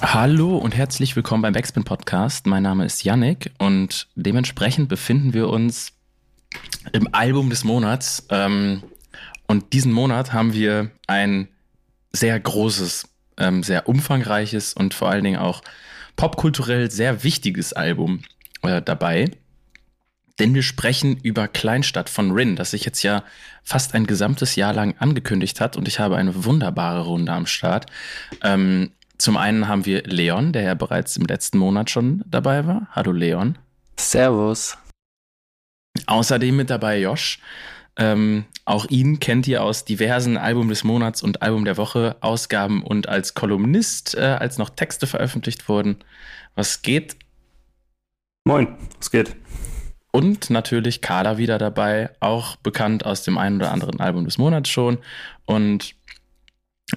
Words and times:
Hallo 0.00 0.56
und 0.56 0.76
herzlich 0.76 1.16
willkommen 1.16 1.42
beim 1.42 1.52
Backspin 1.52 1.82
Podcast. 1.82 2.46
Mein 2.46 2.62
Name 2.62 2.84
ist 2.84 3.02
Yannick 3.02 3.50
und 3.58 4.06
dementsprechend 4.14 4.88
befinden 4.88 5.34
wir 5.34 5.48
uns 5.48 5.92
im 6.92 7.12
Album 7.12 7.50
des 7.50 7.64
Monats. 7.64 8.26
Ähm, 8.30 8.84
und 9.48 9.72
diesen 9.72 9.92
Monat 9.92 10.32
haben 10.32 10.52
wir 10.52 10.92
ein 11.08 11.48
sehr 12.12 12.38
großes, 12.38 13.08
ähm, 13.38 13.62
sehr 13.64 13.88
umfangreiches 13.88 14.72
und 14.72 14.94
vor 14.94 15.10
allen 15.10 15.24
Dingen 15.24 15.40
auch 15.40 15.62
popkulturell 16.16 16.90
sehr 16.90 17.24
wichtiges 17.24 17.72
Album 17.72 18.22
äh, 18.62 18.80
dabei. 18.80 19.30
Denn 20.38 20.54
wir 20.54 20.62
sprechen 20.62 21.16
über 21.16 21.48
Kleinstadt 21.48 22.08
von 22.08 22.30
Rin, 22.30 22.54
das 22.54 22.70
sich 22.70 22.84
jetzt 22.84 23.02
ja 23.02 23.24
fast 23.64 23.94
ein 23.94 24.06
gesamtes 24.06 24.54
Jahr 24.54 24.72
lang 24.72 24.94
angekündigt 24.98 25.60
hat. 25.60 25.76
Und 25.76 25.88
ich 25.88 25.98
habe 25.98 26.16
eine 26.16 26.44
wunderbare 26.44 27.00
Runde 27.00 27.32
am 27.32 27.46
Start. 27.46 27.86
Ähm, 28.44 28.92
zum 29.18 29.36
einen 29.36 29.68
haben 29.68 29.84
wir 29.84 30.02
Leon, 30.04 30.52
der 30.52 30.62
ja 30.62 30.74
bereits 30.74 31.16
im 31.16 31.26
letzten 31.26 31.58
Monat 31.58 31.90
schon 31.90 32.22
dabei 32.26 32.66
war. 32.66 32.88
Hallo 32.92 33.12
Leon. 33.12 33.58
Servus. 33.98 34.78
Außerdem 36.06 36.56
mit 36.56 36.70
dabei 36.70 37.00
Josh. 37.00 37.40
Ähm, 37.96 38.44
auch 38.64 38.86
ihn 38.86 39.18
kennt 39.18 39.48
ihr 39.48 39.64
aus 39.64 39.84
diversen 39.84 40.36
Album 40.36 40.68
des 40.68 40.84
Monats 40.84 41.20
und 41.20 41.42
Album 41.42 41.64
der 41.64 41.76
Woche 41.76 42.16
Ausgaben 42.20 42.84
und 42.84 43.08
als 43.08 43.34
Kolumnist, 43.34 44.14
äh, 44.14 44.36
als 44.38 44.56
noch 44.56 44.70
Texte 44.70 45.08
veröffentlicht 45.08 45.68
wurden. 45.68 45.96
Was 46.54 46.82
geht? 46.82 47.16
Moin, 48.44 48.76
was 48.98 49.10
geht? 49.10 49.34
Und 50.12 50.48
natürlich 50.48 51.02
Carla 51.02 51.38
wieder 51.38 51.58
dabei, 51.58 52.10
auch 52.20 52.54
bekannt 52.56 53.04
aus 53.04 53.24
dem 53.24 53.36
einen 53.36 53.56
oder 53.56 53.72
anderen 53.72 53.98
Album 53.98 54.24
des 54.24 54.38
Monats 54.38 54.68
schon 54.68 54.98
und 55.44 55.96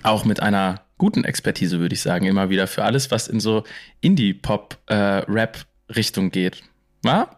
auch 0.03 0.23
mit 0.23 0.39
einer 0.39 0.81
guten 1.01 1.23
Expertise, 1.23 1.79
würde 1.79 1.95
ich 1.95 2.01
sagen, 2.01 2.27
immer 2.27 2.51
wieder 2.51 2.67
für 2.67 2.83
alles, 2.83 3.09
was 3.09 3.27
in 3.27 3.39
so 3.39 3.63
Indie-Pop-Rap-Richtung 4.01 6.27
äh, 6.27 6.29
geht. 6.29 6.61
Wa? 7.01 7.37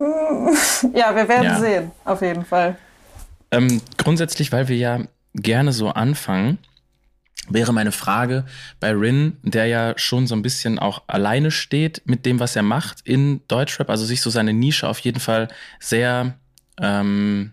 Ja, 0.92 1.14
wir 1.14 1.28
werden 1.28 1.44
ja. 1.44 1.60
sehen, 1.60 1.92
auf 2.04 2.20
jeden 2.20 2.44
Fall. 2.44 2.76
Ähm, 3.52 3.80
grundsätzlich, 3.96 4.50
weil 4.50 4.66
wir 4.66 4.76
ja 4.76 5.02
gerne 5.34 5.72
so 5.72 5.90
anfangen, 5.90 6.58
wäre 7.48 7.72
meine 7.72 7.92
Frage 7.92 8.44
bei 8.80 8.90
Rin, 8.90 9.36
der 9.44 9.66
ja 9.66 9.96
schon 9.96 10.26
so 10.26 10.34
ein 10.34 10.42
bisschen 10.42 10.80
auch 10.80 11.04
alleine 11.06 11.52
steht 11.52 12.02
mit 12.06 12.26
dem, 12.26 12.40
was 12.40 12.56
er 12.56 12.64
macht 12.64 13.02
in 13.04 13.40
Deutschrap, 13.46 13.88
also 13.88 14.04
sich 14.04 14.20
so 14.20 14.30
seine 14.30 14.52
Nische 14.52 14.88
auf 14.88 14.98
jeden 14.98 15.20
Fall 15.20 15.46
sehr 15.78 16.34
ähm, 16.80 17.52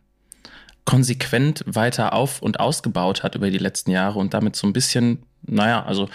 konsequent 0.86 1.64
weiter 1.68 2.14
auf 2.14 2.42
und 2.42 2.60
ausgebaut 2.60 3.22
hat 3.22 3.36
über 3.36 3.52
die 3.52 3.60
letzten 3.60 3.92
Jahre 3.92 4.18
und 4.18 4.34
damit 4.34 4.56
so 4.56 4.66
ein 4.66 4.74
bisschen, 4.74 5.28
naja, 5.46 5.84
also 5.84 6.10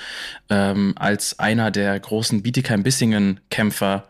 ähm, 0.48 0.94
als 0.96 1.38
einer 1.38 1.70
der 1.70 1.98
großen 1.98 2.42
Bietigheim-Bissingen-Kämpfer 2.42 4.08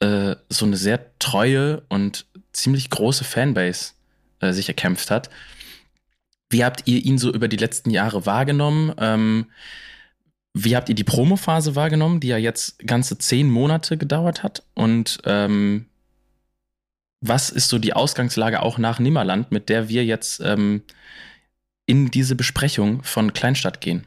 äh, 0.00 0.36
so 0.48 0.66
eine 0.66 0.76
sehr 0.76 1.18
treue 1.18 1.82
und 1.88 2.26
ziemlich 2.52 2.90
große 2.90 3.24
Fanbase 3.24 3.92
äh, 4.40 4.52
sich 4.52 4.68
erkämpft 4.68 5.10
hat. 5.10 5.30
Wie 6.50 6.64
habt 6.64 6.86
ihr 6.86 7.02
ihn 7.04 7.18
so 7.18 7.32
über 7.32 7.48
die 7.48 7.56
letzten 7.56 7.90
Jahre 7.90 8.26
wahrgenommen? 8.26 8.92
Ähm, 8.98 9.46
wie 10.54 10.76
habt 10.76 10.88
ihr 10.90 10.94
die 10.94 11.04
Promophase 11.04 11.74
wahrgenommen, 11.76 12.20
die 12.20 12.28
ja 12.28 12.36
jetzt 12.36 12.78
ganze 12.86 13.16
zehn 13.16 13.48
Monate 13.48 13.96
gedauert 13.96 14.42
hat? 14.42 14.62
Und 14.74 15.20
ähm, 15.24 15.86
was 17.22 17.48
ist 17.48 17.68
so 17.68 17.78
die 17.78 17.94
Ausgangslage 17.94 18.60
auch 18.60 18.76
nach 18.76 18.98
Nimmerland, 18.98 19.50
mit 19.50 19.68
der 19.68 19.88
wir 19.88 20.04
jetzt 20.04 20.40
ähm, 20.40 20.82
in 21.86 22.10
diese 22.10 22.34
Besprechung 22.34 23.02
von 23.02 23.32
Kleinstadt 23.32 23.80
gehen? 23.80 24.04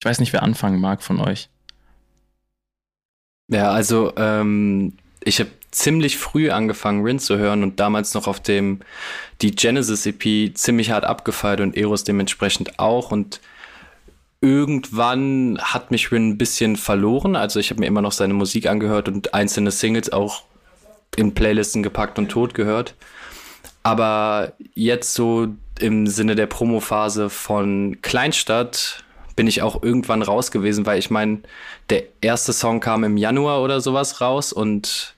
Ich 0.00 0.04
weiß 0.06 0.20
nicht, 0.20 0.32
wer 0.32 0.42
anfangen 0.42 0.80
mag 0.80 1.02
von 1.02 1.20
euch. 1.20 1.48
Ja, 3.48 3.70
also 3.70 4.12
ähm, 4.16 4.94
ich 5.22 5.40
habe 5.40 5.50
ziemlich 5.70 6.18
früh 6.18 6.50
angefangen, 6.50 7.02
Rin 7.02 7.18
zu 7.18 7.36
hören 7.36 7.62
und 7.62 7.80
damals 7.80 8.14
noch 8.14 8.26
auf 8.26 8.40
dem 8.40 8.80
die 9.42 9.54
Genesis 9.54 10.06
EP 10.06 10.56
ziemlich 10.56 10.90
hart 10.90 11.04
abgefeiert 11.04 11.60
und 11.60 11.76
Eros 11.76 12.04
dementsprechend 12.04 12.78
auch 12.78 13.12
und 13.12 13.40
irgendwann 14.40 15.58
hat 15.60 15.90
mich 15.90 16.12
Rin 16.12 16.30
ein 16.30 16.38
bisschen 16.38 16.76
verloren. 16.76 17.36
Also 17.36 17.60
ich 17.60 17.70
habe 17.70 17.80
mir 17.80 17.86
immer 17.86 18.02
noch 18.02 18.12
seine 18.12 18.34
Musik 18.34 18.66
angehört 18.66 19.08
und 19.08 19.34
einzelne 19.34 19.70
Singles 19.70 20.12
auch 20.12 20.44
in 21.16 21.34
Playlisten 21.34 21.82
gepackt 21.82 22.18
und 22.18 22.28
tot 22.28 22.54
gehört. 22.54 22.94
Aber 23.82 24.52
jetzt 24.74 25.14
so 25.14 25.48
im 25.78 26.06
Sinne 26.06 26.34
der 26.34 26.46
Promophase 26.46 27.30
von 27.30 27.98
Kleinstadt 28.02 29.04
bin 29.36 29.46
ich 29.46 29.62
auch 29.62 29.82
irgendwann 29.82 30.22
raus 30.22 30.50
gewesen, 30.50 30.86
weil 30.86 30.98
ich 30.98 31.10
meine, 31.10 31.40
der 31.90 32.04
erste 32.20 32.52
Song 32.52 32.80
kam 32.80 33.04
im 33.04 33.16
Januar 33.16 33.62
oder 33.62 33.80
sowas 33.80 34.20
raus 34.20 34.52
und 34.52 35.14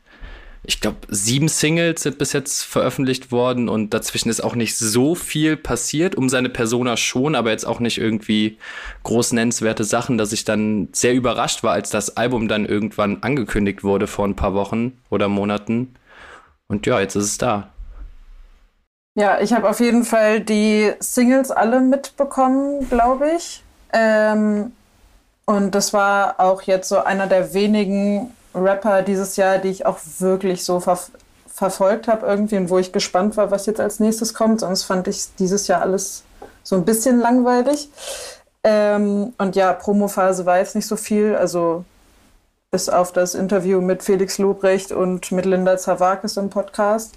ich 0.65 0.83
glaube, 0.83 0.99
sieben 1.09 1.49
Singles 1.49 2.03
sind 2.03 2.19
bis 2.19 2.35
jetzt 2.35 2.63
veröffentlicht 2.63 3.33
worden 3.33 3.71
und 3.71 3.95
dazwischen 3.95 4.29
ist 4.29 4.43
auch 4.43 4.55
nicht 4.55 4.77
so 4.77 5.15
viel 5.15 5.57
passiert, 5.57 6.15
um 6.15 6.29
seine 6.29 6.51
Persona 6.51 6.99
schon, 6.99 7.35
aber 7.35 7.53
jetzt 7.53 7.65
auch 7.65 7.81
nicht 7.81 7.97
irgendwie 7.97 8.59
groß 9.05 9.33
nennenswerte 9.33 9.85
Sachen, 9.85 10.19
dass 10.19 10.33
ich 10.33 10.45
dann 10.45 10.89
sehr 10.93 11.15
überrascht 11.15 11.63
war, 11.63 11.73
als 11.73 11.89
das 11.89 12.19
Album 12.19 12.49
dann 12.49 12.67
irgendwann 12.67 13.23
angekündigt 13.23 13.83
wurde 13.83 14.07
vor 14.07 14.27
ein 14.27 14.37
paar 14.37 14.53
Wochen 14.53 14.99
oder 15.09 15.29
Monaten. 15.29 15.95
Und 16.67 16.85
ja, 16.87 17.01
jetzt 17.01 17.15
ist 17.15 17.25
es 17.25 17.39
da. 17.39 17.73
Ja, 19.15 19.41
ich 19.41 19.53
habe 19.53 19.71
auf 19.71 19.81
jeden 19.81 20.05
Fall 20.05 20.41
die 20.41 20.93
Singles 21.01 21.51
alle 21.51 21.81
mitbekommen, 21.81 22.89
glaube 22.91 23.31
ich. 23.37 23.65
Ähm, 23.93 24.73
und 25.47 25.75
das 25.75 25.93
war 25.93 26.41
auch 26.41 26.63
jetzt 26.63 26.89
so 26.89 26.99
einer 26.99 27.27
der 27.27 27.55
wenigen 27.55 28.35
Rapper 28.55 29.03
dieses 29.03 29.37
Jahr, 29.37 29.59
die 29.59 29.69
ich 29.69 29.87
auch 29.87 29.99
wirklich 30.19 30.65
so 30.65 30.81
ver 30.81 30.99
verfolgt 31.47 32.07
habe 32.07 32.25
irgendwie 32.25 32.57
und 32.57 32.71
wo 32.71 32.79
ich 32.79 32.93
gespannt 32.93 33.37
war, 33.37 33.51
was 33.51 33.67
jetzt 33.67 33.81
als 33.81 33.99
nächstes 33.99 34.33
kommt. 34.33 34.61
Sonst 34.61 34.85
fand 34.85 35.09
ich 35.09 35.35
dieses 35.41 35.67
Jahr 35.67 35.83
alles 35.83 36.23
so 36.63 36.77
ein 36.77 36.85
bisschen 36.85 37.19
langweilig. 37.19 37.91
Ähm, 38.63 39.33
und 39.39 39.57
ja, 39.57 39.73
Promophase 39.73 40.47
war 40.47 40.59
jetzt 40.59 40.77
nicht 40.77 40.87
so 40.87 40.95
viel. 40.97 41.35
Also 41.35 41.85
bis 42.71 42.89
auf 42.89 43.13
das 43.13 43.35
Interview 43.35 43.81
mit 43.81 44.03
Felix 44.03 44.39
Lobrecht 44.39 44.93
und 44.93 45.33
mit 45.33 45.47
Linda 45.47 45.77
Zawakis 45.79 46.37
im 46.37 46.51
Podcast. 46.51 47.15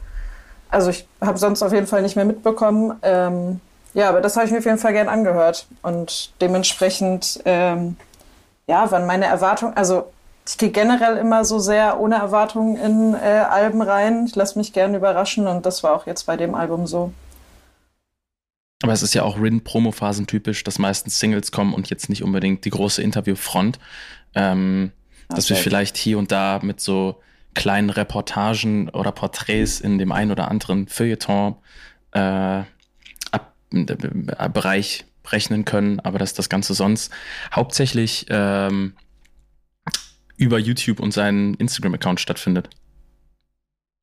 Also 0.70 0.90
ich 0.90 1.08
habe 1.20 1.38
sonst 1.38 1.62
auf 1.62 1.74
jeden 1.74 1.88
Fall 1.88 2.02
nicht 2.02 2.16
mehr 2.16 2.26
mitbekommen. 2.26 2.98
Ähm, 3.02 3.60
ja, 3.94 4.10
aber 4.10 4.22
das 4.22 4.36
habe 4.36 4.46
ich 4.46 4.52
mir 4.52 4.60
auf 4.60 4.66
jeden 4.66 4.78
Fall 4.78 4.94
gern 4.94 5.10
angehört. 5.10 5.68
Und 5.82 6.32
dementsprechend, 6.42 7.42
ähm, 7.46 7.98
ja, 8.68 8.90
waren 8.92 9.06
meine 9.06 9.26
Erwartungen, 9.26 9.76
also 9.76 10.12
ich 10.48 10.58
gehe 10.58 10.72
generell 10.72 11.18
immer 11.18 11.46
so 11.46 11.60
sehr 11.60 12.00
ohne 12.00 12.16
Erwartungen 12.16 12.76
in 12.76 13.14
äh, 13.14 13.46
Alben 13.50 13.82
rein. 13.82 14.26
Ich 14.26 14.36
lasse 14.36 14.58
mich 14.58 14.74
gerne 14.74 14.98
überraschen 14.98 15.48
und 15.48 15.66
das 15.66 15.84
war 15.84 15.94
auch 15.94 16.08
jetzt 16.08 16.26
bei 16.26 16.36
dem 16.36 16.56
Album 16.56 16.88
so. 16.88 17.14
Aber 18.82 18.94
es 18.94 19.04
ist 19.04 19.14
ja 19.14 19.24
auch 19.24 19.40
Rin-Promo-Phasen 19.40 20.26
typisch, 20.26 20.64
dass 20.64 20.80
meistens 20.80 21.20
Singles 21.20 21.52
kommen 21.52 21.74
und 21.74 21.90
jetzt 21.90 22.10
nicht 22.10 22.24
unbedingt 22.24 22.66
die 22.66 22.72
große 22.72 23.02
Interviewfront. 23.02 23.78
Ähm, 24.34 24.92
okay. 25.28 25.36
Dass 25.36 25.50
wir 25.50 25.58
vielleicht 25.58 25.98
hier 25.98 26.18
und 26.18 26.32
da 26.32 26.60
mit 26.64 26.82
so 26.82 27.22
kleinen 27.54 27.92
Reportagen 27.92 28.90
oder 28.90 29.12
Porträts 29.12 29.80
in 29.80 30.00
dem 30.00 30.12
einen 30.12 30.32
oder 30.32 30.50
anderen 30.50 30.88
Feuilleton 30.88 31.56
äh, 32.14 32.64
Bereich 33.72 35.06
rechnen 35.28 35.66
können, 35.66 36.00
aber 36.00 36.20
dass 36.20 36.34
das 36.34 36.50
Ganze 36.50 36.74
sonst 36.74 37.12
hauptsächlich 37.54 38.26
ähm, 38.30 38.94
über 40.38 40.58
YouTube 40.58 41.00
und 41.00 41.14
seinen 41.14 41.54
Instagram-Account 41.56 42.20
stattfindet. 42.20 42.70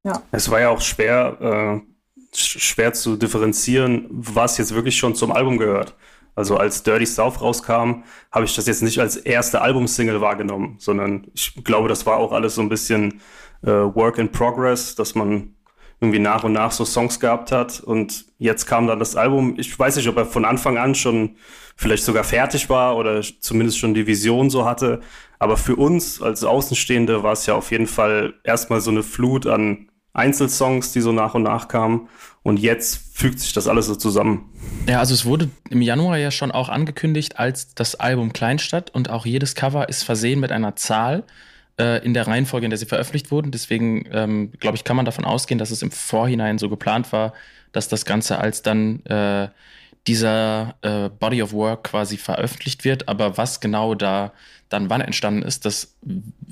Ja. 0.05 0.23
Es 0.31 0.51
war 0.51 0.61
ja 0.61 0.69
auch 0.71 0.81
schwer, 0.81 1.83
äh, 1.83 2.37
schwer 2.37 2.93
zu 2.93 3.17
differenzieren, 3.17 4.07
was 4.11 4.59
jetzt 4.59 4.75
wirklich 4.75 4.97
schon 4.97 5.15
zum 5.15 5.33
Album 5.33 5.59
gehört. 5.59 5.95
Also 6.35 6.57
als 6.57 6.85
Dirty 6.85 7.07
South 7.07 7.41
rauskam, 7.41 8.05
habe 8.31 8.45
ich 8.45 8.55
das 8.55 8.67
jetzt 8.67 8.83
nicht 8.83 9.01
als 9.01 9.17
erste 9.17 9.61
Albumsingle 9.61 10.21
wahrgenommen, 10.21 10.77
sondern 10.79 11.27
ich 11.35 11.53
glaube, 11.65 11.89
das 11.89 12.07
war 12.07 12.19
auch 12.19 12.31
alles 12.31 12.55
so 12.55 12.63
ein 12.63 12.69
bisschen 12.69 13.21
äh, 13.63 13.71
Work 13.71 14.19
in 14.19 14.31
Progress, 14.31 14.95
dass 14.95 15.17
man 15.17 15.57
irgendwie 16.01 16.21
nach 16.21 16.45
und 16.45 16.53
nach 16.53 16.71
so 16.71 16.85
Songs 16.85 17.19
gehabt 17.19 17.51
hat. 17.51 17.81
Und 17.81 18.27
jetzt 18.39 18.67
kam 18.67 18.87
dann 18.87 18.99
das 18.99 19.17
Album. 19.17 19.55
Ich 19.59 19.77
weiß 19.77 19.97
nicht, 19.97 20.09
ob 20.09 20.17
er 20.17 20.27
von 20.27 20.45
Anfang 20.45 20.79
an 20.79 20.95
schon 20.95 21.37
vielleicht 21.77 22.05
sogar 22.05 22.25
fertig 22.25 22.69
war 22.69 22.97
oder 22.97 23.23
zumindest 23.41 23.79
schon 23.79 23.95
die 23.95 24.07
Vision 24.07 24.51
so 24.51 24.65
hatte. 24.65 25.01
Aber 25.39 25.57
für 25.57 25.77
uns 25.77 26.23
als 26.23 26.45
Außenstehende 26.45 27.23
war 27.23 27.33
es 27.33 27.47
ja 27.47 27.55
auf 27.55 27.71
jeden 27.71 27.87
Fall 27.87 28.35
erstmal 28.45 28.81
so 28.81 28.91
eine 28.91 29.03
Flut 29.03 29.47
an 29.47 29.89
Einzelsongs, 30.13 30.93
die 30.93 31.01
so 31.01 31.13
nach 31.13 31.35
und 31.35 31.43
nach 31.43 31.69
kamen. 31.69 32.09
Und 32.43 32.59
jetzt 32.59 33.17
fügt 33.17 33.41
sich 33.41 33.53
das 33.53 33.69
alles 33.69 33.87
so 33.87 33.95
zusammen. 33.95 34.53
Ja, 34.89 35.01
also 35.01 35.15
es 35.15 35.25
wurde 35.25 35.51
im 35.71 35.83
Januar 35.83 36.17
ja 36.19 36.31
schon 36.31 36.51
auch 36.51 36.69
angekündigt 36.69 37.39
als 37.39 37.75
das 37.75 37.97
Album 37.97 38.33
Kleinstadt 38.33 38.91
und 38.91 39.11
auch 39.11 39.27
jedes 39.27 39.55
Cover 39.55 39.89
ist 39.89 40.03
versehen 40.05 40.41
mit 40.41 40.53
einer 40.53 40.77
Zahl 40.77 41.25
äh, 41.79 42.05
in 42.05 42.15
der 42.15 42.27
Reihenfolge, 42.27 42.67
in 42.67 42.71
der 42.71 42.79
sie 42.79 42.87
veröffentlicht 42.87 43.31
wurden. 43.31 43.51
Deswegen, 43.51 44.07
ähm, 44.13 44.53
glaube 44.59 44.77
ich, 44.77 44.85
kann 44.85 44.97
man 44.97 45.05
davon 45.05 45.25
ausgehen, 45.25 45.59
dass 45.59 45.71
es 45.71 45.83
im 45.83 45.91
Vorhinein 45.91 46.59
so 46.59 46.69
geplant 46.69 47.13
war, 47.13 47.33
dass 47.73 47.89
das 47.89 48.05
Ganze 48.05 48.39
als 48.39 48.63
dann 48.63 49.05
äh, 49.07 49.49
dieser 50.07 50.77
äh, 50.83 51.09
Body 51.11 51.43
of 51.43 51.53
Work 51.53 51.85
quasi 51.85 52.17
veröffentlicht 52.17 52.85
wird. 52.85 53.09
Aber 53.09 53.37
was 53.37 53.61
genau 53.61 53.95
da 53.95 54.33
dann 54.69 54.91
wann 54.91 55.01
entstanden 55.01 55.43
ist, 55.43 55.65
das 55.65 55.95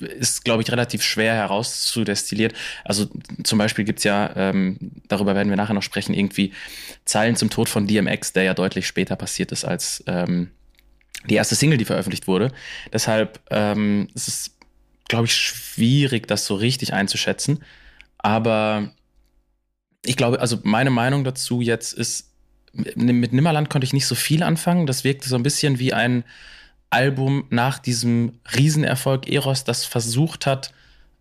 ist, 0.00 0.44
glaube 0.44 0.62
ich, 0.62 0.72
relativ 0.72 1.02
schwer 1.02 1.34
herauszudestilliert. 1.34 2.54
Also 2.84 3.06
zum 3.44 3.58
Beispiel 3.58 3.84
gibt's 3.84 4.04
ja, 4.04 4.30
ähm, 4.36 4.78
darüber 5.08 5.34
werden 5.34 5.50
wir 5.50 5.56
nachher 5.56 5.74
noch 5.74 5.82
sprechen, 5.82 6.14
irgendwie 6.14 6.52
Zeilen 7.04 7.36
zum 7.36 7.50
Tod 7.50 7.68
von 7.68 7.86
DMX, 7.86 8.32
der 8.32 8.44
ja 8.44 8.54
deutlich 8.54 8.86
später 8.86 9.16
passiert 9.16 9.52
ist 9.52 9.64
als 9.64 10.02
ähm, 10.06 10.50
die 11.28 11.34
erste 11.34 11.56
Single, 11.56 11.78
die 11.78 11.84
veröffentlicht 11.84 12.26
wurde. 12.26 12.52
Deshalb 12.92 13.40
ähm, 13.50 14.08
es 14.14 14.28
ist 14.28 14.38
es, 14.38 14.55
glaube 15.08 15.26
ich, 15.26 15.34
schwierig, 15.34 16.26
das 16.26 16.46
so 16.46 16.54
richtig 16.54 16.92
einzuschätzen. 16.92 17.62
Aber 18.18 18.92
ich 20.04 20.16
glaube, 20.16 20.40
also 20.40 20.58
meine 20.62 20.90
Meinung 20.90 21.24
dazu 21.24 21.60
jetzt 21.60 21.92
ist, 21.92 22.32
mit 22.72 23.32
Nimmerland 23.32 23.70
konnte 23.70 23.86
ich 23.86 23.92
nicht 23.92 24.06
so 24.06 24.14
viel 24.14 24.42
anfangen. 24.42 24.86
Das 24.86 25.04
wirkte 25.04 25.28
so 25.28 25.36
ein 25.36 25.42
bisschen 25.42 25.78
wie 25.78 25.92
ein 25.92 26.24
Album 26.90 27.46
nach 27.50 27.78
diesem 27.78 28.38
Riesenerfolg 28.54 29.28
Eros, 29.28 29.64
das 29.64 29.84
versucht 29.84 30.46
hat, 30.46 30.72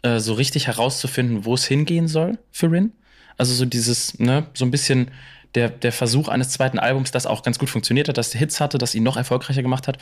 äh, 0.03 0.19
so 0.19 0.33
richtig 0.33 0.67
herauszufinden, 0.67 1.45
wo 1.45 1.53
es 1.53 1.65
hingehen 1.65 2.07
soll 2.07 2.37
für 2.51 2.71
Rin. 2.71 2.91
Also 3.37 3.53
so 3.53 3.65
dieses, 3.65 4.19
ne, 4.19 4.47
so 4.53 4.65
ein 4.65 4.71
bisschen 4.71 5.11
der, 5.55 5.69
der 5.69 5.91
Versuch 5.91 6.27
eines 6.27 6.49
zweiten 6.49 6.79
Albums, 6.79 7.11
das 7.11 7.25
auch 7.25 7.43
ganz 7.43 7.59
gut 7.59 7.69
funktioniert 7.69 8.07
hat, 8.09 8.17
das 8.17 8.33
Hits 8.33 8.59
hatte, 8.59 8.77
das 8.77 8.93
ihn 8.95 9.03
noch 9.03 9.17
erfolgreicher 9.17 9.61
gemacht 9.61 9.87
hat. 9.87 9.97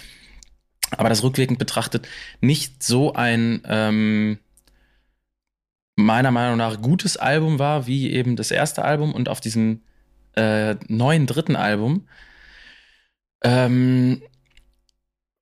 Aber 0.97 1.09
das 1.09 1.23
rückwirkend 1.23 1.59
betrachtet 1.59 2.07
nicht 2.41 2.83
so 2.83 3.13
ein 3.13 3.61
ähm, 3.65 4.39
meiner 5.95 6.31
Meinung 6.31 6.57
nach 6.57 6.81
gutes 6.81 7.17
Album 7.17 7.59
war, 7.59 7.87
wie 7.87 8.11
eben 8.11 8.35
das 8.35 8.51
erste 8.51 8.83
Album 8.83 9.13
und 9.13 9.29
auf 9.29 9.41
diesem 9.41 9.81
äh, 10.35 10.75
neuen 10.87 11.27
dritten 11.27 11.55
Album 11.55 12.07
ähm, 13.43 14.21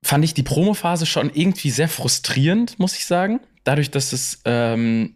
fand 0.03 0.25
ich 0.25 0.33
die 0.33 0.43
Promophase 0.43 1.05
schon 1.05 1.29
irgendwie 1.33 1.69
sehr 1.69 1.87
frustrierend, 1.87 2.79
muss 2.79 2.95
ich 2.95 3.05
sagen. 3.05 3.39
Dadurch, 3.63 3.91
dass 3.91 4.11
es 4.11 4.41
ähm, 4.45 5.15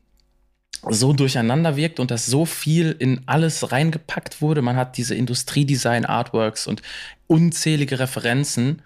so 0.87 1.13
durcheinander 1.13 1.75
wirkt 1.75 1.99
und 1.99 2.11
dass 2.11 2.27
so 2.27 2.45
viel 2.45 2.95
in 2.99 3.21
alles 3.25 3.71
reingepackt 3.71 4.41
wurde. 4.41 4.61
Man 4.61 4.75
hat 4.75 4.97
diese 4.97 5.15
Industriedesign-Artworks 5.15 6.67
und 6.67 6.83
unzählige 7.25 7.99
Referenzen. 7.99 8.83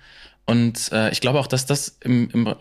Und 0.49 0.91
äh, 0.91 1.11
ich 1.11 1.21
glaube 1.21 1.39
auch, 1.39 1.45
dass 1.45 1.67
das 1.67 1.99
im, 1.99 2.27
im 2.31 2.55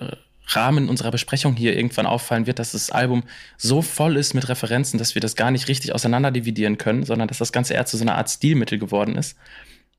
Rahmen 0.49 0.90
unserer 0.90 1.11
Besprechung 1.11 1.56
hier 1.56 1.75
irgendwann 1.75 2.05
auffallen 2.05 2.46
wird, 2.46 2.58
dass 2.58 2.73
das 2.73 2.90
Album 2.90 3.23
so 3.56 3.81
voll 3.81 4.19
ist 4.19 4.35
mit 4.35 4.46
Referenzen, 4.46 4.99
dass 4.99 5.14
wir 5.14 5.23
das 5.23 5.37
gar 5.37 5.50
nicht 5.50 5.69
richtig 5.69 5.94
auseinander 5.94 6.31
dividieren 6.31 6.76
können, 6.76 7.05
sondern 7.05 7.29
dass 7.29 7.38
das 7.38 7.50
Ganze 7.50 7.73
eher 7.73 7.87
zu 7.87 7.96
so 7.96 8.02
einer 8.02 8.17
Art 8.17 8.29
Stilmittel 8.29 8.79
geworden 8.79 9.17
ist. 9.17 9.38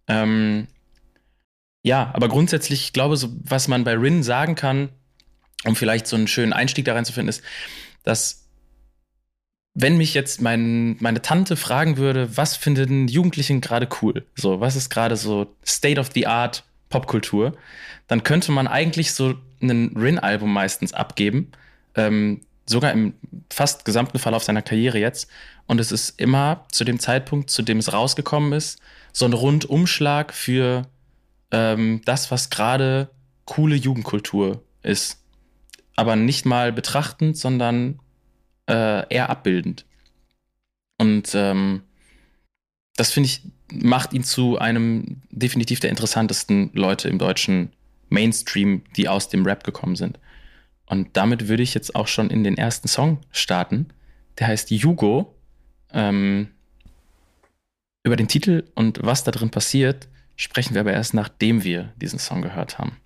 Ähm, 0.08 0.68
ja, 1.82 2.12
aber 2.14 2.30
grundsätzlich, 2.30 2.84
ich 2.84 2.94
glaube, 2.94 3.18
so, 3.18 3.30
was 3.44 3.68
man 3.68 3.86
bei 3.86 3.94
Rin 3.94 4.22
sagen 4.22 4.54
kann, 4.54 4.90
um 5.66 5.76
vielleicht 5.76 6.06
so 6.06 6.16
einen 6.16 6.28
schönen 6.28 6.54
Einstieg 6.54 6.86
da 6.86 6.94
reinzufinden, 6.94 7.30
ist, 7.30 7.42
dass 8.04 8.46
wenn 9.74 9.98
mich 9.98 10.14
jetzt 10.14 10.44
mein, 10.44 10.96
meine 11.00 11.24
Tante 11.24 11.56
fragen 11.56 11.98
würde, 11.98 12.38
was 12.38 12.56
finden 12.56 13.08
Jugendlichen 13.08 13.62
gerade 13.62 13.90
cool? 14.04 14.28
So, 14.36 14.60
was 14.60 14.76
ist 14.76 14.92
gerade 14.92 15.18
so 15.18 15.56
State 15.66 16.00
of 16.00 16.12
the 16.14 16.28
Art 16.28 16.66
Popkultur? 16.90 17.56
Dann 18.08 18.24
könnte 18.24 18.52
man 18.52 18.68
eigentlich 18.68 19.14
so 19.14 19.36
ein 19.62 19.96
Rin-Album 19.96 20.52
meistens 20.52 20.94
abgeben. 20.94 21.52
Ähm, 21.96 22.42
sogar 22.66 22.92
im 22.92 23.14
fast 23.50 23.84
gesamten 23.84 24.20
Verlauf 24.20 24.44
seiner 24.44 24.62
Karriere 24.62 25.00
jetzt. 25.00 25.30
Und 25.66 25.80
es 25.80 25.92
ist 25.92 26.20
immer 26.20 26.66
zu 26.72 26.84
dem 26.84 27.00
Zeitpunkt, 27.00 27.50
zu 27.50 27.62
dem 27.62 27.78
es 27.78 27.94
rausgekommen 27.94 28.54
ist, 28.54 28.80
so 29.12 29.26
ein 29.26 29.34
Rundumschlag 29.34 30.34
für 30.34 30.88
ähm, 31.52 32.02
das, 32.06 32.32
was 32.32 32.50
gerade 32.50 33.10
coole 33.46 33.76
Jugendkultur 33.76 34.64
ist. 34.84 35.22
Aber 35.96 36.16
nicht 36.16 36.46
mal 36.46 36.72
betrachtend, 36.72 37.38
sondern 37.38 38.00
äh, 38.70 39.08
eher 39.14 39.30
abbildend. 39.30 39.86
Und 40.98 41.32
ähm, 41.34 41.82
das 43.00 43.12
finde 43.12 43.28
ich, 43.28 43.42
macht 43.72 44.14
ihn 44.14 44.26
zu 44.26 44.60
einem 44.60 45.22
definitiv 45.30 45.80
der 45.80 45.90
interessantesten 45.90 46.70
Leute 46.74 47.08
im 47.08 47.18
deutschen 47.18 47.72
Mainstream, 48.10 48.82
die 48.98 49.08
aus 49.08 49.30
dem 49.30 49.46
Rap 49.46 49.64
gekommen 49.64 49.96
sind. 49.96 50.20
Und 50.86 51.16
damit 51.16 51.48
würde 51.48 51.64
ich 51.64 51.74
jetzt 51.74 51.96
auch 51.96 52.08
schon 52.08 52.30
in 52.30 52.44
den 52.44 52.58
ersten 52.58 52.90
Song 52.90 53.20
starten. 53.32 53.86
Der 54.38 54.48
heißt 54.48 54.72
Jugo. 54.72 55.34
Ähm, 55.94 56.50
über 58.04 58.16
den 58.16 58.28
Titel 58.28 58.66
und 58.76 59.00
was 59.02 59.24
da 59.24 59.32
drin 59.32 59.50
passiert, 59.50 60.10
sprechen 60.36 60.74
wir 60.74 60.82
aber 60.82 60.94
erst, 60.94 61.14
nachdem 61.14 61.64
wir 61.64 61.94
diesen 62.02 62.20
Song 62.20 62.42
gehört 62.42 62.80
haben. 62.80 62.98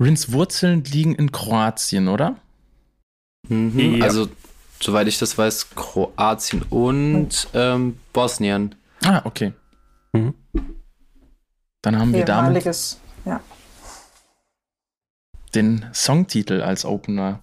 Rins 0.00 0.32
Wurzeln 0.32 0.84
liegen 0.84 1.14
in 1.14 1.32
Kroatien, 1.32 2.08
oder? 2.08 2.36
Mhm, 3.48 3.96
ja. 3.96 4.04
Also, 4.04 4.28
soweit 4.82 5.08
ich 5.08 5.18
das 5.18 5.36
weiß, 5.36 5.70
Kroatien 5.74 6.62
und 6.70 7.48
ähm, 7.54 7.98
Bosnien. 8.12 8.74
Ah, 9.04 9.22
okay. 9.24 9.52
Mhm. 10.12 10.34
Dann 11.82 11.98
haben 11.98 12.12
wir 12.12 12.24
damit 12.24 12.64
ja. 13.24 13.40
den 15.54 15.86
Songtitel 15.92 16.62
als 16.62 16.84
Opener 16.84 17.40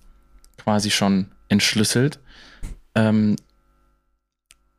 quasi 0.58 0.92
schon 0.92 1.32
entschlüsselt. 1.50 2.20
Ähm, 2.96 3.36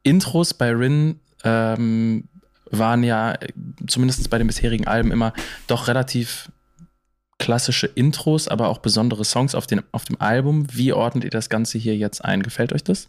Intros 0.03 0.55
bei 0.55 0.71
Rin 0.71 1.21
ähm, 1.45 2.29
waren 2.71 3.03
ja 3.03 3.37
zumindest 3.87 4.31
bei 4.31 4.39
den 4.39 4.47
bisherigen 4.47 4.87
Alben 4.87 5.11
immer 5.11 5.35
doch 5.67 5.89
relativ 5.89 6.51
klassische 7.41 7.87
Intros, 7.89 8.47
aber 8.47 8.69
auch 8.69 8.79
besondere 8.79 9.25
Songs 9.25 9.57
auf, 9.57 9.67
den, 9.67 9.83
auf 9.91 10.05
dem 10.05 10.21
Album. 10.21 10.67
Wie 10.73 10.93
ordnet 10.93 11.25
ihr 11.25 11.31
das 11.31 11.49
Ganze 11.49 11.79
hier 11.79 11.97
jetzt 11.97 12.25
ein? 12.25 12.45
Gefällt 12.45 12.73
euch 12.73 12.85
das? 12.85 13.09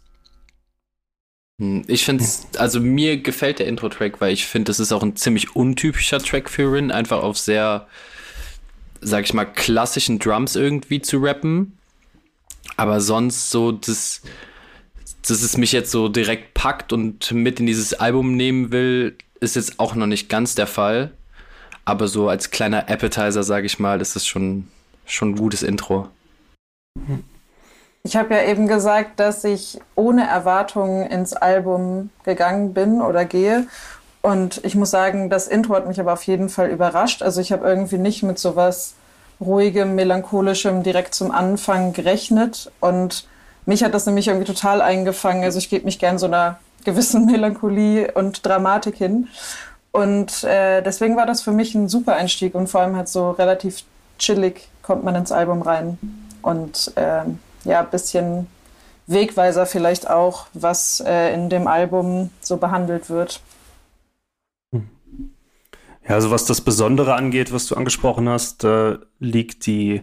Hm, 1.60 1.84
ich 1.86 2.04
finde 2.04 2.24
es, 2.24 2.46
also 2.56 2.80
mir 2.80 3.18
gefällt 3.18 3.60
der 3.60 3.68
Intro-Track, 3.68 4.20
weil 4.20 4.32
ich 4.32 4.46
finde, 4.46 4.70
das 4.70 4.80
ist 4.80 4.90
auch 4.90 5.02
ein 5.02 5.14
ziemlich 5.14 5.54
untypischer 5.54 6.18
Track 6.18 6.48
für 6.48 6.72
Rin, 6.72 6.90
einfach 6.90 7.22
auf 7.22 7.38
sehr, 7.38 7.86
sag 9.02 9.24
ich 9.24 9.34
mal, 9.34 9.44
klassischen 9.44 10.18
Drums 10.18 10.56
irgendwie 10.56 11.02
zu 11.02 11.18
rappen. 11.18 11.78
Aber 12.78 13.02
sonst 13.02 13.50
so 13.50 13.70
das, 13.70 14.22
dass 15.28 15.42
es 15.42 15.58
mich 15.58 15.72
jetzt 15.72 15.90
so 15.90 16.08
direkt 16.08 16.54
packt 16.54 16.94
und 16.94 17.30
mit 17.32 17.60
in 17.60 17.66
dieses 17.66 17.92
Album 17.92 18.34
nehmen 18.34 18.72
will, 18.72 19.14
ist 19.40 19.56
jetzt 19.56 19.78
auch 19.78 19.94
noch 19.94 20.06
nicht 20.06 20.30
ganz 20.30 20.54
der 20.54 20.66
Fall. 20.66 21.12
Aber 21.84 22.08
so 22.08 22.28
als 22.28 22.50
kleiner 22.50 22.88
Appetizer, 22.88 23.42
sage 23.42 23.66
ich 23.66 23.78
mal, 23.78 24.00
ist 24.00 24.16
es 24.16 24.26
schon, 24.26 24.68
schon 25.04 25.30
ein 25.30 25.36
gutes 25.36 25.62
Intro. 25.62 26.08
Ich 28.04 28.16
habe 28.16 28.34
ja 28.34 28.42
eben 28.44 28.66
gesagt, 28.68 29.20
dass 29.20 29.44
ich 29.44 29.78
ohne 29.94 30.26
Erwartungen 30.26 31.06
ins 31.06 31.32
Album 31.34 32.10
gegangen 32.24 32.74
bin 32.74 33.00
oder 33.00 33.24
gehe. 33.24 33.66
Und 34.22 34.60
ich 34.64 34.74
muss 34.74 34.90
sagen, 34.90 35.30
das 35.30 35.48
Intro 35.48 35.74
hat 35.74 35.88
mich 35.88 35.98
aber 35.98 36.12
auf 36.12 36.22
jeden 36.24 36.48
Fall 36.48 36.70
überrascht. 36.70 37.22
Also 37.22 37.40
ich 37.40 37.52
habe 37.52 37.66
irgendwie 37.66 37.98
nicht 37.98 38.22
mit 38.22 38.38
sowas 38.38 38.94
ruhigem, 39.40 39.96
melancholischem 39.96 40.84
direkt 40.84 41.14
zum 41.14 41.32
Anfang 41.32 41.92
gerechnet. 41.92 42.70
Und 42.80 43.26
mich 43.66 43.82
hat 43.82 43.94
das 43.94 44.06
nämlich 44.06 44.28
irgendwie 44.28 44.46
total 44.46 44.80
eingefangen. 44.80 45.42
Also 45.42 45.58
ich 45.58 45.70
gebe 45.70 45.84
mich 45.84 45.98
gern 45.98 46.18
so 46.18 46.26
einer 46.26 46.58
gewissen 46.84 47.26
Melancholie 47.26 48.12
und 48.12 48.46
Dramatik 48.46 48.96
hin. 48.96 49.28
Und 49.92 50.42
äh, 50.44 50.82
deswegen 50.82 51.16
war 51.16 51.26
das 51.26 51.42
für 51.42 51.52
mich 51.52 51.74
ein 51.74 51.88
super 51.88 52.16
Einstieg 52.16 52.54
und 52.54 52.68
vor 52.68 52.80
allem 52.80 52.96
halt 52.96 53.08
so 53.08 53.30
relativ 53.30 53.84
chillig 54.18 54.68
kommt 54.82 55.04
man 55.04 55.14
ins 55.14 55.32
Album 55.32 55.62
rein. 55.62 55.98
Und 56.40 56.92
äh, 56.96 57.24
ja, 57.64 57.80
ein 57.80 57.90
bisschen 57.90 58.46
Wegweiser 59.06 59.66
vielleicht 59.66 60.08
auch, 60.08 60.46
was 60.54 61.00
äh, 61.00 61.34
in 61.34 61.50
dem 61.50 61.66
Album 61.66 62.30
so 62.40 62.56
behandelt 62.56 63.10
wird. 63.10 63.40
Ja, 64.72 66.16
also 66.16 66.30
was 66.30 66.46
das 66.46 66.60
Besondere 66.60 67.14
angeht, 67.14 67.52
was 67.52 67.66
du 67.66 67.76
angesprochen 67.76 68.28
hast, 68.28 68.64
äh, 68.64 68.98
liegt 69.20 69.66
die 69.66 70.02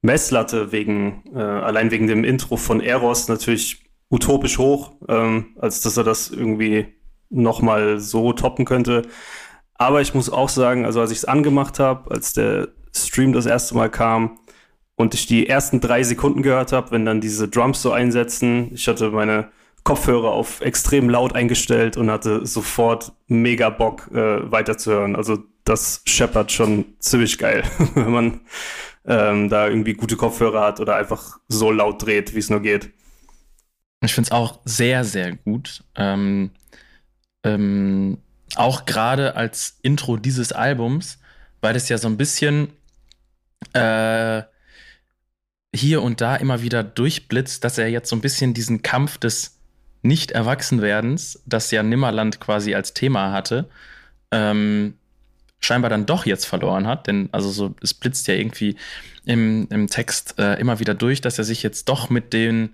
Messlatte 0.00 0.72
wegen, 0.72 1.24
äh, 1.34 1.40
allein 1.40 1.90
wegen 1.90 2.06
dem 2.06 2.24
Intro 2.24 2.56
von 2.56 2.80
Eros 2.80 3.28
natürlich 3.28 3.84
utopisch 4.10 4.58
hoch, 4.58 4.92
ähm, 5.06 5.56
als 5.58 5.82
dass 5.82 5.96
er 5.96 6.04
das 6.04 6.30
irgendwie 6.30 6.94
nochmal 7.30 8.00
so 8.00 8.32
toppen 8.32 8.64
könnte. 8.64 9.02
Aber 9.74 10.00
ich 10.00 10.14
muss 10.14 10.30
auch 10.30 10.48
sagen, 10.48 10.84
also 10.84 11.00
als 11.00 11.10
ich 11.10 11.18
es 11.18 11.24
angemacht 11.24 11.78
habe, 11.78 12.10
als 12.10 12.32
der 12.32 12.68
Stream 12.94 13.32
das 13.32 13.46
erste 13.46 13.74
Mal 13.74 13.90
kam 13.90 14.38
und 14.96 15.14
ich 15.14 15.26
die 15.26 15.48
ersten 15.48 15.80
drei 15.80 16.02
Sekunden 16.02 16.42
gehört 16.42 16.72
habe, 16.72 16.90
wenn 16.90 17.04
dann 17.04 17.20
diese 17.20 17.48
Drums 17.48 17.80
so 17.80 17.92
einsetzen, 17.92 18.70
ich 18.72 18.88
hatte 18.88 19.10
meine 19.10 19.50
Kopfhörer 19.84 20.30
auf 20.30 20.60
extrem 20.60 21.08
laut 21.08 21.34
eingestellt 21.34 21.96
und 21.96 22.10
hatte 22.10 22.44
sofort 22.44 23.12
mega 23.28 23.70
Bock 23.70 24.10
äh, 24.12 24.50
weiterzuhören. 24.50 25.16
Also 25.16 25.38
das 25.64 26.02
scheppert 26.04 26.50
schon 26.50 26.84
ziemlich 26.98 27.38
geil, 27.38 27.62
wenn 27.94 28.10
man 28.10 28.40
ähm, 29.06 29.48
da 29.48 29.68
irgendwie 29.68 29.94
gute 29.94 30.16
Kopfhörer 30.16 30.60
hat 30.60 30.80
oder 30.80 30.96
einfach 30.96 31.38
so 31.48 31.70
laut 31.70 32.04
dreht, 32.04 32.34
wie 32.34 32.38
es 32.40 32.50
nur 32.50 32.60
geht. 32.60 32.90
Ich 34.00 34.14
finde 34.14 34.28
es 34.28 34.32
auch 34.32 34.60
sehr, 34.64 35.04
sehr 35.04 35.36
gut. 35.36 35.84
Ähm, 35.96 36.50
ähm, 37.54 38.18
auch 38.54 38.86
gerade 38.86 39.36
als 39.36 39.78
Intro 39.82 40.16
dieses 40.16 40.52
Albums, 40.52 41.18
weil 41.60 41.76
es 41.76 41.88
ja 41.88 41.98
so 41.98 42.08
ein 42.08 42.16
bisschen 42.16 42.70
äh, 43.72 44.42
hier 45.74 46.02
und 46.02 46.20
da 46.20 46.36
immer 46.36 46.62
wieder 46.62 46.82
durchblitzt, 46.82 47.62
dass 47.64 47.78
er 47.78 47.88
jetzt 47.88 48.08
so 48.08 48.16
ein 48.16 48.22
bisschen 48.22 48.54
diesen 48.54 48.82
Kampf 48.82 49.18
des 49.18 49.58
Nicht-Erwachsenwerdens, 50.02 51.42
das 51.46 51.70
ja 51.70 51.82
Nimmerland 51.82 52.40
quasi 52.40 52.74
als 52.74 52.94
Thema 52.94 53.32
hatte, 53.32 53.68
ähm, 54.30 54.94
scheinbar 55.60 55.90
dann 55.90 56.06
doch 56.06 56.24
jetzt 56.24 56.46
verloren 56.46 56.86
hat. 56.86 57.06
Denn 57.06 57.28
also 57.32 57.50
so, 57.50 57.74
es 57.82 57.92
blitzt 57.94 58.28
ja 58.28 58.34
irgendwie 58.34 58.76
im, 59.24 59.66
im 59.70 59.88
Text 59.88 60.38
äh, 60.38 60.54
immer 60.54 60.78
wieder 60.78 60.94
durch, 60.94 61.20
dass 61.20 61.38
er 61.38 61.44
sich 61.44 61.62
jetzt 61.62 61.88
doch 61.88 62.08
mit 62.08 62.32
den 62.32 62.70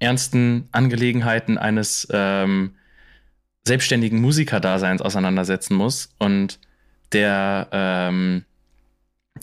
ernsten 0.00 0.68
Angelegenheiten 0.72 1.56
eines 1.56 2.08
ähm, 2.10 2.74
selbstständigen 3.66 4.20
Musikerdaseins 4.20 5.02
auseinandersetzen 5.02 5.74
muss 5.74 6.10
und 6.18 6.58
der, 7.12 7.68
ähm, 7.72 8.44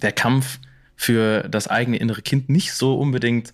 der 0.02 0.12
Kampf 0.12 0.60
für 0.96 1.48
das 1.50 1.68
eigene 1.68 1.98
innere 1.98 2.22
Kind 2.22 2.50
nicht 2.50 2.74
so 2.74 3.00
unbedingt 3.00 3.52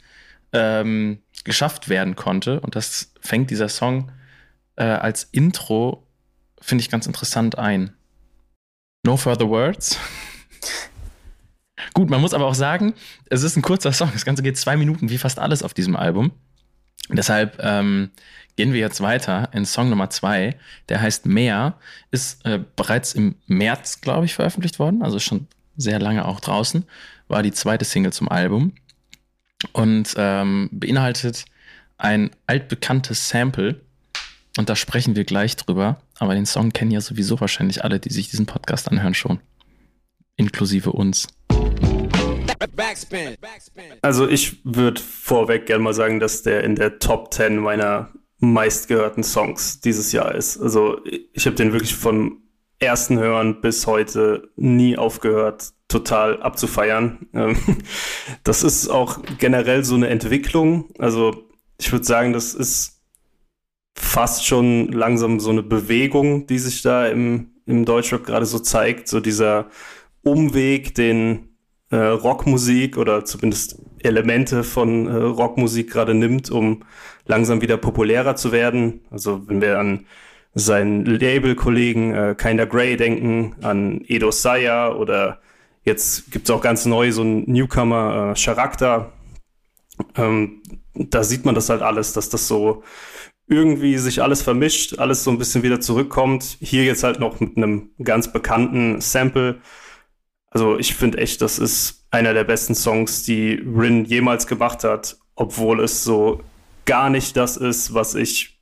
ähm, 0.52 1.20
geschafft 1.44 1.88
werden 1.88 2.16
konnte. 2.16 2.60
Und 2.60 2.76
das 2.76 3.14
fängt 3.22 3.50
dieser 3.50 3.70
Song 3.70 4.12
äh, 4.76 4.84
als 4.84 5.24
Intro, 5.32 6.06
finde 6.60 6.82
ich, 6.82 6.90
ganz 6.90 7.08
interessant 7.08 7.58
ein. 7.58 7.94
No 9.06 9.16
further 9.16 9.48
words. 9.48 9.98
Gut, 11.94 12.10
man 12.10 12.20
muss 12.20 12.34
aber 12.34 12.48
auch 12.48 12.56
sagen, 12.56 12.94
es 13.30 13.44
ist 13.44 13.56
ein 13.56 13.62
kurzer 13.62 13.94
Song. 13.94 14.10
Das 14.12 14.26
Ganze 14.26 14.44
geht 14.44 14.58
zwei 14.58 14.76
Minuten, 14.76 15.10
wie 15.10 15.18
fast 15.18 15.40
alles 15.40 15.64
auf 15.64 15.74
diesem 15.74 15.96
Album. 15.96 16.32
Deshalb 17.10 17.58
ähm, 17.62 18.12
gehen 18.58 18.74
wir 18.74 18.80
jetzt 18.80 19.00
weiter 19.00 19.50
in 19.54 19.66
Song 19.66 19.90
Nummer 19.90 20.10
zwei. 20.10 20.58
Der 20.90 21.00
heißt 21.00 21.26
Meer, 21.26 21.76
ist 22.12 22.46
äh, 22.46 22.60
bereits 22.76 23.14
im 23.14 23.36
März, 23.46 24.02
glaube 24.02 24.26
ich, 24.26 24.34
veröffentlicht 24.34 24.80
worden, 24.80 25.04
also 25.04 25.20
schon 25.20 25.48
sehr 25.78 26.00
lange 26.00 26.26
auch 26.26 26.42
draußen. 26.42 26.84
War 27.30 27.44
die 27.44 27.54
zweite 27.54 27.86
Single 27.86 28.12
zum 28.12 28.30
Album 28.30 28.74
und 29.74 30.14
ähm, 30.18 30.70
beinhaltet 30.72 31.46
ein 31.98 32.32
altbekanntes 32.48 33.30
Sample. 33.30 33.80
Und 34.58 34.70
da 34.70 34.76
sprechen 34.76 35.16
wir 35.16 35.24
gleich 35.24 35.56
drüber. 35.56 36.02
Aber 36.18 36.34
den 36.34 36.48
Song 36.48 36.72
kennen 36.74 36.90
ja 36.90 37.02
sowieso 37.02 37.40
wahrscheinlich 37.40 37.84
alle, 37.84 38.00
die 38.00 38.12
sich 38.12 38.30
diesen 38.30 38.48
Podcast 38.48 38.90
anhören, 38.92 39.14
schon. 39.14 39.40
Inklusive 40.36 40.92
uns. 40.92 41.28
Also 44.02 44.28
ich 44.28 44.66
würde 44.66 45.00
vorweg 45.00 45.68
gerne 45.68 45.84
mal 45.84 45.94
sagen, 45.94 46.20
dass 46.20 46.42
der 46.42 46.64
in 46.64 46.76
der 46.76 46.98
Top 46.98 47.32
10 47.32 47.58
meiner 47.58 48.10
meistgehörten 48.40 49.24
Songs 49.24 49.80
dieses 49.80 50.12
Jahr 50.12 50.36
ist. 50.36 50.58
Also 50.58 51.00
ich 51.34 51.46
habe 51.46 51.56
den 51.56 51.74
wirklich 51.74 51.96
vom 51.96 52.44
ersten 52.80 53.18
Hören 53.18 53.62
bis 53.62 53.88
heute 53.88 54.52
nie 54.56 54.98
aufgehört, 54.98 55.72
total 55.88 56.42
abzufeiern. 56.42 57.28
Ähm, 57.34 57.58
das 58.44 58.64
ist 58.64 58.90
auch 58.90 59.20
generell 59.40 59.84
so 59.84 59.96
eine 59.96 60.10
Entwicklung. 60.10 60.90
Also 61.00 61.50
ich 61.80 61.92
würde 61.92 62.06
sagen, 62.06 62.34
das 62.34 62.54
ist 62.54 63.02
fast 63.98 64.46
schon 64.46 64.92
langsam 64.92 65.40
so 65.40 65.50
eine 65.50 65.64
Bewegung, 65.64 66.46
die 66.46 66.60
sich 66.60 66.84
da 66.84 67.08
im, 67.08 67.56
im 67.66 67.86
Deutschrap 67.86 68.24
gerade 68.26 68.46
so 68.46 68.60
zeigt. 68.60 69.08
So 69.08 69.20
dieser 69.20 69.70
Umweg, 70.22 70.94
den 70.94 71.57
äh, 71.90 71.96
Rockmusik 71.96 72.98
oder 72.98 73.26
zumindest 73.26 73.80
Elemente 74.00 74.64
von 74.64 75.08
äh, 75.08 75.14
Rockmusik 75.16 75.92
gerade 75.92 76.14
nimmt, 76.14 76.50
um 76.52 76.84
langsam 77.26 77.62
wieder 77.62 77.78
populärer 77.78 78.36
zu 78.36 78.52
werden. 78.52 79.02
Also 79.12 79.48
wenn 79.48 79.62
wir 79.62 79.80
an 79.80 80.06
seinen 80.54 81.06
Label-Kollegen 81.06 82.14
äh, 82.14 82.36
Kinda 82.38 82.66
Grey 82.66 82.98
denken, 82.98 83.56
an 83.62 84.02
Edo 84.08 84.32
Saya 84.32 84.94
oder 84.94 85.40
jetzt 85.84 86.32
gibt 86.32 86.50
es 86.50 86.56
auch 86.56 86.62
ganz 86.62 86.86
neu 86.86 87.12
so 87.12 87.22
einen 87.22 87.50
Newcomer, 87.50 88.34
äh, 88.36 88.40
Charakter. 88.40 89.14
Ähm, 90.16 90.62
da 90.94 91.24
sieht 91.24 91.46
man 91.46 91.56
das 91.56 91.70
halt 91.70 91.82
alles, 91.82 92.14
dass 92.14 92.30
das 92.30 92.48
so 92.48 92.84
irgendwie 93.48 93.98
sich 93.98 94.22
alles 94.22 94.42
vermischt, 94.42 95.00
alles 95.00 95.24
so 95.24 95.32
ein 95.32 95.38
bisschen 95.38 95.64
wieder 95.64 95.80
zurückkommt. 95.80 96.58
Hier 96.60 96.84
jetzt 96.84 97.04
halt 97.04 97.20
noch 97.20 97.40
mit 97.40 97.56
einem 97.56 97.92
ganz 98.04 98.32
bekannten 98.32 99.00
Sample 99.00 99.62
also 100.52 100.78
ich 100.78 100.96
finde 100.96 101.18
echt, 101.18 101.42
das 101.42 101.60
ist 101.60 102.06
einer 102.12 102.34
der 102.34 102.44
besten 102.44 102.76
Songs, 102.76 103.24
die 103.24 103.54
Rin 103.54 104.06
jemals 104.06 104.48
gemacht 104.48 104.84
hat, 104.84 105.18
obwohl 105.36 105.84
es 105.84 106.04
so 106.04 106.42
gar 106.86 107.10
nicht 107.10 107.36
das 107.36 107.58
ist, 107.58 107.94
was 107.94 108.16
ich 108.16 108.60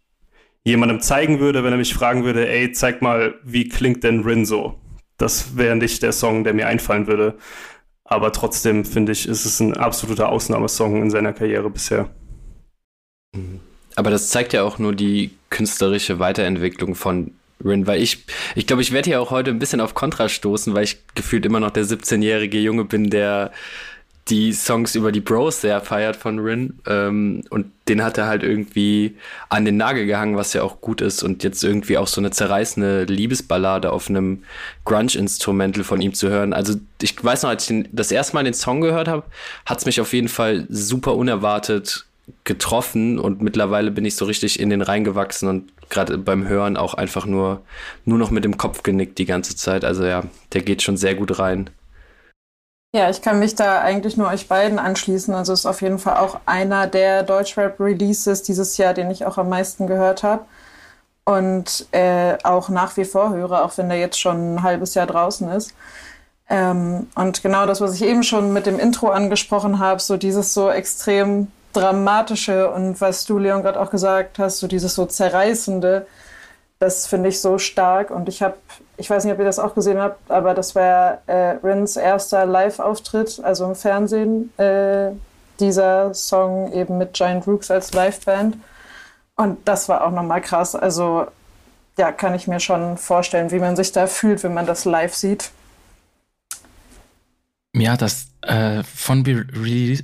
jemandem 0.63 1.00
zeigen 1.00 1.39
würde, 1.39 1.63
wenn 1.63 1.72
er 1.72 1.77
mich 1.77 1.94
fragen 1.94 2.24
würde, 2.24 2.50
ey, 2.50 2.72
zeig 2.72 3.01
mal, 3.01 3.36
wie 3.44 3.70
klingt 3.70 4.04
denn 4.04 4.24
Rin 4.24 4.46
so? 4.46 4.80
Das 5.18 5.56
wäre 5.58 5.75
nicht 5.75 6.01
der 6.04 6.12
Song, 6.12 6.44
der 6.44 6.54
mir 6.54 6.68
einfallen 6.68 7.08
würde. 7.08 7.38
Aber 8.04 8.32
trotzdem 8.32 8.84
finde 8.84 9.12
ich, 9.12 9.27
ist 9.27 9.46
es 9.46 9.60
ein 9.60 9.77
absoluter 9.77 10.30
Ausnahmesong 10.30 11.01
in 11.01 11.10
seiner 11.10 11.34
Karriere 11.34 11.70
bisher. 11.70 12.10
Aber 13.96 14.10
das 14.10 14.30
zeigt 14.30 14.54
ja 14.54 14.63
auch 14.63 14.77
nur 14.77 14.94
die 14.94 15.32
künstlerische 15.50 16.20
Weiterentwicklung 16.20 16.96
von 16.96 17.32
Rin, 17.63 17.88
weil 17.88 18.01
ich, 18.01 18.25
ich 18.55 18.67
glaube, 18.67 18.81
ich 18.81 18.91
werde 18.91 19.09
hier 19.09 19.21
auch 19.21 19.31
heute 19.31 19.51
ein 19.51 19.59
bisschen 19.59 19.81
auf 19.81 19.93
Kontra 19.93 20.27
stoßen, 20.27 20.74
weil 20.74 20.83
ich 20.83 20.97
gefühlt 21.15 21.45
immer 21.45 21.59
noch 21.59 21.71
der 21.71 21.85
17-jährige 21.85 22.59
Junge 22.59 22.85
bin, 22.85 23.09
der 23.09 23.51
die 24.27 24.53
Songs 24.53 24.95
über 24.95 25.12
die 25.12 25.19
Bros 25.19 25.62
sehr 25.62 25.81
feiert 25.81 26.15
von 26.15 26.39
Rin. 26.39 26.79
Ähm, 26.88 27.43
und 27.51 27.71
den 27.88 28.03
hat 28.03 28.17
er 28.17 28.25
halt 28.25 28.41
irgendwie 28.41 29.17
an 29.50 29.65
den 29.65 29.77
Nagel 29.77 30.07
gehangen, 30.07 30.35
was 30.35 30.53
ja 30.53 30.63
auch 30.63 30.81
gut 30.81 31.01
ist. 31.01 31.21
Und 31.21 31.43
jetzt 31.43 31.63
irgendwie 31.63 31.97
auch 31.97 32.07
so 32.07 32.19
eine 32.19 32.31
zerreißende 32.31 33.03
Liebesballade 33.03 33.91
auf 33.91 34.09
einem 34.09 34.43
Grunge-Instrumental 34.83 35.83
von 35.83 36.01
ihm 36.01 36.15
zu 36.15 36.29
hören. 36.29 36.53
Also 36.53 36.74
ich 37.01 37.24
weiß 37.24 37.43
noch, 37.43 37.51
als 37.51 37.63
ich 37.63 37.67
den, 37.67 37.88
das 37.91 38.12
erste 38.12 38.33
Mal 38.35 38.43
den 38.43 38.55
Song 38.55 38.81
gehört 38.81 39.07
habe, 39.07 39.24
hat 39.65 39.77
es 39.77 39.85
mich 39.85 40.01
auf 40.01 40.12
jeden 40.13 40.29
Fall 40.29 40.65
super 40.69 41.15
unerwartet 41.15 42.05
getroffen 42.44 43.20
und 43.20 43.41
mittlerweile 43.41 43.91
bin 43.91 44.05
ich 44.05 44.15
so 44.15 44.25
richtig 44.25 44.60
in 44.60 44.70
den 44.70 44.82
reingewachsen 44.82 45.48
und 45.48 45.89
gerade 45.89 46.17
beim 46.17 46.48
Hören 46.48 46.77
auch 46.77 46.94
einfach 46.94 47.25
nur, 47.25 47.62
nur 48.05 48.17
noch 48.17 48.32
mit 48.32 48.44
dem 48.44 48.58
Kopf 48.58 48.84
genickt 48.84 49.17
die 49.17 49.25
ganze 49.25 49.55
Zeit. 49.55 49.86
Also 49.86 50.05
ja, 50.05 50.24
der 50.53 50.62
geht 50.62 50.82
schon 50.82 50.98
sehr 50.98 51.15
gut 51.15 51.38
rein. 51.39 51.70
Ja, 52.96 53.10
ich 53.10 53.22
kann 53.22 53.39
mich 53.39 53.55
da 53.55 53.82
eigentlich 53.82 54.15
nur 54.15 54.29
euch 54.29 54.48
beiden 54.48 54.79
anschließen. 54.79 55.34
Also 55.36 55.51
ist 55.53 55.65
auf 55.65 55.82
jeden 55.82 56.00
Fall 56.00 56.17
auch 56.17 56.39
einer 56.46 56.88
der 56.88 57.24
Deutschrap-Releases 57.24 58.41
dieses 58.44 58.77
Jahr, 58.77 58.94
den 58.94 59.12
ich 59.12 59.25
auch 59.25 59.38
am 59.38 59.50
meisten 59.50 59.86
gehört 59.86 60.24
habe. 60.24 60.46
Und 61.25 61.88
äh, 61.91 62.38
auch 62.44 62.70
nach 62.70 62.96
wie 62.98 63.03
vor 63.03 63.32
höre, 63.34 63.65
auch 63.65 63.77
wenn 63.77 63.89
der 63.89 63.98
jetzt 64.00 64.20
schon 64.20 64.55
ein 64.55 64.63
halbes 64.63 64.94
Jahr 64.94 65.08
draußen 65.08 65.50
ist. 65.50 65.74
Ähm, 66.50 67.08
und 67.15 67.44
genau 67.44 67.65
das, 67.65 67.82
was 67.82 67.96
ich 67.96 68.03
eben 68.03 68.24
schon 68.24 68.53
mit 68.53 68.65
dem 68.65 68.79
Intro 68.79 69.10
angesprochen 69.10 69.79
habe, 69.79 70.00
so 70.00 70.15
dieses 70.15 70.53
so 70.53 70.70
extrem 70.70 71.48
Dramatische 71.75 72.70
und 72.72 73.00
was 73.01 73.25
du, 73.25 73.38
Leon, 73.38 73.62
gerade 73.62 73.79
auch 73.79 73.91
gesagt 73.91 74.39
hast, 74.39 74.60
so 74.60 74.67
dieses 74.67 74.96
so 74.96 75.05
Zerreißende, 75.05 76.08
das 76.79 77.08
finde 77.08 77.29
ich 77.29 77.41
so 77.41 77.58
stark. 77.58 78.12
Und 78.12 78.29
ich 78.29 78.41
habe, 78.41 78.55
ich 78.98 79.10
weiß 79.10 79.24
nicht, 79.24 79.34
ob 79.34 79.39
ihr 79.39 79.46
das 79.46 79.60
auch 79.60 79.75
gesehen 79.75 80.00
habt, 80.00 80.32
aber 80.32 80.53
das 80.53 80.75
war 80.75 81.20
äh, 81.27 81.58
Rins 81.63 81.98
erster 81.98 82.46
Live-Auftritt, 82.46 83.41
also 83.44 83.65
im 83.65 83.75
Fernsehen, 83.75 84.58
äh, 84.58 85.12
dieser 85.60 86.13
Song 86.13 86.72
eben 86.74 86.98
mit 86.98 87.13
Giant 87.13 87.48
Rooks 87.48 87.72
als 87.72 87.94
Liveband. 87.94 88.58
Und 89.36 89.67
das 89.67 89.89
war 89.89 90.05
auch 90.05 90.12
nochmal 90.12 90.41
krass. 90.41 90.75
Also 90.75 91.27
ja, 91.98 92.12
kann 92.12 92.36
ich 92.36 92.48
mir 92.48 92.60
schon 92.60 92.98
vorstellen, 92.98 93.51
wie 93.51 93.60
man 93.60 93.75
sich 93.75 93.91
da 93.91 94.08
fühlt, 94.08 94.44
wenn 94.44 94.53
man 94.53 94.65
das 94.65 94.86
live 94.86 95.13
sieht. 95.13 95.51
Ja, 97.74 97.98
das 97.98 98.27
äh, 98.41 98.84
von 98.84 99.24
Release. 99.24 100.03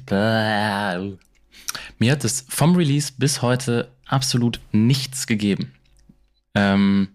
Mir 2.02 2.14
hat 2.14 2.24
es 2.24 2.44
vom 2.50 2.76
Release 2.76 3.14
bis 3.16 3.44
heute 3.44 3.92
absolut 4.08 4.60
nichts 4.72 5.28
gegeben. 5.28 5.72
Ähm, 6.56 7.10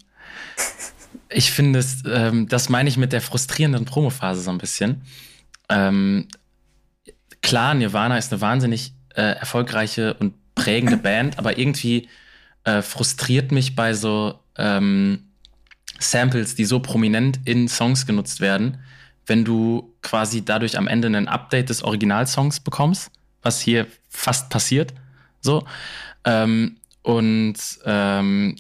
ich 1.29 1.51
finde 1.51 1.81
es, 1.81 2.05
ähm, 2.07 2.47
das 2.47 2.69
meine 2.69 2.89
ich 2.89 2.97
mit 2.97 3.13
der 3.13 3.21
frustrierenden 3.21 3.85
Promophase 3.85 4.43
so 4.43 4.51
ein 4.53 4.59
bisschen. 4.59 5.03
Ähm, 5.69 6.29
klar, 7.43 7.75
Nirvana 7.75 8.17
ist 8.17 8.33
eine 8.33 8.41
wahnsinnig 8.41 8.93
äh, 9.17 9.23
erfolgreiche 9.23 10.15
und 10.15 10.35
prägende 10.55 10.99
Band, 10.99 11.37
aber 11.41 11.59
irgendwie 11.59 12.09
äh, 12.63 12.81
frustriert 12.81 13.51
mich 13.51 13.75
bei 13.75 13.93
so 13.93 14.39
ähm, 14.57 15.33
Samples, 15.99 16.55
die 16.55 16.65
so 16.65 16.79
prominent 16.79 17.41
in 17.45 17.67
Songs 17.67 18.07
genutzt 18.07 18.39
werden, 18.41 18.79
wenn 19.27 19.45
du 19.45 19.97
quasi 20.03 20.45
dadurch 20.45 20.79
am 20.79 20.87
Ende 20.87 21.09
ein 21.09 21.27
Update 21.27 21.71
des 21.71 21.83
Originalsongs 21.83 22.61
bekommst, 22.61 23.11
was 23.47 23.61
hier 23.61 23.87
fast 24.09 24.51
passiert. 24.51 24.93
So. 25.41 25.65
Ähm, 26.25 26.77
und 27.03 27.57
ähm, 27.85 28.57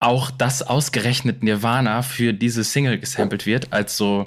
auch 0.00 0.32
das 0.32 0.62
ausgerechnet 0.62 1.44
Nirvana 1.44 2.02
für 2.02 2.32
diese 2.34 2.64
Single 2.64 2.98
gesampelt 2.98 3.46
wird, 3.46 3.72
als 3.72 3.96
so 3.96 4.26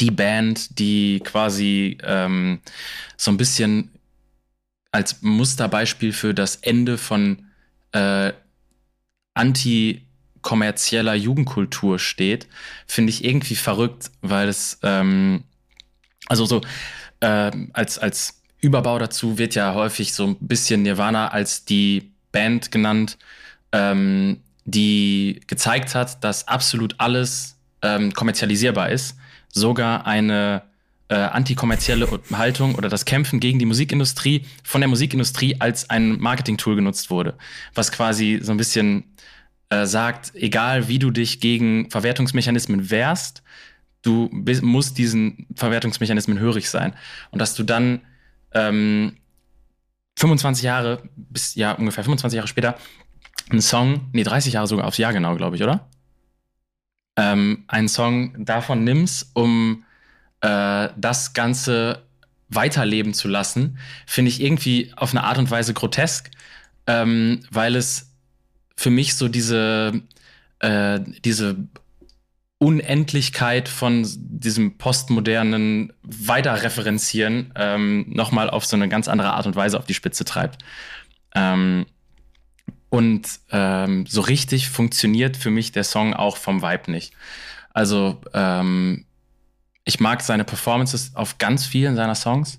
die 0.00 0.10
Band, 0.10 0.80
die 0.80 1.20
quasi 1.20 1.98
ähm, 2.02 2.60
so 3.16 3.30
ein 3.30 3.36
bisschen 3.36 3.92
als 4.90 5.22
Musterbeispiel 5.22 6.12
für 6.12 6.34
das 6.34 6.56
Ende 6.56 6.98
von 6.98 7.46
äh, 7.92 8.32
anti-kommerzieller 9.34 11.14
Jugendkultur 11.14 12.00
steht, 12.00 12.48
finde 12.88 13.10
ich 13.10 13.24
irgendwie 13.24 13.54
verrückt, 13.54 14.10
weil 14.22 14.48
es 14.48 14.80
ähm, 14.82 15.44
also 16.26 16.44
so 16.46 16.60
äh, 17.20 17.52
als 17.72 17.98
als 17.98 18.42
Überbau 18.66 18.98
dazu 18.98 19.38
wird 19.38 19.54
ja 19.54 19.74
häufig 19.74 20.12
so 20.12 20.26
ein 20.26 20.36
bisschen 20.40 20.82
Nirvana 20.82 21.28
als 21.28 21.64
die 21.64 22.10
Band 22.32 22.72
genannt, 22.72 23.16
ähm, 23.70 24.40
die 24.64 25.40
gezeigt 25.46 25.94
hat, 25.94 26.24
dass 26.24 26.48
absolut 26.48 26.96
alles 26.98 27.56
ähm, 27.82 28.12
kommerzialisierbar 28.12 28.90
ist. 28.90 29.16
Sogar 29.52 30.04
eine 30.04 30.62
äh, 31.08 31.14
antikommerzielle 31.14 32.08
Haltung 32.32 32.74
oder 32.74 32.88
das 32.88 33.04
Kämpfen 33.04 33.38
gegen 33.38 33.60
die 33.60 33.66
Musikindustrie 33.66 34.44
von 34.64 34.80
der 34.80 34.88
Musikindustrie 34.88 35.54
als 35.60 35.88
ein 35.88 36.18
Marketing-Tool 36.18 36.74
genutzt 36.74 37.08
wurde. 37.08 37.38
Was 37.72 37.92
quasi 37.92 38.40
so 38.42 38.50
ein 38.50 38.56
bisschen 38.56 39.04
äh, 39.70 39.86
sagt, 39.86 40.32
egal 40.34 40.88
wie 40.88 40.98
du 40.98 41.12
dich 41.12 41.38
gegen 41.38 41.88
Verwertungsmechanismen 41.90 42.90
wehrst, 42.90 43.44
du 44.02 44.28
musst 44.62 44.98
diesen 44.98 45.46
Verwertungsmechanismen 45.54 46.40
hörig 46.40 46.68
sein. 46.68 46.94
Und 47.30 47.38
dass 47.38 47.54
du 47.54 47.62
dann 47.62 48.00
ähm, 48.56 49.16
25 50.18 50.64
Jahre, 50.64 51.02
bis 51.14 51.54
ja 51.54 51.72
ungefähr 51.72 52.04
25 52.04 52.36
Jahre 52.36 52.48
später, 52.48 52.76
einen 53.50 53.60
Song, 53.60 54.08
nee, 54.12 54.22
30 54.22 54.54
Jahre 54.54 54.66
sogar 54.66 54.86
aufs 54.86 54.98
Jahr 54.98 55.12
genau, 55.12 55.36
glaube 55.36 55.56
ich, 55.56 55.62
oder? 55.62 55.88
Ähm, 57.16 57.64
einen 57.68 57.88
Song 57.88 58.44
davon 58.44 58.82
nimmst, 58.82 59.30
um 59.34 59.84
äh, 60.40 60.88
das 60.96 61.32
Ganze 61.32 62.02
weiterleben 62.48 63.14
zu 63.14 63.28
lassen, 63.28 63.78
finde 64.06 64.30
ich 64.30 64.40
irgendwie 64.40 64.92
auf 64.96 65.10
eine 65.10 65.24
Art 65.24 65.38
und 65.38 65.50
Weise 65.50 65.74
grotesk, 65.74 66.30
ähm, 66.86 67.40
weil 67.50 67.76
es 67.76 68.12
für 68.76 68.90
mich 68.90 69.16
so 69.16 69.28
diese, 69.28 70.02
äh, 70.60 71.00
diese 71.24 71.56
Unendlichkeit 72.58 73.68
von 73.68 74.06
diesem 74.16 74.78
postmodernen 74.78 75.92
Weiterreferenzieren 76.02 77.52
ähm, 77.54 78.06
nochmal 78.08 78.48
auf 78.48 78.64
so 78.64 78.76
eine 78.76 78.88
ganz 78.88 79.08
andere 79.08 79.32
Art 79.32 79.46
und 79.46 79.56
Weise 79.56 79.78
auf 79.78 79.84
die 79.84 79.94
Spitze 79.94 80.24
treibt. 80.24 80.64
Ähm, 81.34 81.86
und 82.88 83.28
ähm, 83.50 84.06
so 84.06 84.22
richtig 84.22 84.68
funktioniert 84.68 85.36
für 85.36 85.50
mich 85.50 85.72
der 85.72 85.84
Song 85.84 86.14
auch 86.14 86.38
vom 86.38 86.62
Vibe 86.62 86.90
nicht. 86.90 87.12
Also 87.74 88.22
ähm, 88.32 89.04
ich 89.84 90.00
mag 90.00 90.22
seine 90.22 90.44
Performances 90.44 91.14
auf 91.14 91.36
ganz 91.36 91.66
vielen 91.66 91.94
seiner 91.94 92.14
Songs, 92.14 92.58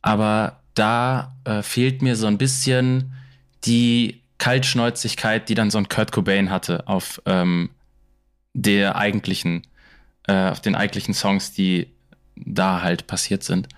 aber 0.00 0.60
da 0.74 1.34
äh, 1.44 1.62
fehlt 1.62 2.02
mir 2.02 2.14
so 2.14 2.28
ein 2.28 2.38
bisschen 2.38 3.14
die 3.64 4.22
Kaltschnäuzigkeit, 4.38 5.48
die 5.48 5.54
dann 5.54 5.70
so 5.70 5.78
ein 5.78 5.88
Kurt 5.88 6.12
Cobain 6.12 6.50
hatte 6.50 6.86
auf 6.86 7.20
ähm, 7.26 7.70
der 8.54 8.96
eigentlichen, 8.96 9.66
äh, 10.26 10.50
auf 10.50 10.60
den 10.60 10.74
eigentlichen 10.74 11.12
Songs, 11.12 11.52
die 11.52 11.88
da 12.36 12.82
halt 12.82 13.06
passiert 13.06 13.44
sind. 13.44 13.68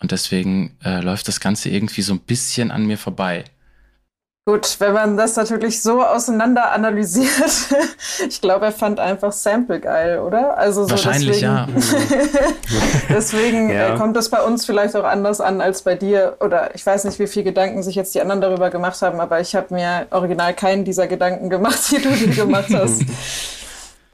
Und 0.00 0.12
deswegen 0.12 0.76
äh, 0.84 1.00
läuft 1.00 1.26
das 1.28 1.40
Ganze 1.40 1.70
irgendwie 1.70 2.02
so 2.02 2.12
ein 2.12 2.20
bisschen 2.20 2.70
an 2.70 2.86
mir 2.86 2.98
vorbei. 2.98 3.44
Gut, 4.48 4.76
wenn 4.78 4.94
man 4.94 5.16
das 5.18 5.36
natürlich 5.36 5.82
so 5.82 6.02
auseinander 6.02 6.72
analysiert, 6.72 7.28
ich 8.28 8.40
glaube, 8.40 8.64
er 8.64 8.72
fand 8.72 8.98
einfach 8.98 9.30
Sample 9.30 9.78
geil, 9.78 10.20
oder? 10.20 10.56
Also 10.56 10.84
so 10.84 10.90
Wahrscheinlich, 10.92 11.40
deswegen, 11.40 11.52
ja. 11.52 11.68
deswegen 13.10 13.68
ja. 13.68 13.94
Äh, 13.94 13.98
kommt 13.98 14.16
das 14.16 14.30
bei 14.30 14.40
uns 14.40 14.64
vielleicht 14.64 14.96
auch 14.96 15.04
anders 15.04 15.42
an 15.42 15.60
als 15.60 15.82
bei 15.82 15.96
dir. 15.96 16.38
Oder 16.40 16.74
ich 16.74 16.86
weiß 16.86 17.04
nicht, 17.04 17.18
wie 17.18 17.26
viel 17.26 17.42
Gedanken 17.42 17.82
sich 17.82 17.94
jetzt 17.94 18.14
die 18.14 18.22
anderen 18.22 18.40
darüber 18.40 18.70
gemacht 18.70 19.02
haben, 19.02 19.20
aber 19.20 19.38
ich 19.38 19.54
habe 19.54 19.74
mir 19.74 20.06
original 20.12 20.54
keinen 20.54 20.86
dieser 20.86 21.08
Gedanken 21.08 21.50
gemacht, 21.50 21.80
die 21.90 22.00
du 22.00 22.08
dir 22.08 22.34
gemacht 22.34 22.72
hast. 22.72 23.02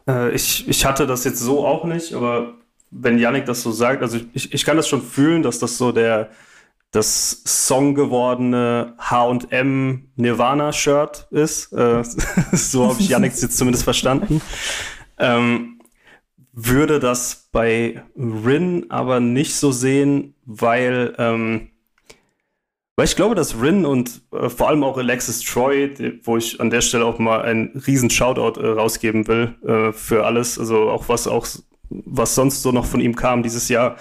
Äh, 0.08 0.34
ich, 0.34 0.68
ich 0.68 0.84
hatte 0.84 1.06
das 1.06 1.24
jetzt 1.24 1.40
so 1.40 1.66
auch 1.66 1.84
nicht, 1.84 2.14
aber 2.14 2.54
wenn 2.90 3.18
Yannick 3.18 3.46
das 3.46 3.62
so 3.62 3.72
sagt, 3.72 4.02
also 4.02 4.18
ich, 4.32 4.52
ich 4.52 4.64
kann 4.64 4.76
das 4.76 4.88
schon 4.88 5.02
fühlen, 5.02 5.42
dass 5.42 5.58
das 5.58 5.78
so 5.78 5.92
der 5.92 6.30
das 6.94 7.42
Song 7.44 7.96
gewordene 7.96 8.94
H&M 8.98 10.12
Nirvana 10.14 10.72
Shirt 10.72 11.26
ist. 11.32 11.72
Äh, 11.72 12.04
so 12.52 12.88
habe 12.88 13.00
ich 13.00 13.08
Yannick 13.08 13.32
jetzt 13.32 13.58
zumindest 13.58 13.82
verstanden. 13.82 14.40
Ähm, 15.18 15.80
würde 16.52 17.00
das 17.00 17.48
bei 17.50 18.04
Rin 18.16 18.86
aber 18.90 19.18
nicht 19.18 19.56
so 19.56 19.72
sehen, 19.72 20.34
weil, 20.44 21.14
ähm, 21.18 21.70
weil 22.96 23.06
ich 23.06 23.16
glaube, 23.16 23.34
dass 23.34 23.60
Rin 23.60 23.84
und 23.84 24.22
äh, 24.32 24.48
vor 24.48 24.68
allem 24.68 24.84
auch 24.84 24.96
Alexis 24.96 25.40
Troy, 25.40 25.92
die, 25.92 26.20
wo 26.22 26.36
ich 26.36 26.60
an 26.60 26.70
der 26.70 26.80
Stelle 26.80 27.04
auch 27.04 27.18
mal 27.18 27.42
einen 27.42 27.82
riesen 27.86 28.10
Shoutout 28.10 28.60
äh, 28.60 28.66
rausgeben 28.66 29.26
will 29.26 29.54
äh, 29.66 29.92
für 29.92 30.24
alles, 30.24 30.58
also 30.58 30.90
auch 30.90 31.08
was 31.08 31.26
auch 31.26 31.46
was 31.90 32.34
sonst 32.34 32.62
so 32.62 32.72
noch 32.72 32.86
von 32.86 33.00
ihm 33.00 33.14
kam 33.14 33.42
dieses 33.42 33.68
Jahr, 33.68 33.96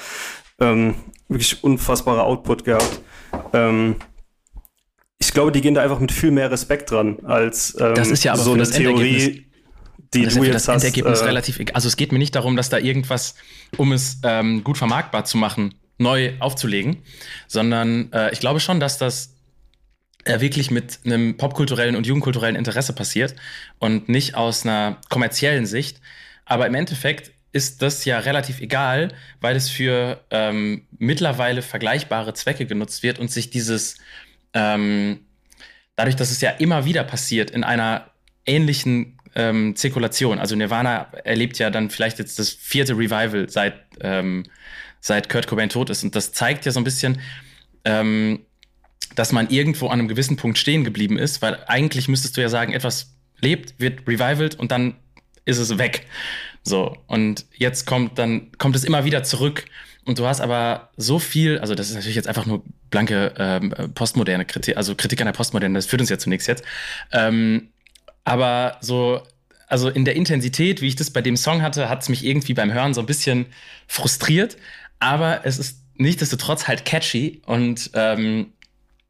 ähm, 0.60 0.96
wirklich 1.28 1.64
unfassbarer 1.64 2.24
Output 2.24 2.64
gehabt. 2.64 3.02
Ähm, 3.52 3.96
ich 5.20 5.34
glaube, 5.34 5.52
die 5.52 5.62
gehen 5.62 5.74
da 5.74 5.82
einfach 5.82 6.00
mit 6.00 6.12
viel 6.12 6.32
mehr 6.32 6.52
Respekt 6.52 6.92
dran 6.92 7.18
als 7.24 7.76
ähm, 7.80 7.96
das 7.96 8.10
ist 8.10 8.24
ja 8.24 8.34
aber 8.34 8.44
so 8.44 8.54
eine 8.54 8.70
Theorie, 8.70 9.48
die 10.14 10.24
das 10.24 10.36
du 10.36 10.44
jetzt 10.44 10.54
das 10.54 10.68
hast. 10.68 10.84
Endergebnis 10.84 11.22
äh, 11.22 11.26
relativ, 11.26 11.60
also 11.74 11.88
es 11.88 11.98
geht 11.98 12.12
mir 12.12 12.20
nicht 12.20 12.36
darum, 12.36 12.56
dass 12.56 12.70
da 12.70 12.78
irgendwas, 12.78 13.36
um 13.78 13.92
es 13.92 14.20
ähm, 14.24 14.64
gut 14.64 14.78
vermarktbar 14.78 15.26
zu 15.26 15.38
machen, 15.38 15.74
neu 15.98 16.34
aufzulegen, 16.40 17.04
sondern 17.48 18.12
äh, 18.12 18.32
ich 18.32 18.40
glaube 18.40 18.60
schon, 18.60 18.80
dass 18.80 18.98
das 18.98 19.36
äh, 20.26 20.40
wirklich 20.40 20.72
mit 20.72 21.00
einem 21.06 21.38
popkulturellen 21.38 21.96
und 21.96 22.08
jugendkulturellen 22.08 22.56
Interesse 22.56 22.94
passiert 22.94 23.36
und 23.80 24.10
nicht 24.10 24.36
aus 24.36 24.66
einer 24.66 24.98
kommerziellen 25.10 25.66
Sicht. 25.66 26.00
Aber 26.46 26.68
im 26.68 26.76
Endeffekt 26.76 27.32
ist 27.52 27.82
das 27.82 28.04
ja 28.06 28.20
relativ 28.20 28.60
egal, 28.60 29.10
weil 29.40 29.56
es 29.56 29.70
für 29.70 30.24
ähm, 30.32 30.88
mittlerweile 30.98 31.62
vergleichbare 31.62 32.34
Zwecke 32.34 32.66
genutzt 32.66 33.04
wird 33.04 33.20
und 33.20 33.32
sich 33.32 33.52
dieses, 33.52 33.98
ähm, 34.54 35.20
dadurch, 35.96 36.16
dass 36.16 36.32
es 36.32 36.42
ja 36.42 36.50
immer 36.50 36.86
wieder 36.86 37.04
passiert, 37.04 37.52
in 37.52 37.64
einer 37.64 38.10
ähnlichen 38.46 39.20
ähm, 39.36 39.76
Zirkulation. 39.76 40.40
Also 40.40 40.56
Nirvana 40.56 41.12
erlebt 41.24 41.60
ja 41.60 41.70
dann 41.70 41.90
vielleicht 41.90 42.20
jetzt 42.20 42.40
das 42.40 42.50
vierte 42.50 42.94
Revival 42.94 43.50
seit, 43.50 43.76
ähm, 44.02 44.46
seit 45.04 45.28
Kurt 45.28 45.48
Cobain 45.48 45.68
tot 45.70 45.90
ist. 45.90 46.04
Und 46.04 46.16
das 46.16 46.32
zeigt 46.32 46.66
ja 46.66 46.72
so 46.72 46.80
ein 46.80 46.86
bisschen, 46.86 47.20
ähm, 47.84 48.40
dass 49.16 49.34
man 49.34 49.50
irgendwo 49.50 49.88
an 49.88 50.00
einem 50.00 50.08
gewissen 50.08 50.38
Punkt 50.38 50.58
stehen 50.58 50.86
geblieben 50.86 51.18
ist, 51.18 51.42
weil 51.42 51.62
eigentlich 51.68 52.08
müsstest 52.08 52.38
du 52.38 52.42
ja 52.42 52.48
sagen, 52.48 52.74
etwas 52.74 53.14
lebt, 53.42 53.80
wird 53.80 54.08
revivalt 54.08 54.56
und 54.56 54.72
dann 54.72 54.96
ist 55.44 55.58
es 55.58 55.78
weg. 55.78 56.08
So, 56.64 56.96
und 57.08 57.46
jetzt 57.54 57.86
kommt 57.86 58.18
dann, 58.18 58.54
kommt 58.58 58.78
es 58.78 58.86
immer 58.86 59.04
wieder 59.04 59.24
zurück. 59.24 59.66
Und 60.06 60.20
du 60.20 60.26
hast 60.26 60.40
aber 60.40 60.90
so 60.96 61.20
viel, 61.20 61.60
also 61.60 61.76
das 61.76 61.90
ist 61.90 61.96
natürlich 61.96 62.16
jetzt 62.16 62.28
einfach 62.28 62.46
nur 62.46 62.64
blanke 62.90 63.34
ähm, 63.38 63.74
postmoderne 63.94 64.46
Kritik, 64.46 64.78
also 64.78 64.96
Kritik 64.96 65.20
an 65.20 65.26
der 65.26 65.34
Postmoderne, 65.34 65.78
das 65.78 65.86
führt 65.86 66.02
uns 66.02 66.10
ja 66.10 66.18
zu 66.18 66.30
nichts 66.30 66.48
jetzt. 66.48 66.64
Ähm, 67.12 67.70
aber 68.24 68.78
so, 68.82 69.22
also 69.68 69.90
in 69.90 70.06
der 70.06 70.16
Intensität, 70.16 70.82
wie 70.82 70.88
ich 70.88 70.96
das 70.96 71.12
bei 71.12 71.22
dem 71.22 71.36
Song 71.36 71.62
hatte, 71.62 71.90
hat 71.90 72.04
es 72.04 72.10
mich 72.10 72.24
irgendwie 72.24 72.54
beim 72.54 72.72
Hören 72.72 72.94
so 72.94 73.02
ein 73.02 73.08
bisschen 73.08 73.48
frustriert. 73.88 74.56
Aber 75.04 75.42
es 75.44 75.60
ist 75.60 75.82
nichtsdestotrotz 75.96 76.66
halt 76.70 76.86
catchy 76.86 77.42
und 77.46 77.92
ähm, 77.94 78.54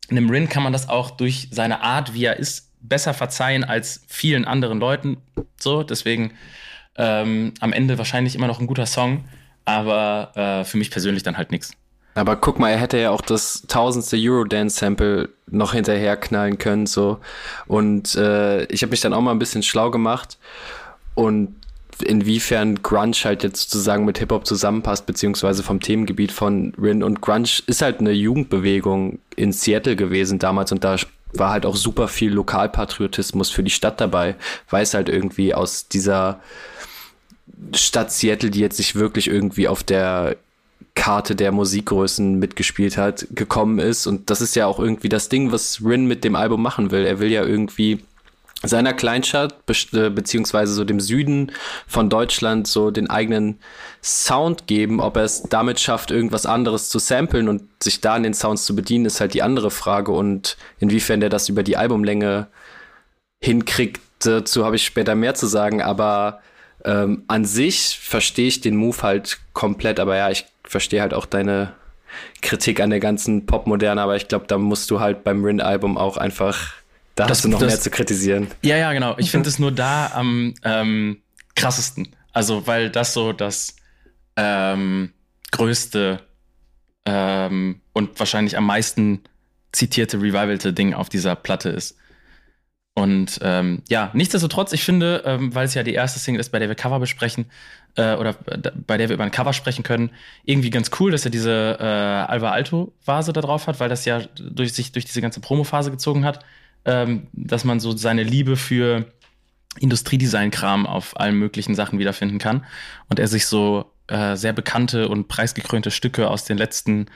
einem 0.10 0.28
Rin 0.28 0.50
kann 0.50 0.64
man 0.64 0.74
das 0.74 0.90
auch 0.90 1.12
durch 1.12 1.50
seine 1.52 1.84
Art, 1.84 2.16
wie 2.16 2.26
er 2.26 2.38
ist, 2.38 2.72
besser 2.82 3.14
verzeihen 3.14 3.64
als 3.64 4.04
vielen 4.08 4.44
anderen 4.46 4.80
Leuten. 4.80 5.18
So, 5.60 5.84
deswegen 5.84 6.34
ähm, 6.96 7.54
am 7.60 7.74
Ende 7.74 8.00
wahrscheinlich 8.00 8.34
immer 8.34 8.48
noch 8.48 8.60
ein 8.60 8.66
guter 8.66 8.88
Song, 8.88 9.26
aber 9.66 10.32
äh, 10.36 10.64
für 10.64 10.78
mich 10.78 10.90
persönlich 10.90 11.22
dann 11.22 11.38
halt 11.38 11.52
nichts. 11.52 11.74
Aber 12.16 12.38
guck 12.38 12.58
mal, 12.58 12.72
er 12.72 12.80
hätte 12.80 12.98
ja 12.98 13.12
auch 13.12 13.22
das 13.22 13.64
tausendste 13.68 14.18
Eurodance-Sample 14.20 15.30
noch 15.46 15.74
hinterher 15.74 16.18
knallen 16.18 16.58
können, 16.58 16.88
so. 16.88 17.20
Und 17.68 18.16
äh, 18.16 18.66
ich 18.66 18.82
habe 18.82 18.90
mich 18.90 19.02
dann 19.02 19.14
auch 19.14 19.22
mal 19.22 19.32
ein 19.32 19.40
bisschen 19.40 19.62
schlau 19.62 19.92
gemacht 19.92 20.40
und 21.14 21.63
inwiefern 22.02 22.82
Grunge 22.82 23.16
halt 23.24 23.44
jetzt 23.44 23.70
sozusagen 23.70 24.06
mit 24.06 24.18
Hip-Hop 24.18 24.48
zusammenpasst, 24.48 25.06
beziehungsweise 25.06 25.64
vom 25.64 25.80
Themengebiet 25.80 26.32
von 26.32 26.74
Rin. 26.82 27.04
Und 27.04 27.22
Grunge 27.22 27.50
ist 27.68 27.82
halt 27.82 28.00
eine 28.00 28.12
Jugendbewegung 28.12 29.20
in 29.36 29.52
Seattle 29.52 29.96
gewesen 29.96 30.40
damals 30.40 30.72
und 30.72 30.84
da 30.84 30.98
war 31.34 31.52
halt 31.52 31.66
auch 31.66 31.76
super 31.76 32.08
viel 32.08 32.32
Lokalpatriotismus 32.32 33.50
für 33.50 33.64
die 33.64 33.72
Stadt 33.72 34.00
dabei, 34.00 34.36
weil 34.70 34.84
es 34.84 34.94
halt 34.94 35.10
irgendwie 35.10 35.54
aus 35.54 35.88
dieser 35.88 36.40
Stadt 37.74 38.12
Seattle, 38.12 38.52
die 38.52 38.60
jetzt 38.60 38.78
sich 38.78 38.96
wirklich 38.96 39.28
irgendwie 39.28 39.68
auf 39.68 39.84
der 39.84 40.36
Karte 40.96 41.36
der 41.36 41.52
Musikgrößen 41.52 42.38
mitgespielt 42.38 42.98
hat, 42.98 43.28
gekommen 43.32 43.80
ist. 43.80 44.06
Und 44.06 44.30
das 44.30 44.42
ist 44.42 44.56
ja 44.56 44.68
auch 44.68 44.80
irgendwie 44.80 45.10
das 45.10 45.30
Ding, 45.30 45.52
was 45.52 45.82
Rin 45.84 46.06
mit 46.06 46.24
dem 46.24 46.36
Album 46.36 46.62
machen 46.62 46.92
will. 46.92 47.06
Er 47.06 47.20
will 47.20 47.32
ja 47.32 47.44
irgendwie 47.44 48.04
seiner 48.66 48.94
Kleinstadt 48.94 49.56
äh, 49.94 50.10
beziehungsweise 50.10 50.74
so 50.74 50.86
dem 50.86 51.00
Süden 51.00 51.52
von 51.86 52.10
Deutschland 52.10 52.68
so 52.68 52.92
den 52.92 53.10
eigenen 53.10 53.60
Sound 54.02 54.68
geben. 54.68 55.02
Ob 55.02 55.18
er 55.18 55.24
es 55.24 55.44
damit 55.44 55.80
schafft, 55.80 56.12
irgendwas 56.12 56.46
anderes 56.46 56.90
zu 56.90 57.00
samplen 57.00 57.50
und 57.50 57.64
sich 57.82 58.00
da 58.00 58.16
an 58.16 58.24
den 58.24 58.34
Sounds 58.34 58.66
zu 58.66 58.76
bedienen, 58.76 59.06
ist 59.06 59.20
halt 59.20 59.34
die 59.34 59.44
andere 59.44 59.70
Frage. 59.70 60.14
Und 60.14 60.58
inwiefern 60.80 61.20
der 61.20 61.30
das 61.30 61.50
über 61.50 61.64
die 61.64 61.78
Albumlänge 61.78 62.48
hinkriegt, 63.42 64.02
dazu 64.20 64.66
habe 64.66 64.78
ich 64.78 64.86
später 64.86 65.16
mehr 65.16 65.36
zu 65.36 65.48
sagen. 65.48 65.82
Aber 65.82 66.42
ähm, 66.86 67.24
an 67.28 67.44
sich 67.44 68.00
verstehe 68.02 68.48
ich 68.48 68.62
den 68.62 68.78
Move 68.78 69.02
halt 69.02 69.40
komplett. 69.52 70.00
Aber 70.00 70.16
ja, 70.16 70.30
ich 70.30 70.46
verstehe 70.64 71.02
halt 71.02 71.14
auch 71.14 71.26
deine 71.26 71.74
Kritik 72.42 72.80
an 72.80 72.92
der 72.92 73.02
ganzen 73.02 73.46
Popmoderne. 73.46 74.02
Aber 74.02 74.16
ich 74.16 74.30
glaube, 74.30 74.46
da 74.48 74.58
musst 74.58 74.90
du 74.90 75.02
halt 75.02 75.26
beim 75.26 75.44
Rin-Album 75.44 75.98
auch 75.98 76.16
einfach 76.16 76.83
da 77.16 77.28
das, 77.28 77.38
hast 77.38 77.46
du 77.46 77.50
noch 77.50 77.60
das, 77.60 77.68
mehr 77.68 77.80
zu 77.80 77.90
kritisieren. 77.90 78.48
Ja, 78.64 78.78
ja, 78.78 78.92
genau. 78.94 79.16
Ich 79.18 79.30
finde 79.30 79.50
es 79.50 79.60
nur 79.60 79.72
da 79.72 80.12
am 80.14 80.54
ähm, 80.64 81.22
krassesten. 81.56 82.16
Also, 82.32 82.66
weil 82.66 82.90
das 82.90 83.14
so 83.14 83.34
das 83.34 83.76
ähm, 84.36 85.14
größte 85.52 86.22
ähm, 87.06 87.82
und 87.94 88.20
wahrscheinlich 88.20 88.58
am 88.58 88.66
meisten 88.66 89.22
zitierte, 89.72 90.18
revivalte 90.18 90.74
Ding 90.74 90.94
auf 90.94 91.10
dieser 91.10 91.36
Platte 91.36 91.70
ist. 91.70 91.98
Und 92.96 93.40
ähm, 93.42 93.82
ja, 93.90 94.12
nichtsdestotrotz, 94.14 94.72
ich 94.72 94.84
finde, 94.84 95.24
ähm, 95.26 95.54
weil 95.54 95.66
es 95.66 95.74
ja 95.74 95.82
die 95.82 95.94
erste 95.94 96.20
Single 96.20 96.40
ist, 96.40 96.52
bei 96.52 96.60
der 96.60 96.68
wir 96.68 96.76
Cover 96.76 97.00
besprechen, 97.00 97.46
äh, 97.96 98.16
oder 98.16 98.34
bei 98.34 98.98
der 98.98 99.10
wir 99.10 99.16
über 99.16 99.24
ein 99.24 99.32
Cover 99.32 99.54
sprechen 99.54 99.84
können, 99.84 100.12
irgendwie 100.44 100.70
ganz 100.70 100.92
cool, 101.00 101.12
dass 101.12 101.26
er 101.26 101.32
diese 101.32 101.78
äh, 101.80 101.84
Alva 101.84 102.52
Alto-Vase 102.52 103.34
da 103.34 103.42
drauf 103.42 103.66
hat, 103.66 103.80
weil 103.80 103.90
das 103.90 104.06
ja 104.06 104.22
durch 104.38 104.74
sich 104.74 104.92
durch 104.92 105.06
diese 105.06 105.22
ganze 105.22 105.40
Promo-Phase 105.40 105.90
gezogen 105.90 106.24
hat 106.24 106.46
ähm, 106.86 107.28
dass 107.34 107.64
man 107.64 107.80
so 107.80 107.96
seine 107.96 108.24
Liebe 108.24 108.56
für 108.56 109.06
Industriedesign-Kram 109.80 110.86
auf 110.86 111.20
allen 111.20 111.36
möglichen 111.36 111.76
Sachen 111.76 112.00
wiederfinden 112.00 112.40
kann. 112.40 112.66
Und 113.10 113.20
er 113.20 113.28
sich 113.28 113.48
so 113.48 113.92
äh, 114.08 114.36
sehr 114.36 114.54
bekannte 114.54 115.10
und 115.10 115.28
preisgekrönte 115.28 115.92
Stücke 115.92 116.30
aus 116.30 116.46
den 116.46 116.58
letzten, 116.58 117.08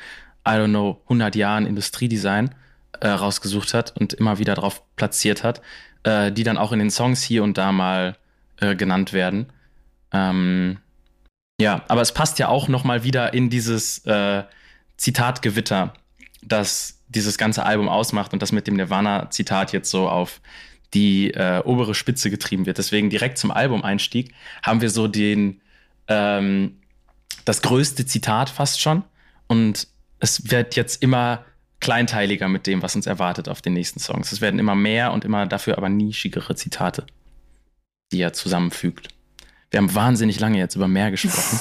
I 0.48 0.52
don't 0.52 0.70
know, 0.70 1.02
100 1.04 1.36
Jahren 1.36 1.66
Industriedesign 1.66 2.56
äh, 3.00 3.08
rausgesucht 3.08 3.74
hat 3.74 3.96
und 4.00 4.14
immer 4.14 4.40
wieder 4.40 4.56
drauf 4.56 4.82
platziert 4.96 5.44
hat, 5.44 5.62
äh, 6.04 6.32
die 6.32 6.44
dann 6.44 6.58
auch 6.58 6.72
in 6.72 6.80
den 6.80 6.90
Songs 6.90 7.22
hier 7.22 7.44
und 7.44 7.58
da 7.58 7.72
mal 7.72 8.16
äh, 8.60 8.76
genannt 8.76 9.14
werden. 9.14 9.48
Ähm, 10.12 10.80
ja, 11.60 11.84
aber 11.88 12.02
es 12.02 12.14
passt 12.14 12.40
ja 12.40 12.48
auch 12.48 12.68
noch 12.68 12.84
mal 12.84 13.04
wieder 13.04 13.34
in 13.34 13.50
dieses 13.50 14.06
äh, 14.06 14.44
Zitatgewitter, 14.98 15.94
das 16.42 17.00
dieses 17.08 17.38
ganze 17.38 17.64
Album 17.64 17.88
ausmacht 17.90 18.34
und 18.34 18.42
das 18.42 18.52
mit 18.52 18.68
dem 18.68 18.76
Nirvana-Zitat 18.76 19.72
jetzt 19.72 19.90
so 19.90 20.10
auf 20.10 20.42
die 20.94 21.32
äh, 21.32 21.62
obere 21.64 21.96
Spitze 21.96 22.30
getrieben 22.30 22.66
wird. 22.66 22.78
Deswegen 22.78 23.10
direkt 23.10 23.38
zum 23.38 23.52
Album-Einstieg 23.52 24.34
haben 24.64 24.82
wir 24.82 24.90
so 24.90 25.08
den 25.08 25.62
ähm, 26.08 26.78
das 27.46 27.62
größte 27.62 28.06
Zitat 28.06 28.50
fast 28.50 28.82
schon 28.82 29.04
und 29.48 29.88
es 30.20 30.52
wird 30.52 30.76
jetzt 30.76 31.02
immer 31.02 31.46
kleinteiliger 31.80 32.48
mit 32.48 32.68
dem, 32.68 32.82
was 32.82 32.96
uns 32.96 33.06
erwartet 33.06 33.50
auf 33.50 33.62
den 33.62 33.74
nächsten 33.74 34.00
Songs. 34.00 34.32
Es 34.32 34.42
werden 34.42 34.60
immer 34.60 34.76
mehr 34.76 35.14
und 35.14 35.26
immer 35.26 35.46
dafür 35.46 35.78
aber 35.78 35.90
nischigere 35.90 36.56
Zitate, 36.56 37.06
die 38.12 38.20
er 38.20 38.34
zusammenfügt. 38.34 39.10
Wir 39.70 39.80
haben 39.80 39.94
wahnsinnig 39.94 40.40
lange 40.40 40.58
jetzt 40.58 40.76
über 40.76 40.88
mehr 40.88 41.12
gesprochen. 41.12 41.60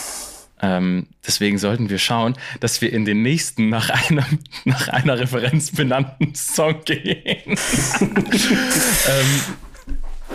Ähm, 0.62 1.09
deswegen 1.27 1.59
sollten 1.59 1.90
wir 1.90 1.99
schauen, 1.99 2.35
dass 2.61 2.81
wir 2.81 2.92
in 2.92 3.05
den 3.05 3.23
nächsten 3.23 3.69
nach, 3.69 3.90
einem, 3.90 4.38
nach 4.64 4.88
einer 4.88 5.19
Referenz 5.19 5.73
benannten 5.73 6.35
Song 6.35 6.83
gehen. 6.85 7.42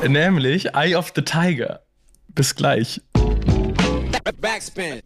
ähm, 0.04 0.12
nämlich 0.12 0.76
Eye 0.76 0.96
of 0.96 1.12
the 1.16 1.24
Tiger. 1.24 1.82
Bis 2.30 2.56
gleich. 2.56 3.02
Backspin. 4.40 5.02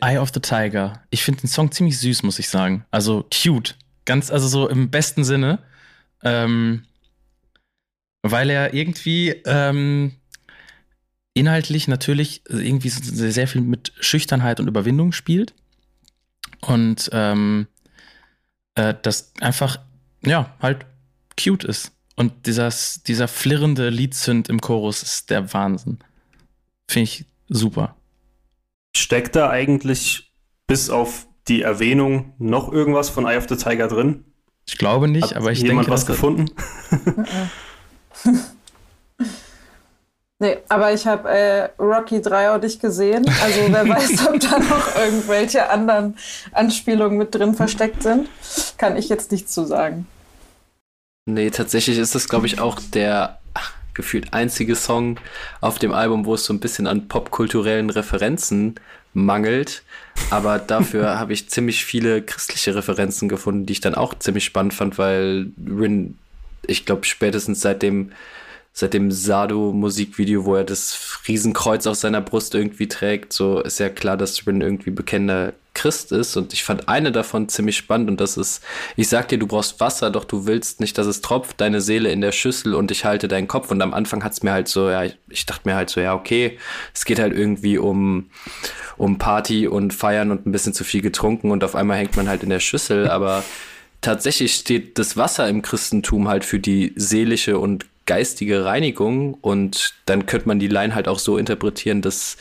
Eye 0.00 0.18
of 0.18 0.30
the 0.34 0.40
Tiger. 0.40 1.02
Ich 1.10 1.22
finde 1.22 1.40
den 1.40 1.48
Song 1.48 1.72
ziemlich 1.72 1.98
süß, 1.98 2.22
muss 2.22 2.38
ich 2.38 2.48
sagen. 2.48 2.84
Also 2.90 3.26
cute. 3.32 3.76
Ganz, 4.04 4.30
also 4.30 4.48
so 4.48 4.68
im 4.68 4.90
besten 4.90 5.24
Sinne. 5.24 5.60
Ähm, 6.22 6.84
weil 8.22 8.50
er 8.50 8.74
irgendwie 8.74 9.30
ähm, 9.46 10.19
inhaltlich 11.34 11.88
natürlich 11.88 12.42
irgendwie 12.48 12.88
sehr 12.88 13.46
viel 13.48 13.60
mit 13.60 13.92
Schüchternheit 14.00 14.60
und 14.60 14.68
Überwindung 14.68 15.12
spielt. 15.12 15.54
Und 16.60 17.08
ähm, 17.12 17.66
äh, 18.74 18.94
das 19.02 19.32
einfach, 19.40 19.78
ja, 20.24 20.54
halt 20.60 20.86
cute 21.42 21.64
ist. 21.64 21.92
Und 22.16 22.46
dieses, 22.46 23.02
dieser 23.02 23.28
flirrende 23.28 23.88
Liedsünd 23.88 24.48
im 24.48 24.60
Chorus 24.60 25.02
ist 25.02 25.30
der 25.30 25.52
Wahnsinn. 25.54 25.98
Finde 26.90 27.04
ich 27.04 27.24
super. 27.48 27.96
Steckt 28.94 29.36
da 29.36 29.48
eigentlich 29.48 30.32
bis 30.66 30.90
auf 30.90 31.26
die 31.48 31.62
Erwähnung 31.62 32.34
noch 32.38 32.70
irgendwas 32.70 33.08
von 33.08 33.26
Eye 33.26 33.38
of 33.38 33.48
the 33.48 33.56
Tiger 33.56 33.88
drin? 33.88 34.24
Ich 34.66 34.76
glaube 34.76 35.08
nicht, 35.08 35.30
Hat 35.30 35.36
aber 35.36 35.52
ich 35.52 35.60
jemand 35.60 35.86
denke. 35.86 35.92
was 35.92 36.06
gefunden? 36.06 36.50
Nee, 40.42 40.56
aber 40.70 40.94
ich 40.94 41.06
habe 41.06 41.28
äh, 41.28 41.68
Rocky 41.78 42.22
3 42.22 42.50
auch 42.50 42.60
nicht 42.60 42.80
gesehen. 42.80 43.26
Also 43.42 43.60
wer 43.68 43.86
weiß, 43.88 44.26
ob 44.26 44.40
da 44.40 44.58
noch 44.58 44.96
irgendwelche 44.96 45.68
anderen 45.68 46.16
Anspielungen 46.52 47.18
mit 47.18 47.34
drin 47.34 47.54
versteckt 47.54 48.02
sind. 48.02 48.26
Kann 48.78 48.96
ich 48.96 49.10
jetzt 49.10 49.32
nichts 49.32 49.52
zu 49.52 49.66
sagen. 49.66 50.06
Nee, 51.26 51.50
tatsächlich 51.50 51.98
ist 51.98 52.14
das, 52.14 52.26
glaube 52.26 52.46
ich, 52.46 52.58
auch 52.58 52.80
der 52.94 53.38
ach, 53.52 53.74
gefühlt 53.92 54.32
einzige 54.32 54.76
Song 54.76 55.20
auf 55.60 55.78
dem 55.78 55.92
Album, 55.92 56.24
wo 56.24 56.32
es 56.32 56.44
so 56.44 56.54
ein 56.54 56.60
bisschen 56.60 56.86
an 56.86 57.06
popkulturellen 57.06 57.90
Referenzen 57.90 58.76
mangelt. 59.12 59.82
Aber 60.30 60.58
dafür 60.58 61.18
habe 61.20 61.34
ich 61.34 61.50
ziemlich 61.50 61.84
viele 61.84 62.22
christliche 62.22 62.74
Referenzen 62.74 63.28
gefunden, 63.28 63.66
die 63.66 63.74
ich 63.74 63.82
dann 63.82 63.94
auch 63.94 64.18
ziemlich 64.18 64.46
spannend 64.46 64.72
fand, 64.72 64.96
weil 64.96 65.48
Rin, 65.66 66.16
ich 66.66 66.86
glaube, 66.86 67.04
spätestens 67.04 67.60
seit 67.60 67.82
dem 67.82 68.12
seit 68.72 68.94
dem 68.94 69.10
Sado-Musikvideo, 69.10 70.44
wo 70.44 70.54
er 70.54 70.64
das 70.64 71.20
Riesenkreuz 71.26 71.86
auf 71.86 71.96
seiner 71.96 72.20
Brust 72.20 72.54
irgendwie 72.54 72.88
trägt, 72.88 73.32
so 73.32 73.60
ist 73.60 73.78
ja 73.78 73.88
klar, 73.88 74.16
dass 74.16 74.46
Rin 74.46 74.60
irgendwie 74.60 74.90
bekennender 74.90 75.52
Christ 75.74 76.12
ist. 76.12 76.36
Und 76.36 76.52
ich 76.52 76.64
fand 76.64 76.88
eine 76.88 77.12
davon 77.12 77.48
ziemlich 77.48 77.76
spannend 77.76 78.10
und 78.10 78.20
das 78.20 78.36
ist, 78.36 78.62
ich 78.96 79.08
sag 79.08 79.28
dir, 79.28 79.38
du 79.38 79.46
brauchst 79.46 79.80
Wasser, 79.80 80.10
doch 80.10 80.24
du 80.24 80.46
willst 80.46 80.80
nicht, 80.80 80.98
dass 80.98 81.06
es 81.06 81.20
tropft, 81.20 81.60
deine 81.60 81.80
Seele 81.80 82.10
in 82.10 82.20
der 82.20 82.32
Schüssel 82.32 82.74
und 82.74 82.90
ich 82.90 83.04
halte 83.04 83.28
deinen 83.28 83.48
Kopf. 83.48 83.70
Und 83.70 83.80
am 83.82 83.94
Anfang 83.94 84.22
hat's 84.24 84.42
mir 84.42 84.52
halt 84.52 84.68
so, 84.68 84.90
ja, 84.90 85.04
ich 85.28 85.46
dachte 85.46 85.68
mir 85.68 85.74
halt 85.74 85.90
so, 85.90 86.00
ja, 86.00 86.14
okay, 86.14 86.58
es 86.94 87.04
geht 87.04 87.18
halt 87.18 87.34
irgendwie 87.34 87.78
um, 87.78 88.30
um 88.96 89.18
Party 89.18 89.68
und 89.68 89.94
Feiern 89.94 90.30
und 90.30 90.46
ein 90.46 90.52
bisschen 90.52 90.74
zu 90.74 90.84
viel 90.84 91.02
getrunken 91.02 91.50
und 91.50 91.64
auf 91.64 91.74
einmal 91.74 91.98
hängt 91.98 92.16
man 92.16 92.28
halt 92.28 92.42
in 92.42 92.50
der 92.50 92.60
Schüssel, 92.60 93.08
aber 93.08 93.44
tatsächlich 94.00 94.54
steht 94.54 94.98
das 94.98 95.16
Wasser 95.16 95.48
im 95.48 95.62
Christentum 95.62 96.28
halt 96.28 96.44
für 96.44 96.58
die 96.58 96.92
seelische 96.96 97.58
und 97.58 97.86
geistige 98.10 98.64
Reinigung 98.64 99.34
und 99.34 99.94
dann 100.04 100.26
könnte 100.26 100.48
man 100.48 100.58
die 100.58 100.66
Line 100.66 100.96
halt 100.96 101.06
auch 101.06 101.20
so 101.20 101.38
interpretieren, 101.38 102.02
dass 102.02 102.38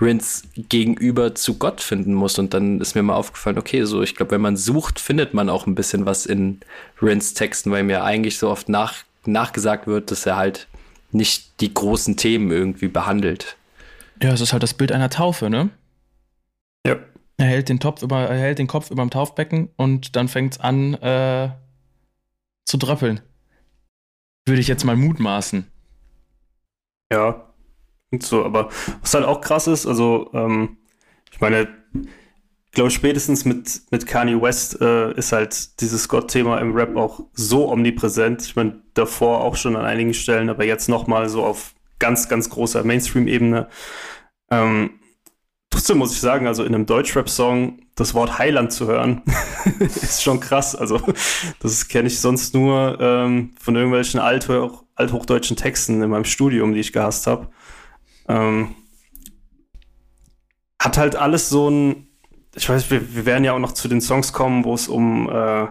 Rins 0.00 0.44
gegenüber 0.56 1.34
zu 1.34 1.58
Gott 1.58 1.82
finden 1.82 2.14
muss 2.14 2.38
und 2.38 2.54
dann 2.54 2.80
ist 2.80 2.94
mir 2.94 3.02
mal 3.02 3.16
aufgefallen, 3.16 3.58
okay, 3.58 3.84
so 3.84 4.00
ich 4.00 4.14
glaube, 4.14 4.30
wenn 4.30 4.40
man 4.40 4.56
sucht, 4.56 4.98
findet 4.98 5.34
man 5.34 5.50
auch 5.50 5.66
ein 5.66 5.74
bisschen 5.74 6.06
was 6.06 6.24
in 6.24 6.60
Rins 7.02 7.34
Texten, 7.34 7.70
weil 7.70 7.82
mir 7.82 8.02
eigentlich 8.02 8.38
so 8.38 8.48
oft 8.48 8.70
nach, 8.70 8.94
nachgesagt 9.26 9.86
wird, 9.86 10.10
dass 10.10 10.24
er 10.24 10.38
halt 10.38 10.68
nicht 11.12 11.60
die 11.60 11.74
großen 11.74 12.16
Themen 12.16 12.50
irgendwie 12.50 12.88
behandelt. 12.88 13.58
Ja, 14.22 14.32
es 14.32 14.40
ist 14.40 14.54
halt 14.54 14.62
das 14.62 14.72
Bild 14.72 14.90
einer 14.90 15.10
Taufe, 15.10 15.50
ne? 15.50 15.68
Ja. 16.86 16.96
Er 17.36 17.46
hält 17.46 17.68
den, 17.68 17.78
Topf 17.78 18.02
über, 18.02 18.20
er 18.20 18.38
hält 18.38 18.58
den 18.58 18.68
Kopf 18.68 18.90
über 18.90 19.02
dem 19.02 19.10
Taufbecken 19.10 19.68
und 19.76 20.16
dann 20.16 20.28
fängt 20.28 20.54
es 20.54 20.60
an 20.60 20.94
äh, 20.94 21.50
zu 22.64 22.78
dröppeln. 22.78 23.20
Würde 24.46 24.60
ich 24.60 24.68
jetzt 24.68 24.84
mal 24.84 24.96
mutmaßen. 24.96 25.70
Ja, 27.12 27.50
und 28.12 28.22
so, 28.22 28.44
aber 28.44 28.70
was 29.00 29.14
halt 29.14 29.24
auch 29.24 29.40
krass 29.40 29.66
ist, 29.66 29.86
also 29.86 30.30
ähm, 30.32 30.78
ich 31.30 31.40
meine, 31.40 31.68
ich 31.92 32.72
glaube 32.72 32.90
spätestens 32.90 33.44
mit, 33.44 33.82
mit 33.90 34.06
Kanye 34.06 34.40
West 34.40 34.80
äh, 34.80 35.12
ist 35.14 35.32
halt 35.32 35.80
dieses 35.80 36.08
Gott-Thema 36.08 36.58
im 36.58 36.72
Rap 36.72 36.96
auch 36.96 37.20
so 37.32 37.68
omnipräsent. 37.68 38.42
Ich 38.42 38.54
meine, 38.54 38.80
davor 38.94 39.40
auch 39.40 39.56
schon 39.56 39.76
an 39.76 39.84
einigen 39.84 40.14
Stellen, 40.14 40.48
aber 40.48 40.64
jetzt 40.64 40.88
nochmal 40.88 41.28
so 41.28 41.44
auf 41.44 41.74
ganz, 41.98 42.28
ganz 42.28 42.48
großer 42.48 42.84
Mainstream-Ebene. 42.84 43.68
Ähm, 44.50 44.99
trotzdem 45.80 45.96
muss 45.96 46.12
ich 46.12 46.20
sagen, 46.20 46.46
also 46.46 46.62
in 46.62 46.74
einem 46.74 46.84
Deutschrap-Song 46.84 47.78
das 47.94 48.12
Wort 48.12 48.38
Heiland 48.38 48.70
zu 48.70 48.86
hören, 48.86 49.22
ist 49.78 50.22
schon 50.22 50.38
krass. 50.38 50.76
Also 50.76 51.00
das 51.60 51.88
kenne 51.88 52.08
ich 52.08 52.20
sonst 52.20 52.52
nur 52.52 52.98
ähm, 53.00 53.52
von 53.58 53.76
irgendwelchen 53.76 54.20
althoch 54.20 54.84
althochdeutschen 54.94 55.56
Texten 55.56 56.02
in 56.02 56.10
meinem 56.10 56.26
Studium, 56.26 56.74
die 56.74 56.80
ich 56.80 56.92
gehasst 56.92 57.26
habe. 57.26 57.48
Ähm, 58.28 58.74
hat 60.78 60.98
halt 60.98 61.16
alles 61.16 61.48
so 61.48 61.70
ein, 61.70 62.08
ich 62.54 62.68
weiß, 62.68 62.90
wir, 62.90 63.14
wir 63.14 63.24
werden 63.24 63.44
ja 63.44 63.54
auch 63.54 63.58
noch 63.58 63.72
zu 63.72 63.88
den 63.88 64.02
Songs 64.02 64.34
kommen, 64.34 64.66
wo 64.66 64.74
es 64.74 64.86
um, 64.86 65.30
äh, 65.30 65.66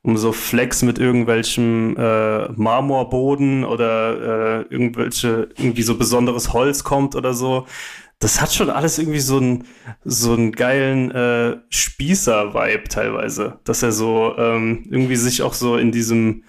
um 0.00 0.16
so 0.16 0.32
Flex 0.32 0.80
mit 0.80 0.98
irgendwelchem 0.98 1.96
äh, 1.98 2.48
Marmorboden 2.52 3.66
oder 3.66 4.60
äh, 4.60 4.62
irgendwelche, 4.70 5.50
irgendwie 5.58 5.82
so 5.82 5.98
besonderes 5.98 6.54
Holz 6.54 6.82
kommt 6.82 7.14
oder 7.14 7.34
so 7.34 7.66
das 8.20 8.40
hat 8.40 8.52
schon 8.52 8.70
alles 8.70 8.98
irgendwie 8.98 9.20
so 9.20 9.38
einen 9.38 9.66
so 10.04 10.34
einen 10.34 10.52
geilen 10.52 11.10
äh, 11.10 11.56
Spießer-Vibe 11.70 12.84
teilweise, 12.84 13.58
dass 13.64 13.82
er 13.82 13.92
so 13.92 14.36
ähm, 14.36 14.86
irgendwie 14.90 15.16
sich 15.16 15.42
auch 15.42 15.54
so 15.54 15.78
in 15.78 15.90
diesem 15.90 16.44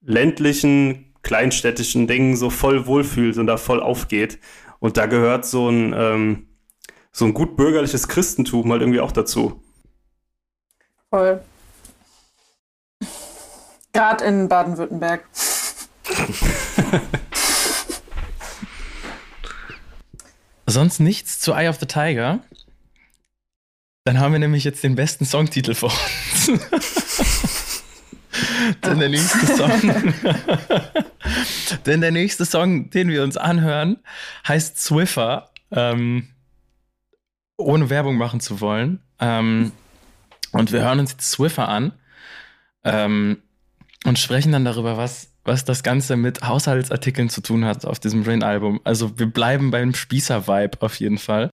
ländlichen, 0.00 1.12
kleinstädtischen 1.22 2.06
Ding 2.06 2.36
so 2.36 2.48
voll 2.48 2.86
wohlfühlt 2.86 3.38
und 3.38 3.48
da 3.48 3.56
voll 3.56 3.80
aufgeht. 3.80 4.38
Und 4.78 4.96
da 4.96 5.06
gehört 5.06 5.44
so 5.44 5.68
ein 5.68 5.92
ähm, 5.96 6.46
so 7.12 7.24
ein 7.24 7.34
gut 7.34 7.56
bürgerliches 7.56 8.06
Christentum 8.06 8.70
halt 8.70 8.82
irgendwie 8.82 9.00
auch 9.00 9.12
dazu. 9.12 9.60
Voll. 11.10 11.42
Gerade 13.92 14.24
in 14.24 14.48
Baden-Württemberg. 14.48 15.24
sonst 20.70 21.00
nichts 21.00 21.40
zu 21.40 21.52
Eye 21.52 21.68
of 21.68 21.78
the 21.78 21.86
Tiger, 21.86 22.40
dann 24.04 24.18
haben 24.18 24.32
wir 24.32 24.38
nämlich 24.38 24.64
jetzt 24.64 24.82
den 24.82 24.94
besten 24.94 25.24
Songtitel 25.24 25.74
vor 25.74 25.92
uns. 25.92 26.46
denn 28.84 28.98
der 28.98 29.08
nächste 29.08 29.46
Song, 29.56 30.14
denn 31.86 32.00
der 32.00 32.10
nächste 32.10 32.44
Song, 32.44 32.90
den 32.90 33.08
wir 33.08 33.22
uns 33.22 33.36
anhören, 33.36 33.98
heißt 34.46 34.80
Swiffer. 34.80 35.50
Ähm, 35.70 36.28
ohne 37.60 37.90
Werbung 37.90 38.16
machen 38.16 38.40
zu 38.40 38.60
wollen. 38.60 39.00
Ähm, 39.20 39.72
und 40.52 40.72
wir 40.72 40.80
hören 40.80 41.00
uns 41.00 41.16
Swiffer 41.20 41.68
an 41.68 41.92
ähm, 42.84 43.42
und 44.04 44.18
sprechen 44.18 44.52
dann 44.52 44.64
darüber, 44.64 44.96
was 44.96 45.29
was 45.44 45.64
das 45.64 45.82
Ganze 45.82 46.16
mit 46.16 46.42
Haushaltsartikeln 46.42 47.28
zu 47.28 47.40
tun 47.40 47.64
hat 47.64 47.84
auf 47.84 47.98
diesem 47.98 48.22
Rain-Album. 48.22 48.80
Also 48.84 49.18
wir 49.18 49.26
bleiben 49.26 49.70
beim 49.70 49.94
Spießer-Vibe 49.94 50.78
auf 50.80 50.96
jeden 50.96 51.18
Fall. 51.18 51.50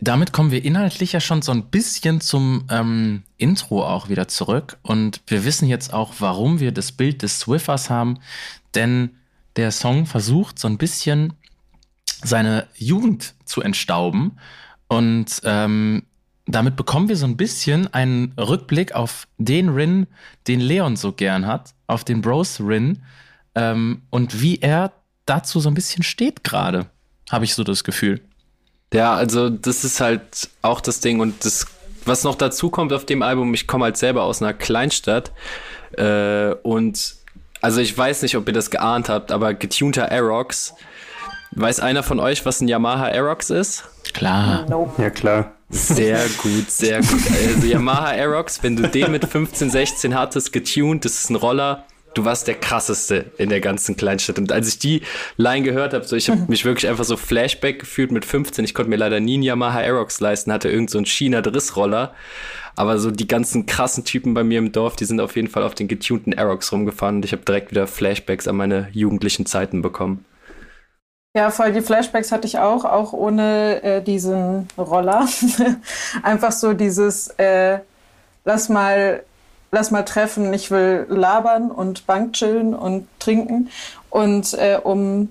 Damit 0.00 0.32
kommen 0.32 0.50
wir 0.50 0.64
inhaltlich 0.64 1.12
ja 1.12 1.20
schon 1.20 1.42
so 1.42 1.52
ein 1.52 1.66
bisschen 1.66 2.20
zum 2.20 2.64
ähm, 2.70 3.22
Intro 3.36 3.86
auch 3.86 4.08
wieder 4.08 4.28
zurück. 4.28 4.78
Und 4.82 5.20
wir 5.26 5.44
wissen 5.44 5.68
jetzt 5.68 5.92
auch, 5.92 6.14
warum 6.18 6.60
wir 6.60 6.72
das 6.72 6.92
Bild 6.92 7.22
des 7.22 7.40
Swiffers 7.40 7.90
haben. 7.90 8.18
Denn 8.74 9.10
der 9.56 9.70
Song 9.70 10.06
versucht 10.06 10.58
so 10.58 10.68
ein 10.68 10.78
bisschen 10.78 11.34
seine 12.22 12.66
Jugend 12.74 13.34
zu 13.44 13.62
entstauben. 13.62 14.38
Und 14.88 15.40
ähm, 15.44 16.04
damit 16.46 16.76
bekommen 16.76 17.08
wir 17.08 17.16
so 17.16 17.26
ein 17.26 17.36
bisschen 17.36 17.92
einen 17.92 18.32
Rückblick 18.38 18.94
auf 18.94 19.26
den 19.36 19.68
Rin, 19.70 20.06
den 20.46 20.60
Leon 20.60 20.96
so 20.96 21.12
gern 21.12 21.46
hat, 21.46 21.74
auf 21.86 22.04
den 22.04 22.22
Bros 22.22 22.60
Rin 22.60 23.02
ähm, 23.54 24.02
und 24.10 24.40
wie 24.40 24.58
er 24.60 24.92
dazu 25.26 25.58
so 25.58 25.68
ein 25.68 25.74
bisschen 25.74 26.04
steht 26.04 26.44
gerade, 26.44 26.86
habe 27.30 27.44
ich 27.44 27.54
so 27.54 27.64
das 27.64 27.82
Gefühl. 27.82 28.20
Ja, 28.94 29.14
also 29.14 29.50
das 29.50 29.82
ist 29.82 30.00
halt 30.00 30.48
auch 30.62 30.80
das 30.80 31.00
Ding 31.00 31.18
und 31.18 31.44
das, 31.44 31.66
was 32.04 32.22
noch 32.22 32.36
dazu 32.36 32.70
kommt 32.70 32.92
auf 32.92 33.04
dem 33.04 33.22
Album, 33.22 33.52
ich 33.52 33.66
komme 33.66 33.84
halt 33.84 33.96
selber 33.96 34.22
aus 34.22 34.40
einer 34.40 34.54
Kleinstadt 34.54 35.32
äh, 35.96 36.52
und 36.62 37.16
also 37.60 37.80
ich 37.80 37.96
weiß 37.96 38.22
nicht, 38.22 38.36
ob 38.36 38.46
ihr 38.46 38.52
das 38.52 38.70
geahnt 38.70 39.08
habt, 39.08 39.32
aber 39.32 39.52
getunter 39.54 40.12
Aerox, 40.12 40.74
weiß 41.52 41.80
einer 41.80 42.04
von 42.04 42.20
euch, 42.20 42.46
was 42.46 42.60
ein 42.60 42.68
Yamaha 42.68 43.06
Aerox 43.06 43.50
ist? 43.50 43.84
Klar. 44.12 44.66
Nope. 44.68 45.02
Ja, 45.02 45.10
klar. 45.10 45.55
Sehr 45.68 46.20
gut, 46.42 46.70
sehr 46.70 47.00
gut. 47.00 47.20
Also 47.44 47.66
Yamaha 47.66 48.10
Aerox, 48.10 48.62
wenn 48.62 48.76
du 48.76 48.88
den 48.88 49.10
mit 49.10 49.24
15, 49.24 49.70
16 49.70 50.14
hattest, 50.14 50.52
getuned, 50.52 51.04
das 51.04 51.24
ist 51.24 51.30
ein 51.30 51.36
Roller, 51.36 51.84
du 52.14 52.24
warst 52.24 52.46
der 52.46 52.54
krasseste 52.54 53.26
in 53.36 53.48
der 53.48 53.60
ganzen 53.60 53.96
Kleinstadt. 53.96 54.38
Und 54.38 54.52
als 54.52 54.68
ich 54.68 54.78
die 54.78 55.02
Line 55.36 55.64
gehört 55.64 55.92
habe, 55.92 56.04
so 56.04 56.16
ich 56.16 56.30
habe 56.30 56.42
mich 56.48 56.64
wirklich 56.64 56.88
einfach 56.88 57.04
so 57.04 57.16
Flashback 57.16 57.80
gefühlt 57.80 58.12
mit 58.12 58.24
15. 58.24 58.64
Ich 58.64 58.74
konnte 58.74 58.90
mir 58.90 58.96
leider 58.96 59.20
nie 59.20 59.34
einen 59.34 59.42
Yamaha 59.42 59.80
Aerox 59.80 60.20
leisten, 60.20 60.52
hatte 60.52 60.70
irgend 60.70 60.90
so 60.90 60.98
einen 60.98 61.06
China 61.06 61.42
Drissroller. 61.42 62.14
Aber 62.76 62.98
so 62.98 63.10
die 63.10 63.26
ganzen 63.26 63.66
krassen 63.66 64.04
Typen 64.04 64.34
bei 64.34 64.44
mir 64.44 64.58
im 64.58 64.70
Dorf, 64.70 64.96
die 64.96 65.06
sind 65.06 65.18
auf 65.18 65.34
jeden 65.34 65.48
Fall 65.48 65.62
auf 65.62 65.74
den 65.74 65.88
getunten 65.88 66.34
Aerox 66.34 66.72
rumgefahren 66.72 67.16
und 67.16 67.24
ich 67.24 67.32
habe 67.32 67.42
direkt 67.42 67.70
wieder 67.70 67.86
Flashbacks 67.86 68.46
an 68.46 68.56
meine 68.56 68.88
jugendlichen 68.92 69.46
Zeiten 69.46 69.80
bekommen. 69.80 70.26
Ja, 71.36 71.50
voll 71.50 71.70
die 71.72 71.82
Flashbacks 71.82 72.32
hatte 72.32 72.46
ich 72.46 72.58
auch, 72.58 72.86
auch 72.86 73.12
ohne 73.12 73.82
äh, 73.82 74.00
diesen 74.00 74.68
Roller. 74.78 75.28
Einfach 76.22 76.50
so 76.50 76.72
dieses, 76.72 77.28
äh, 77.36 77.80
lass 78.46 78.70
mal, 78.70 79.22
lass 79.70 79.90
mal 79.90 80.04
treffen, 80.04 80.54
ich 80.54 80.70
will 80.70 81.04
labern 81.10 81.70
und 81.70 82.06
Bank 82.06 82.32
chillen 82.32 82.74
und 82.74 83.06
trinken. 83.18 83.68
Und 84.08 84.54
äh, 84.54 84.78
um 84.82 85.28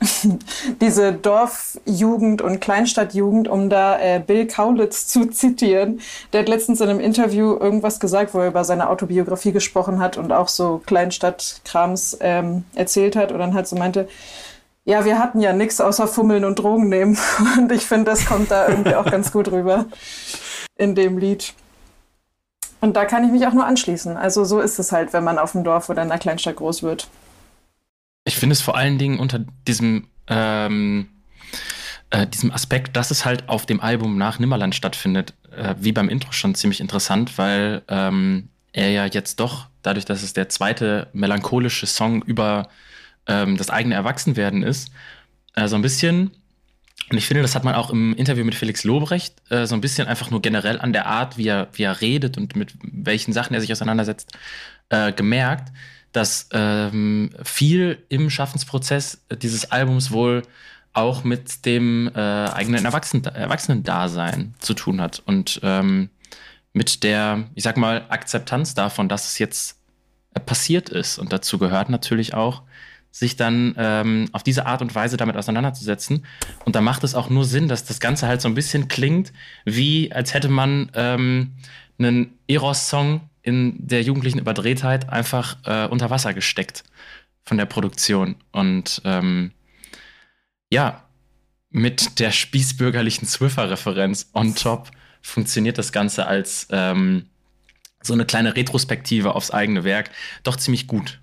diese 0.80 1.12
Dorfjugend 1.12 2.40
und 2.40 2.62
Kleinstadtjugend, 2.62 3.46
um 3.46 3.68
da 3.68 3.98
äh, 3.98 4.22
Bill 4.26 4.46
Kaulitz 4.46 5.06
zu 5.06 5.26
zitieren. 5.26 6.00
Der 6.32 6.40
hat 6.40 6.48
letztens 6.48 6.80
in 6.80 6.88
einem 6.88 7.00
Interview 7.00 7.54
irgendwas 7.58 8.00
gesagt, 8.00 8.32
wo 8.32 8.38
er 8.38 8.48
über 8.48 8.64
seine 8.64 8.88
Autobiografie 8.88 9.52
gesprochen 9.52 10.00
hat 10.00 10.16
und 10.16 10.32
auch 10.32 10.48
so 10.48 10.80
Kleinstadtkrams 10.86 12.16
ähm, 12.20 12.64
erzählt 12.74 13.16
hat 13.16 13.32
und 13.32 13.38
dann 13.38 13.52
halt 13.52 13.66
so 13.66 13.76
meinte, 13.76 14.08
ja, 14.86 15.04
wir 15.04 15.18
hatten 15.18 15.40
ja 15.40 15.52
nichts 15.52 15.80
außer 15.80 16.06
Fummeln 16.06 16.44
und 16.44 16.60
Drogen 16.60 16.88
nehmen. 16.88 17.18
Und 17.58 17.72
ich 17.72 17.84
finde, 17.84 18.04
das 18.04 18.24
kommt 18.24 18.50
da 18.52 18.68
irgendwie 18.68 18.94
auch 18.94 19.04
ganz 19.04 19.32
gut 19.32 19.50
rüber 19.50 19.86
in 20.78 20.94
dem 20.94 21.18
Lied. 21.18 21.54
Und 22.80 22.94
da 22.94 23.04
kann 23.04 23.24
ich 23.24 23.32
mich 23.32 23.46
auch 23.46 23.52
nur 23.52 23.66
anschließen. 23.66 24.16
Also 24.16 24.44
so 24.44 24.60
ist 24.60 24.78
es 24.78 24.92
halt, 24.92 25.12
wenn 25.12 25.24
man 25.24 25.38
auf 25.38 25.52
dem 25.52 25.64
Dorf 25.64 25.88
oder 25.88 26.02
in 26.02 26.10
einer 26.10 26.20
Kleinstadt 26.20 26.56
groß 26.56 26.84
wird. 26.84 27.08
Ich 28.24 28.36
finde 28.36 28.52
es 28.52 28.60
vor 28.60 28.76
allen 28.76 28.96
Dingen 28.96 29.18
unter 29.18 29.40
diesem, 29.66 30.06
ähm, 30.28 31.08
äh, 32.10 32.28
diesem 32.28 32.52
Aspekt, 32.52 32.96
dass 32.96 33.10
es 33.10 33.24
halt 33.24 33.48
auf 33.48 33.66
dem 33.66 33.80
Album 33.80 34.18
nach 34.18 34.38
Nimmerland 34.38 34.76
stattfindet, 34.76 35.34
äh, 35.50 35.74
wie 35.80 35.92
beim 35.92 36.08
Intro 36.08 36.30
schon 36.30 36.54
ziemlich 36.54 36.80
interessant, 36.80 37.38
weil 37.38 37.82
ähm, 37.88 38.50
er 38.72 38.90
ja 38.90 39.06
jetzt 39.06 39.40
doch, 39.40 39.66
dadurch, 39.82 40.04
dass 40.04 40.22
es 40.22 40.32
der 40.32 40.48
zweite 40.48 41.08
melancholische 41.12 41.86
Song 41.86 42.22
über 42.22 42.68
ähm, 43.26 43.56
das 43.56 43.70
eigene 43.70 43.94
Erwachsenwerden 43.94 44.62
ist, 44.62 44.90
äh, 45.54 45.68
so 45.68 45.76
ein 45.76 45.82
bisschen, 45.82 46.30
und 47.10 47.18
ich 47.18 47.26
finde, 47.26 47.42
das 47.42 47.54
hat 47.54 47.64
man 47.64 47.74
auch 47.74 47.90
im 47.90 48.14
Interview 48.14 48.44
mit 48.44 48.54
Felix 48.54 48.84
Lobrecht 48.84 49.34
äh, 49.50 49.66
so 49.66 49.74
ein 49.74 49.80
bisschen 49.80 50.08
einfach 50.08 50.30
nur 50.30 50.42
generell 50.42 50.80
an 50.80 50.92
der 50.92 51.06
Art, 51.06 51.36
wie 51.36 51.48
er, 51.48 51.68
wie 51.72 51.84
er 51.84 52.00
redet 52.00 52.36
und 52.36 52.56
mit 52.56 52.74
welchen 52.82 53.32
Sachen 53.32 53.54
er 53.54 53.60
sich 53.60 53.72
auseinandersetzt, 53.72 54.32
äh, 54.88 55.12
gemerkt, 55.12 55.72
dass 56.12 56.48
ähm, 56.52 57.30
viel 57.44 58.02
im 58.08 58.30
Schaffensprozess 58.30 59.24
dieses 59.42 59.70
Albums 59.70 60.10
wohl 60.10 60.42
auch 60.94 61.24
mit 61.24 61.66
dem 61.66 62.10
äh, 62.14 62.18
eigenen 62.18 62.86
Erwachsenen, 62.86 63.24
Erwachsenendasein 63.24 64.54
zu 64.58 64.72
tun 64.72 65.00
hat 65.00 65.22
und 65.26 65.60
ähm, 65.62 66.08
mit 66.72 67.02
der, 67.02 67.44
ich 67.54 67.64
sag 67.64 67.76
mal, 67.76 68.04
Akzeptanz 68.08 68.74
davon, 68.74 69.08
dass 69.08 69.28
es 69.28 69.38
jetzt 69.38 69.78
passiert 70.44 70.90
ist. 70.90 71.18
Und 71.18 71.32
dazu 71.32 71.56
gehört 71.58 71.88
natürlich 71.88 72.34
auch, 72.34 72.62
sich 73.18 73.36
dann 73.36 73.74
ähm, 73.78 74.28
auf 74.32 74.42
diese 74.42 74.66
Art 74.66 74.82
und 74.82 74.94
Weise 74.94 75.16
damit 75.16 75.38
auseinanderzusetzen. 75.38 76.26
Und 76.66 76.76
da 76.76 76.82
macht 76.82 77.02
es 77.02 77.14
auch 77.14 77.30
nur 77.30 77.46
Sinn, 77.46 77.66
dass 77.66 77.86
das 77.86 77.98
Ganze 77.98 78.28
halt 78.28 78.42
so 78.42 78.48
ein 78.48 78.54
bisschen 78.54 78.88
klingt, 78.88 79.32
wie 79.64 80.12
als 80.12 80.34
hätte 80.34 80.50
man 80.50 80.90
ähm, 80.94 81.52
einen 81.98 82.38
Eros-Song 82.46 83.22
in 83.40 83.74
der 83.78 84.02
jugendlichen 84.02 84.38
Überdrehtheit 84.38 85.08
einfach 85.08 85.56
äh, 85.64 85.86
unter 85.86 86.10
Wasser 86.10 86.34
gesteckt 86.34 86.84
von 87.42 87.56
der 87.56 87.64
Produktion. 87.64 88.36
Und 88.52 89.00
ähm, 89.06 89.52
ja, 90.70 91.02
mit 91.70 92.18
der 92.18 92.32
spießbürgerlichen 92.32 93.26
Swiffer-Referenz 93.26 94.28
on 94.34 94.54
top 94.54 94.90
funktioniert 95.22 95.78
das 95.78 95.90
Ganze 95.90 96.26
als 96.26 96.68
ähm, 96.70 97.30
so 98.02 98.12
eine 98.12 98.26
kleine 98.26 98.54
Retrospektive 98.54 99.34
aufs 99.34 99.52
eigene 99.52 99.84
Werk 99.84 100.10
doch 100.42 100.56
ziemlich 100.56 100.86
gut. 100.86 101.18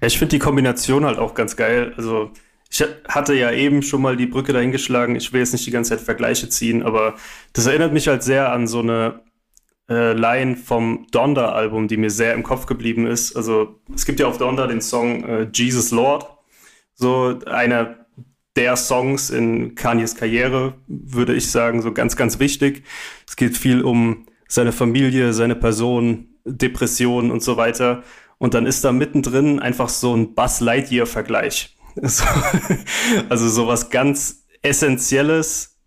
Ich 0.00 0.18
finde 0.18 0.36
die 0.36 0.38
Kombination 0.38 1.04
halt 1.04 1.18
auch 1.18 1.34
ganz 1.34 1.56
geil. 1.56 1.92
Also, 1.96 2.30
ich 2.70 2.82
hatte 3.08 3.34
ja 3.34 3.50
eben 3.52 3.82
schon 3.82 4.02
mal 4.02 4.16
die 4.16 4.26
Brücke 4.26 4.52
dahingeschlagen. 4.52 5.16
Ich 5.16 5.32
will 5.32 5.40
jetzt 5.40 5.52
nicht 5.52 5.66
die 5.66 5.70
ganze 5.70 5.90
Zeit 5.90 6.00
Vergleiche 6.00 6.48
ziehen, 6.48 6.82
aber 6.82 7.14
das 7.52 7.66
erinnert 7.66 7.92
mich 7.92 8.08
halt 8.08 8.22
sehr 8.22 8.50
an 8.50 8.66
so 8.66 8.80
eine 8.80 9.20
äh, 9.90 10.12
Line 10.14 10.56
vom 10.56 11.06
Donda-Album, 11.10 11.88
die 11.88 11.98
mir 11.98 12.10
sehr 12.10 12.34
im 12.34 12.42
Kopf 12.42 12.66
geblieben 12.66 13.06
ist. 13.06 13.36
Also, 13.36 13.80
es 13.94 14.06
gibt 14.06 14.20
ja 14.20 14.26
auf 14.26 14.38
Donda 14.38 14.66
den 14.66 14.80
Song 14.80 15.24
äh, 15.24 15.48
Jesus 15.52 15.90
Lord. 15.90 16.26
So 16.94 17.40
einer 17.46 18.02
der 18.56 18.76
Songs 18.76 19.30
in 19.30 19.74
Kanyes 19.74 20.16
Karriere, 20.16 20.74
würde 20.86 21.34
ich 21.34 21.50
sagen, 21.50 21.82
so 21.82 21.92
ganz, 21.92 22.16
ganz 22.16 22.38
wichtig. 22.38 22.84
Es 23.26 23.36
geht 23.36 23.56
viel 23.56 23.82
um 23.82 24.26
seine 24.48 24.72
Familie, 24.72 25.32
seine 25.32 25.56
Person, 25.56 26.28
Depressionen 26.44 27.30
und 27.30 27.42
so 27.42 27.56
weiter. 27.56 28.02
Und 28.42 28.54
dann 28.54 28.66
ist 28.66 28.82
da 28.82 28.90
mittendrin 28.90 29.60
einfach 29.60 29.88
so 29.88 30.16
ein 30.16 30.34
Buzz 30.34 30.58
Lightyear-Vergleich. 30.58 31.76
also 33.28 33.48
sowas 33.48 33.88
ganz 33.88 34.46
Essentielles 34.62 35.78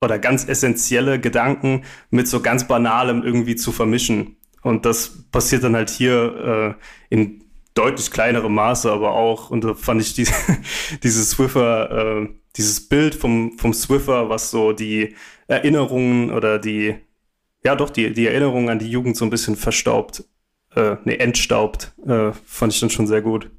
oder 0.00 0.18
ganz 0.18 0.48
essentielle 0.48 1.20
Gedanken 1.20 1.84
mit 2.10 2.26
so 2.26 2.40
ganz 2.40 2.66
Banalem 2.66 3.22
irgendwie 3.22 3.54
zu 3.54 3.70
vermischen. 3.70 4.36
Und 4.62 4.84
das 4.84 5.28
passiert 5.30 5.62
dann 5.62 5.76
halt 5.76 5.90
hier 5.90 6.76
äh, 7.10 7.14
in 7.14 7.44
deutlich 7.74 8.10
kleinerem 8.10 8.52
Maße, 8.52 8.90
aber 8.90 9.12
auch, 9.12 9.50
und 9.50 9.62
da 9.62 9.74
fand 9.74 10.02
ich 10.02 10.12
diese, 10.12 10.34
dieses 11.04 11.30
Swiffer, 11.30 12.22
äh, 12.22 12.28
dieses 12.56 12.88
Bild 12.88 13.14
vom, 13.14 13.56
vom 13.58 13.72
Swiffer, 13.72 14.28
was 14.28 14.50
so 14.50 14.72
die 14.72 15.14
Erinnerungen 15.46 16.32
oder 16.32 16.58
die, 16.58 16.96
ja 17.64 17.76
doch, 17.76 17.90
die, 17.90 18.12
die 18.12 18.26
Erinnerungen 18.26 18.70
an 18.70 18.80
die 18.80 18.90
Jugend 18.90 19.16
so 19.16 19.24
ein 19.24 19.30
bisschen 19.30 19.54
verstaubt, 19.54 20.24
äh, 20.74 20.96
ne, 21.04 21.18
entstaubt, 21.20 21.92
äh, 22.06 22.32
fand 22.44 22.72
ich 22.72 22.80
dann 22.80 22.90
schon 22.90 23.06
sehr 23.06 23.22
gut. 23.22 23.50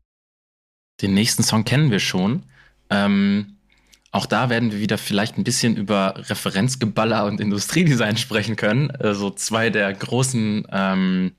Den 1.02 1.14
nächsten 1.14 1.44
Song 1.44 1.66
kennen 1.66 1.92
wir 1.92 2.00
schon. 2.00 2.44
Ähm, 2.90 3.58
auch 4.12 4.28
da 4.28 4.50
werden 4.50 4.72
wir 4.72 4.80
wieder 4.80 5.00
vielleicht 5.00 5.38
ein 5.38 5.44
bisschen 5.44 5.76
über 5.76 6.14
Referenzgeballer 6.30 7.26
und 7.26 7.42
Industriedesign 7.42 8.16
sprechen 8.18 8.56
können. 8.56 8.92
Also 8.92 9.32
zwei 9.32 9.72
der 9.72 9.92
großen 9.92 10.68
ähm, 10.72 11.32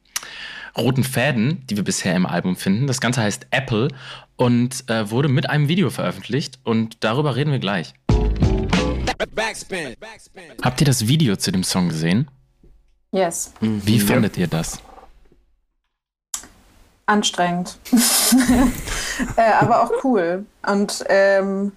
roten 0.77 1.05
Fäden, 1.05 1.65
die 1.69 1.77
wir 1.77 1.85
bisher 1.85 2.17
im 2.17 2.27
Album 2.27 2.57
finden. 2.57 2.89
Das 2.89 3.01
Ganze 3.01 3.23
heißt 3.23 3.47
Apple 3.51 3.89
und 4.37 4.89
äh, 4.91 5.09
wurde 5.11 5.29
mit 5.29 5.49
einem 5.49 5.69
Video 5.69 5.91
veröffentlicht 5.91 6.59
und 6.65 7.05
darüber 7.05 7.37
reden 7.37 7.53
wir 7.53 7.61
gleich. 7.61 7.95
Backspin. 9.35 9.95
Habt 10.63 10.81
ihr 10.81 10.87
das 10.87 11.07
Video 11.07 11.37
zu 11.37 11.53
dem 11.53 11.63
Song 11.63 11.89
gesehen? 11.89 12.29
Yes. 13.13 13.55
Wie 13.61 13.99
ja. 13.99 14.05
fandet 14.05 14.37
ihr 14.37 14.49
das? 14.49 14.83
Anstrengend. 17.07 17.77
äh, 19.37 19.53
aber 19.61 19.83
auch 19.83 20.05
cool. 20.05 20.47
Und 20.67 21.05
ähm, 21.09 21.73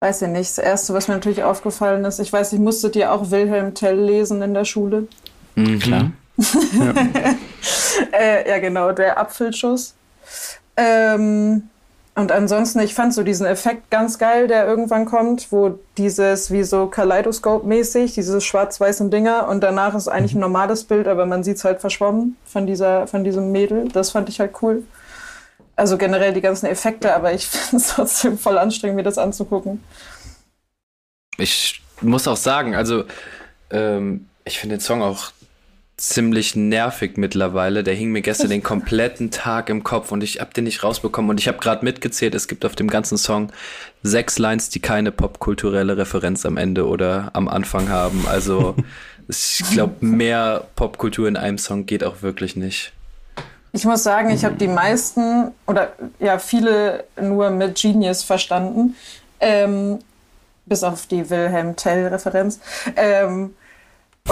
weiß 0.00 0.22
ich 0.22 0.28
nicht, 0.28 0.50
das 0.50 0.58
Erste, 0.58 0.94
was 0.94 1.08
mir 1.08 1.14
natürlich 1.14 1.42
aufgefallen 1.42 2.04
ist, 2.04 2.18
ich 2.18 2.32
weiß, 2.32 2.52
ich 2.54 2.60
musste 2.60 2.90
dir 2.90 3.12
auch 3.12 3.30
Wilhelm 3.30 3.74
Tell 3.74 3.98
lesen 3.98 4.42
in 4.42 4.54
der 4.54 4.64
Schule. 4.64 5.08
Mhm, 5.54 5.78
klar. 5.78 6.10
Ja. 6.36 6.94
äh, 8.18 8.48
ja, 8.48 8.58
genau, 8.58 8.92
der 8.92 9.18
Apfelschuss. 9.18 9.94
Ähm, 10.76 11.70
und 12.16 12.30
ansonsten, 12.30 12.78
ich 12.78 12.94
fand 12.94 13.12
so 13.12 13.24
diesen 13.24 13.44
Effekt 13.44 13.90
ganz 13.90 14.18
geil, 14.18 14.46
der 14.46 14.66
irgendwann 14.68 15.04
kommt, 15.04 15.50
wo 15.50 15.80
dieses 15.98 16.52
wie 16.52 16.62
so 16.62 16.86
Kaleidoskop-mäßig, 16.86 18.14
dieses 18.14 18.44
schwarz-weißen 18.44 19.10
Dinger 19.10 19.48
und 19.48 19.62
danach 19.62 19.96
ist 19.96 20.06
eigentlich 20.06 20.34
ein 20.34 20.40
normales 20.40 20.84
Bild, 20.84 21.08
aber 21.08 21.26
man 21.26 21.42
sieht 21.42 21.56
es 21.56 21.64
halt 21.64 21.80
verschwommen 21.80 22.36
von, 22.44 22.68
dieser, 22.68 23.08
von 23.08 23.24
diesem 23.24 23.50
Mädel. 23.50 23.88
Das 23.88 24.12
fand 24.12 24.28
ich 24.28 24.38
halt 24.38 24.52
cool. 24.62 24.84
Also 25.74 25.98
generell 25.98 26.32
die 26.32 26.40
ganzen 26.40 26.66
Effekte, 26.66 27.16
aber 27.16 27.32
ich 27.32 27.46
finde 27.48 27.82
es 27.82 27.88
trotzdem 27.88 28.38
voll 28.38 28.58
anstrengend, 28.58 28.96
mir 28.96 29.02
das 29.02 29.18
anzugucken. 29.18 29.82
Ich 31.36 31.82
muss 32.00 32.28
auch 32.28 32.36
sagen, 32.36 32.76
also 32.76 33.04
ähm, 33.70 34.28
ich 34.44 34.60
finde 34.60 34.76
den 34.76 34.80
Song 34.80 35.02
auch 35.02 35.32
ziemlich 35.96 36.56
nervig 36.56 37.16
mittlerweile. 37.16 37.84
Der 37.84 37.94
hing 37.94 38.10
mir 38.10 38.22
gestern 38.22 38.50
den 38.50 38.62
kompletten 38.62 39.30
Tag 39.30 39.68
im 39.68 39.84
Kopf 39.84 40.10
und 40.10 40.22
ich 40.22 40.40
hab 40.40 40.52
den 40.54 40.64
nicht 40.64 40.82
rausbekommen. 40.82 41.30
Und 41.30 41.40
ich 41.40 41.48
habe 41.48 41.58
gerade 41.58 41.84
mitgezählt, 41.84 42.34
es 42.34 42.48
gibt 42.48 42.64
auf 42.64 42.74
dem 42.74 42.88
ganzen 42.88 43.16
Song 43.16 43.52
sechs 44.02 44.38
Lines, 44.38 44.70
die 44.70 44.80
keine 44.80 45.12
popkulturelle 45.12 45.96
Referenz 45.96 46.44
am 46.46 46.56
Ende 46.56 46.86
oder 46.88 47.30
am 47.32 47.48
Anfang 47.48 47.88
haben. 47.88 48.26
Also 48.28 48.74
ich 49.28 49.62
glaube, 49.72 50.04
mehr 50.04 50.64
Popkultur 50.74 51.28
in 51.28 51.36
einem 51.36 51.58
Song 51.58 51.86
geht 51.86 52.02
auch 52.02 52.22
wirklich 52.22 52.56
nicht. 52.56 52.92
Ich 53.72 53.84
muss 53.84 54.04
sagen, 54.04 54.30
ich 54.30 54.44
habe 54.44 54.54
die 54.54 54.68
meisten 54.68 55.50
oder 55.66 55.92
ja 56.20 56.38
viele 56.38 57.04
nur 57.20 57.50
mit 57.50 57.80
Genius 57.80 58.22
verstanden, 58.22 58.94
ähm, 59.40 59.98
bis 60.66 60.84
auf 60.84 61.06
die 61.06 61.28
Wilhelm 61.28 61.74
Tell-Referenz. 61.74 62.60
Ähm, 62.94 63.54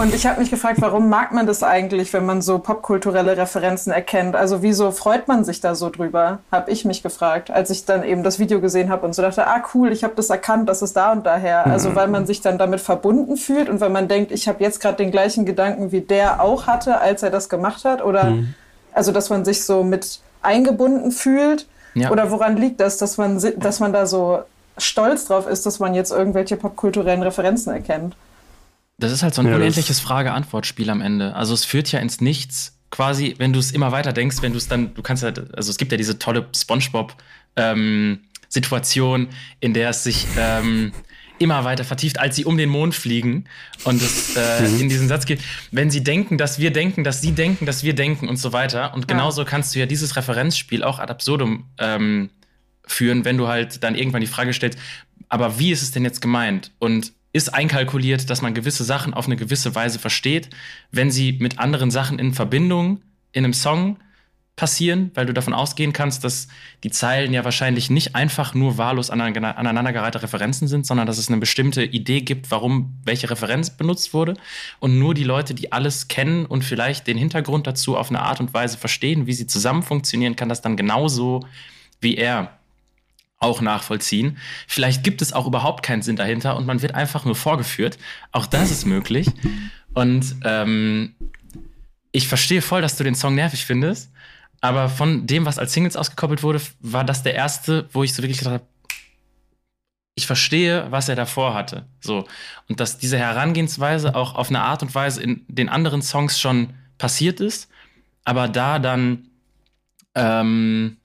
und 0.03 0.13
ich 0.15 0.27
habe 0.27 0.41
mich 0.41 0.51
gefragt, 0.51 0.81
warum 0.81 1.09
mag 1.09 1.33
man 1.33 1.47
das 1.47 1.63
eigentlich, 1.63 2.13
wenn 2.13 2.27
man 2.27 2.43
so 2.43 2.59
popkulturelle 2.59 3.37
Referenzen 3.37 3.93
erkennt? 3.93 4.35
Also 4.35 4.61
wieso 4.61 4.91
freut 4.91 5.29
man 5.29 5.45
sich 5.45 5.61
da 5.61 5.77
so 5.77 5.91
drüber? 5.91 6.41
Habe 6.51 6.73
ich 6.73 6.85
mich 6.85 7.05
gefragt, 7.05 7.51
als 7.51 7.71
ich 7.71 7.85
dann 7.85 8.03
eben 8.03 8.25
das 8.25 8.41
Video 8.41 8.61
gesehen 8.61 8.91
habe 8.91 9.07
und 9.07 9.15
so 9.15 9.23
dachte, 9.23 9.47
ah 9.47 9.63
cool, 9.75 9.93
ich 9.93 10.03
habe 10.03 10.15
das 10.17 10.29
erkannt, 10.29 10.69
das 10.69 10.83
ist 10.83 10.97
da 10.97 11.13
und 11.13 11.25
daher. 11.25 11.67
Also 11.67 11.91
mhm. 11.91 11.95
weil 11.95 12.09
man 12.09 12.27
sich 12.27 12.41
dann 12.41 12.59
damit 12.59 12.81
verbunden 12.81 13.37
fühlt 13.37 13.69
und 13.69 13.81
weil 13.81 13.91
man 13.91 14.09
denkt, 14.09 14.33
ich 14.33 14.49
habe 14.49 14.63
jetzt 14.65 14.81
gerade 14.81 14.97
den 14.97 15.13
gleichen 15.13 15.47
Gedanken, 15.47 15.93
wie 15.93 16.01
der 16.01 16.43
auch 16.43 16.67
hatte, 16.67 17.01
als 17.01 17.23
er 17.23 17.31
das 17.31 17.49
gemacht 17.49 17.85
hat. 17.85 18.03
Oder 18.03 18.25
mhm. 18.25 18.55
also 18.93 19.13
dass 19.13 19.31
man 19.31 19.45
sich 19.45 19.65
so 19.65 19.85
mit 19.85 20.21
eingebunden 20.43 21.13
fühlt. 21.13 21.69
Ja. 21.95 22.11
Oder 22.11 22.33
woran 22.33 22.57
liegt 22.57 22.81
das, 22.81 22.97
dass 22.99 23.19
man, 23.19 23.41
dass 23.59 23.79
man 23.79 23.93
da 23.93 24.07
so 24.07 24.41
stolz 24.79 25.27
drauf 25.27 25.47
ist, 25.47 25.65
dass 25.65 25.79
man 25.79 25.95
jetzt 25.95 26.11
irgendwelche 26.11 26.57
popkulturellen 26.57 27.23
Referenzen 27.23 27.73
erkennt? 27.73 28.17
Das 29.03 29.13
ist 29.13 29.23
halt 29.23 29.35
so 29.35 29.43
ein 29.43 29.49
ja, 29.49 29.57
unendliches 29.57 30.01
Frage-Antwort-Spiel 30.01 30.89
am 30.91 31.01
Ende. 31.01 31.35
Also 31.35 31.55
es 31.55 31.65
führt 31.65 31.91
ja 31.93 31.99
ins 31.99 32.21
Nichts. 32.21 32.79
Quasi, 32.91 33.35
wenn 33.39 33.53
du 33.53 33.59
es 33.59 33.73
immer 33.73 33.91
weiter 33.91 34.13
denkst, 34.13 34.43
wenn 34.43 34.53
du 34.53 34.59
es 34.59 34.69
dann, 34.69 34.95
du 34.95 35.03
kannst 35.03 35.23
halt, 35.23 35.57
also 35.57 35.71
es 35.71 35.79
gibt 35.79 35.93
ja 35.93 35.99
diese 35.99 36.19
tolle 36.19 36.47
SpongeBob-Situation, 36.55 39.21
ähm, 39.23 39.29
in 39.61 39.75
der 39.75 39.91
es 39.91 40.05
sich 40.05 40.27
ähm, 40.37 40.93
immer 41.39 41.65
weiter 41.65 41.85
vertieft, 41.85 42.21
als 42.21 42.37
sie 42.37 42.45
um 42.45 42.57
den 42.57 42.69
Mond 42.69 42.95
fliegen 42.95 43.47
und 43.85 44.01
es 44.01 44.37
äh, 44.37 44.69
mhm. 44.69 44.83
in 44.83 44.89
diesen 44.89 45.09
Satz 45.09 45.27
geht, 45.27 45.41
wenn 45.71 45.91
sie 45.91 46.05
denken, 46.05 46.39
dass 46.39 46.59
wir 46.59 46.71
denken, 46.71 47.03
dass 47.03 47.21
sie 47.21 47.33
denken, 47.33 47.67
dass 47.67 47.83
wir 47.83 47.95
denken 47.95 48.29
und 48.29 48.37
so 48.37 48.53
weiter. 48.53 48.95
Und 48.95 49.09
genauso 49.09 49.43
ja. 49.43 49.49
kannst 49.49 49.75
du 49.75 49.81
ja 49.81 49.87
dieses 49.87 50.17
Referenzspiel 50.17 50.85
auch 50.85 50.99
ad 50.99 51.11
absurdum 51.11 51.65
ähm, 51.79 52.31
führen, 52.87 53.25
wenn 53.25 53.39
du 53.39 53.49
halt 53.49 53.83
dann 53.83 53.95
irgendwann 53.95 54.21
die 54.21 54.27
Frage 54.27 54.53
stellst, 54.53 54.79
aber 55.29 55.59
wie 55.59 55.73
ist 55.73 55.83
es 55.83 55.93
denn 55.93 56.05
jetzt 56.05 56.21
gemeint? 56.21 56.73
Und 56.79 57.13
ist 57.33 57.55
einkalkuliert, 57.55 58.29
dass 58.29 58.43
man 58.43 58.55
gewisse 58.55 58.85
Sachen 58.85 59.15
auf 59.15 59.27
eine 59.27 59.37
gewisse 59.37 59.75
Weise 59.75 59.99
versteht, 59.99 60.51
wenn 60.91 61.11
sie 61.11 61.33
mit 61.33 61.59
anderen 61.59 61.91
Sachen 61.91 62.19
in 62.19 62.35
Verbindung 62.35 63.01
in 63.33 63.45
einem 63.45 63.55
Song 63.55 63.97
passieren, 64.55 65.11
weil 65.15 65.25
du 65.25 65.33
davon 65.33 65.55
ausgehen 65.55 65.95
kannst, 65.95 66.25
dass 66.25 66.49
die 66.85 66.91
Zeilen 66.91 67.33
ja 67.33 67.43
wahrscheinlich 67.43 67.89
nicht 67.89 68.15
einfach 68.15 68.53
nur 68.53 68.77
wahllos 68.77 69.09
aneinandergereihte 69.09 70.23
Referenzen 70.23 70.69
sind, 70.69 70.87
sondern 70.87 71.07
dass 71.07 71.17
es 71.17 71.29
eine 71.29 71.39
bestimmte 71.39 71.83
Idee 71.83 72.21
gibt, 72.21 72.51
warum 72.51 72.99
welche 73.05 73.31
Referenz 73.31 73.71
benutzt 73.71 74.13
wurde. 74.13 74.35
Und 74.79 74.99
nur 74.99 75.15
die 75.15 75.25
Leute, 75.25 75.55
die 75.55 75.73
alles 75.73 76.09
kennen 76.09 76.45
und 76.45 76.65
vielleicht 76.65 77.07
den 77.07 77.17
Hintergrund 77.17 77.67
dazu 77.67 77.97
auf 77.97 78.11
eine 78.11 78.21
Art 78.21 78.41
und 78.41 78.53
Weise 78.53 78.77
verstehen, 78.77 79.27
wie 79.27 79.33
sie 79.33 79.47
zusammen 79.47 79.83
funktionieren, 79.83 80.37
kann 80.37 80.51
das 80.51 80.61
dann 80.61 80.77
genauso 80.77 81.47
wie 82.01 82.17
er 82.17 82.59
auch 83.43 83.61
nachvollziehen. 83.61 84.39
Vielleicht 84.67 85.05
gibt 85.05 85.23
es 85.23 85.33
auch 85.33 85.47
überhaupt 85.47 85.83
keinen 85.83 86.03
Sinn 86.03 86.17
dahinter 86.17 86.57
und 86.57 86.67
man 86.67 86.83
wird 86.83 86.95
einfach 86.95 87.25
nur 87.25 87.35
vorgeführt. 87.35 87.99
Auch 88.31 88.47
das 88.47 88.71
ist 88.71 88.87
möglich. 88.87 89.27
Und 89.95 90.37
ähm, 90.45 91.15
ich 92.13 92.29
verstehe 92.29 92.63
voll, 92.63 92.83
dass 92.83 92.97
du 92.97 93.05
den 93.05 93.15
Song 93.15 93.35
nervig 93.35 93.65
findest. 93.65 94.11
Aber 94.61 94.89
von 94.89 95.27
dem, 95.27 95.45
was 95.45 95.59
als 95.59 95.73
Singles 95.73 95.97
ausgekoppelt 95.97 96.43
wurde, 96.43 96.61
war 96.81 97.05
das 97.05 97.23
der 97.23 97.35
erste, 97.35 97.89
wo 97.93 98.05
ich 98.05 98.15
so 98.15 98.23
wirklich 98.23 98.39
gedacht 98.39 98.55
habe, 98.55 98.67
ich 100.15 100.27
verstehe, 100.27 100.87
was 100.91 101.09
er 101.09 101.17
davor 101.17 101.55
hatte. 101.55 101.87
So. 102.01 102.27
Und 102.69 102.81
dass 102.81 102.99
diese 102.99 103.19
Herangehensweise 103.19 104.15
auch 104.15 104.35
auf 104.35 104.51
eine 104.51 104.61
Art 104.61 104.83
und 104.83 104.95
Weise 104.95 105.23
in 105.23 105.45
den 105.49 105.69
anderen 105.69 106.03
Songs 106.03 106.39
schon 106.39 106.75
passiert 106.99 107.41
ist, 107.41 107.69
aber 108.25 108.47
da 108.47 108.79
dann 108.79 109.31
ähm, 110.15 110.99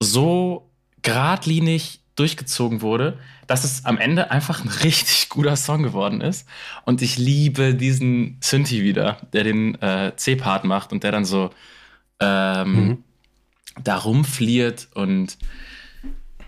so 0.00 0.71
geradlinig 1.02 2.00
durchgezogen 2.16 2.82
wurde, 2.82 3.18
dass 3.46 3.64
es 3.64 3.84
am 3.84 3.98
Ende 3.98 4.30
einfach 4.30 4.64
ein 4.64 4.68
richtig 4.84 5.28
guter 5.28 5.56
Song 5.56 5.82
geworden 5.82 6.20
ist. 6.20 6.46
Und 6.84 7.02
ich 7.02 7.18
liebe 7.18 7.74
diesen 7.74 8.38
Synthi 8.40 8.82
wieder, 8.82 9.18
der 9.32 9.44
den 9.44 9.80
äh, 9.80 10.12
C-Part 10.16 10.64
macht 10.64 10.92
und 10.92 11.04
der 11.04 11.12
dann 11.12 11.24
so 11.24 11.50
ähm, 12.20 12.74
mhm. 12.74 13.04
da 13.82 13.96
rumfliert 13.96 14.88
und 14.94 15.38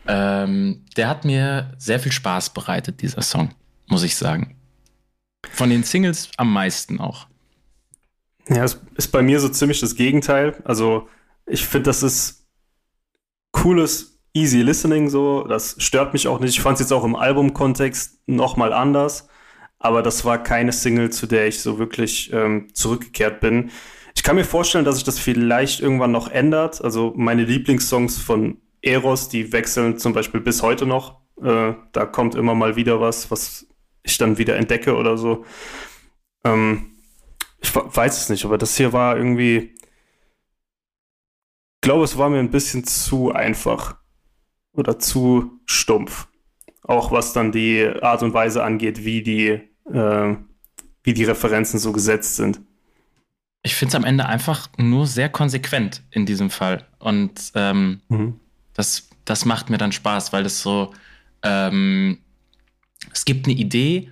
ähm, 0.06 0.84
der 0.96 1.08
hat 1.08 1.24
mir 1.24 1.72
sehr 1.78 1.98
viel 1.98 2.12
Spaß 2.12 2.52
bereitet, 2.52 3.00
dieser 3.00 3.22
Song, 3.22 3.54
muss 3.86 4.02
ich 4.02 4.16
sagen. 4.16 4.54
Von 5.50 5.70
den 5.70 5.82
Singles 5.82 6.30
am 6.36 6.52
meisten 6.52 7.00
auch. 7.00 7.26
Ja, 8.48 8.64
es 8.64 8.80
ist 8.96 9.08
bei 9.08 9.22
mir 9.22 9.40
so 9.40 9.48
ziemlich 9.48 9.80
das 9.80 9.94
Gegenteil. 9.94 10.60
Also, 10.64 11.08
ich 11.46 11.64
finde, 11.64 11.84
das 11.84 12.02
ist 12.02 12.46
cooles 13.52 14.13
easy 14.34 14.60
listening 14.62 15.08
so. 15.08 15.44
Das 15.44 15.76
stört 15.78 16.12
mich 16.12 16.28
auch 16.28 16.40
nicht. 16.40 16.50
Ich 16.50 16.60
fand 16.60 16.74
es 16.74 16.80
jetzt 16.80 16.92
auch 16.92 17.04
im 17.04 17.16
Albumkontext 17.16 18.20
nochmal 18.26 18.72
anders. 18.72 19.28
Aber 19.78 20.02
das 20.02 20.24
war 20.24 20.42
keine 20.42 20.72
Single, 20.72 21.10
zu 21.10 21.26
der 21.26 21.46
ich 21.46 21.60
so 21.60 21.78
wirklich 21.78 22.32
ähm, 22.32 22.68
zurückgekehrt 22.74 23.40
bin. 23.40 23.70
Ich 24.16 24.22
kann 24.22 24.36
mir 24.36 24.44
vorstellen, 24.44 24.84
dass 24.84 24.96
sich 24.96 25.04
das 25.04 25.18
vielleicht 25.18 25.80
irgendwann 25.80 26.12
noch 26.12 26.28
ändert. 26.30 26.82
Also 26.82 27.12
meine 27.16 27.44
Lieblingssongs 27.44 28.18
von 28.18 28.58
Eros, 28.82 29.28
die 29.28 29.52
wechseln 29.52 29.98
zum 29.98 30.12
Beispiel 30.12 30.40
bis 30.40 30.62
heute 30.62 30.86
noch. 30.86 31.20
Äh, 31.42 31.74
da 31.92 32.06
kommt 32.06 32.34
immer 32.34 32.54
mal 32.54 32.76
wieder 32.76 33.00
was, 33.00 33.30
was 33.30 33.66
ich 34.02 34.18
dann 34.18 34.38
wieder 34.38 34.56
entdecke 34.56 34.96
oder 34.96 35.16
so. 35.16 35.44
Ähm, 36.44 36.92
ich 37.60 37.74
weiß 37.74 38.18
es 38.18 38.28
nicht, 38.28 38.44
aber 38.44 38.58
das 38.58 38.76
hier 38.76 38.92
war 38.92 39.16
irgendwie. 39.16 39.74
Ich 41.76 41.86
glaube, 41.86 42.04
es 42.04 42.16
war 42.16 42.30
mir 42.30 42.38
ein 42.38 42.50
bisschen 42.50 42.84
zu 42.84 43.32
einfach 43.32 43.96
oder 44.74 44.98
zu 44.98 45.60
stumpf. 45.66 46.26
Auch 46.82 47.10
was 47.10 47.32
dann 47.32 47.52
die 47.52 47.86
Art 48.02 48.22
und 48.22 48.34
Weise 48.34 48.62
angeht, 48.62 49.04
wie 49.04 49.22
die, 49.22 49.48
äh, 49.90 50.36
wie 51.02 51.14
die 51.14 51.24
Referenzen 51.24 51.78
so 51.78 51.92
gesetzt 51.92 52.36
sind. 52.36 52.60
Ich 53.62 53.74
finde 53.74 53.90
es 53.90 53.94
am 53.94 54.04
Ende 54.04 54.26
einfach 54.26 54.68
nur 54.76 55.06
sehr 55.06 55.30
konsequent 55.30 56.02
in 56.10 56.26
diesem 56.26 56.50
Fall. 56.50 56.86
Und 56.98 57.52
ähm, 57.54 58.02
mhm. 58.08 58.38
das, 58.74 59.08
das 59.24 59.46
macht 59.46 59.70
mir 59.70 59.78
dann 59.78 59.92
Spaß, 59.92 60.34
weil 60.34 60.42
das 60.42 60.60
so, 60.60 60.92
ähm, 61.42 62.18
es 63.10 63.24
gibt 63.24 63.46
eine 63.46 63.54
Idee 63.54 64.10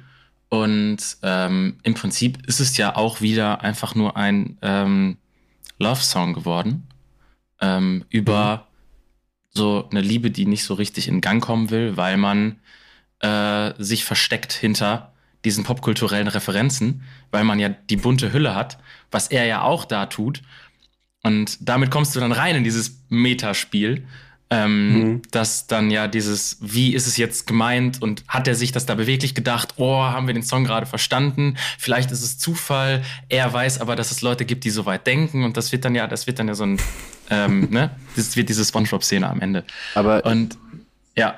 und 0.49 1.19
ähm, 1.23 1.79
im 1.83 1.95
Prinzip 1.95 2.47
ist 2.47 2.61
es 2.61 2.77
ja 2.79 2.97
auch 2.97 3.21
wieder 3.21 3.61
einfach 3.61 3.95
nur 3.95 4.17
ein 4.17 4.57
ähm, 4.63 5.19
Love-Song 5.79 6.33
geworden 6.33 6.87
ähm, 7.61 8.05
über 8.09 8.57
mhm 8.57 8.72
so 9.53 9.89
eine 9.91 10.01
Liebe, 10.01 10.31
die 10.31 10.47
nicht 10.47 10.65
so 10.65 10.75
richtig 10.75 11.09
in 11.09 11.21
Gang 11.21 11.43
kommen 11.43 11.71
will, 11.71 11.97
weil 11.97 12.17
man 12.17 12.57
äh, 13.21 13.73
sich 13.79 14.05
versteckt 14.05 14.53
hinter 14.53 15.13
diesen 15.45 15.65
popkulturellen 15.65 16.29
Referenzen, 16.29 17.03
weil 17.31 17.45
man 17.45 17.59
ja 17.59 17.69
die 17.69 17.97
bunte 17.97 18.33
Hülle 18.33 18.55
hat, 18.55 18.79
was 19.11 19.29
er 19.29 19.45
ja 19.45 19.63
auch 19.63 19.85
da 19.85 20.07
tut. 20.07 20.43
Und 21.23 21.59
damit 21.61 21.91
kommst 21.91 22.15
du 22.15 22.21
dann 22.21 22.33
rein 22.33 22.57
in 22.57 22.65
dieses 22.65 23.05
Metaspiel, 23.09 24.07
ähm, 24.51 24.93
mhm. 24.93 25.23
dass 25.31 25.67
dann 25.67 25.91
ja 25.91 26.09
dieses, 26.09 26.59
wie 26.61 26.95
ist 26.95 27.07
es 27.07 27.17
jetzt 27.17 27.47
gemeint 27.47 28.03
und 28.03 28.23
hat 28.29 28.47
er 28.47 28.55
sich 28.55 28.71
das 28.71 28.87
da 28.87 28.95
beweglich 28.95 29.35
gedacht, 29.35 29.75
oh, 29.77 30.03
haben 30.03 30.27
wir 30.27 30.35
den 30.35 30.43
Song 30.43 30.65
gerade 30.65 30.87
verstanden, 30.87 31.57
vielleicht 31.79 32.11
ist 32.11 32.23
es 32.23 32.39
Zufall, 32.39 33.03
er 33.29 33.53
weiß 33.53 33.81
aber, 33.81 33.97
dass 33.97 34.11
es 34.11 34.21
Leute 34.21 34.45
gibt, 34.45 34.65
die 34.65 34.71
so 34.71 34.85
weit 34.85 35.07
denken 35.07 35.45
und 35.45 35.57
das 35.57 35.73
wird 35.73 35.85
dann 35.85 35.95
ja, 35.95 36.07
das 36.07 36.27
wird 36.27 36.39
dann 36.39 36.49
ja 36.49 36.55
so 36.55 36.65
ein 36.65 36.79
ähm, 37.33 37.69
ne? 37.71 37.91
Das 38.15 38.37
wird 38.37 38.49
diese 38.49 38.65
Spongebob-Szene 38.65 39.29
am 39.29 39.41
Ende. 39.41 39.65
Aber 39.95 40.25
und 40.27 40.59
ja. 41.17 41.35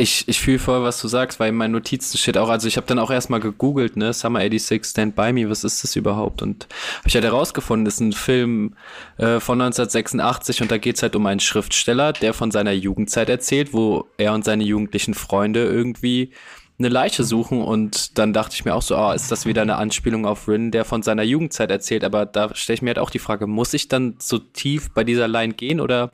Ich, 0.00 0.28
ich 0.28 0.38
fühle 0.38 0.60
voll, 0.60 0.84
was 0.84 1.00
du 1.00 1.08
sagst, 1.08 1.40
weil 1.40 1.48
in 1.48 1.56
meinen 1.56 1.72
Notizen 1.72 2.18
steht 2.18 2.38
auch, 2.38 2.50
also 2.50 2.68
ich 2.68 2.76
habe 2.76 2.86
dann 2.86 3.00
auch 3.00 3.10
erstmal 3.10 3.40
gegoogelt, 3.40 3.96
ne, 3.96 4.12
Summer 4.12 4.38
86, 4.38 4.84
Stand 4.84 5.16
By 5.16 5.32
Me, 5.32 5.50
was 5.50 5.64
ist 5.64 5.82
das 5.82 5.96
überhaupt? 5.96 6.40
Und 6.40 6.68
habe 6.98 7.08
ich 7.08 7.14
halt 7.16 7.24
herausgefunden, 7.24 7.84
das 7.84 7.94
ist 7.94 8.00
ein 8.00 8.12
Film 8.12 8.76
äh, 9.16 9.40
von 9.40 9.60
1986 9.60 10.62
und 10.62 10.70
da 10.70 10.78
geht's 10.78 11.02
halt 11.02 11.16
um 11.16 11.26
einen 11.26 11.40
Schriftsteller, 11.40 12.12
der 12.12 12.32
von 12.32 12.52
seiner 12.52 12.70
Jugendzeit 12.70 13.28
erzählt, 13.28 13.72
wo 13.72 14.06
er 14.18 14.34
und 14.34 14.44
seine 14.44 14.62
jugendlichen 14.62 15.14
Freunde 15.14 15.64
irgendwie 15.64 16.32
eine 16.78 16.88
Leiche 16.88 17.24
suchen 17.24 17.60
und 17.60 18.18
dann 18.18 18.32
dachte 18.32 18.54
ich 18.54 18.64
mir 18.64 18.74
auch 18.74 18.82
so, 18.82 18.96
ah, 18.96 19.12
ist 19.12 19.32
das 19.32 19.46
wieder 19.46 19.62
eine 19.62 19.76
Anspielung 19.76 20.26
auf 20.26 20.46
Rin, 20.46 20.70
der 20.70 20.84
von 20.84 21.02
seiner 21.02 21.24
Jugendzeit 21.24 21.70
erzählt, 21.70 22.04
aber 22.04 22.24
da 22.24 22.54
stelle 22.54 22.74
ich 22.74 22.82
mir 22.82 22.90
halt 22.90 23.00
auch 23.00 23.10
die 23.10 23.18
Frage, 23.18 23.46
muss 23.46 23.74
ich 23.74 23.88
dann 23.88 24.14
so 24.20 24.38
tief 24.38 24.90
bei 24.94 25.02
dieser 25.02 25.26
Line 25.26 25.54
gehen 25.54 25.80
oder 25.80 26.12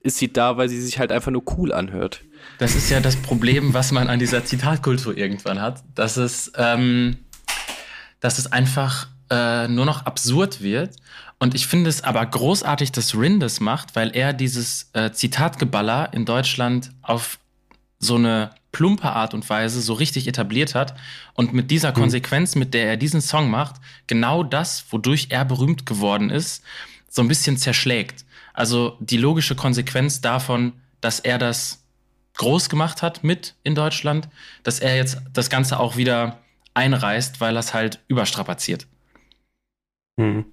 ist 0.00 0.18
sie 0.18 0.32
da, 0.32 0.56
weil 0.56 0.68
sie 0.68 0.80
sich 0.80 0.98
halt 0.98 1.12
einfach 1.12 1.30
nur 1.30 1.44
cool 1.56 1.72
anhört? 1.72 2.22
Das 2.58 2.74
ist 2.74 2.90
ja 2.90 3.00
das 3.00 3.16
Problem, 3.16 3.72
was 3.74 3.92
man 3.92 4.08
an 4.08 4.18
dieser 4.18 4.44
Zitatkultur 4.44 5.16
irgendwann 5.16 5.60
hat, 5.60 5.84
dass 5.94 6.16
es, 6.16 6.50
ähm, 6.56 7.18
dass 8.18 8.38
es 8.38 8.50
einfach 8.50 9.08
äh, 9.30 9.68
nur 9.68 9.86
noch 9.86 10.06
absurd 10.06 10.60
wird. 10.60 10.96
Und 11.38 11.54
ich 11.54 11.66
finde 11.66 11.88
es 11.88 12.02
aber 12.02 12.24
großartig, 12.26 12.92
dass 12.92 13.14
Rin 13.14 13.40
das 13.40 13.60
macht, 13.60 13.94
weil 13.94 14.10
er 14.14 14.32
dieses 14.32 14.90
äh, 14.92 15.12
Zitatgeballer 15.12 16.12
in 16.12 16.24
Deutschland 16.24 16.90
auf 17.02 17.38
so 17.98 18.16
eine 18.16 18.50
plumpe 18.72 19.10
Art 19.10 19.34
und 19.34 19.48
Weise 19.48 19.80
so 19.80 19.94
richtig 19.94 20.26
etabliert 20.28 20.74
hat 20.74 20.94
und 21.34 21.52
mit 21.52 21.70
dieser 21.70 21.90
mhm. 21.90 21.94
Konsequenz, 21.94 22.54
mit 22.54 22.74
der 22.74 22.86
er 22.86 22.96
diesen 22.96 23.20
Song 23.20 23.50
macht, 23.50 23.76
genau 24.06 24.42
das, 24.42 24.84
wodurch 24.90 25.28
er 25.30 25.44
berühmt 25.44 25.86
geworden 25.86 26.30
ist, 26.30 26.62
so 27.08 27.22
ein 27.22 27.28
bisschen 27.28 27.56
zerschlägt. 27.56 28.24
Also 28.54 28.96
die 29.00 29.16
logische 29.16 29.56
Konsequenz 29.56 30.20
davon, 30.20 30.72
dass 31.00 31.20
er 31.20 31.38
das 31.38 31.84
groß 32.36 32.68
gemacht 32.68 33.02
hat 33.02 33.24
mit 33.24 33.54
in 33.64 33.74
Deutschland, 33.74 34.28
dass 34.62 34.80
er 34.80 34.96
jetzt 34.96 35.20
das 35.32 35.50
Ganze 35.50 35.78
auch 35.78 35.96
wieder 35.96 36.38
einreißt, 36.74 37.40
weil 37.40 37.56
er 37.56 37.60
es 37.60 37.74
halt 37.74 38.00
überstrapaziert. 38.08 38.86
Hm. 40.18 40.44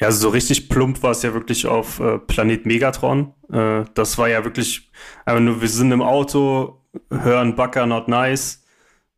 Ja, 0.00 0.08
also 0.08 0.20
so 0.20 0.28
richtig 0.30 0.68
plump 0.68 1.02
war 1.02 1.12
es 1.12 1.22
ja 1.22 1.32
wirklich 1.34 1.66
auf 1.66 2.00
äh, 2.00 2.18
Planet 2.18 2.66
Megatron. 2.66 3.32
Äh, 3.52 3.84
das 3.94 4.18
war 4.18 4.28
ja 4.28 4.44
wirklich 4.44 4.90
einfach 5.24 5.40
nur, 5.40 5.60
wir 5.60 5.68
sind 5.68 5.92
im 5.92 6.02
Auto, 6.02 6.81
hören 7.10 7.54
Bucker 7.56 7.86
Not 7.86 8.08
Nice. 8.08 8.64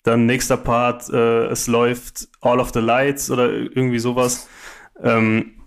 Dann 0.02 0.26
nächster 0.26 0.56
Part, 0.56 1.08
äh, 1.10 1.46
es 1.46 1.66
läuft 1.66 2.28
All 2.40 2.60
of 2.60 2.72
the 2.74 2.80
Lights 2.80 3.30
oder 3.30 3.50
irgendwie 3.50 3.98
sowas. 3.98 4.48
Ähm, 5.02 5.62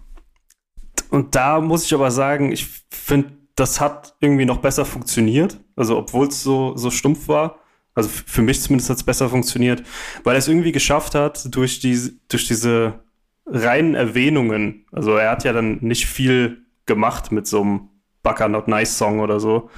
und 1.10 1.36
da 1.36 1.60
muss 1.60 1.86
ich 1.86 1.94
aber 1.94 2.12
sagen, 2.12 2.52
ich 2.52 2.68
finde, 2.90 3.32
das 3.56 3.82
hat 3.82 4.16
irgendwie 4.20 4.46
noch 4.46 4.58
besser 4.58 4.86
funktioniert. 4.86 5.60
Also, 5.76 5.98
obwohl 5.98 6.28
es 6.28 6.44
so, 6.44 6.78
so 6.78 6.92
stumpf 6.92 7.28
war. 7.28 7.60
Also 7.96 8.10
für 8.10 8.44
mich 8.44 8.62
zumindest 8.62 8.92
hat 8.92 8.98
es 8.98 9.04
besser 9.04 9.28
funktioniert, 9.28 9.82
weil 10.24 10.36
er 10.36 10.38
es 10.38 10.48
irgendwie 10.48 10.72
geschafft 10.72 11.16
hat, 11.16 11.56
durch, 11.56 11.80
die, 11.80 12.20
durch 12.28 12.48
diese 12.48 13.00
reinen 13.48 13.96
Erwähnungen. 13.96 14.86
Also 14.92 15.16
er 15.16 15.32
hat 15.32 15.44
ja 15.44 15.52
dann 15.52 15.80
nicht 15.82 16.06
viel 16.06 16.66
gemacht 16.86 17.32
mit 17.32 17.48
so 17.48 17.62
einem 17.62 17.90
Bucker 18.22 18.50
Not 18.50 18.68
Nice 18.68 19.00
Song 19.00 19.20
oder 19.20 19.40
so. 19.40 19.72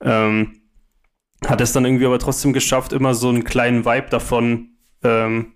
Ähm, 0.00 0.57
hat 1.46 1.60
es 1.60 1.72
dann 1.72 1.84
irgendwie 1.84 2.06
aber 2.06 2.18
trotzdem 2.18 2.52
geschafft, 2.52 2.92
immer 2.92 3.14
so 3.14 3.28
einen 3.28 3.44
kleinen 3.44 3.84
Vibe 3.84 4.08
davon 4.10 4.70
ähm, 5.02 5.52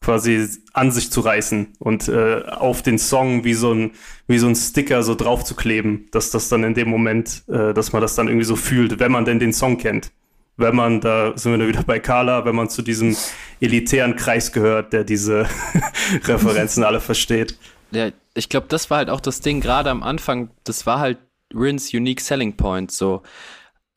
quasi 0.00 0.48
an 0.72 0.92
sich 0.92 1.10
zu 1.10 1.20
reißen 1.20 1.74
und 1.80 2.08
äh, 2.08 2.42
auf 2.46 2.82
den 2.82 2.98
Song 2.98 3.44
wie 3.44 3.54
so 3.54 3.72
ein 3.72 3.92
wie 4.26 4.38
so 4.38 4.46
ein 4.46 4.54
Sticker 4.54 5.02
so 5.02 5.14
drauf 5.14 5.44
zu 5.44 5.54
kleben, 5.54 6.06
dass 6.12 6.30
das 6.30 6.48
dann 6.48 6.62
in 6.62 6.74
dem 6.74 6.88
Moment, 6.88 7.42
äh, 7.48 7.74
dass 7.74 7.92
man 7.92 8.00
das 8.00 8.14
dann 8.14 8.28
irgendwie 8.28 8.46
so 8.46 8.56
fühlt, 8.56 9.00
wenn 9.00 9.10
man 9.10 9.24
denn 9.24 9.38
den 9.38 9.52
Song 9.52 9.78
kennt. 9.78 10.12
Wenn 10.56 10.74
man, 10.74 11.00
da 11.00 11.36
sind 11.36 11.56
wir 11.56 11.68
wieder 11.68 11.84
bei 11.84 12.00
Carla, 12.00 12.44
wenn 12.44 12.56
man 12.56 12.68
zu 12.68 12.82
diesem 12.82 13.16
elitären 13.60 14.16
Kreis 14.16 14.52
gehört, 14.52 14.92
der 14.92 15.04
diese 15.04 15.46
Referenzen 16.24 16.82
alle 16.82 17.00
versteht. 17.00 17.56
Ja, 17.92 18.10
ich 18.34 18.48
glaube, 18.48 18.66
das 18.68 18.90
war 18.90 18.98
halt 18.98 19.08
auch 19.08 19.20
das 19.20 19.40
Ding, 19.40 19.60
gerade 19.60 19.88
am 19.90 20.02
Anfang, 20.02 20.50
das 20.64 20.84
war 20.84 20.98
halt 20.98 21.18
Rins 21.54 21.94
Unique 21.94 22.20
Selling 22.20 22.56
Point, 22.56 22.90
so 22.90 23.22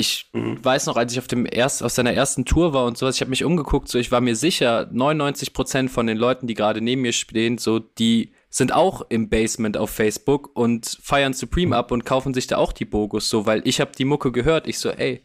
ich 0.01 0.29
mhm. 0.33 0.63
weiß 0.63 0.87
noch, 0.87 0.97
als 0.97 1.13
ich 1.13 1.19
auf 1.19 1.27
dem 1.27 1.47
erst, 1.49 1.81
auf 1.83 1.91
seiner 1.91 2.13
ersten 2.13 2.43
Tour 2.43 2.73
war 2.73 2.85
und 2.85 2.97
sowas, 2.97 3.15
ich 3.15 3.21
habe 3.21 3.29
mich 3.29 3.45
umgeguckt, 3.45 3.87
so 3.87 3.97
ich 3.97 4.11
war 4.11 4.19
mir 4.19 4.35
sicher, 4.35 4.89
99 4.91 5.53
Prozent 5.53 5.91
von 5.91 6.07
den 6.07 6.17
Leuten, 6.17 6.47
die 6.47 6.55
gerade 6.55 6.81
neben 6.81 7.03
mir 7.03 7.13
stehen, 7.13 7.57
so 7.57 7.79
die 7.79 8.33
sind 8.53 8.73
auch 8.73 9.03
im 9.07 9.29
Basement 9.29 9.77
auf 9.77 9.91
Facebook 9.91 10.49
und 10.55 10.97
feiern 11.01 11.31
Supreme 11.31 11.67
mhm. 11.67 11.73
ab 11.73 11.91
und 11.91 12.05
kaufen 12.05 12.33
sich 12.33 12.47
da 12.47 12.57
auch 12.57 12.73
die 12.73 12.83
Bogus, 12.83 13.29
so, 13.29 13.45
weil 13.45 13.61
ich 13.65 13.79
habe 13.79 13.91
die 13.97 14.03
Mucke 14.03 14.33
gehört. 14.33 14.67
Ich 14.67 14.77
so, 14.77 14.89
ey, 14.89 15.21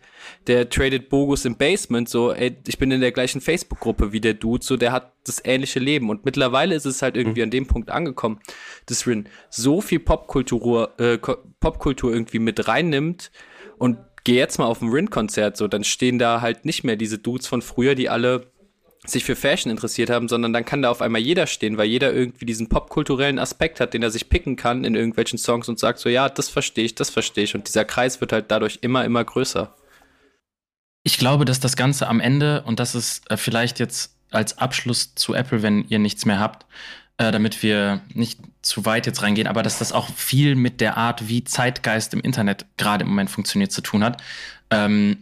der 0.46 0.68
tradet 0.68 1.08
Bogus 1.08 1.44
im 1.44 1.56
Basement, 1.56 2.08
so, 2.08 2.32
ey, 2.32 2.56
ich 2.68 2.78
bin 2.78 2.92
in 2.92 3.00
der 3.00 3.10
gleichen 3.10 3.40
Facebook-Gruppe 3.40 4.12
wie 4.12 4.20
der 4.20 4.34
Dude, 4.34 4.64
so, 4.64 4.76
der 4.76 4.92
hat 4.92 5.12
das 5.24 5.42
ähnliche 5.44 5.80
Leben. 5.80 6.08
Und 6.08 6.24
mittlerweile 6.24 6.76
ist 6.76 6.84
es 6.84 7.02
halt 7.02 7.16
irgendwie 7.16 7.40
mhm. 7.40 7.46
an 7.46 7.50
dem 7.50 7.66
Punkt 7.66 7.90
angekommen, 7.90 8.38
dass 8.86 9.08
Rin 9.08 9.28
so 9.50 9.80
viel 9.80 9.98
Popkultur, 9.98 10.92
äh, 11.00 11.18
Popkultur 11.18 12.12
irgendwie 12.12 12.38
mit 12.38 12.68
reinnimmt 12.68 13.32
und 13.78 13.98
geh 14.26 14.34
jetzt 14.34 14.58
mal 14.58 14.66
auf 14.66 14.82
ein 14.82 14.88
Rin-Konzert, 14.88 15.56
so, 15.56 15.68
dann 15.68 15.84
stehen 15.84 16.18
da 16.18 16.40
halt 16.40 16.64
nicht 16.64 16.82
mehr 16.82 16.96
diese 16.96 17.16
Dudes 17.16 17.46
von 17.46 17.62
früher, 17.62 17.94
die 17.94 18.08
alle 18.08 18.50
sich 19.04 19.24
für 19.24 19.36
Fashion 19.36 19.70
interessiert 19.70 20.10
haben, 20.10 20.26
sondern 20.26 20.52
dann 20.52 20.64
kann 20.64 20.82
da 20.82 20.90
auf 20.90 21.00
einmal 21.00 21.20
jeder 21.20 21.46
stehen, 21.46 21.78
weil 21.78 21.86
jeder 21.86 22.12
irgendwie 22.12 22.44
diesen 22.44 22.68
popkulturellen 22.68 23.38
Aspekt 23.38 23.78
hat, 23.78 23.94
den 23.94 24.02
er 24.02 24.10
sich 24.10 24.28
picken 24.28 24.56
kann 24.56 24.82
in 24.82 24.96
irgendwelchen 24.96 25.38
Songs 25.38 25.68
und 25.68 25.78
sagt 25.78 26.00
so, 26.00 26.08
ja, 26.08 26.28
das 26.28 26.48
verstehe 26.48 26.84
ich, 26.84 26.96
das 26.96 27.08
verstehe 27.08 27.44
ich. 27.44 27.54
Und 27.54 27.68
dieser 27.68 27.84
Kreis 27.84 28.20
wird 28.20 28.32
halt 28.32 28.50
dadurch 28.50 28.80
immer, 28.80 29.04
immer 29.04 29.22
größer. 29.22 29.72
Ich 31.04 31.18
glaube, 31.18 31.44
dass 31.44 31.60
das 31.60 31.76
Ganze 31.76 32.08
am 32.08 32.18
Ende, 32.18 32.64
und 32.64 32.80
das 32.80 32.96
ist 32.96 33.30
äh, 33.30 33.36
vielleicht 33.36 33.78
jetzt 33.78 34.16
als 34.32 34.58
Abschluss 34.58 35.14
zu 35.14 35.34
Apple, 35.34 35.62
wenn 35.62 35.86
ihr 35.86 36.00
nichts 36.00 36.26
mehr 36.26 36.40
habt, 36.40 36.66
äh, 37.18 37.32
damit 37.32 37.62
wir 37.62 38.00
nicht 38.12 38.40
zu 38.62 38.84
weit 38.84 39.06
jetzt 39.06 39.22
reingehen, 39.22 39.46
aber 39.46 39.62
dass 39.62 39.78
das 39.78 39.92
auch 39.92 40.08
viel 40.14 40.54
mit 40.54 40.80
der 40.80 40.96
Art, 40.96 41.28
wie 41.28 41.44
Zeitgeist 41.44 42.12
im 42.14 42.20
Internet 42.20 42.66
gerade 42.76 43.04
im 43.04 43.10
Moment 43.10 43.30
funktioniert, 43.30 43.72
zu 43.72 43.80
tun 43.80 44.04
hat. 44.04 44.22
Ähm, 44.70 45.16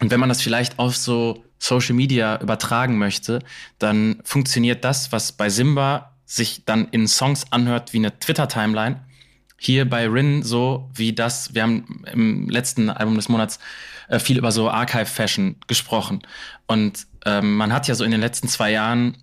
und 0.00 0.10
wenn 0.10 0.20
man 0.20 0.28
das 0.28 0.42
vielleicht 0.42 0.78
auf 0.78 0.96
so 0.96 1.44
Social 1.58 1.94
Media 1.94 2.40
übertragen 2.40 2.98
möchte, 2.98 3.38
dann 3.78 4.20
funktioniert 4.24 4.84
das, 4.84 5.12
was 5.12 5.32
bei 5.32 5.48
Simba 5.48 6.16
sich 6.26 6.64
dann 6.64 6.88
in 6.88 7.06
Songs 7.06 7.52
anhört 7.52 7.92
wie 7.92 7.98
eine 7.98 8.18
Twitter-Timeline. 8.18 9.00
Hier 9.58 9.88
bei 9.88 10.08
Rin 10.08 10.42
so 10.42 10.90
wie 10.92 11.12
das, 11.12 11.54
wir 11.54 11.62
haben 11.62 12.02
im 12.12 12.48
letzten 12.48 12.90
Album 12.90 13.14
des 13.14 13.28
Monats 13.28 13.60
äh, 14.08 14.18
viel 14.18 14.38
über 14.38 14.50
so 14.50 14.68
Archive-Fashion 14.68 15.56
gesprochen. 15.68 16.22
Und 16.66 17.06
ähm, 17.24 17.56
man 17.56 17.72
hat 17.72 17.86
ja 17.86 17.94
so 17.94 18.02
in 18.02 18.10
den 18.10 18.20
letzten 18.20 18.48
zwei 18.48 18.72
Jahren 18.72 19.16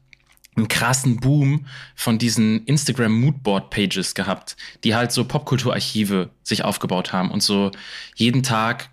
einen 0.60 0.68
krassen 0.68 1.18
Boom 1.18 1.66
von 1.96 2.18
diesen 2.18 2.66
Instagram 2.66 3.14
Moodboard 3.20 3.70
Pages 3.70 4.14
gehabt, 4.14 4.56
die 4.84 4.96
halt 4.96 5.12
so 5.12 5.26
Popkulturarchive 5.26 6.30
sich 6.44 6.64
aufgebaut 6.64 7.14
haben 7.14 7.32
und 7.32 7.42
so 7.42 7.72
jeden 8.16 8.44
Tag 8.44 8.90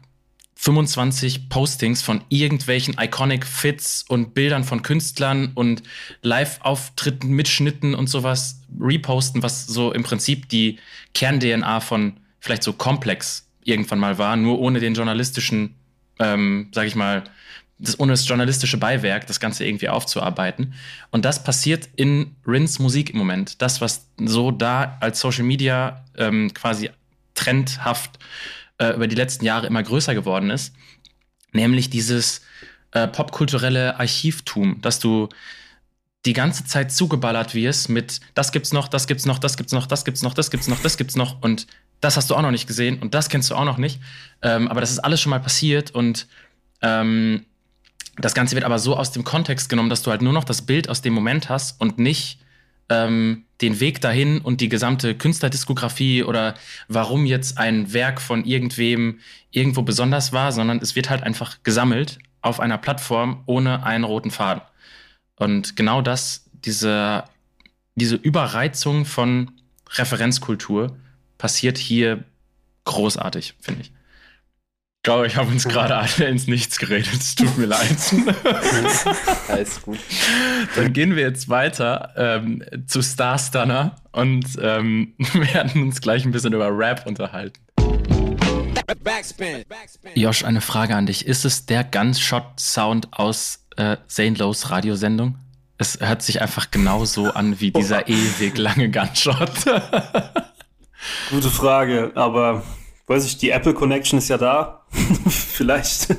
25 0.58 1.50
Postings 1.50 2.00
von 2.00 2.22
irgendwelchen 2.30 2.96
iconic 2.98 3.46
Fits 3.46 4.04
und 4.08 4.32
Bildern 4.32 4.64
von 4.64 4.82
Künstlern 4.82 5.52
und 5.54 5.82
Live-Auftritten, 6.22 7.28
Mitschnitten 7.28 7.94
und 7.94 8.08
sowas 8.08 8.62
reposten, 8.80 9.42
was 9.42 9.66
so 9.66 9.92
im 9.92 10.02
Prinzip 10.02 10.48
die 10.48 10.78
Kern-DNA 11.12 11.80
von 11.80 12.14
vielleicht 12.40 12.62
so 12.62 12.72
Komplex 12.72 13.46
irgendwann 13.64 13.98
mal 13.98 14.16
war, 14.16 14.36
nur 14.36 14.58
ohne 14.58 14.80
den 14.80 14.94
journalistischen, 14.94 15.74
ähm, 16.18 16.68
sag 16.72 16.86
ich 16.86 16.94
mal, 16.94 17.24
das, 17.78 17.98
ohne 18.00 18.12
das 18.12 18.26
journalistische 18.26 18.78
Beiwerk, 18.78 19.26
das 19.26 19.40
Ganze 19.40 19.64
irgendwie 19.64 19.88
aufzuarbeiten. 19.88 20.74
Und 21.10 21.24
das 21.24 21.44
passiert 21.44 21.88
in 21.96 22.36
Rins 22.46 22.78
Musik 22.78 23.10
im 23.10 23.18
Moment. 23.18 23.60
Das, 23.60 23.80
was 23.80 24.08
so 24.18 24.50
da 24.50 24.96
als 25.00 25.20
Social 25.20 25.44
Media 25.44 26.04
ähm, 26.16 26.52
quasi 26.54 26.90
trendhaft 27.34 28.18
äh, 28.78 28.94
über 28.94 29.06
die 29.06 29.16
letzten 29.16 29.44
Jahre 29.44 29.66
immer 29.66 29.82
größer 29.82 30.14
geworden 30.14 30.50
ist, 30.50 30.74
nämlich 31.52 31.90
dieses 31.90 32.42
äh, 32.92 33.06
popkulturelle 33.08 33.98
Archivtum, 34.00 34.80
dass 34.80 34.98
du 34.98 35.28
die 36.24 36.32
ganze 36.32 36.64
Zeit 36.64 36.90
zugeballert 36.90 37.54
wirst 37.54 37.88
mit 37.88 38.20
das 38.34 38.50
gibt's 38.50 38.72
noch, 38.72 38.88
das 38.88 39.06
gibt's 39.06 39.26
noch, 39.26 39.38
das 39.38 39.56
gibt's 39.56 39.72
noch, 39.74 39.86
das 39.86 40.04
gibt's 40.04 40.22
noch, 40.22 40.34
das 40.34 40.50
gibt's 40.50 40.66
noch, 40.68 40.80
das 40.80 40.96
gibt's 40.96 41.16
noch 41.16 41.42
und 41.42 41.66
das 42.00 42.16
hast 42.16 42.30
du 42.30 42.34
auch 42.34 42.42
noch 42.42 42.50
nicht 42.50 42.66
gesehen 42.66 42.98
und 42.98 43.14
das 43.14 43.28
kennst 43.28 43.50
du 43.50 43.54
auch 43.54 43.64
noch 43.64 43.78
nicht. 43.78 44.00
Ähm, 44.42 44.68
aber 44.68 44.80
das 44.80 44.90
ist 44.90 44.98
alles 44.98 45.20
schon 45.20 45.30
mal 45.30 45.40
passiert 45.40 45.92
und 45.92 46.26
ähm, 46.82 47.46
das 48.16 48.34
Ganze 48.34 48.54
wird 48.54 48.64
aber 48.64 48.78
so 48.78 48.96
aus 48.96 49.12
dem 49.12 49.24
Kontext 49.24 49.68
genommen, 49.68 49.90
dass 49.90 50.02
du 50.02 50.10
halt 50.10 50.22
nur 50.22 50.32
noch 50.32 50.44
das 50.44 50.62
Bild 50.62 50.88
aus 50.88 51.02
dem 51.02 51.12
Moment 51.12 51.48
hast 51.48 51.80
und 51.80 51.98
nicht 51.98 52.38
ähm, 52.88 53.44
den 53.60 53.80
Weg 53.80 54.00
dahin 54.00 54.40
und 54.40 54.60
die 54.60 54.68
gesamte 54.68 55.14
Künstlerdiskografie 55.14 56.22
oder 56.22 56.54
warum 56.88 57.26
jetzt 57.26 57.58
ein 57.58 57.92
Werk 57.92 58.20
von 58.20 58.44
irgendwem 58.44 59.20
irgendwo 59.50 59.82
besonders 59.82 60.32
war, 60.32 60.52
sondern 60.52 60.78
es 60.78 60.94
wird 60.94 61.10
halt 61.10 61.22
einfach 61.22 61.58
gesammelt 61.62 62.18
auf 62.42 62.60
einer 62.60 62.78
Plattform 62.78 63.42
ohne 63.46 63.84
einen 63.84 64.04
roten 64.04 64.30
Faden. 64.30 64.62
Und 65.36 65.76
genau 65.76 66.00
das, 66.00 66.44
diese, 66.52 67.24
diese 67.94 68.16
Überreizung 68.16 69.04
von 69.04 69.50
Referenzkultur 69.90 70.96
passiert 71.38 71.78
hier 71.78 72.24
großartig, 72.84 73.54
finde 73.60 73.82
ich. 73.82 73.92
Ich 75.06 75.08
glaube, 75.08 75.28
ich 75.28 75.36
habe 75.36 75.52
uns 75.52 75.68
gerade 75.68 75.94
alle 75.94 76.28
ins 76.28 76.48
Nichts 76.48 76.80
geredet. 76.80 77.14
Es 77.14 77.36
tut 77.36 77.56
mir 77.56 77.66
leid. 77.66 77.96
Alles 79.48 79.80
gut. 79.80 80.00
Dann 80.74 80.92
gehen 80.92 81.14
wir 81.14 81.22
jetzt 81.22 81.48
weiter 81.48 82.12
ähm, 82.16 82.64
zu 82.88 83.02
Star 83.02 83.38
Stunner 83.38 83.94
und 84.10 84.46
ähm, 84.60 85.14
werden 85.32 85.80
uns 85.84 86.00
gleich 86.00 86.24
ein 86.24 86.32
bisschen 86.32 86.54
über 86.54 86.76
Rap 86.76 87.06
unterhalten. 87.06 87.60
Josh, 90.16 90.44
eine 90.44 90.60
Frage 90.60 90.96
an 90.96 91.06
dich. 91.06 91.24
Ist 91.24 91.44
es 91.44 91.66
der 91.66 91.84
Gunshot-Sound 91.84 93.12
aus 93.12 93.64
äh, 93.76 93.98
Zane 94.08 94.36
Lowe's 94.36 94.70
Radiosendung? 94.70 95.36
Es 95.78 96.00
hört 96.00 96.22
sich 96.22 96.42
einfach 96.42 96.72
genauso 96.72 97.30
an 97.30 97.60
wie 97.60 97.70
dieser 97.70 98.08
ewig 98.08 98.58
lange 98.58 98.90
Gunshot. 98.90 99.52
Gute 101.30 101.50
Frage, 101.50 102.10
aber 102.16 102.64
weiß 103.06 103.24
ich, 103.24 103.38
die 103.38 103.50
Apple 103.50 103.72
Connection 103.72 104.18
ist 104.18 104.26
ja 104.26 104.36
da. 104.36 104.82
Vielleicht 105.28 106.16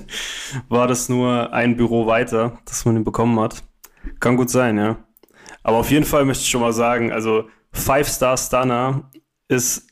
war 0.70 0.88
das 0.88 1.09
nur 1.09 1.53
ein 1.53 1.78
Büro 1.78 2.07
weiter, 2.07 2.59
dass 2.65 2.86
man 2.86 2.97
ihn 2.97 3.03
bekommen 3.03 3.39
hat. 3.39 3.63
Kann 4.20 4.38
gut 4.38 4.49
sein, 4.49 4.78
ja. 4.78 4.97
Aber 5.63 5.78
auf 5.78 5.91
jeden 5.91 6.05
Fall 6.05 6.26
möchte 6.26 6.43
ich 6.43 6.49
schon 6.49 6.61
mal 6.61 6.74
sagen, 6.74 7.11
also 7.11 7.49
Five 7.72 8.07
Star 8.07 8.38
Stunner 8.38 9.09
ist 9.47 9.88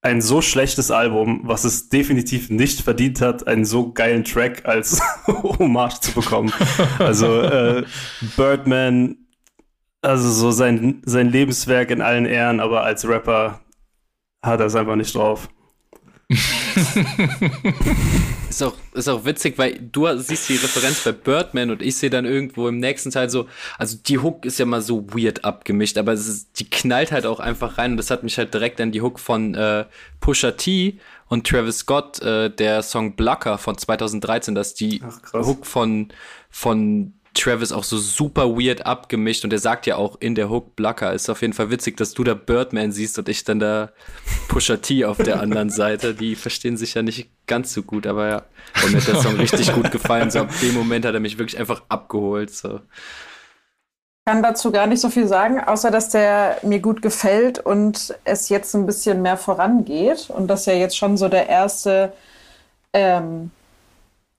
ein 0.00 0.20
so 0.20 0.40
schlechtes 0.40 0.90
Album, 0.90 1.40
was 1.44 1.64
es 1.64 1.88
definitiv 1.88 2.50
nicht 2.50 2.82
verdient 2.82 3.20
hat, 3.20 3.46
einen 3.46 3.64
so 3.64 3.92
geilen 3.92 4.24
Track 4.24 4.64
als 4.64 5.00
Hommage 5.26 6.00
zu 6.00 6.12
bekommen. 6.12 6.52
Also 6.98 7.42
äh, 7.42 7.84
Birdman, 8.36 9.16
also 10.00 10.30
so 10.30 10.50
sein, 10.50 11.02
sein 11.04 11.28
Lebenswerk 11.30 11.90
in 11.90 12.00
allen 12.00 12.26
Ehren, 12.26 12.60
aber 12.60 12.84
als 12.84 13.08
Rapper 13.08 13.60
hat 14.42 14.60
er 14.60 14.66
es 14.66 14.76
einfach 14.76 14.96
nicht 14.96 15.14
drauf. 15.14 15.48
ist, 18.50 18.62
auch, 18.62 18.74
ist 18.92 19.08
auch 19.08 19.24
witzig, 19.24 19.56
weil 19.56 19.78
du 19.80 20.06
siehst 20.18 20.50
die 20.50 20.56
Referenz 20.56 21.02
bei 21.02 21.12
Birdman 21.12 21.70
und 21.70 21.80
ich 21.80 21.96
sehe 21.96 22.10
dann 22.10 22.26
irgendwo 22.26 22.68
im 22.68 22.80
nächsten 22.80 23.10
Teil 23.10 23.30
so, 23.30 23.48
also 23.78 23.96
die 23.96 24.18
Hook 24.18 24.44
ist 24.44 24.58
ja 24.58 24.66
mal 24.66 24.82
so 24.82 25.06
weird 25.14 25.46
abgemischt, 25.46 25.96
aber 25.96 26.12
es 26.12 26.28
ist, 26.28 26.60
die 26.60 26.68
knallt 26.68 27.12
halt 27.12 27.24
auch 27.24 27.40
einfach 27.40 27.78
rein 27.78 27.92
und 27.92 27.96
das 27.96 28.10
hat 28.10 28.24
mich 28.24 28.36
halt 28.36 28.52
direkt 28.52 28.78
an 28.80 28.92
die 28.92 29.00
Hook 29.00 29.18
von 29.18 29.54
äh, 29.54 29.86
Pusha 30.20 30.50
T 30.50 31.00
und 31.28 31.46
Travis 31.46 31.78
Scott, 31.78 32.20
äh, 32.20 32.50
der 32.50 32.82
Song 32.82 33.16
Blocker 33.16 33.56
von 33.56 33.78
2013, 33.78 34.54
dass 34.54 34.74
die 34.74 35.02
Ach, 35.02 35.32
Hook 35.32 35.64
von, 35.64 36.12
von 36.50 37.14
Travis 37.38 37.72
auch 37.72 37.84
so 37.84 37.98
super 37.98 38.56
weird 38.56 38.84
abgemischt 38.86 39.44
und 39.44 39.52
er 39.52 39.58
sagt 39.58 39.86
ja 39.86 39.96
auch 39.96 40.16
in 40.20 40.34
der 40.34 40.50
Hook 40.50 40.76
Blacker. 40.76 41.12
Ist 41.12 41.30
auf 41.30 41.40
jeden 41.40 41.52
Fall 41.52 41.70
witzig, 41.70 41.96
dass 41.96 42.14
du 42.14 42.24
da 42.24 42.34
Birdman 42.34 42.92
siehst 42.92 43.18
und 43.18 43.28
ich 43.28 43.44
dann 43.44 43.60
da 43.60 43.90
Pusha 44.48 44.76
T 44.76 45.04
auf 45.04 45.18
der 45.18 45.40
anderen 45.40 45.70
Seite. 45.70 46.14
Die 46.14 46.34
verstehen 46.36 46.76
sich 46.76 46.94
ja 46.94 47.02
nicht 47.02 47.30
ganz 47.46 47.72
so 47.72 47.82
gut, 47.82 48.06
aber 48.06 48.28
ja. 48.28 48.42
Und 48.82 48.92
mir 48.92 49.00
hat 49.00 49.08
der 49.08 49.22
Song 49.22 49.36
richtig 49.36 49.72
gut 49.72 49.90
gefallen. 49.90 50.30
So 50.30 50.40
ab 50.40 50.50
dem 50.60 50.74
Moment 50.74 51.04
hat 51.04 51.14
er 51.14 51.20
mich 51.20 51.38
wirklich 51.38 51.58
einfach 51.58 51.82
abgeholt. 51.88 52.50
So. 52.50 52.80
kann 54.28 54.42
dazu 54.42 54.70
gar 54.70 54.86
nicht 54.86 55.00
so 55.00 55.08
viel 55.08 55.26
sagen, 55.26 55.58
außer 55.58 55.90
dass 55.90 56.10
der 56.10 56.58
mir 56.62 56.80
gut 56.80 57.00
gefällt 57.00 57.58
und 57.60 58.14
es 58.24 58.50
jetzt 58.50 58.74
ein 58.74 58.84
bisschen 58.84 59.22
mehr 59.22 59.38
vorangeht 59.38 60.28
und 60.28 60.48
dass 60.48 60.66
ja 60.66 60.74
jetzt 60.74 60.98
schon 60.98 61.16
so 61.16 61.28
der 61.30 61.48
erste, 61.48 62.12
ähm, 62.92 63.50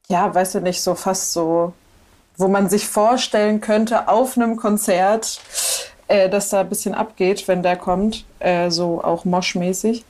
ja, 0.08 0.34
weißt 0.34 0.56
du 0.56 0.60
nicht, 0.62 0.82
so 0.82 0.94
fast 0.94 1.34
so 1.34 1.74
wo 2.40 2.48
man 2.48 2.70
sich 2.70 2.88
vorstellen 2.88 3.60
könnte, 3.60 4.08
auf 4.08 4.38
einem 4.38 4.56
Konzert, 4.56 5.42
äh, 6.08 6.30
dass 6.30 6.50
da 6.50 6.62
ein 6.62 6.70
bisschen 6.70 6.96
abgeht, 6.96 7.48
wenn 7.48 7.62
der 7.62 7.76
kommt, 7.76 8.26
äh, 8.40 8.72
so 8.72 9.04
auch 9.04 9.26
moschmäßig. 9.26 10.06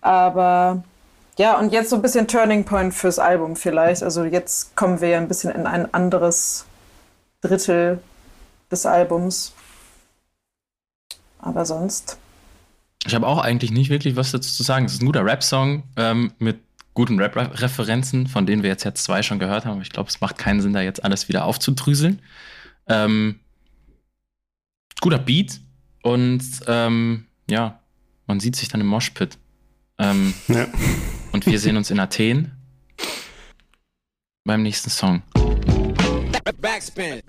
Aber 0.00 0.82
ja, 1.38 1.56
und 1.56 1.72
jetzt 1.72 1.90
so 1.90 1.96
ein 1.96 2.02
bisschen 2.02 2.26
Turning 2.26 2.64
Point 2.64 2.92
fürs 2.94 3.20
Album 3.20 3.54
vielleicht. 3.54 4.02
Also 4.02 4.24
jetzt 4.24 4.74
kommen 4.74 5.00
wir 5.00 5.08
ja 5.08 5.18
ein 5.18 5.28
bisschen 5.28 5.54
in 5.54 5.66
ein 5.66 5.94
anderes 5.94 6.66
Drittel 7.42 8.00
des 8.72 8.84
Albums. 8.84 9.52
Aber 11.38 11.64
sonst. 11.64 12.18
Ich 13.06 13.14
habe 13.14 13.28
auch 13.28 13.38
eigentlich 13.38 13.70
nicht 13.70 13.88
wirklich 13.88 14.16
was 14.16 14.32
dazu 14.32 14.50
zu 14.50 14.64
sagen. 14.64 14.86
Es 14.86 14.94
ist 14.94 15.02
ein 15.02 15.06
guter 15.06 15.24
Rap-Song 15.24 15.84
ähm, 15.96 16.32
mit 16.40 16.58
guten 16.98 17.20
Rap-Referenzen, 17.20 18.26
von 18.26 18.44
denen 18.44 18.64
wir 18.64 18.70
jetzt 18.70 18.82
ja 18.82 18.92
zwei 18.92 19.22
schon 19.22 19.38
gehört 19.38 19.64
haben. 19.64 19.80
Ich 19.82 19.90
glaube, 19.90 20.08
es 20.08 20.20
macht 20.20 20.36
keinen 20.36 20.60
Sinn, 20.60 20.72
da 20.72 20.80
jetzt 20.80 21.04
alles 21.04 21.28
wieder 21.28 21.44
aufzudrüseln. 21.44 22.20
Ähm, 22.88 23.38
guter 25.00 25.20
Beat 25.20 25.60
und 26.02 26.42
ähm, 26.66 27.26
ja, 27.48 27.78
man 28.26 28.40
sieht 28.40 28.56
sich 28.56 28.66
dann 28.68 28.80
im 28.80 28.88
Moshpit. 28.88 29.38
Ähm, 29.98 30.34
ja. 30.48 30.66
Und 31.30 31.46
wir 31.46 31.60
sehen 31.60 31.76
uns 31.76 31.92
in 31.92 32.00
Athen 32.00 32.50
beim 34.42 34.64
nächsten 34.64 34.90
Song. 34.90 35.22
Backspin. 36.60 37.22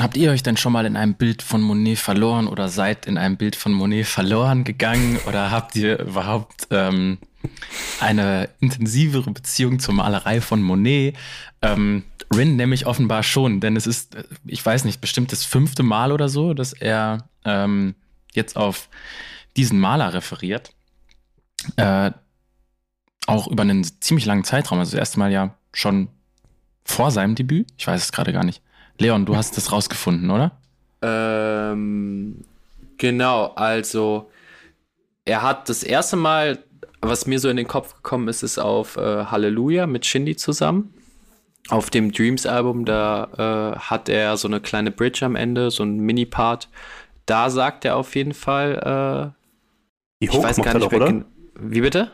Habt 0.00 0.18
ihr 0.18 0.32
euch 0.32 0.42
denn 0.42 0.58
schon 0.58 0.74
mal 0.74 0.84
in 0.84 0.96
einem 0.96 1.14
Bild 1.14 1.40
von 1.40 1.62
Monet 1.62 1.98
verloren 1.98 2.46
oder 2.46 2.68
seid 2.68 3.06
in 3.06 3.16
einem 3.16 3.38
Bild 3.38 3.56
von 3.56 3.72
Monet 3.72 4.04
verloren 4.04 4.64
gegangen 4.64 5.18
oder 5.26 5.50
habt 5.50 5.76
ihr 5.76 5.98
überhaupt 6.00 6.66
ähm, 6.70 7.16
eine 8.00 8.48
intensivere 8.60 9.30
Beziehung 9.30 9.78
zur 9.78 9.94
Malerei 9.94 10.40
von 10.40 10.62
Monet. 10.62 11.16
Ähm, 11.62 12.04
Rin 12.34 12.56
nämlich 12.56 12.86
offenbar 12.86 13.22
schon, 13.22 13.60
denn 13.60 13.76
es 13.76 13.86
ist, 13.86 14.16
ich 14.44 14.64
weiß 14.64 14.84
nicht, 14.84 15.00
bestimmt 15.00 15.30
das 15.30 15.44
fünfte 15.44 15.82
Mal 15.82 16.10
oder 16.10 16.28
so, 16.28 16.54
dass 16.54 16.72
er 16.72 17.28
ähm, 17.44 17.94
jetzt 18.32 18.56
auf 18.56 18.88
diesen 19.56 19.78
Maler 19.78 20.14
referiert. 20.14 20.72
Äh, 21.76 22.10
auch 23.26 23.46
über 23.48 23.62
einen 23.62 23.84
ziemlich 24.00 24.26
langen 24.26 24.44
Zeitraum. 24.44 24.78
Also 24.78 24.92
das 24.92 24.98
erste 24.98 25.18
Mal 25.18 25.32
ja 25.32 25.54
schon 25.72 26.08
vor 26.84 27.10
seinem 27.10 27.34
Debüt. 27.34 27.68
Ich 27.78 27.86
weiß 27.86 28.02
es 28.02 28.12
gerade 28.12 28.32
gar 28.32 28.44
nicht. 28.44 28.62
Leon, 28.98 29.26
du 29.26 29.36
hast 29.36 29.56
das 29.56 29.72
rausgefunden, 29.72 30.30
oder? 30.30 30.52
Ähm, 31.02 32.44
genau, 32.96 33.46
also 33.54 34.30
er 35.24 35.42
hat 35.42 35.68
das 35.68 35.82
erste 35.82 36.16
Mal 36.16 36.64
was 37.08 37.26
mir 37.26 37.38
so 37.38 37.48
in 37.48 37.56
den 37.56 37.68
Kopf 37.68 37.94
gekommen 37.94 38.28
ist, 38.28 38.42
ist 38.42 38.58
auf 38.58 38.96
äh, 38.96 39.24
Halleluja 39.26 39.86
mit 39.86 40.06
Shindy 40.06 40.36
zusammen. 40.36 40.94
Auf 41.70 41.88
dem 41.88 42.12
Dreams-Album, 42.12 42.84
da 42.84 43.74
äh, 43.74 43.78
hat 43.78 44.08
er 44.08 44.36
so 44.36 44.48
eine 44.48 44.60
kleine 44.60 44.90
Bridge 44.90 45.24
am 45.24 45.34
Ende, 45.34 45.70
so 45.70 45.82
ein 45.82 45.98
Mini-Part. 45.98 46.68
Da 47.26 47.48
sagt 47.48 47.86
er 47.86 47.96
auf 47.96 48.14
jeden 48.14 48.34
Fall, 48.34 49.32
äh, 49.32 49.44
die 50.20 50.28
Hook 50.28 50.38
ich 50.38 50.42
weiß 50.44 50.56
gar 50.62 50.74
nicht, 50.74 50.92
doch, 50.92 50.92
oder? 50.92 51.24
Wie 51.58 51.80
bitte? 51.80 52.10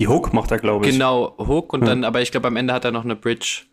Die 0.00 0.08
Hook 0.08 0.32
macht 0.32 0.50
er, 0.50 0.58
glaube 0.58 0.86
ich. 0.86 0.92
Genau, 0.92 1.36
Hook 1.38 1.72
und 1.72 1.80
hm. 1.80 1.86
dann, 1.86 2.04
aber 2.04 2.22
ich 2.22 2.30
glaube, 2.30 2.48
am 2.48 2.56
Ende 2.56 2.72
hat 2.72 2.84
er 2.84 2.92
noch 2.92 3.04
eine 3.04 3.16
Bridge, 3.16 3.64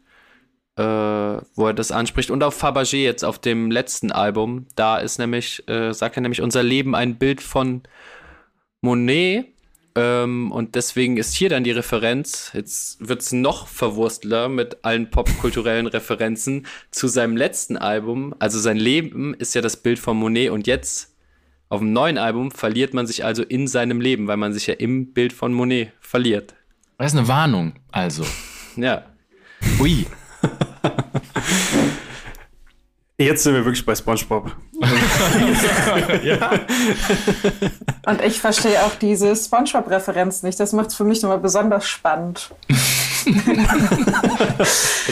äh, 0.76 0.84
wo 0.84 1.68
er 1.68 1.74
das 1.74 1.91
anspricht. 1.91 2.30
Und 2.30 2.43
auf 2.43 2.62
Fabergé 2.62 2.97
jetzt, 2.97 3.24
auf 3.24 3.39
dem 3.39 3.72
letzten 3.72 4.12
Album, 4.12 4.68
da 4.76 4.97
ist 4.97 5.18
nämlich, 5.18 5.68
äh, 5.70 5.93
sagt 5.93 6.18
er 6.18 6.22
nämlich, 6.22 6.41
unser 6.41 6.64
Leben 6.64 6.93
ein 6.93 7.18
Bild 7.18 7.41
von 7.41 7.84
Monet 8.82 9.55
Ähm, 9.96 10.52
und 10.52 10.76
deswegen 10.76 11.16
ist 11.18 11.34
hier 11.34 11.50
dann 11.50 11.64
die 11.64 11.72
Referenz, 11.72 12.52
jetzt 12.54 13.08
wird's 13.08 13.32
noch 13.32 13.68
verwurstler 13.68 14.50
mit 14.50 14.84
allen 14.84 15.10
popkulturellen 15.10 15.88
Referenzen 15.88 16.68
zu 16.91 17.08
seinem 17.08 17.38
letzten 17.38 17.78
Album. 17.78 18.36
Also 18.39 18.60
sein 18.60 18.78
Leben 18.78 19.34
ist 19.34 19.56
ja 19.56 19.62
das 19.62 19.78
Bild 19.78 19.98
von 19.98 20.18
Monet 20.18 20.52
und 20.52 20.68
jetzt 20.68 21.16
auf 21.70 21.80
dem 21.80 21.93
neuen 21.93 22.18
Album 22.18 22.52
verliert 22.52 22.93
man 22.93 23.08
sich 23.08 23.24
also 23.24 23.41
in 23.41 23.68
seinem 23.68 24.02
Leben, 24.02 24.28
weil 24.28 24.38
man 24.38 24.54
sich 24.54 24.68
ja 24.68 24.74
im 24.76 25.14
Bild 25.14 25.34
von 25.34 25.54
Monet 25.54 25.93
verliert. 26.00 26.54
Das 26.98 27.14
ist 27.14 27.18
eine 27.18 27.28
Warnung, 27.28 27.74
also. 27.91 28.26
Ja. 28.76 29.06
Ui. 29.80 30.06
Jetzt 33.18 33.43
sind 33.43 33.53
wir 33.53 33.63
wirklich 33.63 33.86
bei 33.86 33.95
SpongeBob. 33.95 34.51
ja. 36.24 36.51
Und 38.05 38.22
ich 38.22 38.41
verstehe 38.41 38.84
auch 38.84 38.95
diese 38.95 39.34
SpongeBob-Referenz 39.34 40.43
nicht. 40.43 40.59
Das 40.59 40.74
macht 40.74 40.89
es 40.89 40.95
für 40.95 41.05
mich 41.05 41.22
nochmal 41.22 41.39
besonders 41.39 41.88
spannend. 41.88 42.51
Jetzt 43.26 43.45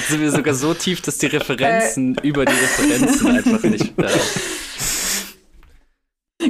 sind 0.09 0.19
wir 0.19 0.31
sogar 0.31 0.53
so 0.53 0.73
tief, 0.73 1.01
dass 1.01 1.17
die 1.17 1.27
Referenzen 1.27 2.17
äh. 2.17 2.27
über 2.27 2.43
die 2.43 2.51
Referenzen 2.51 3.37
einfach 3.37 3.63
nicht. 3.63 3.97
Äh. 3.97 4.09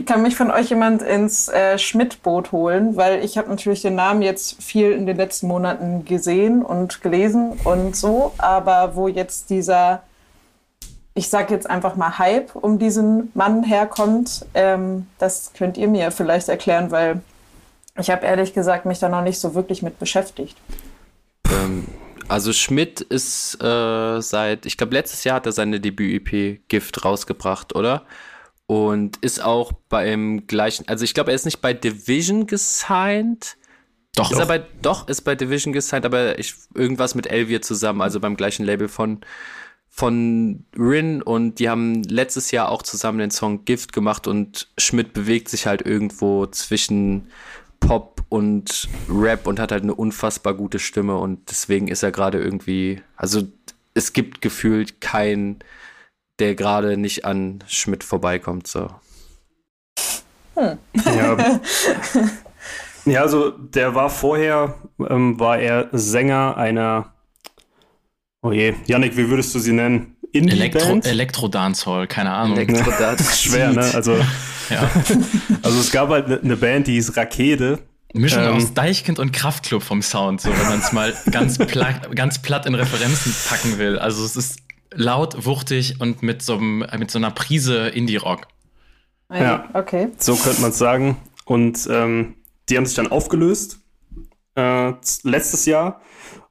Kann 0.07 0.23
mich 0.23 0.35
von 0.35 0.49
euch 0.49 0.69
jemand 0.69 1.03
ins 1.03 1.49
äh, 1.49 1.77
Schmidt-Boot 1.77 2.51
holen, 2.51 2.95
weil 2.95 3.23
ich 3.23 3.37
habe 3.37 3.49
natürlich 3.49 3.83
den 3.83 3.93
Namen 3.93 4.23
jetzt 4.23 4.61
viel 4.61 4.91
in 4.91 5.05
den 5.05 5.17
letzten 5.17 5.45
Monaten 5.47 6.03
gesehen 6.03 6.63
und 6.63 7.03
gelesen 7.03 7.53
und 7.63 7.95
so, 7.95 8.33
aber 8.39 8.95
wo 8.95 9.07
jetzt 9.07 9.51
dieser 9.51 10.01
ich 11.16 11.30
sage 11.30 11.53
jetzt 11.53 11.70
einfach 11.70 11.95
mal 11.95 12.18
Hype 12.18 12.55
um 12.55 12.80
diesen 12.80 13.32
Mann 13.34 13.64
herkommt. 13.64 14.45
Ähm, 14.53 15.07
das 15.20 15.51
könnt 15.53 15.78
ihr 15.78 15.88
mir 15.88 16.11
vielleicht 16.11 16.49
erklären, 16.49 16.91
weil 16.91 17.22
ich 17.99 18.09
habe 18.09 18.26
ehrlich 18.26 18.53
gesagt 18.53 18.86
mich 18.86 18.99
da 18.99 19.09
noch 19.09 19.22
nicht 19.22 19.39
so 19.39 19.53
wirklich 19.53 19.84
mit 19.84 19.99
beschäftigt. 19.99 20.57
Ähm, 21.49 21.86
also 22.28 22.51
Schmidt 22.51 23.01
ist 23.01 23.61
äh, 23.61 24.22
seit, 24.22 24.66
ich 24.66 24.78
glaube 24.78 24.93
letztes 24.93 25.24
Jahr 25.24 25.36
hat 25.36 25.45
er 25.45 25.51
seine 25.51 25.80
Debüt-EP 25.80 26.68
Gift 26.68 27.05
rausgebracht, 27.05 27.76
oder? 27.76 28.05
Und 28.66 29.18
ist 29.18 29.43
auch 29.43 29.74
beim 29.89 30.47
gleichen, 30.47 30.88
also 30.88 31.03
ich 31.03 31.14
glaube, 31.14 31.32
er 31.32 31.36
ist 31.36 31.45
nicht 31.45 31.61
bei 31.61 31.74
Division 31.74 32.47
gesigned. 32.47 33.57
Doch. 34.16 34.32
Ist 34.32 34.39
doch. 34.39 34.39
er 34.39 34.45
bei, 34.47 34.66
doch, 34.82 35.07
ist 35.07 35.22
bei 35.22 35.36
Division 35.36 35.74
gesigned, 35.74 36.05
aber 36.05 36.39
ich, 36.39 36.55
irgendwas 36.74 37.14
mit 37.14 37.28
Elvier 37.28 37.61
zusammen, 37.61 38.01
also 38.01 38.20
beim 38.20 38.36
gleichen 38.36 38.64
Label 38.64 38.88
von 38.88 39.22
von 39.95 40.65
Rin 40.75 41.21
und 41.21 41.59
die 41.59 41.69
haben 41.69 42.01
letztes 42.03 42.49
Jahr 42.49 42.69
auch 42.69 42.81
zusammen 42.81 43.19
den 43.19 43.29
Song 43.29 43.63
Gift 43.63 43.93
gemacht 43.93 44.25
und 44.25 44.67
Schmidt 44.75 45.13
bewegt 45.13 45.49
sich 45.49 45.67
halt 45.67 45.85
irgendwo 45.85 46.47
zwischen 46.47 47.27
Pop 47.79 48.23
und 48.29 48.89
Rap 49.07 49.45
und 49.45 49.59
hat 49.59 49.71
halt 49.71 49.83
eine 49.83 49.93
unfassbar 49.93 50.55
gute 50.55 50.79
Stimme 50.79 51.17
und 51.17 51.47
deswegen 51.51 51.89
ist 51.89 52.01
er 52.01 52.11
gerade 52.11 52.41
irgendwie, 52.41 53.03
also 53.15 53.43
es 53.93 54.13
gibt 54.13 54.41
gefühlt 54.41 54.99
keinen, 54.99 55.59
der 56.39 56.55
gerade 56.55 56.97
nicht 56.97 57.23
an 57.23 57.63
Schmidt 57.67 58.03
vorbeikommt, 58.03 58.65
so. 58.65 58.89
Hm. 60.55 60.79
Ja. 61.05 61.59
ja, 63.05 63.21
also 63.21 63.51
der 63.51 63.93
war 63.93 64.09
vorher, 64.09 64.73
ähm, 65.07 65.39
war 65.39 65.59
er 65.59 65.89
Sänger 65.91 66.57
einer 66.57 67.12
Oh 68.43 68.51
je, 68.51 68.73
Yannick, 68.85 69.15
wie 69.15 69.29
würdest 69.29 69.55
du 69.55 69.59
sie 69.59 69.71
nennen? 69.71 70.17
Elektro, 70.33 70.99
Elektro 71.03 71.47
Dancehall, 71.47 72.07
keine 72.07 72.31
Ahnung. 72.31 72.57
Elektro 72.57 72.91
das 72.91 73.21
ist 73.29 73.41
schwer, 73.41 73.71
ne? 73.71 73.89
Also, 73.93 74.17
ja. 74.69 74.91
also 75.61 75.79
es 75.79 75.91
gab 75.91 76.09
halt 76.09 76.25
eine 76.25 76.39
ne 76.41 76.57
Band, 76.57 76.87
die 76.87 76.93
hieß 76.93 77.15
Rakete. 77.15 77.79
Mischung 78.13 78.43
ähm, 78.43 78.55
aus 78.55 78.73
Deichkind 78.73 79.17
und 79.17 79.31
Kraftklub 79.31 79.81
vom 79.81 80.01
Sound, 80.01 80.41
so 80.41 80.49
wenn 80.49 80.67
man 80.67 80.79
es 80.79 80.91
mal 80.91 81.13
ganz, 81.31 81.57
platt, 81.57 82.13
ganz 82.15 82.41
platt 82.41 82.65
in 82.65 82.75
Referenzen 82.75 83.33
packen 83.49 83.77
will. 83.77 83.97
Also 83.97 84.25
es 84.25 84.35
ist 84.35 84.59
laut, 84.93 85.45
wuchtig 85.45 86.01
und 86.01 86.21
mit 86.21 86.41
so, 86.41 86.59
mit 86.59 87.11
so 87.11 87.19
einer 87.19 87.31
Prise 87.31 87.87
Indie-Rock. 87.87 88.47
Ja, 89.31 89.69
okay. 89.73 90.09
So 90.17 90.35
könnte 90.35 90.61
man 90.61 90.71
es 90.71 90.77
sagen. 90.77 91.17
Und 91.45 91.87
ähm, 91.89 92.35
die 92.69 92.77
haben 92.77 92.85
sich 92.85 92.95
dann 92.95 93.07
aufgelöst 93.07 93.79
äh, 94.55 94.91
letztes 95.23 95.65
Jahr. 95.65 96.01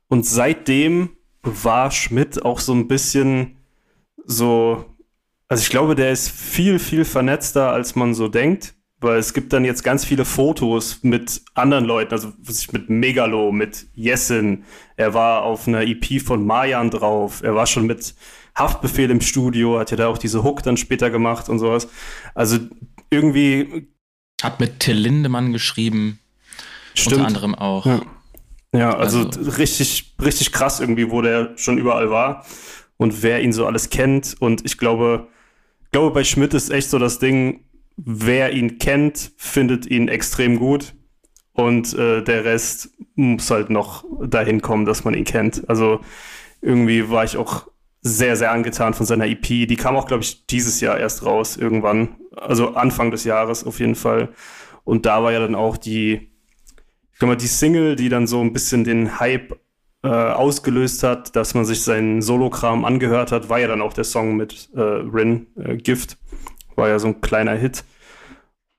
Und 0.09 0.27
seitdem 0.27 1.11
war 1.43 1.91
Schmidt 1.91 2.45
auch 2.45 2.61
so 2.61 2.73
ein 2.73 2.89
bisschen 2.89 3.57
so, 4.25 4.85
also 5.49 5.63
ich 5.63 5.71
glaube, 5.71 5.95
der 5.95 6.13
ist 6.13 6.31
viel, 6.31 6.79
viel 6.79 7.05
vernetzter, 7.05 7.73
als 7.73 7.97
man 7.97 8.15
so 8.15 8.29
denkt, 8.29 8.75
weil 9.01 9.19
es 9.19 9.35
gibt 9.35 9.53
dann 9.53 9.65
jetzt 9.65 9.83
ganz 9.83 10.05
viele 10.05 10.25
Fotos 10.25 11.01
mit 11.03 11.43
anderen 11.55 11.85
Leuten, 11.85 12.13
also 12.13 12.33
mit 12.71 12.89
Megalo, 12.89 13.51
mit 13.51 13.87
Jessin, 13.95 14.65
er 14.97 15.15
war 15.15 15.43
auf 15.43 15.67
einer 15.67 15.83
EP 15.83 16.23
von 16.23 16.47
Mayan 16.47 16.91
drauf, 16.91 17.43
er 17.43 17.55
war 17.55 17.67
schon 17.67 17.87
mit 17.87 18.15
Haftbefehl 18.55 19.11
im 19.11 19.21
Studio, 19.21 19.79
hat 19.79 19.91
ja 19.91 19.97
da 19.97 20.09
auch 20.09 20.19
diese 20.19 20.45
Hook 20.45 20.63
dann 20.63 20.77
später 20.77 21.11
gemacht 21.11 21.49
und 21.49 21.59
sowas. 21.59 21.89
Also 22.35 22.59
irgendwie. 23.11 23.89
Hat 24.43 24.61
mit 24.61 24.81
Till 24.81 24.97
Lindemann 24.97 25.53
geschrieben. 25.53 26.19
Stimmt. 26.95 27.15
Unter 27.15 27.27
anderem 27.27 27.55
auch. 27.55 27.87
Ja. 27.87 28.03
Ja, 28.75 28.97
also, 28.97 29.27
also, 29.27 29.51
richtig, 29.51 30.15
richtig 30.23 30.53
krass 30.53 30.81
irgendwie, 30.81 31.11
wo 31.11 31.21
der 31.21 31.53
schon 31.57 31.79
überall 31.79 32.11
war 32.11 32.47
und 32.97 33.23
wer 33.23 33.43
ihn 33.43 33.53
so 33.53 33.67
alles 33.67 33.91
kennt. 33.91 34.37
Und 34.41 34.65
ich 34.65 34.79
glaube, 34.79 35.29
glaube, 35.93 36.11
bei 36.13 36.25
Schmidt 36.25 36.55
ist 36.55 36.71
echt 36.71 36.91
so 36.91 36.99
das 36.99 37.19
Ding, 37.19 37.65
wer 37.97 38.53
ihn 38.53 38.79
kennt, 38.79 39.33
findet 39.37 39.87
ihn 39.87 40.09
extrem 40.09 40.59
gut. 40.59 40.95
Und 41.53 41.93
äh, 41.95 42.23
der 42.23 42.47
Rest 42.47 42.91
muss 43.15 43.51
halt 43.51 43.69
noch 43.69 44.05
dahin 44.27 44.63
kommen, 44.63 44.87
dass 44.87 45.05
man 45.05 45.13
ihn 45.13 45.25
kennt. 45.25 45.69
Also 45.69 46.01
irgendwie 46.63 47.11
war 47.11 47.25
ich 47.25 47.37
auch 47.37 47.69
sehr, 48.01 48.37
sehr 48.37 48.51
angetan 48.51 48.95
von 48.95 49.05
seiner 49.05 49.27
EP. 49.27 49.43
Die 49.43 49.77
kam 49.77 49.97
auch, 49.97 50.07
glaube 50.07 50.23
ich, 50.23 50.47
dieses 50.47 50.81
Jahr 50.81 50.99
erst 50.99 51.27
raus, 51.27 51.59
irgendwann. 51.59 52.17
Also 52.35 52.75
Anfang 52.75 53.11
des 53.11 53.25
Jahres 53.25 53.65
auf 53.65 53.81
jeden 53.81 53.95
Fall. 53.95 54.31
Und 54.85 55.05
da 55.05 55.23
war 55.23 55.31
ja 55.31 55.41
dann 55.41 55.55
auch 55.55 55.77
die, 55.77 56.32
sag 57.23 57.29
mal, 57.29 57.37
die 57.37 57.47
Single, 57.47 57.95
die 57.95 58.09
dann 58.09 58.27
so 58.27 58.41
ein 58.41 58.53
bisschen 58.53 58.83
den 58.83 59.21
Hype 59.21 59.57
äh, 60.03 60.09
ausgelöst 60.09 61.05
hat, 61.05 61.37
dass 61.37 61.55
man 61.55 61.65
sich 61.65 61.85
seinen 61.85 62.21
Solokram 62.21 62.85
angehört 62.85 63.31
hat, 63.31 63.49
war 63.49 63.61
ja 63.61 63.69
dann 63.69 63.81
auch 63.81 63.93
der 63.93 64.03
Song 64.03 64.35
mit 64.35 64.71
äh, 64.75 64.81
Rin, 64.81 65.47
äh, 65.55 65.77
Gift. 65.77 66.19
War 66.75 66.89
ja 66.89 66.99
so 66.99 67.07
ein 67.07 67.21
kleiner 67.21 67.55
Hit. 67.55 67.85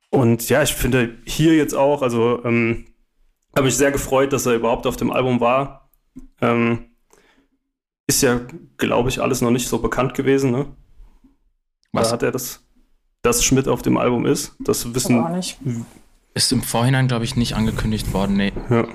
Und 0.09 0.49
ja, 0.49 0.61
ich 0.61 0.73
finde 0.73 1.15
hier 1.23 1.55
jetzt 1.55 1.73
auch, 1.73 2.01
also 2.01 2.43
ähm, 2.43 2.87
habe 3.55 3.69
ich 3.69 3.77
sehr 3.77 3.93
gefreut, 3.93 4.33
dass 4.33 4.45
er 4.45 4.55
überhaupt 4.55 4.87
auf 4.87 4.97
dem 4.97 5.11
Album 5.11 5.39
war. 5.39 5.89
Ähm, 6.41 6.89
ist 8.07 8.23
ja, 8.23 8.41
glaube 8.75 9.07
ich, 9.07 9.21
alles 9.21 9.39
noch 9.39 9.51
nicht 9.51 9.69
so 9.69 9.79
bekannt 9.79 10.15
gewesen, 10.15 10.51
ne? 10.51 10.65
Was? 11.93 12.09
Da 12.09 12.15
hat 12.15 12.23
er 12.23 12.31
das, 12.33 12.61
dass 13.21 13.41
Schmidt 13.41 13.69
auf 13.69 13.81
dem 13.81 13.95
Album 13.95 14.25
ist. 14.25 14.57
Das 14.59 14.93
wissen, 14.93 15.19
Aber 15.19 15.29
auch 15.29 15.35
nicht. 15.37 15.57
Ist 16.33 16.51
im 16.51 16.63
Vorhinein, 16.63 17.07
glaube 17.07 17.25
ich, 17.25 17.35
nicht 17.35 17.55
angekündigt 17.55 18.13
worden, 18.13 18.37
nee. 18.37 18.51
Ja. 18.69 18.87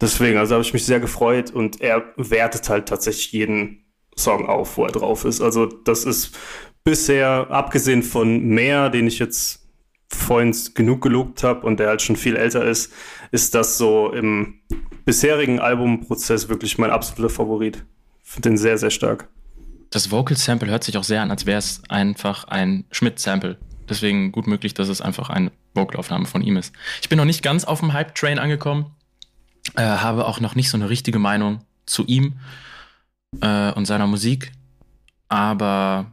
Deswegen, 0.00 0.38
also 0.38 0.54
habe 0.54 0.64
ich 0.64 0.72
mich 0.72 0.86
sehr 0.86 1.00
gefreut 1.00 1.50
und 1.50 1.80
er 1.80 2.04
wertet 2.16 2.68
halt 2.70 2.88
tatsächlich 2.88 3.32
jeden 3.32 3.84
Song 4.16 4.46
auf, 4.46 4.76
wo 4.76 4.84
er 4.86 4.92
drauf 4.92 5.24
ist. 5.24 5.42
Also 5.42 5.66
das 5.66 6.04
ist 6.04 6.36
bisher, 6.84 7.50
abgesehen 7.50 8.02
von 8.02 8.40
Mehr, 8.40 8.88
den 8.88 9.06
ich 9.06 9.18
jetzt 9.18 9.68
vorhin 10.08 10.56
genug 10.74 11.02
gelobt 11.02 11.42
habe 11.42 11.66
und 11.66 11.78
der 11.78 11.88
halt 11.88 12.02
schon 12.02 12.16
viel 12.16 12.36
älter 12.36 12.64
ist, 12.64 12.92
ist 13.30 13.54
das 13.54 13.78
so 13.78 14.12
im 14.12 14.60
bisherigen 15.04 15.60
Albumprozess 15.60 16.48
wirklich 16.48 16.78
mein 16.78 16.90
absoluter 16.90 17.32
Favorit. 17.32 17.84
Finde 18.22 18.50
den 18.50 18.58
sehr, 18.58 18.78
sehr 18.78 18.90
stark. 18.90 19.28
Das 19.90 20.10
Vocal 20.10 20.36
Sample 20.36 20.70
hört 20.70 20.84
sich 20.84 20.96
auch 20.96 21.04
sehr 21.04 21.20
an, 21.20 21.30
als 21.30 21.46
wäre 21.46 21.58
es 21.58 21.82
einfach 21.88 22.44
ein 22.44 22.84
Schmidt-Sample. 22.90 23.58
Deswegen 23.90 24.30
gut 24.30 24.46
möglich, 24.46 24.72
dass 24.72 24.88
es 24.88 25.00
einfach 25.00 25.28
eine 25.30 25.50
Vocalaufnahme 25.74 26.26
von 26.26 26.42
ihm 26.42 26.56
ist. 26.56 26.72
Ich 27.02 27.08
bin 27.08 27.18
noch 27.18 27.24
nicht 27.24 27.42
ganz 27.42 27.64
auf 27.64 27.80
dem 27.80 27.92
Hype-Train 27.92 28.38
angekommen, 28.38 28.94
äh, 29.76 29.82
habe 29.82 30.26
auch 30.26 30.38
noch 30.38 30.54
nicht 30.54 30.70
so 30.70 30.76
eine 30.76 30.88
richtige 30.88 31.18
Meinung 31.18 31.64
zu 31.86 32.06
ihm 32.06 32.34
äh, 33.40 33.72
und 33.72 33.86
seiner 33.86 34.06
Musik, 34.06 34.52
aber 35.28 36.06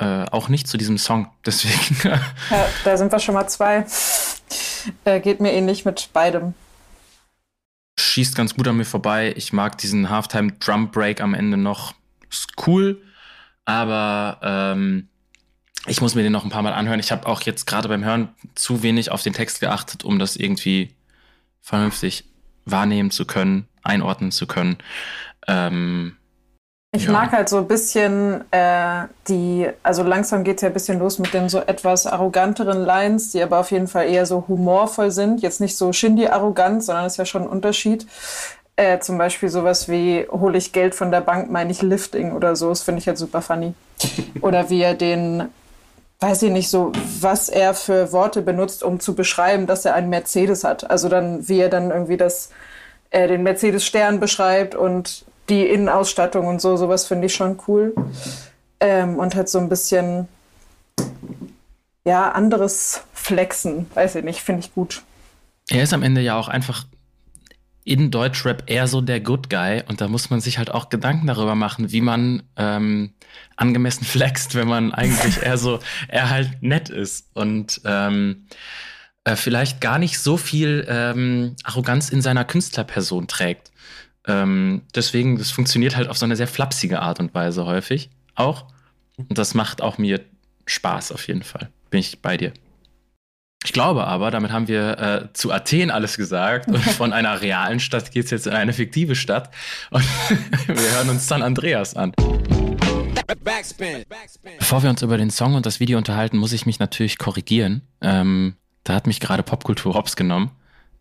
äh, 0.00 0.24
auch 0.30 0.48
nicht 0.48 0.66
zu 0.66 0.76
diesem 0.76 0.98
Song. 0.98 1.30
Deswegen. 1.46 1.96
ja, 2.50 2.68
da 2.84 2.96
sind 2.96 3.12
wir 3.12 3.20
schon 3.20 3.34
mal 3.34 3.46
zwei. 3.46 3.86
Äh, 5.04 5.20
geht 5.20 5.40
mir 5.40 5.52
ähnlich 5.52 5.84
mit 5.84 6.10
beidem. 6.12 6.54
Schießt 7.98 8.34
ganz 8.34 8.54
gut 8.54 8.66
an 8.66 8.76
mir 8.76 8.84
vorbei. 8.84 9.32
Ich 9.36 9.52
mag 9.52 9.78
diesen 9.78 10.10
Halftime 10.10 10.52
Drum 10.58 10.90
Break 10.90 11.20
am 11.20 11.34
Ende 11.34 11.56
noch. 11.56 11.94
Ist 12.28 12.52
cool, 12.66 13.00
aber 13.64 14.40
ähm, 14.42 15.08
ich 15.86 16.00
muss 16.00 16.14
mir 16.14 16.22
den 16.22 16.32
noch 16.32 16.44
ein 16.44 16.50
paar 16.50 16.62
Mal 16.62 16.72
anhören. 16.72 17.00
Ich 17.00 17.12
habe 17.12 17.26
auch 17.26 17.42
jetzt 17.42 17.66
gerade 17.66 17.88
beim 17.88 18.04
Hören 18.04 18.28
zu 18.54 18.82
wenig 18.82 19.10
auf 19.10 19.22
den 19.22 19.32
Text 19.32 19.60
geachtet, 19.60 20.04
um 20.04 20.18
das 20.18 20.36
irgendwie 20.36 20.94
vernünftig 21.60 22.24
wahrnehmen 22.64 23.10
zu 23.10 23.24
können, 23.24 23.68
einordnen 23.82 24.32
zu 24.32 24.46
können. 24.46 24.78
Ähm, 25.46 26.16
Ich 26.92 27.04
ja. 27.04 27.12
mag 27.12 27.32
halt 27.32 27.48
so 27.48 27.58
ein 27.58 27.68
bisschen 27.68 28.44
äh, 28.52 29.06
die, 29.28 29.68
also 29.82 30.02
langsam 30.02 30.44
geht 30.44 30.56
es 30.56 30.62
ja 30.62 30.68
ein 30.68 30.74
bisschen 30.74 30.98
los 30.98 31.18
mit 31.18 31.34
den 31.34 31.48
so 31.48 31.60
etwas 31.60 32.06
arroganteren 32.06 32.84
Lines, 32.84 33.32
die 33.32 33.42
aber 33.42 33.60
auf 33.60 33.70
jeden 33.70 33.86
Fall 33.86 34.08
eher 34.08 34.26
so 34.26 34.44
humorvoll 34.48 35.10
sind. 35.10 35.42
Jetzt 35.42 35.60
nicht 35.60 35.76
so 35.76 35.92
Shindy-arrogant, 35.92 36.82
sondern 36.82 37.06
ist 37.06 37.16
ja 37.18 37.26
schon 37.26 37.42
ein 37.42 37.48
Unterschied. 37.48 38.06
Äh, 38.76 38.98
zum 39.00 39.16
Beispiel 39.16 39.48
sowas 39.48 39.88
wie, 39.88 40.26
hole 40.30 40.58
ich 40.58 40.72
Geld 40.72 40.94
von 40.94 41.10
der 41.10 41.22
Bank, 41.22 41.50
meine 41.50 41.70
ich 41.70 41.80
Lifting 41.80 42.32
oder 42.32 42.56
so. 42.56 42.68
Das 42.68 42.82
finde 42.82 43.00
ich 43.00 43.08
halt 43.08 43.16
super 43.16 43.40
funny. 43.40 43.74
Oder 44.42 44.68
wie 44.68 44.82
er 44.82 44.94
den, 44.94 45.48
weiß 46.20 46.42
ich 46.42 46.50
nicht 46.50 46.70
so, 46.70 46.92
was 47.20 47.48
er 47.48 47.74
für 47.74 48.12
Worte 48.12 48.42
benutzt, 48.42 48.82
um 48.82 49.00
zu 49.00 49.14
beschreiben, 49.14 49.66
dass 49.66 49.84
er 49.84 49.94
einen 49.94 50.08
Mercedes 50.08 50.64
hat. 50.64 50.90
Also 50.90 51.08
dann, 51.08 51.48
wie 51.48 51.60
er 51.60 51.68
dann 51.68 51.90
irgendwie 51.90 52.16
das, 52.16 52.50
äh, 53.10 53.28
den 53.28 53.42
Mercedes-Stern 53.42 54.18
beschreibt 54.20 54.74
und 54.74 55.24
die 55.48 55.66
Innenausstattung 55.66 56.46
und 56.46 56.60
so, 56.60 56.76
sowas 56.76 57.06
finde 57.06 57.26
ich 57.26 57.34
schon 57.34 57.60
cool. 57.68 57.94
Ähm, 58.80 59.18
und 59.18 59.34
halt 59.34 59.48
so 59.48 59.58
ein 59.58 59.68
bisschen, 59.68 60.28
ja, 62.04 62.30
anderes 62.30 63.02
Flexen, 63.12 63.86
weiß 63.94 64.16
ich 64.16 64.24
nicht, 64.24 64.40
finde 64.40 64.60
ich 64.60 64.74
gut. 64.74 65.02
Er 65.68 65.82
ist 65.82 65.92
am 65.92 66.02
Ende 66.02 66.20
ja 66.20 66.38
auch 66.38 66.48
einfach 66.48 66.84
in 67.86 68.10
Deutschrap 68.10 68.64
eher 68.66 68.88
so 68.88 69.00
der 69.00 69.20
Good 69.20 69.48
Guy 69.48 69.80
und 69.86 70.00
da 70.00 70.08
muss 70.08 70.28
man 70.28 70.40
sich 70.40 70.58
halt 70.58 70.72
auch 70.72 70.88
Gedanken 70.88 71.28
darüber 71.28 71.54
machen, 71.54 71.92
wie 71.92 72.00
man 72.00 72.42
ähm, 72.56 73.14
angemessen 73.54 74.04
flext, 74.04 74.56
wenn 74.56 74.66
man 74.66 74.92
eigentlich 74.92 75.40
eher 75.40 75.56
so, 75.56 75.78
er 76.08 76.28
halt 76.28 76.62
nett 76.62 76.88
ist 76.88 77.30
und 77.34 77.80
ähm, 77.84 78.48
äh, 79.22 79.36
vielleicht 79.36 79.80
gar 79.80 80.00
nicht 80.00 80.18
so 80.18 80.36
viel 80.36 80.84
ähm, 80.88 81.54
Arroganz 81.62 82.10
in 82.10 82.22
seiner 82.22 82.44
Künstlerperson 82.44 83.28
trägt. 83.28 83.70
Ähm, 84.26 84.82
deswegen, 84.92 85.38
das 85.38 85.52
funktioniert 85.52 85.94
halt 85.94 86.08
auf 86.08 86.18
so 86.18 86.24
eine 86.24 86.34
sehr 86.34 86.48
flapsige 86.48 87.00
Art 87.00 87.20
und 87.20 87.34
Weise 87.34 87.66
häufig 87.66 88.10
auch. 88.34 88.66
Und 89.16 89.38
das 89.38 89.54
macht 89.54 89.80
auch 89.80 89.96
mir 89.96 90.24
Spaß 90.66 91.12
auf 91.12 91.28
jeden 91.28 91.44
Fall. 91.44 91.70
Bin 91.90 92.00
ich 92.00 92.20
bei 92.20 92.36
dir. 92.36 92.52
Ich 93.66 93.72
glaube 93.72 94.06
aber, 94.06 94.30
damit 94.30 94.52
haben 94.52 94.68
wir 94.68 94.98
äh, 95.00 95.32
zu 95.32 95.50
Athen 95.50 95.90
alles 95.90 96.16
gesagt 96.16 96.68
und 96.68 96.78
von 96.78 97.12
einer 97.12 97.42
realen 97.42 97.80
Stadt 97.80 98.12
geht 98.12 98.26
es 98.26 98.30
jetzt 98.30 98.46
in 98.46 98.52
eine 98.52 98.72
fiktive 98.72 99.16
Stadt 99.16 99.50
und 99.90 100.04
wir 100.68 100.92
hören 100.92 101.08
uns 101.10 101.26
San 101.26 101.42
Andreas 101.42 101.96
an. 101.96 102.12
Bevor 104.58 104.82
wir 104.84 104.88
uns 104.88 105.02
über 105.02 105.18
den 105.18 105.30
Song 105.30 105.56
und 105.56 105.66
das 105.66 105.80
Video 105.80 105.98
unterhalten, 105.98 106.38
muss 106.38 106.52
ich 106.52 106.64
mich 106.64 106.78
natürlich 106.78 107.18
korrigieren. 107.18 107.82
Ähm, 108.00 108.54
da 108.84 108.94
hat 108.94 109.08
mich 109.08 109.18
gerade 109.18 109.42
Popkultur 109.42 109.94
hops 109.94 110.14
genommen. 110.14 110.52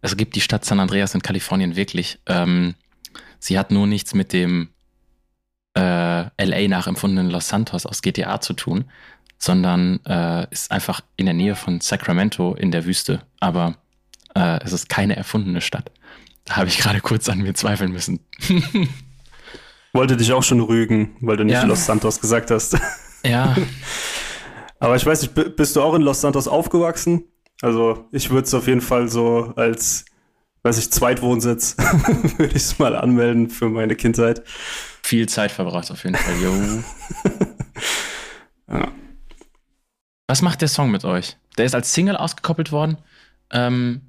Es 0.01 0.17
gibt 0.17 0.35
die 0.35 0.41
Stadt 0.41 0.65
San 0.65 0.79
Andreas 0.79 1.13
in 1.13 1.21
Kalifornien 1.21 1.75
wirklich. 1.75 2.17
Ähm, 2.25 2.73
sie 3.37 3.59
hat 3.59 3.69
nur 3.69 3.85
nichts 3.85 4.15
mit 4.15 4.33
dem 4.33 4.69
äh, 5.77 5.81
LA 6.43 6.67
nachempfundenen 6.67 7.29
Los 7.29 7.47
Santos 7.47 7.85
aus 7.85 8.01
GTA 8.01 8.41
zu 8.41 8.53
tun, 8.53 8.85
sondern 9.37 9.99
äh, 10.05 10.47
ist 10.51 10.71
einfach 10.71 11.01
in 11.17 11.25
der 11.25 11.35
Nähe 11.35 11.55
von 11.55 11.81
Sacramento 11.81 12.55
in 12.55 12.71
der 12.71 12.85
Wüste. 12.85 13.21
Aber 13.39 13.75
äh, 14.35 14.59
es 14.63 14.73
ist 14.73 14.89
keine 14.89 15.15
erfundene 15.15 15.61
Stadt. 15.61 15.91
Da 16.45 16.57
habe 16.57 16.67
ich 16.67 16.77
gerade 16.77 17.01
kurz 17.01 17.27
an 17.29 17.39
mir 17.39 17.53
zweifeln 17.53 17.91
müssen. 17.91 18.19
Wollte 19.93 20.17
dich 20.17 20.31
auch 20.33 20.43
schon 20.43 20.59
rügen, 20.59 21.15
weil 21.21 21.37
du 21.37 21.43
nicht 21.43 21.53
ja. 21.53 21.63
Los 21.63 21.85
Santos 21.85 22.19
gesagt 22.19 22.51
hast. 22.51 22.77
Ja. 23.25 23.55
Aber 24.79 24.95
ich 24.95 25.03
weiß 25.03 25.23
nicht, 25.23 25.55
bist 25.55 25.75
du 25.75 25.81
auch 25.81 25.95
in 25.95 26.03
Los 26.03 26.21
Santos 26.21 26.47
aufgewachsen? 26.47 27.23
Also 27.63 28.05
ich 28.11 28.29
würde 28.29 28.45
es 28.45 28.53
auf 28.53 28.67
jeden 28.67 28.81
Fall 28.81 29.07
so 29.07 29.51
als, 29.55 30.05
weiß 30.61 30.77
ich, 30.77 30.91
Zweitwohnsitz, 30.91 31.75
würde 32.37 32.55
ich 32.55 32.61
es 32.61 32.77
mal 32.77 32.95
anmelden 32.95 33.49
für 33.49 33.67
meine 33.67 33.95
Kindheit. 33.95 34.43
Viel 35.01 35.27
Zeit 35.27 35.51
verbracht 35.51 35.89
auf 35.89 36.03
jeden 36.03 36.17
Fall, 36.17 36.35
jo. 36.39 36.83
ja. 38.67 38.91
Was 40.27 40.41
macht 40.41 40.61
der 40.61 40.67
Song 40.67 40.89
mit 40.91 41.05
euch? 41.05 41.37
Der 41.57 41.65
ist 41.65 41.75
als 41.75 41.93
Single 41.93 42.17
ausgekoppelt 42.17 42.71
worden. 42.71 42.97
Ähm, 43.51 44.01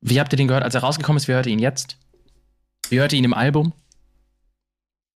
wie 0.00 0.20
habt 0.20 0.32
ihr 0.32 0.36
den 0.36 0.48
gehört, 0.48 0.64
als 0.64 0.74
er 0.74 0.82
rausgekommen 0.82 1.16
ist? 1.16 1.28
Wie 1.28 1.32
hört 1.32 1.46
ihr 1.46 1.52
ihn 1.52 1.58
jetzt? 1.58 1.96
Wie 2.90 3.00
hört 3.00 3.12
ihr 3.12 3.18
ihn 3.18 3.24
im 3.24 3.34
Album? 3.34 3.72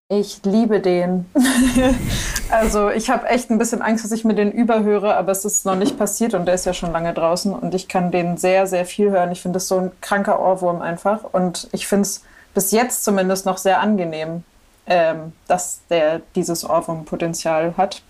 Ich 0.08 0.40
liebe 0.44 0.80
den. 0.80 1.26
also 2.50 2.90
ich 2.90 3.08
habe 3.08 3.28
echt 3.28 3.50
ein 3.50 3.58
bisschen 3.58 3.80
Angst, 3.80 4.04
dass 4.04 4.12
ich 4.12 4.24
mir 4.24 4.34
den 4.34 4.52
überhöre, 4.52 5.16
aber 5.16 5.32
es 5.32 5.44
ist 5.44 5.64
noch 5.64 5.76
nicht 5.76 5.96
passiert 5.96 6.34
und 6.34 6.46
der 6.46 6.54
ist 6.54 6.66
ja 6.66 6.74
schon 6.74 6.92
lange 6.92 7.14
draußen 7.14 7.54
und 7.54 7.74
ich 7.74 7.88
kann 7.88 8.10
den 8.10 8.36
sehr, 8.36 8.66
sehr 8.66 8.84
viel 8.84 9.10
hören. 9.10 9.32
Ich 9.32 9.40
finde 9.40 9.56
das 9.56 9.68
so 9.68 9.78
ein 9.78 9.92
kranker 10.00 10.40
Ohrwurm 10.40 10.82
einfach 10.82 11.24
und 11.24 11.68
ich 11.72 11.86
finde 11.86 12.02
es 12.02 12.24
bis 12.52 12.72
jetzt 12.72 13.04
zumindest 13.04 13.46
noch 13.46 13.56
sehr 13.56 13.80
angenehm, 13.80 14.44
ähm, 14.86 15.32
dass 15.48 15.80
der 15.88 16.20
dieses 16.34 16.68
Ohrwurmpotenzial 16.68 17.74
hat. 17.78 18.02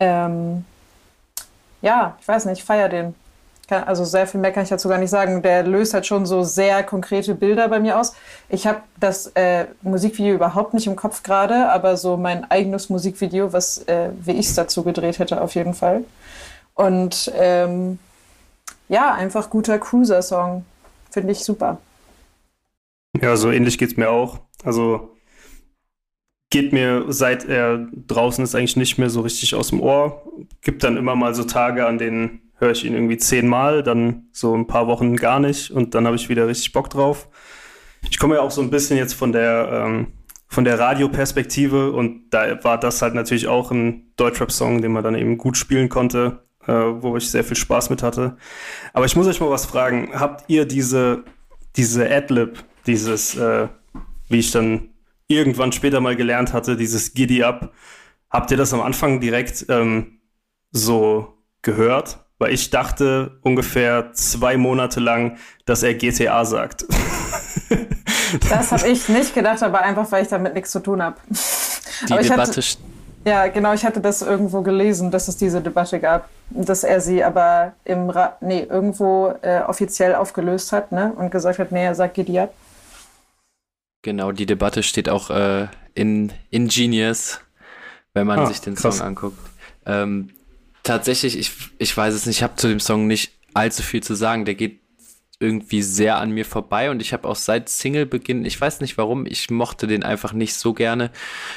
Ähm, 0.00 0.64
ja, 1.82 2.16
ich 2.20 2.26
weiß 2.26 2.46
nicht, 2.46 2.58
ich 2.58 2.64
feiere 2.64 2.88
den. 2.88 3.14
Also 3.68 4.04
sehr 4.04 4.26
viel 4.26 4.40
mehr 4.40 4.52
kann 4.52 4.64
ich 4.64 4.68
dazu 4.68 4.88
gar 4.88 4.98
nicht 4.98 5.08
sagen. 5.10 5.40
Der 5.40 5.62
löst 5.62 5.94
halt 5.94 6.04
schon 6.04 6.26
so 6.26 6.42
sehr 6.42 6.82
konkrete 6.82 7.34
Bilder 7.34 7.68
bei 7.68 7.80
mir 7.80 7.98
aus. 7.98 8.14
Ich 8.50 8.66
habe 8.66 8.82
das 9.00 9.28
äh, 9.28 9.66
Musikvideo 9.80 10.34
überhaupt 10.34 10.74
nicht 10.74 10.86
im 10.86 10.96
Kopf 10.96 11.22
gerade, 11.22 11.70
aber 11.70 11.96
so 11.96 12.18
mein 12.18 12.50
eigenes 12.50 12.90
Musikvideo, 12.90 13.52
was 13.52 13.78
äh, 13.88 14.10
wie 14.20 14.32
ich 14.32 14.48
es 14.48 14.54
dazu 14.54 14.82
gedreht 14.82 15.18
hätte, 15.18 15.40
auf 15.40 15.54
jeden 15.54 15.72
Fall. 15.72 16.04
Und 16.74 17.32
ähm, 17.34 17.98
ja, 18.88 19.14
einfach 19.14 19.48
guter 19.48 19.78
Cruiser-Song. 19.78 20.66
Finde 21.10 21.32
ich 21.32 21.42
super. 21.44 21.78
Ja, 23.20 23.36
so 23.36 23.50
ähnlich 23.50 23.78
geht 23.78 23.92
es 23.92 23.96
mir 23.96 24.10
auch. 24.10 24.38
Also 24.64 25.11
geht 26.52 26.72
mir, 26.72 27.06
seit 27.08 27.48
er 27.48 27.88
draußen 28.06 28.44
ist, 28.44 28.54
eigentlich 28.54 28.76
nicht 28.76 28.98
mehr 28.98 29.10
so 29.10 29.22
richtig 29.22 29.54
aus 29.54 29.70
dem 29.70 29.80
Ohr. 29.80 30.22
Gibt 30.60 30.84
dann 30.84 30.96
immer 30.96 31.16
mal 31.16 31.34
so 31.34 31.44
Tage, 31.44 31.86
an 31.86 31.98
denen 31.98 32.42
höre 32.58 32.70
ich 32.70 32.84
ihn 32.84 32.92
irgendwie 32.92 33.16
zehnmal, 33.16 33.82
dann 33.82 34.28
so 34.32 34.54
ein 34.54 34.68
paar 34.68 34.86
Wochen 34.86 35.16
gar 35.16 35.40
nicht 35.40 35.72
und 35.72 35.94
dann 35.94 36.06
habe 36.06 36.14
ich 36.14 36.28
wieder 36.28 36.46
richtig 36.46 36.72
Bock 36.72 36.90
drauf. 36.90 37.28
Ich 38.08 38.18
komme 38.18 38.36
ja 38.36 38.42
auch 38.42 38.50
so 38.50 38.60
ein 38.60 38.70
bisschen 38.70 38.98
jetzt 38.98 39.14
von 39.14 39.32
der, 39.32 39.86
ähm, 39.86 40.08
von 40.46 40.64
der 40.64 40.78
Radioperspektive 40.78 41.92
und 41.92 42.30
da 42.30 42.62
war 42.62 42.78
das 42.78 43.00
halt 43.00 43.14
natürlich 43.14 43.48
auch 43.48 43.70
ein 43.70 44.12
Deutschrap-Song, 44.16 44.82
den 44.82 44.92
man 44.92 45.02
dann 45.02 45.14
eben 45.14 45.38
gut 45.38 45.56
spielen 45.56 45.88
konnte, 45.88 46.44
äh, 46.66 46.72
wo 46.72 47.16
ich 47.16 47.30
sehr 47.30 47.44
viel 47.44 47.56
Spaß 47.56 47.88
mit 47.88 48.02
hatte. 48.02 48.36
Aber 48.92 49.06
ich 49.06 49.16
muss 49.16 49.26
euch 49.26 49.40
mal 49.40 49.50
was 49.50 49.64
fragen. 49.64 50.10
Habt 50.12 50.44
ihr 50.48 50.66
diese, 50.66 51.24
diese 51.76 52.08
Adlib, 52.08 52.62
dieses, 52.86 53.34
äh, 53.36 53.68
wie 54.28 54.38
ich 54.38 54.50
dann 54.50 54.91
irgendwann 55.26 55.72
später 55.72 56.00
mal 56.00 56.16
gelernt 56.16 56.52
hatte, 56.52 56.76
dieses 56.76 57.14
Giddy 57.14 57.42
Up. 57.42 57.72
Habt 58.30 58.50
ihr 58.50 58.56
das 58.56 58.72
am 58.72 58.80
Anfang 58.80 59.20
direkt 59.20 59.66
ähm, 59.68 60.20
so 60.70 61.34
gehört? 61.62 62.18
Weil 62.38 62.52
ich 62.54 62.70
dachte 62.70 63.38
ungefähr 63.42 64.12
zwei 64.14 64.56
Monate 64.56 65.00
lang, 65.00 65.36
dass 65.64 65.82
er 65.82 65.94
GTA 65.94 66.44
sagt. 66.44 66.86
das 68.50 68.72
habe 68.72 68.88
ich 68.88 69.08
nicht 69.08 69.34
gedacht, 69.34 69.62
aber 69.62 69.82
einfach, 69.82 70.10
weil 70.10 70.24
ich 70.24 70.28
damit 70.28 70.54
nichts 70.54 70.72
zu 70.72 70.80
tun 70.80 71.02
habe. 71.02 71.16
Die 72.08 72.12
aber 72.12 72.22
Debatte. 72.22 72.60
Hatte, 72.60 72.62
ja, 73.24 73.46
genau, 73.46 73.72
ich 73.72 73.84
hatte 73.84 74.00
das 74.00 74.22
irgendwo 74.22 74.62
gelesen, 74.62 75.12
dass 75.12 75.28
es 75.28 75.36
diese 75.36 75.60
Debatte 75.60 76.00
gab, 76.00 76.28
dass 76.50 76.82
er 76.82 77.00
sie 77.00 77.22
aber 77.22 77.74
im 77.84 78.10
Ra 78.10 78.36
nee, 78.40 78.66
irgendwo 78.68 79.32
äh, 79.42 79.60
offiziell 79.60 80.16
aufgelöst 80.16 80.72
hat 80.72 80.90
ne? 80.90 81.12
und 81.16 81.30
gesagt 81.30 81.60
hat, 81.60 81.70
nee, 81.70 81.84
er 81.84 81.94
sagt 81.94 82.14
Giddy 82.14 82.40
Up. 82.40 82.52
Genau, 84.02 84.32
die 84.32 84.46
Debatte 84.46 84.82
steht 84.82 85.08
auch 85.08 85.30
äh, 85.30 85.68
in 85.94 86.32
Ingenious, 86.50 87.40
wenn 88.14 88.26
man 88.26 88.40
ah, 88.40 88.46
sich 88.46 88.60
den 88.60 88.74
krass. 88.74 88.98
Song 88.98 89.06
anguckt. 89.06 89.38
Ähm, 89.86 90.30
tatsächlich, 90.82 91.38
ich, 91.38 91.52
ich 91.78 91.96
weiß 91.96 92.14
es 92.14 92.26
nicht, 92.26 92.38
ich 92.38 92.42
habe 92.42 92.56
zu 92.56 92.68
dem 92.68 92.80
Song 92.80 93.06
nicht 93.06 93.32
allzu 93.54 93.82
viel 93.82 94.02
zu 94.02 94.14
sagen. 94.14 94.44
Der 94.44 94.54
geht 94.54 94.80
irgendwie 95.38 95.82
sehr 95.82 96.18
an 96.18 96.30
mir 96.30 96.44
vorbei 96.44 96.90
und 96.90 97.02
ich 97.02 97.12
habe 97.12 97.28
auch 97.28 97.36
seit 97.36 97.68
Single-Beginn, 97.68 98.44
ich 98.44 98.60
weiß 98.60 98.80
nicht 98.80 98.96
warum, 98.96 99.26
ich 99.26 99.50
mochte 99.50 99.88
den 99.88 100.04
einfach 100.04 100.32
nicht 100.32 100.54
so 100.54 100.72
gerne. 100.72 101.10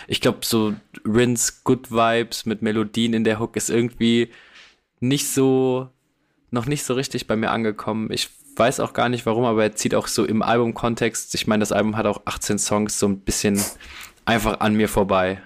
Ich 0.08 0.22
glaube, 0.22 0.40
so 0.44 0.74
Rins 1.06 1.64
Good 1.64 1.92
Vibes 1.92 2.46
mit 2.46 2.62
Melodien 2.64 3.14
in 3.14 3.24
der 3.24 3.40
Hook 3.40 3.56
ist 3.56 3.70
irgendwie 3.70 4.32
nicht 5.00 5.28
so, 5.28 5.90
noch 6.50 6.66
nicht 6.66 6.84
so 6.84 6.96
richtig 6.96 7.28
bei 7.28 7.36
mir 7.36 7.52
angekommen. 7.52 8.12
Ich 8.12 8.30
weiß 8.58 8.80
auch 8.80 8.94
gar 8.94 9.10
nicht 9.10 9.26
warum, 9.26 9.46
aber 9.46 9.64
er 9.64 9.76
zieht 9.76 9.96
auch 9.96 10.08
so 10.08 10.26
im 10.26 10.42
Albumkontext, 10.42 11.34
ich 11.36 11.48
meine, 11.48 11.62
das 11.62 11.72
Album 11.72 11.98
hat 11.98 12.06
auch 12.06 12.22
18 12.26 12.60
Songs, 12.60 13.00
so 13.00 13.08
ein 13.08 13.20
bisschen 13.20 13.62
einfach 14.26 14.60
an 14.60 14.76
mir 14.76 14.90
vorbei. 14.90 15.42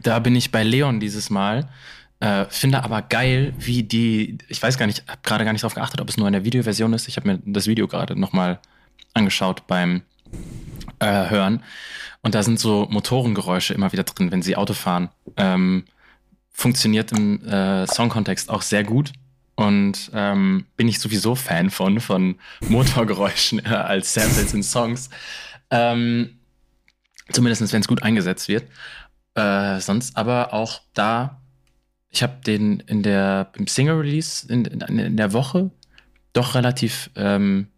Da 0.00 0.18
bin 0.18 0.36
ich 0.36 0.50
bei 0.50 0.62
Leon 0.62 1.00
dieses 1.00 1.30
Mal. 1.30 1.68
Äh, 2.20 2.46
finde 2.48 2.82
aber 2.84 3.02
geil, 3.02 3.54
wie 3.58 3.82
die, 3.82 4.38
ich 4.48 4.62
weiß 4.62 4.78
gar 4.78 4.86
nicht, 4.86 5.04
habe 5.08 5.20
gerade 5.22 5.44
gar 5.44 5.52
nicht 5.52 5.62
darauf 5.62 5.74
geachtet, 5.74 6.00
ob 6.00 6.08
es 6.08 6.16
nur 6.16 6.26
in 6.26 6.32
der 6.32 6.44
Videoversion 6.44 6.92
ist. 6.92 7.08
Ich 7.08 7.16
habe 7.16 7.28
mir 7.28 7.40
das 7.44 7.66
Video 7.66 7.86
gerade 7.86 8.18
nochmal 8.18 8.60
angeschaut 9.12 9.66
beim 9.66 10.02
äh, 11.00 11.28
Hören. 11.30 11.62
Und 12.22 12.34
da 12.34 12.42
sind 12.42 12.58
so 12.58 12.86
Motorengeräusche 12.90 13.74
immer 13.74 13.92
wieder 13.92 14.04
drin, 14.04 14.30
wenn 14.30 14.42
sie 14.42 14.56
Auto 14.56 14.72
fahren. 14.72 15.10
Ähm, 15.36 15.84
funktioniert 16.50 17.12
im 17.12 17.46
äh, 17.46 17.86
Songkontext 17.86 18.48
auch 18.48 18.62
sehr 18.62 18.84
gut. 18.84 19.12
Und 19.56 20.10
ähm, 20.14 20.66
bin 20.76 20.88
ich 20.88 20.98
sowieso 20.98 21.34
Fan 21.34 21.70
von, 21.70 22.00
von 22.00 22.36
Motorgeräuschen 22.68 23.58
äh, 23.64 23.68
als 23.68 24.12
Samples 24.12 24.52
in 24.52 24.62
Songs. 24.62 25.10
Ähm, 25.70 26.38
Zumindest 27.32 27.72
wenn 27.72 27.80
es 27.80 27.88
gut 27.88 28.02
eingesetzt 28.02 28.48
wird. 28.48 28.64
Äh, 29.34 29.80
sonst 29.80 30.16
aber 30.16 30.52
auch 30.52 30.82
da, 30.92 31.40
ich 32.10 32.22
habe 32.22 32.40
den 32.46 32.80
in 32.80 33.02
der 33.02 33.50
im 33.56 33.66
Single 33.66 33.96
Release 33.96 34.46
in, 34.52 34.64
in, 34.66 34.98
in, 34.98 35.16
der 35.16 35.32
Woche 35.32 35.70
doch 36.32 36.54
relativ 36.54 37.10
ähm, 37.16 37.68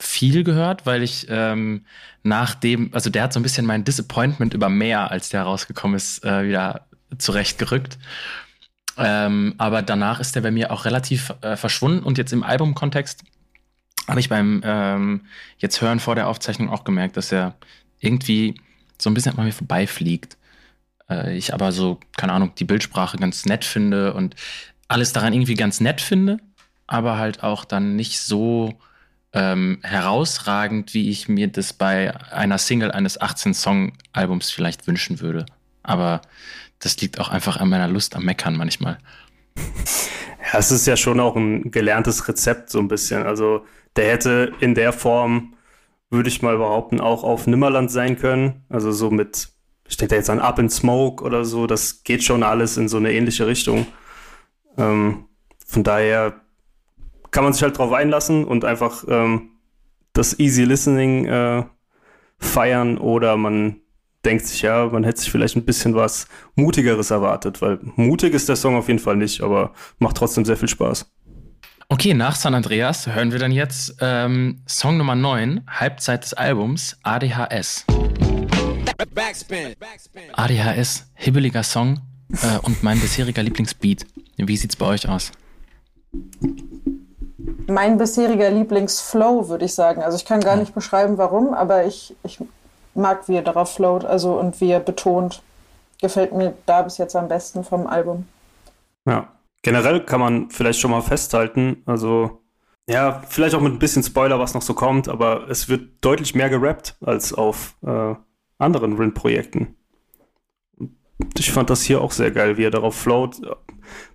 viel 0.00 0.44
gehört, 0.44 0.86
weil 0.86 1.02
ich 1.02 1.26
ähm, 1.28 1.86
nach 2.22 2.54
dem, 2.54 2.92
also 2.92 3.10
der 3.10 3.22
hat 3.22 3.32
so 3.32 3.40
ein 3.40 3.42
bisschen 3.42 3.64
mein 3.64 3.84
Disappointment 3.84 4.54
über 4.54 4.68
mehr, 4.68 5.10
als 5.10 5.28
der 5.28 5.44
rausgekommen 5.44 5.96
ist, 5.96 6.24
äh, 6.24 6.48
wieder 6.48 6.86
zurechtgerückt. 7.16 7.98
Ähm, 8.98 9.54
aber 9.58 9.82
danach 9.82 10.18
ist 10.18 10.34
der 10.34 10.40
bei 10.40 10.50
mir 10.50 10.72
auch 10.72 10.84
relativ 10.84 11.32
äh, 11.40 11.56
verschwunden 11.56 12.02
und 12.02 12.18
jetzt 12.18 12.32
im 12.32 12.42
Albumkontext 12.42 13.22
habe 14.08 14.20
ich 14.20 14.28
beim 14.28 14.62
ähm, 14.64 15.20
jetzt 15.58 15.80
hören 15.80 16.00
vor 16.00 16.14
der 16.14 16.28
Aufzeichnung 16.28 16.70
auch 16.70 16.82
gemerkt, 16.82 17.16
dass 17.16 17.30
er 17.30 17.54
irgendwie 18.00 18.60
so 19.00 19.10
ein 19.10 19.14
bisschen 19.14 19.38
an 19.38 19.44
mir 19.44 19.52
vorbeifliegt. 19.52 20.36
Äh, 21.08 21.36
ich 21.36 21.54
aber 21.54 21.72
so, 21.72 22.00
keine 22.16 22.32
Ahnung, 22.32 22.52
die 22.58 22.64
Bildsprache 22.64 23.18
ganz 23.18 23.44
nett 23.44 23.64
finde 23.64 24.14
und 24.14 24.34
alles 24.88 25.12
daran 25.12 25.32
irgendwie 25.32 25.54
ganz 25.54 25.80
nett 25.80 26.00
finde, 26.00 26.38
aber 26.86 27.18
halt 27.18 27.42
auch 27.42 27.64
dann 27.64 27.96
nicht 27.96 28.18
so 28.20 28.74
ähm, 29.34 29.78
herausragend, 29.82 30.94
wie 30.94 31.10
ich 31.10 31.28
mir 31.28 31.48
das 31.48 31.72
bei 31.74 32.14
einer 32.32 32.58
Single 32.58 32.90
eines 32.90 33.20
18-Song-Albums 33.20 34.50
vielleicht 34.50 34.86
wünschen 34.86 35.20
würde. 35.20 35.44
Aber 35.82 36.22
das 36.80 37.00
liegt 37.00 37.18
auch 37.20 37.28
einfach 37.28 37.56
an 37.58 37.68
meiner 37.68 37.88
Lust 37.88 38.16
am 38.16 38.24
Meckern 38.24 38.56
manchmal. 38.56 38.98
Ja, 40.52 40.58
es 40.58 40.70
ist 40.70 40.86
ja 40.86 40.96
schon 40.96 41.20
auch 41.20 41.36
ein 41.36 41.70
gelerntes 41.70 42.28
Rezept, 42.28 42.70
so 42.70 42.78
ein 42.78 42.88
bisschen. 42.88 43.24
Also, 43.24 43.66
der 43.96 44.12
hätte 44.12 44.52
in 44.60 44.74
der 44.74 44.92
Form, 44.92 45.54
würde 46.10 46.28
ich 46.28 46.42
mal 46.42 46.56
behaupten, 46.56 47.00
auch 47.00 47.22
auf 47.24 47.46
Nimmerland 47.46 47.90
sein 47.90 48.18
können. 48.18 48.64
Also, 48.68 48.92
so 48.92 49.10
mit, 49.10 49.48
steht 49.88 50.12
da 50.12 50.16
jetzt 50.16 50.30
an 50.30 50.40
Up 50.40 50.58
in 50.58 50.70
Smoke 50.70 51.22
oder 51.24 51.44
so, 51.44 51.66
das 51.66 52.02
geht 52.02 52.24
schon 52.24 52.42
alles 52.42 52.76
in 52.76 52.88
so 52.88 52.96
eine 52.96 53.12
ähnliche 53.12 53.46
Richtung. 53.46 53.86
Ähm, 54.78 55.24
von 55.66 55.84
daher 55.84 56.40
kann 57.30 57.44
man 57.44 57.52
sich 57.52 57.62
halt 57.62 57.76
drauf 57.76 57.92
einlassen 57.92 58.44
und 58.44 58.64
einfach 58.64 59.04
ähm, 59.08 59.50
das 60.12 60.38
Easy 60.38 60.64
Listening 60.64 61.26
äh, 61.26 61.64
feiern 62.38 62.96
oder 62.96 63.36
man 63.36 63.80
denkt 64.28 64.46
sich, 64.46 64.60
ja, 64.60 64.86
man 64.86 65.04
hätte 65.04 65.20
sich 65.20 65.30
vielleicht 65.30 65.56
ein 65.56 65.64
bisschen 65.64 65.94
was 65.94 66.26
Mutigeres 66.54 67.10
erwartet, 67.10 67.62
weil 67.62 67.78
mutig 67.96 68.34
ist 68.34 68.46
der 68.48 68.56
Song 68.56 68.76
auf 68.76 68.88
jeden 68.88 69.00
Fall 69.00 69.16
nicht, 69.16 69.40
aber 69.40 69.72
macht 69.98 70.18
trotzdem 70.18 70.44
sehr 70.44 70.58
viel 70.58 70.68
Spaß. 70.68 71.06
Okay, 71.88 72.12
nach 72.12 72.36
San 72.36 72.54
Andreas 72.54 73.06
hören 73.06 73.32
wir 73.32 73.38
dann 73.38 73.52
jetzt 73.52 73.96
ähm, 74.02 74.60
Song 74.68 74.98
Nummer 74.98 75.14
9, 75.14 75.62
Halbzeit 75.66 76.24
des 76.24 76.34
Albums, 76.34 76.98
ADHS. 77.02 77.86
ADHS, 80.34 81.10
hibbeliger 81.14 81.62
Song 81.62 82.00
äh, 82.42 82.58
und 82.60 82.82
mein 82.82 83.00
bisheriger 83.00 83.42
Lieblingsbeat. 83.42 84.04
Wie 84.36 84.56
sieht's 84.58 84.76
bei 84.76 84.86
euch 84.86 85.08
aus? 85.08 85.32
mein 87.68 87.98
bisheriger 87.98 88.50
Lieblingsflow, 88.50 89.48
würde 89.48 89.66
ich 89.66 89.74
sagen. 89.74 90.02
Also 90.02 90.16
ich 90.16 90.24
kann 90.24 90.40
gar 90.40 90.56
nicht 90.56 90.74
beschreiben, 90.74 91.18
warum, 91.18 91.52
aber 91.52 91.84
ich, 91.84 92.16
ich 92.24 92.38
mag, 92.98 93.28
wie 93.28 93.36
er 93.36 93.42
darauf 93.42 93.74
float, 93.74 94.04
also 94.04 94.38
und 94.38 94.60
wie 94.60 94.70
er 94.70 94.80
betont. 94.80 95.42
Gefällt 96.00 96.32
mir 96.32 96.54
da 96.66 96.82
bis 96.82 96.98
jetzt 96.98 97.16
am 97.16 97.28
besten 97.28 97.64
vom 97.64 97.86
Album. 97.86 98.26
Ja, 99.06 99.28
generell 99.62 100.04
kann 100.04 100.20
man 100.20 100.50
vielleicht 100.50 100.80
schon 100.80 100.90
mal 100.90 101.02
festhalten, 101.02 101.82
also 101.86 102.40
ja, 102.88 103.22
vielleicht 103.28 103.54
auch 103.54 103.60
mit 103.60 103.72
ein 103.72 103.78
bisschen 103.78 104.02
Spoiler, 104.02 104.38
was 104.38 104.54
noch 104.54 104.62
so 104.62 104.72
kommt, 104.72 105.08
aber 105.08 105.48
es 105.50 105.68
wird 105.68 106.02
deutlich 106.02 106.34
mehr 106.34 106.48
gerappt 106.48 106.96
als 107.02 107.34
auf 107.34 107.76
äh, 107.86 108.14
anderen 108.58 108.96
Rin-Projekten. 108.96 109.76
Ich 111.36 111.52
fand 111.52 111.68
das 111.68 111.82
hier 111.82 112.00
auch 112.00 112.12
sehr 112.12 112.30
geil, 112.30 112.56
wie 112.56 112.64
er 112.64 112.70
darauf 112.70 112.94
float. 112.94 113.42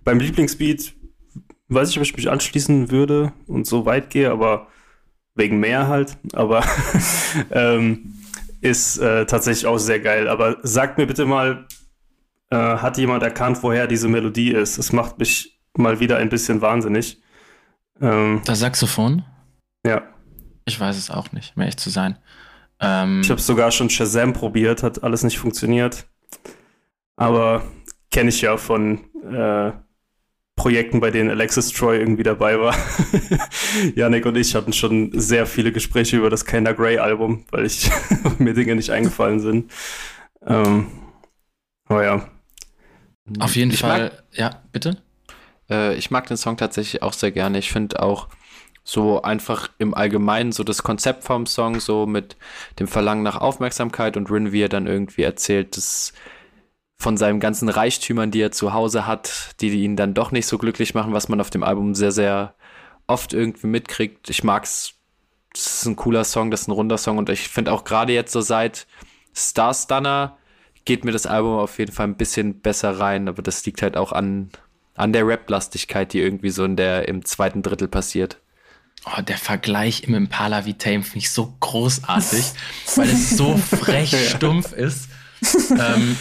Beim 0.02 0.18
Lieblingsbeat 0.18 0.94
weiß 1.68 1.90
ich, 1.90 1.98
ob 1.98 2.02
ich 2.02 2.16
mich 2.16 2.30
anschließen 2.30 2.90
würde 2.90 3.32
und 3.46 3.66
so 3.66 3.86
weit 3.86 4.10
gehe, 4.10 4.30
aber 4.30 4.66
wegen 5.36 5.60
mehr 5.60 5.86
halt. 5.86 6.16
Aber 6.32 6.64
ähm, 7.52 8.14
ist 8.64 8.96
äh, 8.96 9.26
tatsächlich 9.26 9.66
auch 9.66 9.78
sehr 9.78 10.00
geil. 10.00 10.26
Aber 10.26 10.56
sagt 10.62 10.96
mir 10.96 11.06
bitte 11.06 11.26
mal, 11.26 11.66
äh, 12.50 12.56
hat 12.56 12.96
jemand 12.96 13.22
erkannt, 13.22 13.58
woher 13.62 13.86
diese 13.86 14.08
Melodie 14.08 14.52
ist? 14.52 14.78
Es 14.78 14.92
macht 14.92 15.18
mich 15.18 15.60
mal 15.76 16.00
wieder 16.00 16.16
ein 16.16 16.30
bisschen 16.30 16.62
wahnsinnig. 16.62 17.20
Ähm, 18.00 18.40
das 18.46 18.60
Saxophon? 18.60 19.22
Ja. 19.86 20.02
Ich 20.64 20.80
weiß 20.80 20.96
es 20.96 21.10
auch 21.10 21.30
nicht, 21.32 21.56
mehr 21.58 21.66
echt 21.66 21.78
zu 21.78 21.90
sein. 21.90 22.16
Ähm, 22.80 23.20
ich 23.20 23.30
habe 23.30 23.40
sogar 23.40 23.70
schon 23.70 23.90
Shazam 23.90 24.32
probiert, 24.32 24.82
hat 24.82 25.02
alles 25.02 25.22
nicht 25.22 25.38
funktioniert. 25.38 26.06
Aber 27.16 27.62
kenne 28.10 28.30
ich 28.30 28.40
ja 28.40 28.56
von 28.56 29.00
äh, 29.30 29.72
Projekten, 30.56 31.00
bei 31.00 31.10
denen 31.10 31.30
Alexis 31.30 31.72
Troy 31.72 31.98
irgendwie 31.98 32.22
dabei 32.22 32.58
war. 32.60 32.76
Yannick 33.94 34.24
und 34.24 34.36
ich 34.36 34.54
hatten 34.54 34.72
schon 34.72 35.10
sehr 35.12 35.46
viele 35.46 35.72
Gespräche 35.72 36.16
über 36.16 36.30
das 36.30 36.44
Kinder 36.44 36.74
Grey 36.74 36.98
Album, 36.98 37.44
weil 37.50 37.66
ich 37.66 37.90
mir 38.38 38.54
Dinge 38.54 38.76
nicht 38.76 38.90
eingefallen 38.90 39.40
sind. 39.40 39.72
Ähm, 40.46 40.86
aber 41.86 42.04
ja. 42.04 42.28
Auf 43.40 43.56
jeden 43.56 43.72
ich 43.72 43.80
Fall, 43.80 44.10
mag, 44.10 44.24
ja, 44.32 44.62
bitte? 44.72 45.02
Äh, 45.68 45.96
ich 45.96 46.10
mag 46.10 46.26
den 46.26 46.36
Song 46.36 46.56
tatsächlich 46.56 47.02
auch 47.02 47.14
sehr 47.14 47.32
gerne. 47.32 47.58
Ich 47.58 47.72
finde 47.72 48.00
auch 48.00 48.28
so 48.84 49.22
einfach 49.22 49.70
im 49.78 49.94
Allgemeinen 49.94 50.52
so 50.52 50.62
das 50.62 50.82
Konzept 50.82 51.24
vom 51.24 51.46
Song, 51.46 51.80
so 51.80 52.06
mit 52.06 52.36
dem 52.78 52.86
Verlangen 52.86 53.22
nach 53.22 53.40
Aufmerksamkeit 53.40 54.16
und 54.16 54.30
Rin, 54.30 54.52
wie 54.52 54.62
er 54.62 54.68
dann 54.68 54.86
irgendwie 54.86 55.22
erzählt, 55.22 55.76
das 55.76 56.12
von 56.96 57.16
seinen 57.16 57.40
ganzen 57.40 57.68
Reichtümern, 57.68 58.30
die 58.30 58.40
er 58.40 58.52
zu 58.52 58.72
Hause 58.72 59.06
hat, 59.06 59.56
die 59.60 59.70
ihn 59.70 59.96
dann 59.96 60.14
doch 60.14 60.30
nicht 60.30 60.46
so 60.46 60.58
glücklich 60.58 60.94
machen, 60.94 61.12
was 61.12 61.28
man 61.28 61.40
auf 61.40 61.50
dem 61.50 61.62
Album 61.62 61.94
sehr, 61.94 62.12
sehr 62.12 62.54
oft 63.06 63.32
irgendwie 63.32 63.66
mitkriegt. 63.66 64.30
Ich 64.30 64.44
mag's. 64.44 64.94
Das 65.52 65.66
ist 65.66 65.86
ein 65.86 65.96
cooler 65.96 66.24
Song, 66.24 66.50
das 66.50 66.62
ist 66.62 66.68
ein 66.68 66.72
runder 66.72 66.98
Song 66.98 67.16
und 67.18 67.28
ich 67.28 67.48
finde 67.48 67.72
auch 67.72 67.84
gerade 67.84 68.12
jetzt 68.12 68.32
so 68.32 68.40
seit 68.40 68.88
Star 69.34 69.72
Stunner 69.72 70.36
geht 70.84 71.04
mir 71.04 71.12
das 71.12 71.26
Album 71.26 71.58
auf 71.58 71.78
jeden 71.78 71.92
Fall 71.92 72.06
ein 72.06 72.16
bisschen 72.16 72.60
besser 72.60 72.98
rein, 72.98 73.28
aber 73.28 73.42
das 73.42 73.64
liegt 73.64 73.82
halt 73.82 73.96
auch 73.96 74.12
an, 74.12 74.50
an 74.94 75.12
der 75.12 75.26
Rap-Lastigkeit, 75.26 76.12
die 76.12 76.20
irgendwie 76.20 76.50
so 76.50 76.64
in 76.64 76.76
der, 76.76 77.08
im 77.08 77.24
zweiten 77.24 77.62
Drittel 77.62 77.88
passiert. 77.88 78.38
Oh, 79.06 79.20
der 79.20 79.38
Vergleich 79.38 80.04
im 80.04 80.14
Impala 80.14 80.64
wie 80.64 80.74
Tame 80.74 81.02
finde 81.02 81.18
ich 81.18 81.30
so 81.30 81.54
großartig, 81.60 82.44
weil 82.96 83.08
es 83.08 83.30
so 83.30 83.56
frech 83.56 84.30
stumpf 84.30 84.72
ist. 84.72 85.08
ähm, 85.70 86.16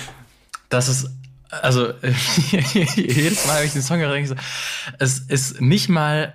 dass 0.74 0.88
es, 0.88 1.10
also 1.50 1.94
jedes 2.96 3.46
Mal, 3.46 3.60
wenn 3.60 3.68
ich 3.68 3.74
den 3.74 3.82
Song 3.82 4.00
höre, 4.00 4.26
so, 4.26 4.36
es 5.00 5.20
ist 5.20 5.62
nicht 5.62 5.88
mal, 5.88 6.34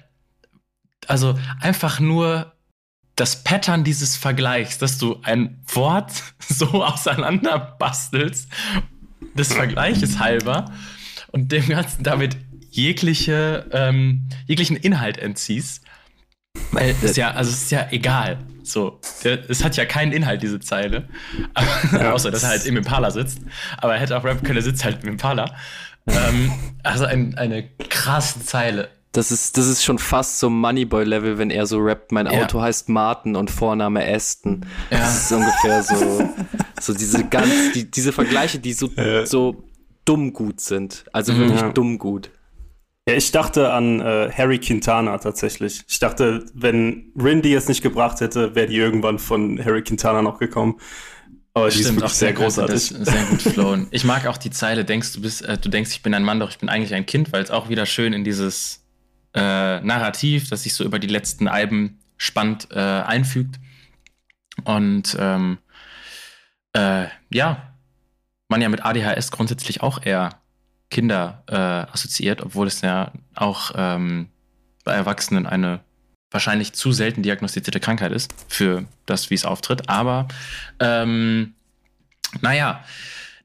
also 1.06 1.38
einfach 1.60 2.00
nur 2.00 2.52
das 3.16 3.42
Pattern 3.42 3.82
dieses 3.82 4.16
Vergleichs, 4.16 4.78
dass 4.78 4.98
du 4.98 5.20
ein 5.22 5.60
Wort 5.66 6.12
so 6.48 6.84
auseinander 6.84 7.58
bastelst, 7.78 8.48
des 9.34 9.52
Vergleiches 9.52 10.20
halber 10.20 10.72
und 11.32 11.50
dem 11.52 11.68
Ganzen 11.68 12.04
damit 12.04 12.36
jegliche, 12.70 13.68
ähm, 13.72 14.28
jeglichen 14.46 14.76
Inhalt 14.76 15.18
entziehst. 15.18 15.82
Weil 16.72 16.94
es 17.02 17.16
ja, 17.16 17.32
also 17.32 17.50
es 17.50 17.64
ist 17.64 17.70
ja 17.70 17.88
egal. 17.90 18.38
So, 18.70 19.00
der, 19.24 19.48
es 19.48 19.64
hat 19.64 19.76
ja 19.76 19.84
keinen 19.84 20.12
Inhalt, 20.12 20.42
diese 20.42 20.60
Zeile. 20.60 21.08
Ja. 21.92 22.12
Außer, 22.12 22.30
dass 22.30 22.42
er 22.42 22.50
halt 22.50 22.66
im 22.66 22.76
Impala 22.76 23.10
sitzt. 23.10 23.40
Aber 23.78 23.94
er 23.94 24.00
hätte 24.00 24.16
auch 24.16 24.24
rappen 24.24 24.42
können, 24.42 24.58
er 24.58 24.62
sitzt 24.62 24.84
halt 24.84 25.02
im 25.02 25.10
Impala. 25.10 25.54
Ähm, 26.06 26.52
also 26.82 27.04
ein, 27.04 27.36
eine 27.36 27.68
krasse 27.88 28.44
Zeile. 28.44 28.88
Das 29.12 29.32
ist, 29.32 29.56
das 29.56 29.66
ist 29.66 29.82
schon 29.82 29.98
fast 29.98 30.38
so 30.38 30.50
Moneyboy-Level, 30.50 31.38
wenn 31.38 31.50
er 31.50 31.66
so 31.66 31.78
rappt, 31.78 32.12
mein 32.12 32.26
ja. 32.26 32.42
Auto 32.42 32.60
heißt 32.60 32.88
Martin 32.88 33.36
und 33.36 33.50
Vorname 33.50 34.06
Aston. 34.06 34.66
Ja. 34.90 34.98
Das 34.98 35.24
ist 35.24 35.32
ungefähr 35.32 35.82
so, 35.82 36.30
so 36.80 36.94
diese 36.94 37.24
ganz, 37.24 37.72
die, 37.74 37.90
diese 37.90 38.12
Vergleiche, 38.12 38.58
die 38.58 38.74
so, 38.74 38.90
so 39.24 39.64
dumm 40.04 40.32
gut 40.32 40.60
sind. 40.60 41.04
Also 41.12 41.36
wirklich 41.36 41.62
dumm 41.72 41.98
gut. 41.98 42.30
Ja, 43.08 43.14
ich 43.14 43.32
dachte 43.32 43.72
an 43.72 44.00
äh, 44.02 44.30
Harry 44.36 44.58
Quintana 44.58 45.16
tatsächlich. 45.16 45.82
Ich 45.88 45.98
dachte, 45.98 46.44
wenn 46.52 47.10
Rindy 47.18 47.54
es 47.54 47.66
nicht 47.66 47.80
gebracht 47.80 48.20
hätte, 48.20 48.54
wäre 48.54 48.66
die 48.66 48.76
irgendwann 48.76 49.18
von 49.18 49.58
Harry 49.64 49.82
Quintana 49.82 50.20
noch 50.20 50.38
gekommen. 50.38 50.78
Aber 51.54 51.70
die 51.70 51.80
ist 51.80 51.90
wirklich 51.94 52.12
sehr 52.12 52.34
großartig. 52.34 52.82
sehr 52.82 53.24
gut 53.30 53.40
flowen. 53.54 53.86
Ich 53.92 54.04
mag 54.04 54.26
auch 54.26 54.36
die 54.36 54.50
Zeile, 54.50 54.84
denkst 54.84 55.14
du 55.14 55.22
bist, 55.22 55.40
äh, 55.40 55.56
du 55.56 55.70
denkst, 55.70 55.90
ich 55.92 56.02
bin 56.02 56.12
ein 56.12 56.22
Mann, 56.22 56.38
doch 56.38 56.50
ich 56.50 56.58
bin 56.58 56.68
eigentlich 56.68 56.92
ein 56.92 57.06
Kind, 57.06 57.32
weil 57.32 57.42
es 57.42 57.50
auch 57.50 57.70
wieder 57.70 57.86
schön 57.86 58.12
in 58.12 58.24
dieses 58.24 58.84
äh, 59.32 59.80
Narrativ, 59.80 60.50
das 60.50 60.64
sich 60.64 60.74
so 60.74 60.84
über 60.84 60.98
die 60.98 61.08
letzten 61.08 61.48
Alben 61.48 62.00
spannt, 62.18 62.68
äh, 62.72 62.78
einfügt. 62.78 63.58
Und 64.64 65.16
ähm, 65.18 65.56
äh, 66.74 67.06
ja, 67.32 67.72
man 68.48 68.60
ja 68.60 68.68
mit 68.68 68.84
ADHS 68.84 69.30
grundsätzlich 69.30 69.82
auch 69.82 70.04
eher 70.04 70.37
Kinder 70.90 71.42
äh, 71.46 71.54
assoziiert, 71.54 72.42
obwohl 72.42 72.66
es 72.66 72.80
ja 72.80 73.12
auch 73.34 73.72
ähm, 73.74 74.28
bei 74.84 74.94
Erwachsenen 74.94 75.46
eine 75.46 75.80
wahrscheinlich 76.30 76.72
zu 76.72 76.92
selten 76.92 77.22
diagnostizierte 77.22 77.80
Krankheit 77.80 78.12
ist 78.12 78.34
für 78.48 78.84
das, 79.06 79.30
wie 79.30 79.34
es 79.34 79.44
auftritt. 79.44 79.88
Aber 79.88 80.28
ähm, 80.80 81.54
naja, 82.40 82.84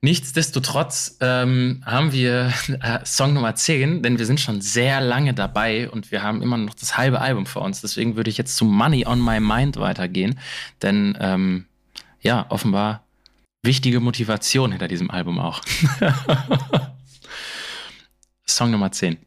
nichtsdestotrotz 0.01 1.17
ähm, 1.21 1.81
haben 1.85 2.11
wir 2.11 2.51
äh, 2.81 3.05
Song 3.05 3.33
Nummer 3.33 3.55
10, 3.55 4.03
denn 4.03 4.19
wir 4.19 4.25
sind 4.25 4.39
schon 4.39 4.61
sehr 4.61 4.99
lange 5.01 5.33
dabei 5.33 5.89
und 5.89 6.11
wir 6.11 6.23
haben 6.23 6.41
immer 6.41 6.57
noch 6.57 6.73
das 6.73 6.97
halbe 6.97 7.21
Album 7.21 7.45
vor 7.45 7.61
uns. 7.61 7.81
Deswegen 7.81 8.15
würde 8.15 8.29
ich 8.29 8.37
jetzt 8.37 8.55
zu 8.57 8.65
Money 8.65 9.05
on 9.05 9.23
My 9.23 9.39
Mind 9.39 9.77
weitergehen, 9.77 10.39
denn 10.81 11.17
ähm, 11.19 11.65
ja, 12.21 12.45
offenbar 12.49 13.05
wichtige 13.63 14.01
Motivation 14.01 14.71
hinter 14.71 14.89
diesem 14.89 15.09
Album 15.09 15.39
auch. 15.39 15.61
Song 18.45 18.71
Nummer 18.71 18.91
10. 18.91 19.17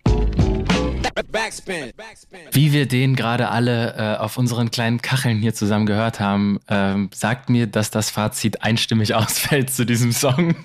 Wie 2.52 2.72
wir 2.72 2.86
den 2.86 3.16
gerade 3.16 3.48
alle 3.48 3.94
äh, 3.96 4.16
auf 4.18 4.36
unseren 4.38 4.70
kleinen 4.70 5.00
Kacheln 5.00 5.38
hier 5.38 5.54
zusammen 5.54 5.86
gehört 5.86 6.20
haben, 6.20 6.60
ähm, 6.68 7.10
sagt 7.14 7.48
mir, 7.48 7.66
dass 7.66 7.90
das 7.90 8.10
Fazit 8.10 8.62
einstimmig 8.62 9.14
ausfällt 9.16 9.70
zu 9.70 9.86
diesem 9.86 10.12
Song. 10.12 10.54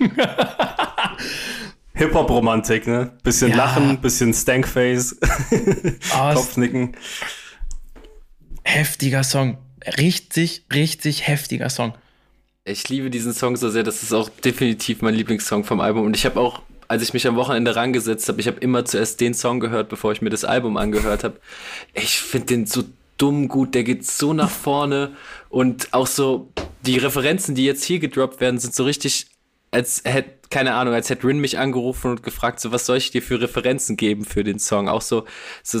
Hip-Hop-Romantik, 1.94 2.86
ne? 2.86 3.12
Bisschen 3.22 3.50
ja. 3.50 3.56
lachen, 3.56 4.00
bisschen 4.00 4.32
Stankface, 4.32 5.16
oh, 6.16 6.34
Kopfnicken. 6.34 6.96
Heftiger 8.64 9.24
Song. 9.24 9.58
Richtig, 9.98 10.64
richtig 10.72 11.26
heftiger 11.26 11.68
Song. 11.68 11.94
Ich 12.64 12.88
liebe 12.88 13.10
diesen 13.10 13.32
Song 13.32 13.56
so 13.56 13.68
sehr, 13.70 13.82
das 13.82 14.02
ist 14.02 14.12
auch 14.12 14.28
definitiv 14.28 15.02
mein 15.02 15.14
Lieblingssong 15.14 15.64
vom 15.64 15.80
Album. 15.80 16.06
Und 16.06 16.16
ich 16.16 16.24
habe 16.24 16.38
auch, 16.40 16.62
als 16.92 17.02
ich 17.02 17.14
mich 17.14 17.26
am 17.26 17.36
Wochenende 17.36 17.74
rangesetzt 17.74 18.28
habe, 18.28 18.38
ich 18.38 18.46
habe 18.46 18.60
immer 18.60 18.84
zuerst 18.84 19.18
den 19.22 19.32
Song 19.32 19.60
gehört, 19.60 19.88
bevor 19.88 20.12
ich 20.12 20.20
mir 20.20 20.28
das 20.28 20.44
Album 20.44 20.76
angehört 20.76 21.24
habe. 21.24 21.40
Ich 21.94 22.20
finde 22.20 22.48
den 22.48 22.66
so 22.66 22.84
dumm 23.16 23.48
gut, 23.48 23.74
der 23.74 23.82
geht 23.82 24.04
so 24.04 24.34
nach 24.34 24.50
vorne 24.66 25.16
und 25.48 25.88
auch 25.92 26.06
so 26.06 26.50
die 26.84 26.98
Referenzen, 26.98 27.54
die 27.54 27.64
jetzt 27.64 27.82
hier 27.82 27.98
gedroppt 27.98 28.42
werden, 28.42 28.58
sind 28.58 28.74
so 28.74 28.84
richtig 28.84 29.28
als 29.70 30.02
hätte, 30.04 30.34
keine 30.50 30.74
Ahnung, 30.74 30.92
als 30.92 31.08
hätte 31.08 31.26
Rin 31.26 31.38
mich 31.38 31.58
angerufen 31.58 32.10
und 32.10 32.22
gefragt, 32.22 32.60
so, 32.60 32.72
was 32.72 32.84
soll 32.84 32.98
ich 32.98 33.10
dir 33.10 33.22
für 33.22 33.40
Referenzen 33.40 33.96
geben 33.96 34.26
für 34.26 34.44
den 34.44 34.58
Song? 34.58 34.86
Auch 34.86 35.00
so, 35.00 35.24
so 35.62 35.80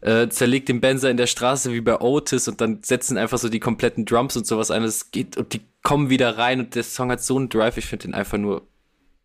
äh, 0.00 0.28
zerlegt 0.28 0.68
den 0.68 0.80
Benzer 0.80 1.10
in 1.10 1.16
der 1.16 1.26
Straße 1.26 1.72
wie 1.72 1.80
bei 1.80 2.00
Otis 2.00 2.46
und 2.46 2.60
dann 2.60 2.84
setzen 2.84 3.18
einfach 3.18 3.38
so 3.38 3.48
die 3.48 3.58
kompletten 3.58 4.04
Drums 4.04 4.36
und 4.36 4.46
sowas 4.46 4.70
ein. 4.70 4.84
Es 4.84 5.10
geht 5.10 5.36
und 5.36 5.54
die 5.54 5.62
kommen 5.82 6.08
wieder 6.08 6.38
rein 6.38 6.60
und 6.60 6.76
der 6.76 6.84
Song 6.84 7.10
hat 7.10 7.20
so 7.20 7.36
einen 7.36 7.48
Drive, 7.48 7.78
ich 7.78 7.86
finde 7.86 8.06
den 8.06 8.14
einfach 8.14 8.38
nur 8.38 8.62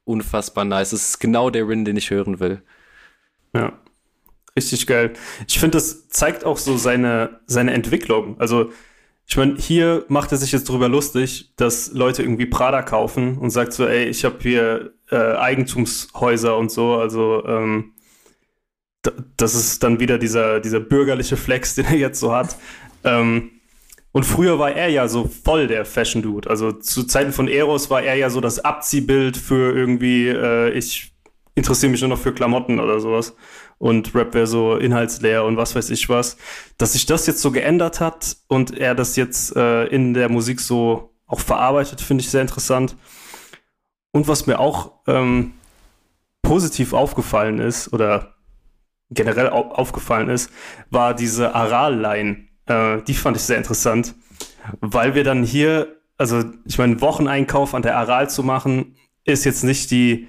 unfassbar 0.08 0.66
nice. 0.66 0.94
Es 0.94 1.10
ist 1.10 1.20
genau 1.20 1.50
der 1.50 1.68
Rin, 1.68 1.86
den 1.86 1.98
ich 1.98 2.10
hören 2.10 2.40
will. 2.40 2.62
Ja. 3.54 3.74
Richtig 4.56 4.88
geil. 4.88 5.14
Ich 5.48 5.60
finde, 5.60 5.78
das 5.78 6.10
zeigt 6.10 6.44
auch 6.44 6.58
so 6.58 6.78
seine, 6.78 7.40
seine 7.46 7.74
Entwicklung. 7.74 8.40
Also, 8.40 8.72
ich 9.28 9.38
meine, 9.38 9.56
hier 9.58 10.06
macht 10.08 10.32
er 10.32 10.38
sich 10.38 10.52
jetzt 10.52 10.70
drüber 10.70 10.88
lustig, 10.90 11.54
dass 11.58 11.92
Leute 11.92 12.24
irgendwie 12.24 12.46
Prada 12.46 12.82
kaufen 12.82 13.38
und 13.38 13.50
sagt 13.50 13.74
so, 13.74 13.86
ey, 13.86 14.06
ich 14.06 14.24
habe 14.24 14.38
hier 14.42 14.94
äh, 15.12 15.36
Eigentumshäuser 15.36 16.58
und 16.58 16.72
so. 16.72 16.96
Also 16.96 17.46
ähm, 17.46 17.94
das 19.36 19.54
ist 19.54 19.84
dann 19.84 20.00
wieder 20.00 20.18
dieser, 20.18 20.60
dieser 20.60 20.80
bürgerliche 20.80 21.38
Flex, 21.38 21.76
den 21.76 21.86
er 21.86 21.96
jetzt 21.96 22.20
so 22.20 22.34
hat. 22.34 22.56
Ähm, 23.04 23.52
und 24.18 24.24
früher 24.24 24.58
war 24.58 24.72
er 24.72 24.90
ja 24.90 25.08
so 25.08 25.30
voll 25.44 25.68
der 25.68 25.86
Fashion 25.86 26.24
Dude. 26.24 26.50
Also 26.50 26.72
zu 26.72 27.04
Zeiten 27.04 27.32
von 27.32 27.48
Eros 27.48 27.92
war 27.92 28.02
er 28.02 28.16
ja 28.16 28.32
so 28.32 28.42
das 28.42 28.58
Abziehbild 28.58 29.38
für 29.38 29.78
irgendwie, 29.78 30.28
äh, 30.28 30.72
ich 30.72 31.14
interessiere 31.54 31.92
mich 31.92 32.02
nur 32.02 32.10
noch 32.10 32.18
für 32.18 32.34
Klamotten 32.34 32.80
oder 32.80 33.00
sowas 33.00 33.36
und 33.78 34.16
Rap 34.16 34.34
wäre 34.34 34.48
so 34.48 34.76
inhaltsleer 34.76 35.46
und 35.46 35.56
was 35.56 35.76
weiß 35.76 35.92
ich 35.92 36.10
was. 36.10 36.36
Dass 36.80 36.94
sich 36.94 37.06
das 37.06 37.28
jetzt 37.28 37.44
so 37.44 37.52
geändert 37.52 38.00
hat 38.00 38.38
und 38.48 38.76
er 38.76 38.96
das 38.96 39.18
jetzt 39.18 39.56
äh, 39.56 39.86
in 39.86 40.16
der 40.16 40.30
Musik 40.30 40.62
so 40.62 41.14
auch 41.28 41.40
verarbeitet, 41.40 42.02
finde 42.02 42.24
ich 42.24 42.32
sehr 42.32 42.42
interessant. 42.42 42.96
Und 44.14 44.28
was 44.28 44.48
mir 44.48 44.60
auch 44.60 44.94
ähm, 45.06 45.54
positiv 46.42 46.94
aufgefallen 46.94 47.60
ist 47.60 47.94
oder 47.94 48.34
generell 49.12 49.52
au 49.52 49.70
aufgefallen 49.70 50.30
ist, 50.30 50.50
war 50.90 51.14
diese 51.14 51.54
Aral-Line. 51.54 52.47
Äh, 52.68 53.02
die 53.04 53.14
fand 53.14 53.38
ich 53.38 53.44
sehr 53.44 53.58
interessant, 53.58 54.16
weil 54.80 55.16
wir 55.16 55.24
dann 55.24 55.44
hier, 55.44 55.96
also 56.18 56.44
ich 56.66 56.78
meine, 56.78 57.02
Wocheneinkauf 57.02 57.74
an 57.74 57.82
der 57.82 57.98
Aral 57.98 58.30
zu 58.30 58.44
machen, 58.44 58.96
ist 59.24 59.46
jetzt 59.46 59.64
nicht 59.64 59.92
die 59.92 60.28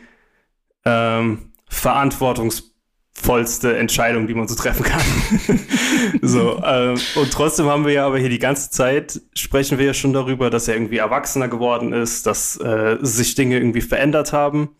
ähm, 0.85 1.53
verantwortungs 1.69 2.69
vollste 3.13 3.77
Entscheidung, 3.77 4.27
die 4.27 4.35
man 4.35 4.47
so 4.47 4.55
treffen 4.55 4.85
kann. 4.85 5.03
so, 6.23 6.59
äh, 6.63 6.97
und 7.17 7.33
trotzdem 7.33 7.67
haben 7.67 7.85
wir 7.85 7.93
ja 7.93 8.07
aber 8.07 8.19
hier 8.19 8.29
die 8.29 8.39
ganze 8.39 8.71
Zeit, 8.71 9.21
sprechen 9.35 9.79
wir 9.79 9.87
ja 9.87 9.95
schon 9.95 10.13
darüber, 10.13 10.51
dass 10.51 10.69
er 10.69 10.75
irgendwie 10.75 10.99
erwachsener 10.99 11.49
geworden 11.49 11.93
ist, 11.93 12.27
dass 12.27 12.57
äh, 12.61 12.97
sich 13.01 13.35
Dinge 13.35 13.57
irgendwie 13.57 13.81
verändert 13.81 14.33
haben. 14.33 14.71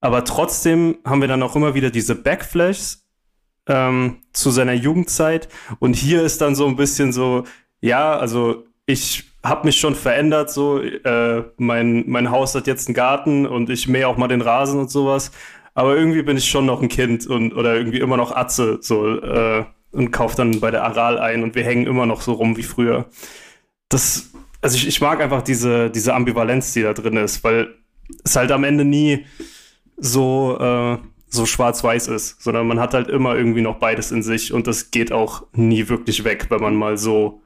Aber 0.00 0.24
trotzdem 0.24 0.98
haben 1.04 1.22
wir 1.22 1.28
dann 1.28 1.42
auch 1.42 1.56
immer 1.56 1.74
wieder 1.74 1.90
diese 1.90 2.14
Backflashes 2.14 3.03
ähm, 3.66 4.18
zu 4.32 4.50
seiner 4.50 4.74
Jugendzeit. 4.74 5.48
Und 5.78 5.94
hier 5.96 6.22
ist 6.22 6.40
dann 6.40 6.54
so 6.54 6.66
ein 6.66 6.76
bisschen 6.76 7.12
so, 7.12 7.44
ja, 7.80 8.16
also 8.16 8.64
ich 8.86 9.24
habe 9.42 9.66
mich 9.66 9.78
schon 9.78 9.94
verändert, 9.94 10.50
so 10.50 10.80
äh, 10.80 11.44
mein, 11.58 12.04
mein 12.06 12.30
Haus 12.30 12.54
hat 12.54 12.66
jetzt 12.66 12.88
einen 12.88 12.94
Garten 12.94 13.46
und 13.46 13.68
ich 13.70 13.88
mähe 13.88 14.08
auch 14.08 14.16
mal 14.16 14.28
den 14.28 14.40
Rasen 14.40 14.80
und 14.80 14.90
sowas 14.90 15.30
aber 15.74 15.96
irgendwie 15.96 16.22
bin 16.22 16.36
ich 16.36 16.48
schon 16.48 16.66
noch 16.66 16.80
ein 16.80 16.88
Kind 16.88 17.26
und 17.26 17.52
oder 17.52 17.74
irgendwie 17.74 17.98
immer 17.98 18.16
noch 18.16 18.34
Atze 18.34 18.78
so 18.80 19.20
äh, 19.20 19.64
und 19.90 20.12
kauf 20.12 20.34
dann 20.34 20.60
bei 20.60 20.70
der 20.70 20.84
Aral 20.84 21.18
ein 21.18 21.42
und 21.42 21.54
wir 21.54 21.64
hängen 21.64 21.86
immer 21.86 22.06
noch 22.06 22.20
so 22.20 22.32
rum 22.32 22.56
wie 22.56 22.62
früher. 22.62 23.06
Das, 23.88 24.30
also 24.60 24.76
ich, 24.76 24.86
ich 24.86 25.00
mag 25.00 25.20
einfach 25.20 25.42
diese, 25.42 25.90
diese 25.90 26.14
Ambivalenz, 26.14 26.72
die 26.72 26.82
da 26.82 26.94
drin 26.94 27.16
ist, 27.16 27.44
weil 27.44 27.74
es 28.24 28.36
halt 28.36 28.50
am 28.52 28.64
Ende 28.64 28.84
nie 28.84 29.26
so, 29.96 30.58
äh, 30.60 30.98
so 31.34 31.46
schwarz-weiß 31.46 32.08
ist, 32.08 32.42
sondern 32.42 32.66
man 32.66 32.80
hat 32.80 32.94
halt 32.94 33.08
immer 33.08 33.34
irgendwie 33.34 33.62
noch 33.62 33.78
beides 33.78 34.10
in 34.10 34.22
sich 34.22 34.52
und 34.52 34.66
das 34.66 34.90
geht 34.90 35.12
auch 35.12 35.44
nie 35.52 35.88
wirklich 35.88 36.24
weg, 36.24 36.46
wenn 36.50 36.60
man 36.60 36.74
mal 36.74 36.96
so 36.96 37.42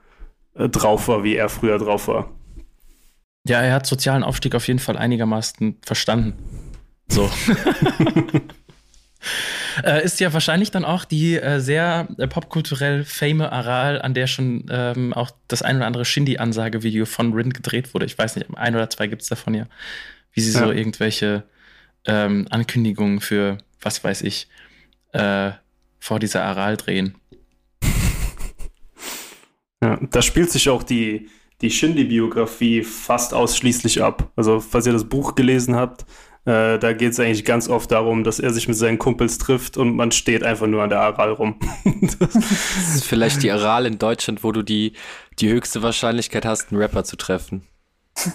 äh, 0.55 0.69
drauf 0.69 1.09
war, 1.09 1.25
wie 1.25 1.37
er 1.37 1.49
früher 1.49 1.79
drauf 1.79 2.09
war. 2.09 2.31
Ja, 3.47 3.63
er 3.63 3.73
hat 3.73 3.87
sozialen 3.87 4.25
Aufstieg 4.25 4.55
auf 4.55 4.67
jeden 4.69 4.79
Fall 4.79 4.97
einigermaßen 4.97 5.79
verstanden. 5.83 6.35
So. 7.09 7.25
äh, 9.85 10.05
ist 10.05 10.21
ja 10.21 10.33
wahrscheinlich 10.33 10.71
dann 10.71 10.85
auch 10.85 11.05
die 11.05 11.37
äh, 11.37 11.61
sehr 11.61 12.09
äh, 12.19 12.27
popkulturell 12.27 13.05
fame 13.05 13.43
Aral, 13.43 14.03
an 14.03 14.15
der 14.15 14.27
schon 14.27 14.67
ähm, 14.71 15.13
auch 15.15 15.31
das 15.49 15.63
ein 15.63 15.77
oder 15.77 15.87
andere 15.87 16.05
Shindy-Ansagevideo 16.05 17.07
von 17.07 17.33
Rin 17.33 17.53
gedreht 17.53 17.95
wurde. 17.95 18.07
Ich 18.07 18.19
weiß 18.19 18.37
nicht, 18.37 18.49
ein 18.55 18.75
oder 18.75 18.91
zwei 18.91 19.07
gibt 19.07 19.23
es 19.23 19.29
davon 19.29 19.55
ja. 19.55 19.67
Wie 20.33 20.41
sie 20.41 20.53
ja. 20.53 20.67
so 20.67 20.73
irgendwelche 20.73 21.45
ähm, 22.07 22.47
Ankündigungen 22.51 23.21
für, 23.21 23.59
was 23.81 24.03
weiß 24.03 24.23
ich, 24.23 24.49
äh, 25.13 25.53
vor 25.99 26.19
dieser 26.19 26.45
Aral 26.45 26.77
drehen. 26.77 27.15
Ja, 29.81 29.97
da 30.11 30.23
spielt 30.23 30.51
sich 30.51 30.71
auch 30.71 30.83
die, 30.83 31.29
die 31.61 31.71
Shindy-Biografie 31.71 32.83
fast 32.83 33.33
ausschließlich 33.33 34.03
ab. 34.03 34.33
Also, 34.35 34.59
falls 34.59 34.87
ihr 34.87 34.93
das 34.93 35.09
Buch 35.09 35.37
gelesen 35.37 35.77
habt, 35.77 36.05
äh, 36.49 36.79
da 36.79 36.93
geht 36.95 37.13
es 37.13 37.21
eigentlich 37.21 37.45
ganz 37.45 37.69
oft 37.69 37.91
darum, 37.91 38.25
dass 38.25 38.41
er 38.41 38.53
sich 38.53 38.69
mit 38.69 38.77
seinen 38.77 38.99
Kumpels 38.99 39.37
trifft 39.37 39.77
und 39.77 39.95
man 39.95 40.13
steht 40.13 40.43
einfach 40.43 40.67
nur 40.67 40.83
an 40.83 40.89
der 40.89 41.01
Aral 41.01 41.33
rum. 41.33 41.61
das 42.19 42.97
ist 42.97 43.05
vielleicht 43.05 43.43
die 43.43 43.51
Aral 43.51 43.87
in 43.87 43.99
Deutschland, 43.99 44.43
wo 44.43 44.51
du 44.51 44.63
die, 44.63 44.95
die 45.41 45.51
höchste 45.51 45.83
Wahrscheinlichkeit 45.83 46.47
hast, 46.47 46.73
einen 46.73 46.81
Rapper 46.81 47.05
zu 47.05 47.17
treffen. 47.17 47.63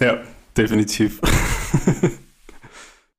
Ja, 0.00 0.18
definitiv. 0.56 1.20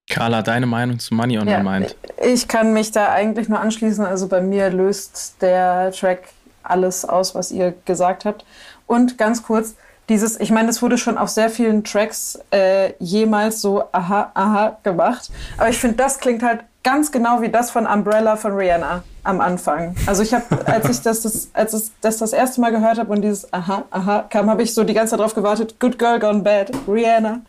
Carla, 0.09 0.41
deine 0.41 0.67
Meinung 0.67 0.99
zu 0.99 1.13
Money 1.15 1.39
on 1.39 1.47
ja, 1.47 1.59
My 1.59 1.79
Mind? 1.79 1.95
Ich 2.23 2.47
kann 2.47 2.73
mich 2.73 2.91
da 2.91 3.11
eigentlich 3.11 3.49
nur 3.49 3.59
anschließen. 3.59 4.05
Also 4.05 4.27
bei 4.27 4.41
mir 4.41 4.69
löst 4.69 5.37
der 5.41 5.91
Track 5.91 6.29
alles 6.63 7.05
aus, 7.05 7.35
was 7.35 7.51
ihr 7.51 7.73
gesagt 7.85 8.25
habt. 8.25 8.45
Und 8.87 9.17
ganz 9.17 9.43
kurz, 9.43 9.75
dieses, 10.09 10.39
ich 10.39 10.51
meine, 10.51 10.69
es 10.69 10.81
wurde 10.81 10.97
schon 10.97 11.17
auf 11.17 11.29
sehr 11.29 11.49
vielen 11.49 11.83
Tracks 11.83 12.39
äh, 12.51 12.93
jemals 12.99 13.61
so 13.61 13.83
aha, 13.91 14.31
aha 14.35 14.77
gemacht. 14.83 15.31
Aber 15.57 15.69
ich 15.69 15.77
finde, 15.77 15.97
das 15.97 16.19
klingt 16.19 16.43
halt 16.43 16.61
ganz 16.83 17.11
genau 17.11 17.41
wie 17.41 17.49
das 17.49 17.71
von 17.71 17.87
Umbrella 17.87 18.35
von 18.35 18.53
Rihanna 18.53 19.03
am 19.23 19.41
Anfang. 19.41 19.95
Also 20.05 20.21
ich 20.21 20.35
habe, 20.35 20.45
als 20.67 20.87
ich 20.87 21.01
das, 21.01 21.21
das, 21.21 21.49
als 21.53 21.73
ich 21.73 21.91
das 22.01 22.17
das 22.17 22.31
erste 22.31 22.61
Mal 22.61 22.71
gehört 22.71 22.99
habe 22.99 23.11
und 23.11 23.23
dieses 23.23 23.51
aha, 23.51 23.85
aha 23.89 24.25
kam, 24.29 24.51
habe 24.51 24.61
ich 24.61 24.75
so 24.75 24.83
die 24.83 24.93
ganze 24.93 25.11
Zeit 25.11 25.19
darauf 25.19 25.33
gewartet, 25.33 25.79
Good 25.79 25.97
Girl 25.97 26.19
Gone 26.19 26.43
Bad, 26.43 26.71
Rihanna. 26.87 27.41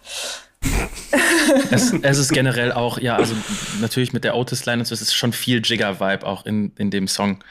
Es, 1.70 1.92
es, 1.92 2.18
ist 2.18 2.32
generell 2.32 2.72
auch, 2.72 2.98
ja, 2.98 3.16
also 3.16 3.34
natürlich 3.80 4.12
mit 4.12 4.24
der 4.24 4.36
Otis-Line, 4.36 4.82
es 4.82 4.90
ist 4.90 5.14
schon 5.14 5.32
viel 5.32 5.60
Jigger-Vibe 5.64 6.26
auch 6.26 6.46
in, 6.46 6.72
in 6.76 6.90
dem 6.90 7.08
Song. 7.08 7.42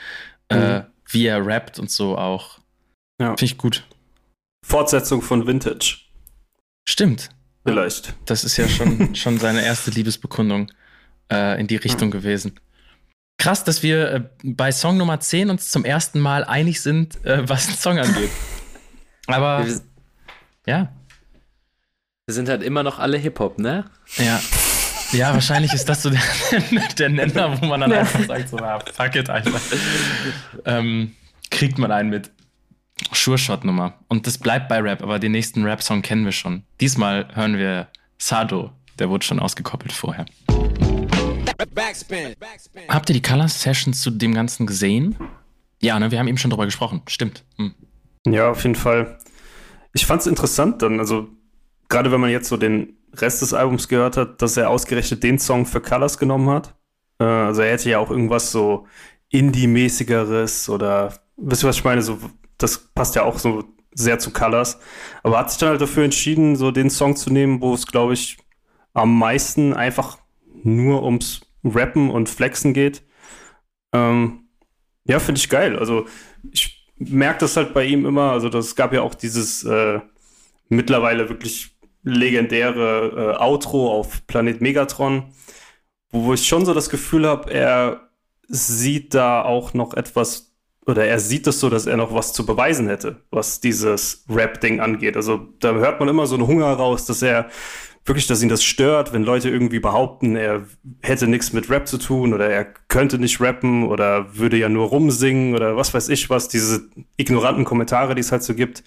Äh, 0.50 0.56
mhm. 0.56 0.64
Äh, 0.64 0.84
wie 1.10 1.28
er 1.28 1.46
rappt 1.46 1.80
und 1.80 1.92
so 1.92 2.18
auch. 2.18 2.60
Ja. 3.20 3.30
Finde 3.30 3.46
ich 3.46 3.58
gut. 3.58 3.86
Fortsetzung 4.66 5.22
von 5.22 5.48
Vintage. 5.48 6.00
Stimmt. 6.88 7.30
Vielleicht. 7.66 8.14
Das 8.26 8.44
ist 8.44 8.58
ja 8.58 8.68
schon, 8.68 9.16
schon 9.16 9.38
seine 9.38 9.64
erste 9.64 9.92
Liebesbekundung 9.92 10.72
äh, 11.32 11.60
in 11.60 11.68
die 11.68 11.76
Richtung 11.76 12.12
ja. 12.12 12.20
gewesen. 12.20 12.60
krass, 13.38 13.64
dass 13.64 13.84
wir 13.84 14.12
äh, 14.12 14.22
bei 14.44 14.72
Song 14.72 14.98
Nummer 14.98 15.20
10 15.20 15.50
uns 15.50 15.70
zum 15.70 15.86
ersten 15.86 16.20
Mal 16.20 16.44
einig 16.44 16.82
sind, 16.82 17.24
äh, 17.26 17.48
was 17.48 17.68
den 17.68 17.76
Song 17.76 18.00
angeht. 18.00 18.30
Aber 19.28 19.66
ja, 20.68 20.92
Wir 22.28 22.34
sind 22.34 22.50
halt 22.50 22.64
immer 22.64 22.82
noch 22.82 22.98
alle 22.98 23.18
Hip-Hop, 23.18 23.60
ne? 23.60 23.86
ja. 24.18 24.40
Ja, 25.12 25.32
wahrscheinlich 25.36 25.72
ist 25.72 25.88
das 25.88 26.02
so 26.02 26.10
der, 26.10 26.20
der 26.98 27.10
Nenner, 27.10 27.62
wo 27.62 27.68
man 27.68 27.80
dann 27.82 27.92
Ja. 27.92 28.00
einfach 28.00 28.26
sagt, 28.26 28.50
so, 28.50 28.58
ah, 28.58 28.80
fuck 28.94 29.16
it, 29.16 29.30
einfach. 29.30 29.62
Ähm, 30.66 31.14
kriegt 31.52 31.78
man 31.78 31.92
einen 31.92 32.10
mit. 32.10 32.32
Sure 33.14 33.38
Shot 33.38 33.64
Nummer. 33.64 33.94
Und 34.08 34.26
das 34.26 34.40
bleibt 34.40 34.68
bei 34.68 34.80
Rap, 34.82 35.04
aber 35.04 35.20
den 35.20 35.34
nächsten 35.34 35.64
Rap-Song 35.64 36.02
kennen 36.02 36.26
wir 36.26 36.32
schon. 36.32 36.64
Diesmal 36.82 37.28
hören 37.36 37.58
wir 37.58 37.88
Sado. 38.18 38.72
Der 38.98 39.10
wurde 39.10 39.24
schon 39.24 39.40
ausgekoppelt 39.40 39.94
vorher. 39.94 40.26
Habt 42.90 43.10
ihr 43.10 43.14
die 43.14 43.22
Color 43.22 43.48
Sessions 43.48 44.02
zu 44.02 44.10
dem 44.10 44.34
Ganzen 44.34 44.66
gesehen? 44.66 45.16
Ja, 45.80 46.00
ne, 46.00 46.10
wir 46.10 46.18
haben 46.18 46.28
eben 46.28 46.40
schon 46.40 46.50
drüber 46.50 46.66
gesprochen. 46.66 47.04
Stimmt. 47.08 47.44
Hm. 47.58 47.76
Ja, 48.26 48.50
auf 48.50 48.64
jeden 48.64 48.76
Fall. 48.76 49.20
Ich 49.94 50.08
fand 50.08 50.22
es 50.22 50.28
interessant 50.28 50.82
dann, 50.82 51.00
also 51.00 51.30
gerade 51.90 52.12
wenn 52.12 52.22
man 52.22 52.30
jetzt 52.30 52.50
so 52.50 52.58
den 52.58 52.98
Rest 53.14 53.42
des 53.42 53.54
Albums 53.54 53.88
gehört 53.88 54.18
hat, 54.18 54.42
dass 54.42 54.58
er 54.58 54.70
ausgerechnet 54.70 55.24
den 55.24 55.40
Song 55.40 55.66
für 55.66 55.82
Colors 55.82 56.18
genommen 56.18 56.50
hat. 56.50 56.76
Äh, 57.20 57.24
also 57.24 57.62
er 57.62 57.72
hätte 57.72 57.90
ja 57.90 58.00
auch 58.00 58.12
irgendwas 58.12 58.52
so 58.52 58.88
Indie-mäßigeres 59.30 60.70
oder, 60.70 61.14
wisst 61.38 61.64
ihr, 61.64 61.70
was 61.70 61.78
ich 61.78 61.84
meine? 61.84 62.02
So, 62.02 62.20
das 62.58 62.78
passt 62.78 63.16
ja 63.16 63.24
auch 63.24 63.40
so 63.40 63.64
sehr 63.94 64.20
zu 64.20 64.32
Colors. 64.32 64.80
Aber 65.24 65.40
hat 65.40 65.50
sich 65.50 65.60
dann 65.60 65.70
halt 65.70 65.82
dafür 65.82 66.04
entschieden, 66.04 66.56
so 66.56 66.72
den 66.72 66.90
Song 66.90 67.16
zu 67.16 67.32
nehmen, 67.32 67.62
wo 67.62 67.74
es, 67.74 67.88
glaube 67.88 68.14
ich, 68.14 68.38
am 68.94 69.18
meisten 69.18 69.74
einfach 69.74 70.18
nur 70.64 71.04
ums 71.04 71.42
Rappen 71.64 72.10
und 72.12 72.30
Flexen 72.30 72.74
geht. 72.74 73.04
Ähm, 73.94 74.48
ja, 75.06 75.20
finde 75.20 75.40
ich 75.40 75.50
geil. 75.50 75.78
Also 75.78 76.06
ich 76.52 76.88
merke 76.98 77.40
das 77.40 77.58
halt 77.58 77.74
bei 77.74 77.86
ihm 77.86 78.06
immer. 78.06 78.32
Also 78.32 78.50
das 78.50 78.76
gab 78.76 78.94
ja 78.94 79.02
auch 79.02 79.16
dieses 79.16 79.64
äh, 79.64 80.00
mittlerweile 80.70 81.30
wirklich 81.30 81.75
legendäre 82.06 83.36
äh, 83.38 83.44
Outro 83.44 83.92
auf 83.92 84.26
Planet 84.28 84.62
Megatron, 84.62 85.34
wo, 86.12 86.26
wo 86.26 86.34
ich 86.34 86.48
schon 86.48 86.66
so 86.66 86.74
das 86.74 86.90
Gefühl 86.90 87.28
habe, 87.28 87.52
er 87.52 88.10
sieht 88.48 89.14
da 89.14 89.44
auch 89.44 89.74
noch 89.74 89.94
etwas 89.96 90.54
oder 90.86 91.06
er 91.06 91.20
sieht 91.20 91.48
es 91.48 91.60
so, 91.60 91.70
dass 91.70 91.88
er 91.88 91.98
noch 91.98 92.14
was 92.14 92.32
zu 92.32 92.46
beweisen 92.46 92.88
hätte, 92.88 93.24
was 93.32 93.60
dieses 93.60 94.24
Rap-Ding 94.30 94.80
angeht. 94.80 95.18
Also 95.18 95.48
da 95.60 95.74
hört 95.74 96.00
man 96.00 96.10
immer 96.10 96.28
so 96.28 96.36
einen 96.36 96.46
Hunger 96.48 96.72
raus, 96.74 97.06
dass 97.06 97.24
er 97.24 97.50
wirklich, 98.06 98.28
dass 98.28 98.44
ihn 98.44 98.50
das 98.50 98.64
stört, 98.64 99.14
wenn 99.14 99.24
Leute 99.24 99.50
irgendwie 99.50 99.80
behaupten, 99.80 100.36
er 100.36 100.68
hätte 101.02 101.28
nichts 101.28 101.54
mit 101.54 101.72
Rap 101.72 101.88
zu 101.88 101.98
tun 101.98 102.36
oder 102.36 102.48
er 102.50 102.66
könnte 102.66 103.18
nicht 103.18 103.42
rappen 103.42 103.84
oder 103.84 104.38
würde 104.38 104.58
ja 104.58 104.70
nur 104.70 104.90
rumsingen 104.90 105.56
oder 105.56 105.76
was 105.76 105.94
weiß 105.94 106.10
ich 106.10 106.30
was, 106.30 106.48
diese 106.48 106.88
ignoranten 107.18 107.66
Kommentare, 107.66 108.14
die 108.14 108.22
es 108.22 108.32
halt 108.32 108.44
so 108.44 108.54
gibt. 108.54 108.84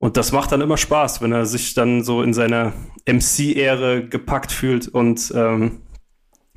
Und 0.00 0.16
das 0.16 0.32
macht 0.32 0.50
dann 0.50 0.62
immer 0.62 0.78
Spaß, 0.78 1.20
wenn 1.20 1.30
er 1.32 1.44
sich 1.44 1.74
dann 1.74 2.02
so 2.02 2.22
in 2.22 2.32
seiner 2.32 2.72
MC-Ehre 3.06 4.06
gepackt 4.08 4.50
fühlt 4.50 4.88
und 4.88 5.30
ähm, 5.36 5.82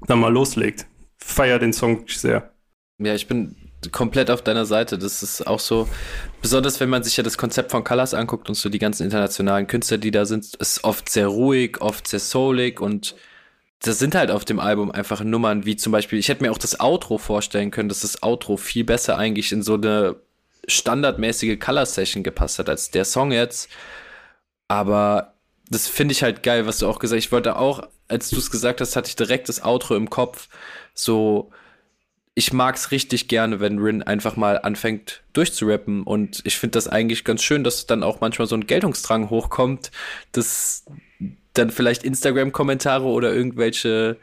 dann 0.07 0.19
mal 0.19 0.31
loslegt. 0.31 0.87
Feier 1.17 1.59
den 1.59 1.73
Song 1.73 2.05
sehr. 2.07 2.53
Ja, 2.99 3.13
ich 3.13 3.27
bin 3.27 3.55
komplett 3.91 4.31
auf 4.31 4.41
deiner 4.41 4.63
Seite. 4.63 4.97
Das 4.97 5.21
ist 5.23 5.45
auch 5.45 5.59
so, 5.59 5.89
besonders 6.41 6.79
wenn 6.79 6.89
man 6.89 7.03
sich 7.03 7.17
ja 7.17 7.23
das 7.23 7.37
Konzept 7.37 7.71
von 7.71 7.83
Colors 7.83 8.13
anguckt 8.13 8.47
und 8.47 8.55
so 8.55 8.69
die 8.69 8.79
ganzen 8.79 9.03
internationalen 9.03 9.67
Künstler, 9.67 9.97
die 9.97 10.11
da 10.11 10.23
sind, 10.23 10.55
ist 10.55 10.85
oft 10.85 11.09
sehr 11.09 11.27
ruhig, 11.27 11.81
oft 11.81 12.07
sehr 12.07 12.21
soulig 12.21 12.79
und 12.79 13.13
das 13.81 13.99
sind 13.99 14.15
halt 14.15 14.31
auf 14.31 14.45
dem 14.45 14.61
Album 14.61 14.89
einfach 14.91 15.21
Nummern 15.21 15.65
wie 15.65 15.75
zum 15.75 15.91
Beispiel, 15.91 16.17
ich 16.17 16.29
hätte 16.29 16.43
mir 16.43 16.51
auch 16.51 16.57
das 16.57 16.79
Outro 16.79 17.17
vorstellen 17.17 17.71
können, 17.71 17.89
dass 17.89 17.99
das 17.99 18.23
Outro 18.23 18.55
viel 18.55 18.85
besser 18.85 19.17
eigentlich 19.17 19.51
in 19.51 19.61
so 19.61 19.73
eine 19.73 20.15
standardmäßige 20.67 21.59
Color-Session 21.59 22.23
gepasst 22.23 22.59
hat 22.59 22.69
als 22.69 22.91
der 22.91 23.05
Song 23.05 23.31
jetzt. 23.31 23.69
Aber 24.67 25.33
das 25.69 25.87
finde 25.87 26.13
ich 26.13 26.23
halt 26.23 26.43
geil, 26.43 26.65
was 26.65 26.79
du 26.79 26.87
auch 26.87 26.99
gesagt 26.99 27.19
hast. 27.19 27.25
Ich 27.25 27.31
wollte 27.31 27.55
auch, 27.57 27.87
als 28.07 28.29
du 28.29 28.37
es 28.37 28.51
gesagt 28.51 28.81
hast, 28.81 28.95
hatte 28.95 29.09
ich 29.09 29.15
direkt 29.15 29.49
das 29.49 29.63
Outro 29.63 29.95
im 29.95 30.09
Kopf. 30.09 30.49
So, 30.93 31.51
ich 32.35 32.53
mag's 32.53 32.91
richtig 32.91 33.27
gerne, 33.27 33.59
wenn 33.59 33.79
Rin 33.79 34.03
einfach 34.03 34.35
mal 34.35 34.59
anfängt 34.59 35.23
durchzurappen. 35.33 36.03
Und 36.03 36.41
ich 36.45 36.57
finde 36.57 36.77
das 36.77 36.87
eigentlich 36.87 37.23
ganz 37.23 37.43
schön, 37.43 37.63
dass 37.63 37.85
dann 37.85 38.03
auch 38.03 38.21
manchmal 38.21 38.47
so 38.47 38.55
ein 38.55 38.67
Geltungsdrang 38.67 39.29
hochkommt, 39.29 39.91
dass 40.31 40.85
dann 41.53 41.69
vielleicht 41.69 42.03
Instagram-Kommentare 42.03 43.05
oder 43.05 43.33
irgendwelche 43.33 44.17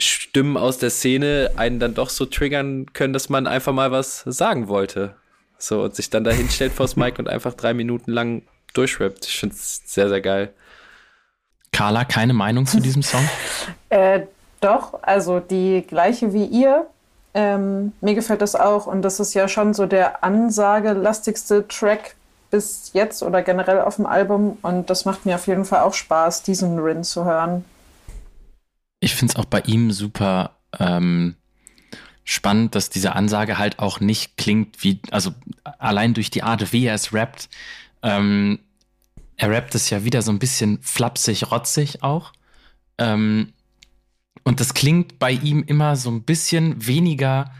Stimmen 0.00 0.56
aus 0.56 0.78
der 0.78 0.90
Szene 0.90 1.52
einen 1.56 1.78
dann 1.78 1.94
doch 1.94 2.08
so 2.08 2.24
triggern 2.26 2.86
können, 2.92 3.12
dass 3.12 3.28
man 3.28 3.46
einfach 3.46 3.72
mal 3.72 3.92
was 3.92 4.20
sagen 4.20 4.68
wollte. 4.68 5.16
So, 5.62 5.82
und 5.82 5.94
sich 5.94 6.10
dann 6.10 6.24
da 6.24 6.32
hinstellt 6.32 6.72
vors 6.72 6.96
Mic 6.96 7.18
und 7.18 7.28
einfach 7.28 7.54
drei 7.54 7.72
Minuten 7.72 8.10
lang 8.10 8.42
durchrappt. 8.74 9.26
Ich 9.26 9.38
finde 9.38 9.54
es 9.54 9.82
sehr, 9.86 10.08
sehr 10.08 10.20
geil. 10.20 10.52
Carla, 11.70 12.04
keine 12.04 12.32
Meinung 12.32 12.66
zu 12.66 12.80
diesem 12.80 13.02
Song? 13.02 13.22
Äh, 13.90 14.22
doch, 14.62 15.02
also 15.02 15.38
die 15.38 15.84
gleiche 15.86 16.32
wie 16.32 16.46
ihr. 16.46 16.86
Ähm, 17.34 17.92
mir 18.00 18.14
gefällt 18.14 18.40
das 18.40 18.54
auch 18.54 18.86
und 18.86 19.02
das 19.02 19.20
ist 19.20 19.34
ja 19.34 19.46
schon 19.46 19.74
so 19.74 19.84
der 19.84 20.24
ansagelastigste 20.24 21.68
Track 21.68 22.14
bis 22.50 22.90
jetzt 22.94 23.22
oder 23.22 23.42
generell 23.42 23.82
auf 23.82 23.96
dem 23.96 24.06
Album 24.06 24.56
und 24.62 24.88
das 24.88 25.04
macht 25.04 25.26
mir 25.26 25.34
auf 25.34 25.46
jeden 25.46 25.66
Fall 25.66 25.80
auch 25.80 25.92
Spaß, 25.92 26.42
diesen 26.42 26.78
Rin 26.78 27.04
zu 27.04 27.26
hören. 27.26 27.66
Ich 29.00 29.14
finde 29.14 29.32
es 29.32 29.38
auch 29.38 29.44
bei 29.44 29.60
ihm 29.60 29.90
super 29.90 30.52
ähm, 30.78 31.36
spannend, 32.24 32.74
dass 32.74 32.90
diese 32.90 33.14
Ansage 33.14 33.58
halt 33.58 33.78
auch 33.78 34.00
nicht 34.00 34.36
klingt 34.36 34.82
wie, 34.82 35.00
also 35.10 35.32
allein 35.64 36.14
durch 36.14 36.30
die 36.30 36.42
Art, 36.42 36.72
wie 36.72 36.86
er 36.86 36.94
es 36.94 37.12
rappt. 37.12 37.48
Ähm, 38.02 38.60
er 39.36 39.50
rappt 39.50 39.74
es 39.74 39.90
ja 39.90 40.04
wieder 40.04 40.22
so 40.22 40.30
ein 40.30 40.38
bisschen 40.38 40.80
flapsig, 40.82 41.50
rotzig 41.50 42.02
auch. 42.02 42.32
Ähm, 42.98 43.52
und 44.44 44.60
das 44.60 44.74
klingt 44.74 45.18
bei 45.18 45.32
ihm 45.32 45.62
immer 45.64 45.96
so 45.96 46.10
ein 46.10 46.22
bisschen 46.22 46.86
weniger 46.86 47.52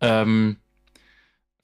ähm, 0.00 0.56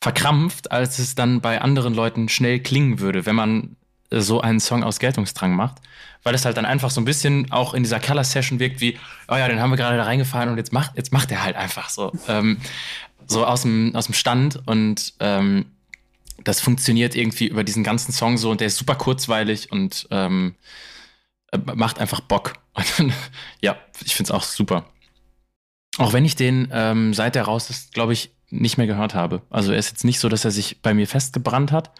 verkrampft, 0.01 0.71
als 0.71 0.99
es 0.99 1.15
dann 1.15 1.41
bei 1.41 1.61
anderen 1.61 1.95
Leuten 1.95 2.29
schnell 2.29 2.61
klingen 2.61 3.01
würde, 3.01 3.27
wenn 3.27 3.37
man 3.37 3.77
so 4.11 4.41
einen 4.41 4.61
Song 4.61 4.85
aus 4.85 4.99
Geltungsdrang 4.99 5.55
macht. 5.55 5.77
Weil 6.23 6.35
es 6.35 6.45
halt 6.45 6.57
dann 6.57 6.65
einfach 6.65 6.91
so 6.91 7.01
ein 7.01 7.05
bisschen 7.05 7.51
auch 7.53 7.75
in 7.75 7.83
dieser 7.83 8.01
Color-Session 8.01 8.59
wirkt 8.59 8.81
wie, 8.81 8.99
oh 9.29 9.37
ja, 9.37 9.47
den 9.47 9.61
haben 9.61 9.71
wir 9.71 9.77
gerade 9.77 9.99
da 9.99 10.05
reingefahren 10.05 10.49
und 10.49 10.57
jetzt 10.57 10.73
macht, 10.73 10.97
jetzt 10.97 11.13
macht 11.13 11.31
er 11.31 11.45
halt 11.45 11.57
einfach 11.57 11.91
so. 11.91 12.13
Ähm, 12.29 12.59
so 13.27 13.45
aus 13.47 13.63
dem, 13.63 13.95
aus 13.95 14.07
dem 14.07 14.15
Stand 14.15 14.61
und 14.67 15.15
ähm, 15.21 15.67
das 16.43 16.61
funktioniert 16.61 17.15
irgendwie 17.15 17.47
über 17.47 17.65
diesen 17.65 17.85
ganzen 17.85 18.13
Song 18.13 18.37
so 18.37 18.51
und 18.51 18.61
der 18.61 18.67
ist 18.67 18.77
super 18.77 18.97
kurzweilig 18.97 19.71
und 19.73 20.07
ähm, 20.11 20.55
äh, 21.53 21.59
macht 21.75 21.99
einfach 22.01 22.21
Bock. 22.21 22.55
Und, 22.99 23.13
ja, 23.61 23.77
ich 24.05 24.17
find's 24.17 24.33
auch 24.33 24.43
super. 24.43 24.87
Auch 25.99 26.13
wenn 26.13 26.25
ich 26.25 26.35
den 26.35 26.69
ähm, 26.73 27.15
seit 27.15 27.37
er 27.37 27.45
raus 27.45 27.71
ist, 27.71 27.95
glaube 27.95 28.13
ich, 28.13 28.33
nicht 28.51 28.79
mehr 28.79 28.89
gehört 28.89 29.15
habe. 29.15 29.43
Also 29.49 29.71
er 29.71 29.79
ist 29.79 29.91
jetzt 29.91 30.05
nicht 30.05 30.19
so, 30.19 30.29
dass 30.29 30.45
er 30.45 30.51
sich 30.51 30.83
bei 30.83 30.93
mir 30.93 31.07
festgebrannt 31.07 31.71
hat, 31.71 31.93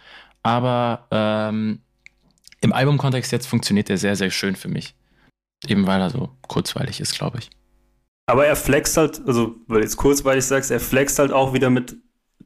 aber 0.43 1.07
ähm, 1.11 1.79
im 2.61 2.73
Albumkontext 2.73 3.31
jetzt 3.31 3.47
funktioniert 3.47 3.89
er 3.89 3.97
sehr, 3.97 4.15
sehr 4.15 4.31
schön 4.31 4.55
für 4.55 4.67
mich. 4.67 4.95
Eben 5.67 5.87
weil 5.87 6.01
er 6.01 6.09
so 6.09 6.29
kurzweilig 6.47 6.99
ist, 6.99 7.17
glaube 7.17 7.39
ich. 7.39 7.49
Aber 8.27 8.45
er 8.45 8.55
flext 8.55 8.97
halt, 8.97 9.21
also, 9.27 9.55
weil 9.67 9.79
du 9.79 9.83
jetzt 9.83 9.97
kurzweilig 9.97 10.45
sagst, 10.45 10.71
er 10.71 10.79
flext 10.79 11.19
halt 11.19 11.31
auch 11.31 11.53
wieder 11.53 11.69
mit 11.69 11.95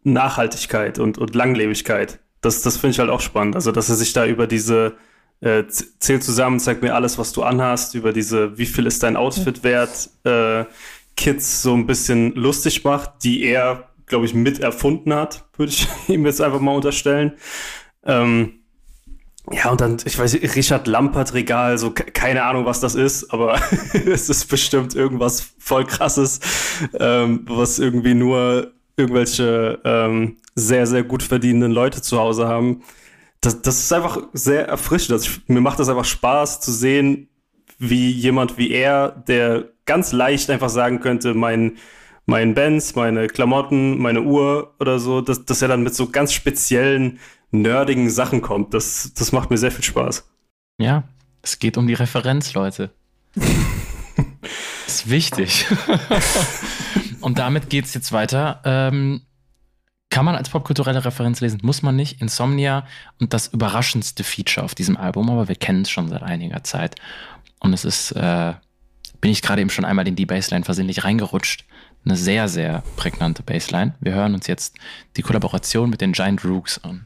Nachhaltigkeit 0.03 0.99
und, 0.99 1.17
und 1.17 1.35
Langlebigkeit. 1.35 2.19
Das, 2.41 2.61
das 2.61 2.77
finde 2.77 2.91
ich 2.91 2.99
halt 2.99 3.09
auch 3.09 3.21
spannend. 3.21 3.55
Also, 3.55 3.71
dass 3.71 3.89
er 3.89 3.95
sich 3.95 4.13
da 4.13 4.25
über 4.25 4.47
diese 4.47 4.95
äh, 5.41 5.65
zähl 5.67 6.21
zusammen, 6.21 6.59
zeig 6.59 6.81
mir 6.81 6.95
alles, 6.95 7.17
was 7.17 7.31
du 7.31 7.43
anhast, 7.43 7.95
über 7.95 8.11
diese, 8.11 8.57
wie 8.57 8.65
viel 8.65 8.85
ist 8.85 9.03
dein 9.03 9.15
Outfit 9.15 9.63
wert, 9.63 10.09
äh, 10.25 10.65
Kids 11.15 11.61
so 11.61 11.73
ein 11.73 11.85
bisschen 11.85 12.33
lustig 12.35 12.83
macht, 12.83 13.23
die 13.23 13.43
er, 13.43 13.89
glaube 14.05 14.25
ich, 14.25 14.33
mit 14.33 14.59
erfunden 14.59 15.13
hat, 15.13 15.45
würde 15.57 15.71
ich 15.71 15.87
ihm 16.07 16.25
jetzt 16.25 16.41
einfach 16.41 16.59
mal 16.59 16.75
unterstellen. 16.75 17.33
Ähm, 18.05 18.58
ja, 19.51 19.69
und 19.71 19.81
dann, 19.81 19.97
ich 20.05 20.17
weiß 20.17 20.35
Richard 20.55 20.87
Lampert 20.87 21.33
Regal, 21.33 21.77
so 21.77 21.91
ke- 21.91 22.05
keine 22.11 22.43
Ahnung, 22.43 22.65
was 22.65 22.79
das 22.81 22.95
ist, 22.95 23.33
aber 23.33 23.59
es 24.05 24.29
ist 24.29 24.45
bestimmt 24.47 24.95
irgendwas 24.95 25.53
voll 25.59 25.85
krasses, 25.85 26.39
ähm, 26.99 27.45
was 27.47 27.79
irgendwie 27.79 28.13
nur 28.13 28.73
irgendwelche 28.95 29.79
ähm, 29.85 30.37
sehr, 30.55 30.85
sehr 30.85 31.03
gut 31.03 31.23
verdienenden 31.23 31.71
Leute 31.71 32.01
zu 32.01 32.19
Hause 32.19 32.47
haben. 32.47 32.83
Das, 33.41 33.61
das 33.61 33.79
ist 33.79 33.93
einfach 33.93 34.19
sehr 34.33 34.67
erfrischend. 34.67 35.13
Also 35.13 35.29
ich, 35.31 35.47
mir 35.49 35.61
macht 35.61 35.79
das 35.79 35.89
einfach 35.89 36.05
Spaß 36.05 36.61
zu 36.61 36.71
sehen, 36.71 37.29
wie 37.77 38.09
jemand 38.11 38.57
wie 38.57 38.71
er, 38.71 39.09
der 39.27 39.69
ganz 39.85 40.11
leicht 40.11 40.49
einfach 40.49 40.69
sagen 40.69 40.99
könnte, 40.99 41.33
mein, 41.33 41.77
mein 42.25 42.53
Benz, 42.53 42.95
meine 42.95 43.27
Klamotten, 43.27 43.97
meine 43.99 44.21
Uhr 44.21 44.75
oder 44.79 44.99
so, 44.99 45.21
dass, 45.21 45.45
dass 45.45 45.61
er 45.61 45.69
dann 45.69 45.83
mit 45.83 45.95
so 45.95 46.09
ganz 46.09 46.33
speziellen, 46.33 47.19
nerdigen 47.51 48.09
Sachen 48.09 48.41
kommt. 48.41 48.73
Das, 48.73 49.13
das 49.13 49.31
macht 49.31 49.49
mir 49.49 49.57
sehr 49.57 49.71
viel 49.71 49.83
Spaß. 49.83 50.27
Ja, 50.79 51.03
es 51.41 51.59
geht 51.59 51.77
um 51.77 51.87
die 51.87 51.93
Referenz, 51.93 52.53
Leute. 52.53 52.91
es 53.35 53.43
ist 54.87 55.09
wichtig. 55.09 55.65
und 57.21 57.39
damit 57.39 57.69
geht's 57.69 57.93
jetzt 57.93 58.11
weiter. 58.11 58.61
Ähm, 58.65 59.21
kann 60.09 60.25
man 60.25 60.35
als 60.35 60.49
popkulturelle 60.49 61.05
Referenz 61.05 61.39
lesen, 61.39 61.59
muss 61.63 61.81
man 61.81 61.95
nicht. 61.95 62.19
Insomnia 62.21 62.85
und 63.19 63.33
das 63.33 63.47
überraschendste 63.47 64.23
Feature 64.23 64.65
auf 64.65 64.73
diesem 64.73 64.97
Album, 64.97 65.29
aber 65.29 65.47
wir 65.47 65.55
kennen 65.55 65.83
es 65.83 65.91
schon 65.91 66.09
seit 66.09 66.23
einiger 66.23 66.63
Zeit. 66.63 66.95
Und 67.59 67.73
es 67.73 67.85
ist, 67.85 68.11
äh, 68.13 68.53
bin 69.21 69.31
ich 69.31 69.41
gerade 69.41 69.61
eben 69.61 69.69
schon 69.69 69.85
einmal 69.85 70.07
in 70.07 70.15
die 70.15 70.25
Bassline 70.25 70.65
versehentlich 70.65 71.03
reingerutscht. 71.03 71.65
Eine 72.05 72.15
sehr, 72.15 72.47
sehr 72.47 72.81
prägnante 72.95 73.43
Bassline. 73.43 73.93
Wir 73.99 74.13
hören 74.13 74.33
uns 74.33 74.47
jetzt 74.47 74.77
die 75.17 75.21
Kollaboration 75.21 75.89
mit 75.89 76.01
den 76.01 76.13
Giant 76.13 76.43
Rooks 76.45 76.83
an. 76.83 77.05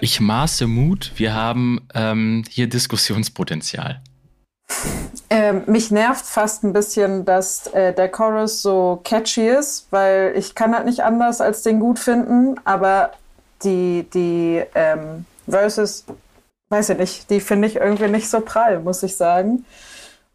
Ich 0.00 0.20
maße 0.20 0.66
Mut, 0.66 1.12
wir 1.16 1.34
haben 1.34 1.86
ähm, 1.94 2.44
hier 2.48 2.68
Diskussionspotenzial. 2.68 4.00
Ähm, 5.30 5.62
mich 5.66 5.90
nervt 5.90 6.24
fast 6.24 6.64
ein 6.64 6.72
bisschen, 6.72 7.24
dass 7.24 7.66
äh, 7.68 7.92
der 7.92 8.08
Chorus 8.08 8.62
so 8.62 9.00
catchy 9.04 9.48
ist, 9.48 9.88
weil 9.90 10.32
ich 10.36 10.54
kann 10.54 10.74
halt 10.74 10.86
nicht 10.86 11.00
anders 11.00 11.40
als 11.40 11.62
den 11.62 11.80
gut 11.80 11.98
finden, 11.98 12.56
aber 12.64 13.12
die, 13.62 14.06
die 14.14 14.62
ähm, 14.74 15.26
Verses, 15.46 16.04
weiß 16.68 16.90
ich 16.90 16.98
nicht, 16.98 17.30
die 17.30 17.40
finde 17.40 17.68
ich 17.68 17.76
irgendwie 17.76 18.08
nicht 18.08 18.28
so 18.28 18.40
prall, 18.40 18.80
muss 18.80 19.02
ich 19.02 19.16
sagen. 19.16 19.64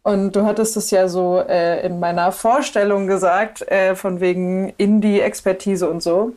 Und 0.02 0.34
du 0.34 0.44
hattest 0.44 0.76
es 0.76 0.90
ja 0.90 1.08
so 1.08 1.40
äh, 1.40 1.84
in 1.86 2.00
meiner 2.00 2.32
Vorstellung 2.32 3.06
gesagt, 3.06 3.62
äh, 3.68 3.94
von 3.94 4.20
wegen 4.20 4.72
Indie-Expertise 4.76 5.88
und 5.88 6.02
so. 6.02 6.34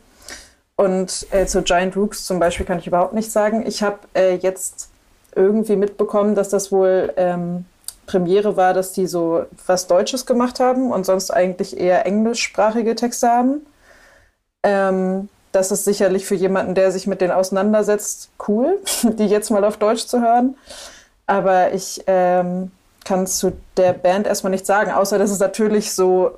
Und 0.75 1.27
äh, 1.31 1.45
zu 1.45 1.61
Giant 1.61 1.95
Rooks 1.95 2.25
zum 2.25 2.39
Beispiel 2.39 2.65
kann 2.65 2.79
ich 2.79 2.87
überhaupt 2.87 3.13
nichts 3.13 3.33
sagen. 3.33 3.65
Ich 3.67 3.83
habe 3.83 3.99
äh, 4.15 4.35
jetzt 4.35 4.89
irgendwie 5.35 5.75
mitbekommen, 5.75 6.35
dass 6.35 6.49
das 6.49 6.71
wohl 6.71 7.13
ähm, 7.15 7.65
Premiere 8.05 8.57
war, 8.57 8.73
dass 8.73 8.91
die 8.91 9.07
so 9.07 9.45
was 9.65 9.87
Deutsches 9.87 10.25
gemacht 10.25 10.59
haben 10.59 10.91
und 10.91 11.05
sonst 11.05 11.31
eigentlich 11.31 11.77
eher 11.77 12.05
englischsprachige 12.05 12.95
Texte 12.95 13.27
haben. 13.27 13.65
Ähm, 14.63 15.29
das 15.51 15.71
ist 15.71 15.85
sicherlich 15.85 16.25
für 16.25 16.35
jemanden, 16.35 16.73
der 16.73 16.91
sich 16.91 17.05
mit 17.07 17.21
denen 17.21 17.31
auseinandersetzt, 17.31 18.29
cool, 18.47 18.79
die 19.03 19.27
jetzt 19.27 19.51
mal 19.51 19.63
auf 19.63 19.77
Deutsch 19.77 20.07
zu 20.07 20.21
hören. 20.21 20.57
Aber 21.27 21.73
ich 21.73 22.03
ähm, 22.07 22.71
kann 23.05 23.27
zu 23.27 23.53
der 23.77 23.93
Band 23.93 24.27
erstmal 24.27 24.51
nichts 24.51 24.67
sagen, 24.67 24.91
außer 24.91 25.17
dass 25.17 25.31
es 25.31 25.39
natürlich 25.39 25.93
so 25.93 26.37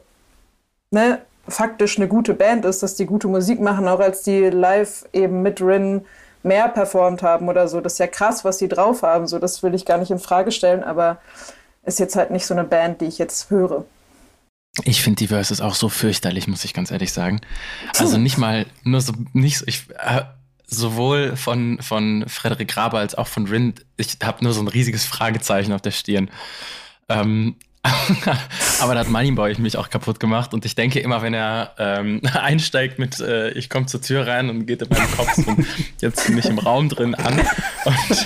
ne, 0.91 1.19
faktisch 1.47 1.97
eine 1.97 2.07
gute 2.07 2.33
Band 2.33 2.65
ist, 2.65 2.83
dass 2.83 2.95
die 2.95 3.05
gute 3.05 3.27
Musik 3.27 3.59
machen, 3.59 3.87
auch 3.87 3.99
als 3.99 4.23
die 4.23 4.49
live 4.49 5.05
eben 5.13 5.41
mit 5.41 5.61
Rin 5.61 6.05
mehr 6.43 6.69
performt 6.69 7.23
haben 7.23 7.49
oder 7.49 7.67
so. 7.67 7.81
Das 7.81 7.93
ist 7.93 7.99
ja 7.99 8.07
krass, 8.07 8.45
was 8.45 8.57
die 8.57 8.67
drauf 8.67 9.01
haben. 9.01 9.27
So, 9.27 9.39
das 9.39 9.63
will 9.63 9.73
ich 9.73 9.85
gar 9.85 9.97
nicht 9.97 10.11
in 10.11 10.19
Frage 10.19 10.51
stellen, 10.51 10.83
aber 10.83 11.19
ist 11.83 11.99
jetzt 11.99 12.15
halt 12.15 12.31
nicht 12.31 12.45
so 12.45 12.53
eine 12.53 12.63
Band, 12.63 13.01
die 13.01 13.05
ich 13.05 13.17
jetzt 13.17 13.49
höre. 13.49 13.85
Ich 14.83 15.01
finde 15.01 15.19
die 15.19 15.27
Verses 15.27 15.61
auch 15.61 15.75
so 15.75 15.89
fürchterlich, 15.89 16.47
muss 16.47 16.65
ich 16.65 16.73
ganz 16.73 16.91
ehrlich 16.91 17.13
sagen. 17.13 17.41
Also 17.97 18.17
nicht 18.17 18.37
mal, 18.37 18.65
nur 18.83 19.01
so, 19.01 19.13
nicht 19.33 19.59
so, 19.59 19.65
ich, 19.67 19.87
äh, 19.97 20.23
sowohl 20.67 21.35
von, 21.37 21.79
von 21.81 22.25
Frederik 22.27 22.67
Graber 22.67 22.99
als 22.99 23.15
auch 23.15 23.27
von 23.27 23.47
Rind, 23.47 23.85
ich 23.97 24.17
habe 24.23 24.43
nur 24.43 24.53
so 24.53 24.61
ein 24.61 24.67
riesiges 24.67 25.05
Fragezeichen 25.05 25.71
auf 25.71 25.81
der 25.81 25.91
Stirn. 25.91 26.29
Ähm, 27.07 27.55
aber 28.81 28.95
da 28.95 29.01
hat 29.01 29.09
Moneyboy 29.09 29.55
mich 29.59 29.77
auch 29.77 29.89
kaputt 29.89 30.19
gemacht 30.19 30.53
und 30.53 30.65
ich 30.65 30.75
denke 30.75 30.99
immer, 30.99 31.21
wenn 31.21 31.33
er 31.33 31.73
ähm, 31.77 32.21
einsteigt 32.33 32.99
mit 32.99 33.19
äh, 33.19 33.51
ich 33.51 33.69
komme 33.69 33.85
zur 33.85 34.01
Tür 34.01 34.25
rein 34.27 34.49
und 34.49 34.65
geht 34.65 34.81
in 34.81 34.89
meinem 34.89 35.11
Kopf 35.11 35.37
und 35.37 35.65
jetzt 36.01 36.25
bin 36.27 36.37
ich 36.37 36.45
im 36.45 36.59
Raum 36.59 36.89
drin 36.89 37.15
an 37.15 37.39
und, 37.85 38.25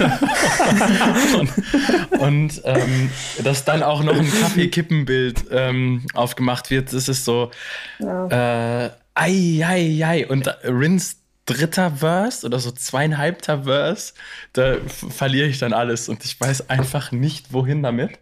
und, 1.36 2.20
und 2.20 2.62
ähm, 2.66 3.10
dass 3.44 3.66
dann 3.66 3.84
auch 3.84 4.04
noch 4.04 4.16
ein 4.16 4.32
Kaffeekippenbild 4.32 5.46
ähm, 5.52 6.06
aufgemacht 6.14 6.70
wird, 6.70 6.94
das 6.94 7.10
ist 7.10 7.26
so 7.26 7.52
ja. 8.00 8.86
äh, 8.86 8.90
ei, 9.16 9.66
ei, 9.66 10.06
ei. 10.06 10.28
und 10.28 10.48
Rins 10.64 11.18
dritter 11.46 11.92
Verse 11.92 12.46
oder 12.46 12.60
so 12.60 12.72
zweieinhalbter 12.72 13.64
Verse, 13.64 14.14
da 14.54 14.78
verliere 14.86 15.48
ich 15.48 15.58
dann 15.58 15.74
alles 15.74 16.08
und 16.08 16.24
ich 16.24 16.40
weiß 16.40 16.70
einfach 16.70 17.12
nicht, 17.12 17.52
wohin 17.52 17.82
damit. 17.82 18.20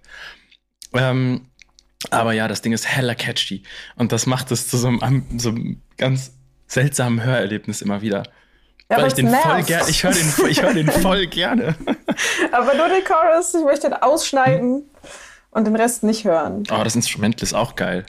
Ähm, 0.94 1.48
aber 2.10 2.34
ja, 2.34 2.48
das 2.48 2.62
Ding 2.62 2.74
ist 2.74 2.88
hella 2.88 3.16
catchy. 3.16 3.64
Und 3.96 4.12
das 4.12 4.26
macht 4.26 4.52
es 4.52 4.68
zu 4.68 4.78
so 4.78 4.88
einem, 4.88 5.26
so 5.38 5.50
einem 5.50 5.82
ganz 5.98 6.32
seltsamen 6.68 7.24
Hörerlebnis 7.24 7.82
immer 7.82 8.02
wieder. 8.02 8.24
Ja, 8.90 8.98
Weil 8.98 9.08
ich 9.08 9.14
den 9.14 9.30
voll 9.30 9.64
gerne, 9.64 9.90
ich 9.90 10.04
höre 10.04 10.14
den, 10.14 10.34
ich 10.50 10.62
hör 10.62 10.74
den 10.74 10.90
voll 10.90 11.28
gerne. 11.28 11.76
aber 12.52 12.74
nur 12.76 12.88
den 12.88 13.04
Chorus, 13.04 13.54
ich 13.54 13.64
möchte 13.64 13.90
den 13.90 14.02
ausschneiden 14.02 14.90
und 15.52 15.66
den 15.66 15.76
Rest 15.76 16.04
nicht 16.04 16.24
hören. 16.24 16.64
Aber 16.70 16.82
oh, 16.82 16.84
das 16.84 16.96
Instrumental 16.96 17.44
ist 17.44 17.54
auch 17.54 17.76
geil. 17.76 18.06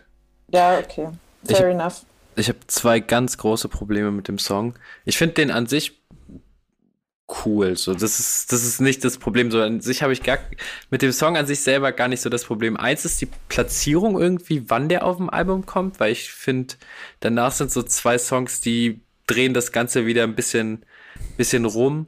Ja, 0.49 0.79
okay. 0.79 1.09
Fair 1.45 1.69
ich, 1.69 1.75
enough. 1.75 2.03
Ich 2.37 2.49
habe 2.49 2.59
zwei 2.69 3.01
ganz 3.01 3.39
große 3.39 3.69
Probleme 3.69 4.13
mit 4.13 4.29
dem 4.29 4.39
Song. 4.39 4.75
Ich 5.05 5.19
finde 5.19 5.35
den 5.35 5.51
an 5.51 5.67
sich 5.67 5.98
cool. 7.45 7.77
So, 7.77 7.95
das 7.95 8.19
ist, 8.19 8.53
das 8.53 8.65
ist 8.65 8.81
nicht 8.81 9.05
das 9.05 9.19
Problem. 9.19 9.51
So, 9.51 9.61
an 9.61 9.81
sich 9.81 10.03
habe 10.03 10.13
ich 10.13 10.23
gar 10.23 10.39
mit 10.91 11.03
dem 11.03 11.13
Song 11.13 11.37
an 11.37 11.47
sich 11.47 11.61
selber 11.61 11.93
gar 11.93 12.09
nicht 12.09 12.21
so 12.21 12.31
das 12.31 12.45
Problem. 12.45 12.77
Eins 12.77 13.05
ist 13.05 13.21
die 13.21 13.29
Platzierung 13.49 14.21
irgendwie, 14.21 14.69
wann 14.69 14.89
der 14.89 15.05
auf 15.05 15.19
dem 15.19 15.31
Album 15.31 15.67
kommt, 15.67 16.01
weil 16.01 16.13
ich 16.13 16.31
finde, 16.31 16.75
danach 17.21 17.53
sind 17.53 17.71
so 17.71 17.83
zwei 17.83 18.19
Songs, 18.19 18.61
die 18.61 19.01
drehen 19.27 19.55
das 19.55 19.73
Ganze 19.73 20.07
wieder 20.07 20.25
ein 20.25 20.35
bisschen, 20.35 20.85
bisschen 21.37 21.65
rum. 21.65 22.07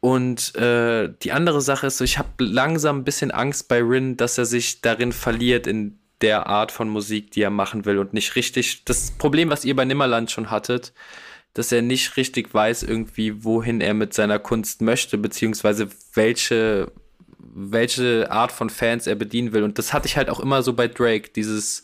Und 0.00 0.54
äh, 0.54 1.12
die 1.22 1.32
andere 1.32 1.60
Sache 1.60 1.88
ist 1.88 1.98
so, 1.98 2.04
ich 2.04 2.18
habe 2.18 2.44
langsam 2.44 2.98
ein 2.98 3.04
bisschen 3.04 3.32
Angst 3.32 3.68
bei 3.68 3.80
Rin, 3.82 4.16
dass 4.16 4.38
er 4.38 4.44
sich 4.44 4.80
darin 4.80 5.12
verliert 5.12 5.66
in 5.66 5.98
der 6.20 6.46
Art 6.46 6.72
von 6.72 6.88
Musik, 6.88 7.32
die 7.32 7.42
er 7.42 7.50
machen 7.50 7.84
will 7.84 7.98
und 7.98 8.12
nicht 8.12 8.36
richtig. 8.36 8.84
Das 8.84 9.12
Problem, 9.12 9.50
was 9.50 9.64
ihr 9.64 9.74
bei 9.74 9.84
Nimmerland 9.84 10.30
schon 10.30 10.50
hattet, 10.50 10.92
dass 11.58 11.72
er 11.72 11.82
nicht 11.82 12.16
richtig 12.16 12.54
weiß 12.54 12.84
irgendwie, 12.84 13.42
wohin 13.42 13.80
er 13.80 13.92
mit 13.92 14.14
seiner 14.14 14.38
Kunst 14.38 14.80
möchte, 14.80 15.18
beziehungsweise 15.18 15.88
welche, 16.14 16.92
welche 17.36 18.30
Art 18.30 18.52
von 18.52 18.70
Fans 18.70 19.08
er 19.08 19.16
bedienen 19.16 19.52
will. 19.52 19.64
Und 19.64 19.76
das 19.76 19.92
hatte 19.92 20.06
ich 20.06 20.16
halt 20.16 20.30
auch 20.30 20.38
immer 20.38 20.62
so 20.62 20.72
bei 20.72 20.86
Drake, 20.86 21.30
dieses, 21.34 21.82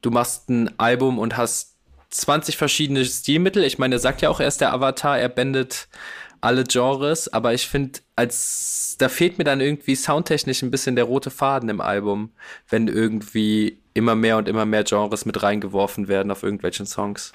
du 0.00 0.10
machst 0.10 0.48
ein 0.48 0.80
Album 0.80 1.18
und 1.18 1.36
hast 1.36 1.74
20 2.08 2.56
verschiedene 2.56 3.04
Stilmittel. 3.04 3.64
Ich 3.64 3.78
meine, 3.78 3.96
er 3.96 3.98
sagt 3.98 4.22
ja 4.22 4.30
auch, 4.30 4.40
er 4.40 4.48
ist 4.48 4.62
der 4.62 4.72
Avatar, 4.72 5.18
er 5.18 5.28
bändet 5.28 5.88
alle 6.40 6.64
Genres, 6.64 7.30
aber 7.30 7.52
ich 7.52 7.68
finde, 7.68 8.00
als 8.14 8.96
da 8.98 9.10
fehlt 9.10 9.36
mir 9.36 9.44
dann 9.44 9.60
irgendwie 9.60 9.94
soundtechnisch 9.94 10.62
ein 10.62 10.70
bisschen 10.70 10.96
der 10.96 11.04
rote 11.04 11.28
Faden 11.28 11.68
im 11.68 11.82
Album, 11.82 12.30
wenn 12.70 12.88
irgendwie 12.88 13.78
immer 13.92 14.14
mehr 14.14 14.38
und 14.38 14.48
immer 14.48 14.64
mehr 14.64 14.84
Genres 14.84 15.26
mit 15.26 15.42
reingeworfen 15.42 16.08
werden 16.08 16.32
auf 16.32 16.42
irgendwelchen 16.42 16.86
Songs. 16.86 17.34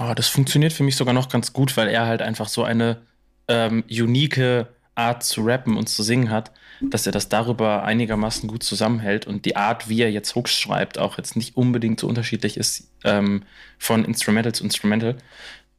Oh, 0.00 0.12
das 0.14 0.28
funktioniert 0.28 0.72
für 0.72 0.84
mich 0.84 0.96
sogar 0.96 1.14
noch 1.14 1.28
ganz 1.28 1.52
gut, 1.52 1.76
weil 1.76 1.88
er 1.88 2.06
halt 2.06 2.22
einfach 2.22 2.48
so 2.48 2.64
eine 2.64 3.02
ähm, 3.48 3.84
unique 3.90 4.66
Art 4.94 5.22
zu 5.22 5.42
rappen 5.42 5.76
und 5.76 5.88
zu 5.88 6.02
singen 6.02 6.30
hat, 6.30 6.52
dass 6.80 7.06
er 7.06 7.12
das 7.12 7.28
darüber 7.28 7.84
einigermaßen 7.84 8.48
gut 8.48 8.62
zusammenhält 8.62 9.26
und 9.26 9.44
die 9.44 9.56
Art, 9.56 9.88
wie 9.88 10.02
er 10.02 10.10
jetzt 10.10 10.34
Hooks 10.34 10.58
schreibt, 10.58 10.98
auch 10.98 11.16
jetzt 11.18 11.36
nicht 11.36 11.56
unbedingt 11.56 12.00
so 12.00 12.08
unterschiedlich 12.08 12.56
ist 12.56 12.90
ähm, 13.04 13.44
von 13.78 14.04
Instrumental 14.04 14.52
zu 14.52 14.64
Instrumental. 14.64 15.16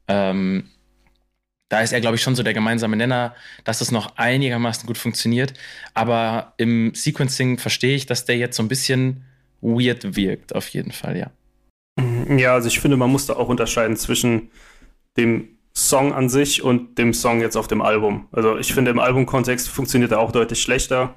Ähm, 0.07 0.69
da 1.69 1.81
ist 1.81 1.91
er, 1.91 2.01
glaube 2.01 2.15
ich, 2.15 2.21
schon 2.21 2.35
so 2.35 2.43
der 2.43 2.53
gemeinsame 2.53 2.95
Nenner, 2.95 3.35
dass 3.63 3.81
es 3.81 3.91
noch 3.91 4.17
einigermaßen 4.17 4.85
gut 4.85 4.97
funktioniert. 4.97 5.53
Aber 5.93 6.53
im 6.57 6.93
Sequencing 6.93 7.57
verstehe 7.57 7.95
ich, 7.95 8.05
dass 8.05 8.25
der 8.25 8.37
jetzt 8.37 8.57
so 8.57 8.63
ein 8.63 8.67
bisschen 8.67 9.25
weird 9.61 10.15
wirkt, 10.15 10.53
auf 10.55 10.67
jeden 10.69 10.91
Fall, 10.91 11.17
ja. 11.17 11.31
Ja, 11.97 12.53
also 12.53 12.67
ich 12.67 12.79
finde, 12.79 12.97
man 12.97 13.11
muss 13.11 13.25
da 13.25 13.33
auch 13.33 13.49
unterscheiden 13.49 13.97
zwischen 13.97 14.49
dem 15.17 15.57
Song 15.75 16.13
an 16.13 16.29
sich 16.29 16.63
und 16.63 16.97
dem 16.97 17.13
Song 17.13 17.41
jetzt 17.41 17.55
auf 17.55 17.67
dem 17.67 17.81
Album. 17.81 18.27
Also 18.31 18.57
ich 18.57 18.73
finde, 18.73 18.91
im 18.91 18.99
Albumkontext 18.99 19.69
funktioniert 19.69 20.11
er 20.11 20.19
auch 20.19 20.31
deutlich 20.31 20.61
schlechter. 20.61 21.15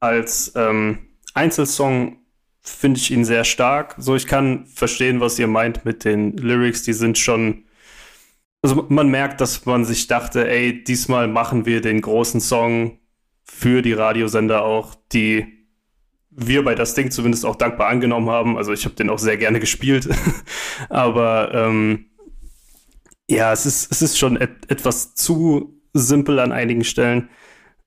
Als 0.00 0.52
ähm, 0.56 0.98
Einzelsong 1.34 2.18
finde 2.62 2.98
ich 2.98 3.10
ihn 3.10 3.24
sehr 3.24 3.44
stark. 3.44 3.94
So, 3.98 4.16
ich 4.16 4.26
kann 4.26 4.66
verstehen, 4.66 5.20
was 5.20 5.38
ihr 5.38 5.46
meint 5.46 5.84
mit 5.84 6.04
den 6.04 6.36
Lyrics. 6.36 6.82
Die 6.82 6.94
sind 6.94 7.18
schon. 7.18 7.64
Also 8.62 8.86
man 8.88 9.08
merkt, 9.08 9.40
dass 9.40 9.66
man 9.66 9.84
sich 9.84 10.08
dachte, 10.08 10.48
ey, 10.48 10.82
diesmal 10.82 11.28
machen 11.28 11.66
wir 11.66 11.80
den 11.80 12.00
großen 12.00 12.40
Song 12.40 12.98
für 13.44 13.82
die 13.82 13.92
Radiosender 13.92 14.64
auch, 14.64 14.96
die 15.12 15.55
wir 16.36 16.64
bei 16.64 16.74
das 16.74 16.94
Ding 16.94 17.10
zumindest 17.10 17.46
auch 17.46 17.56
dankbar 17.56 17.88
angenommen 17.88 18.28
haben. 18.28 18.56
Also 18.56 18.72
ich 18.72 18.84
habe 18.84 18.94
den 18.94 19.10
auch 19.10 19.18
sehr 19.18 19.38
gerne 19.38 19.58
gespielt. 19.58 20.08
Aber 20.88 21.52
ähm, 21.54 22.06
ja, 23.28 23.52
es 23.52 23.66
ist, 23.66 23.90
es 23.90 24.02
ist 24.02 24.18
schon 24.18 24.36
et 24.36 24.70
etwas 24.70 25.14
zu 25.14 25.80
simpel 25.94 26.38
an 26.38 26.52
einigen 26.52 26.84
Stellen. 26.84 27.30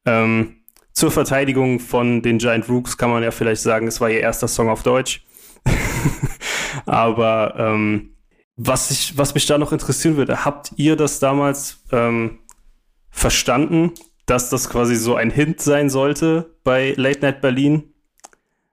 Ähm, 0.05 0.63
zur 0.93 1.11
Verteidigung 1.11 1.79
von 1.79 2.21
den 2.21 2.39
Giant 2.39 2.67
Rooks 2.67 2.97
kann 2.97 3.11
man 3.11 3.23
ja 3.23 3.31
vielleicht 3.31 3.61
sagen, 3.61 3.87
es 3.87 4.01
war 4.01 4.09
ihr 4.09 4.19
erster 4.19 4.47
Song 4.47 4.69
auf 4.69 4.83
Deutsch. 4.83 5.23
Aber 6.85 7.53
ähm, 7.57 8.15
was, 8.57 8.91
ich, 8.91 9.17
was 9.17 9.33
mich 9.33 9.45
da 9.45 9.57
noch 9.57 9.71
interessieren 9.71 10.17
würde, 10.17 10.43
habt 10.43 10.71
ihr 10.75 10.95
das 10.95 11.19
damals 11.19 11.85
ähm, 11.91 12.39
verstanden, 13.11 13.91
dass 14.25 14.49
das 14.49 14.69
quasi 14.69 14.95
so 14.95 15.15
ein 15.15 15.31
Hint 15.31 15.61
sein 15.61 15.89
sollte 15.89 16.57
bei 16.63 16.93
Late 16.97 17.21
Night 17.21 17.41
Berlin? 17.41 17.93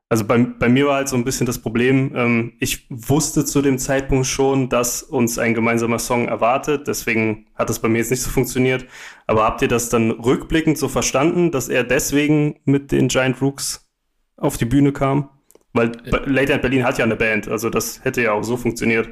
Also 0.08 0.24
bei, 0.24 0.38
bei 0.38 0.68
mir 0.68 0.86
war 0.86 0.96
halt 0.96 1.08
so 1.08 1.16
ein 1.16 1.24
bisschen 1.24 1.46
das 1.46 1.58
Problem, 1.58 2.12
ähm, 2.14 2.52
ich 2.60 2.86
wusste 2.90 3.44
zu 3.44 3.60
dem 3.60 3.76
Zeitpunkt 3.76 4.26
schon, 4.26 4.68
dass 4.68 5.02
uns 5.02 5.36
ein 5.36 5.52
gemeinsamer 5.52 5.98
Song 5.98 6.28
erwartet, 6.28 6.86
deswegen 6.86 7.46
hat 7.56 7.70
das 7.70 7.80
bei 7.80 7.88
mir 7.88 7.98
jetzt 7.98 8.10
nicht 8.10 8.22
so 8.22 8.30
funktioniert. 8.30 8.86
Aber 9.26 9.42
habt 9.44 9.62
ihr 9.62 9.68
das 9.68 9.88
dann 9.88 10.12
rückblickend 10.12 10.78
so 10.78 10.88
verstanden, 10.88 11.50
dass 11.50 11.68
er 11.68 11.82
deswegen 11.82 12.60
mit 12.64 12.92
den 12.92 13.08
Giant 13.08 13.42
Rooks 13.42 13.88
auf 14.36 14.56
die 14.56 14.64
Bühne 14.64 14.92
kam? 14.92 15.28
Weil 15.72 15.90
äh. 16.04 16.10
Late 16.10 16.52
Night 16.52 16.62
Berlin 16.62 16.84
hat 16.84 16.98
ja 16.98 17.04
eine 17.04 17.16
Band, 17.16 17.48
also 17.48 17.68
das 17.68 18.04
hätte 18.04 18.22
ja 18.22 18.32
auch 18.32 18.44
so 18.44 18.56
funktioniert. 18.56 19.08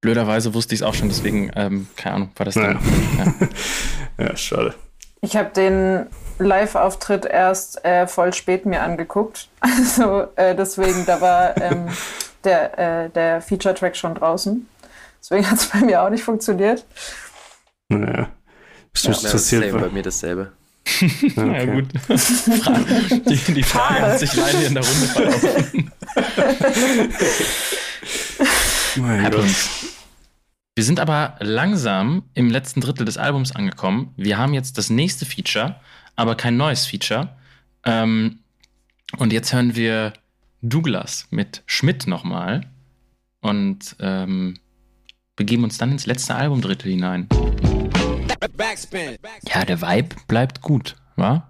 Blöderweise 0.00 0.54
wusste 0.54 0.76
ich 0.76 0.82
es 0.82 0.86
auch 0.86 0.94
schon, 0.94 1.08
deswegen, 1.08 1.50
ähm, 1.56 1.88
keine 1.96 2.14
Ahnung, 2.14 2.30
war 2.36 2.46
das 2.46 2.54
dann. 2.54 2.78
Ja, 3.18 3.34
ja 4.26 4.36
schade. 4.36 4.74
Ich 5.22 5.36
habe 5.36 5.50
den 5.50 6.06
Live-Auftritt 6.38 7.24
erst 7.24 7.84
äh, 7.84 8.06
voll 8.06 8.32
spät 8.32 8.66
mir 8.66 8.82
angeguckt. 8.82 9.48
Also 9.60 10.26
äh, 10.36 10.54
deswegen, 10.54 11.06
da 11.06 11.20
war 11.20 11.56
ähm, 11.60 11.88
der, 12.44 12.78
äh, 12.78 13.10
der 13.10 13.40
Feature-Track 13.40 13.96
schon 13.96 14.14
draußen. 14.14 14.68
Deswegen 15.20 15.50
hat 15.50 15.58
es 15.58 15.66
bei 15.66 15.80
mir 15.80 16.02
auch 16.02 16.10
nicht 16.10 16.22
funktioniert. 16.22 16.84
Naja. 17.88 18.28
Ja, 18.96 19.10
interessiert 19.10 19.72
bei 19.72 19.88
mir 19.88 20.02
dasselbe. 20.02 20.52
okay. 20.86 21.32
Na 21.34 21.64
gut. 21.64 21.86
die, 23.26 23.54
die 23.54 23.62
Frage 23.62 24.02
hat 24.02 24.18
sich 24.18 24.34
leider 24.34 24.66
in 24.66 24.74
der 24.74 24.84
Runde 24.84 25.06
verlaufen. 25.06 25.92
mein 28.96 29.30
Gott. 29.30 29.44
Wir 30.76 30.84
sind 30.84 31.00
aber 31.00 31.36
langsam 31.40 32.24
im 32.34 32.50
letzten 32.50 32.80
Drittel 32.80 33.06
des 33.06 33.16
Albums 33.16 33.54
angekommen. 33.54 34.12
Wir 34.16 34.38
haben 34.38 34.54
jetzt 34.54 34.76
das 34.76 34.90
nächste 34.90 35.24
Feature 35.24 35.76
aber 36.16 36.34
kein 36.36 36.56
neues 36.56 36.86
Feature. 36.86 37.28
Ähm, 37.84 38.40
und 39.18 39.32
jetzt 39.32 39.52
hören 39.52 39.76
wir 39.76 40.12
Douglas 40.62 41.26
mit 41.30 41.62
Schmidt 41.66 42.06
nochmal 42.06 42.62
und 43.40 43.96
ähm, 44.00 44.58
begeben 45.36 45.64
uns 45.64 45.78
dann 45.78 45.92
ins 45.92 46.06
letzte 46.06 46.34
Albumdrittel 46.34 46.90
hinein. 46.90 47.28
Ja, 49.46 49.64
der 49.64 49.80
Vibe 49.80 50.16
bleibt 50.26 50.60
gut, 50.60 50.96
wa? 51.16 51.46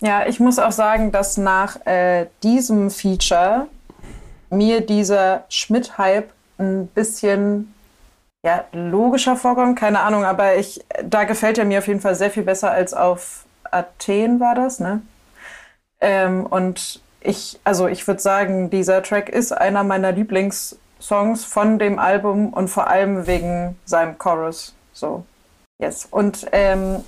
Ja, 0.00 0.26
ich 0.26 0.40
muss 0.40 0.58
auch 0.58 0.72
sagen, 0.72 1.12
dass 1.12 1.36
nach 1.36 1.84
äh, 1.86 2.26
diesem 2.42 2.90
Feature 2.90 3.68
mir 4.50 4.80
dieser 4.80 5.44
Schmidt-Hype 5.48 6.30
ein 6.58 6.86
bisschen 6.88 7.72
ja, 8.44 8.64
logischer 8.72 9.36
vorkommt, 9.36 9.78
keine 9.78 10.00
Ahnung, 10.00 10.24
aber 10.24 10.56
ich, 10.56 10.84
da 11.04 11.24
gefällt 11.24 11.58
er 11.58 11.64
mir 11.64 11.78
auf 11.78 11.88
jeden 11.88 12.00
Fall 12.00 12.14
sehr 12.14 12.30
viel 12.30 12.44
besser 12.44 12.70
als 12.70 12.94
auf 12.94 13.45
Athen 13.72 14.40
war 14.40 14.54
das, 14.54 14.80
ne? 14.80 15.02
Ähm, 16.00 16.46
und 16.46 17.00
ich, 17.20 17.58
also 17.64 17.88
ich 17.88 18.06
würde 18.06 18.20
sagen, 18.20 18.70
dieser 18.70 19.02
Track 19.02 19.28
ist 19.28 19.52
einer 19.52 19.82
meiner 19.82 20.12
Lieblingssongs 20.12 21.44
von 21.44 21.78
dem 21.78 21.98
Album 21.98 22.52
und 22.52 22.68
vor 22.68 22.88
allem 22.88 23.26
wegen 23.26 23.76
seinem 23.84 24.18
Chorus. 24.18 24.74
So, 24.92 25.24
yes. 25.78 26.06
Und 26.10 26.46
ähm, 26.52 27.04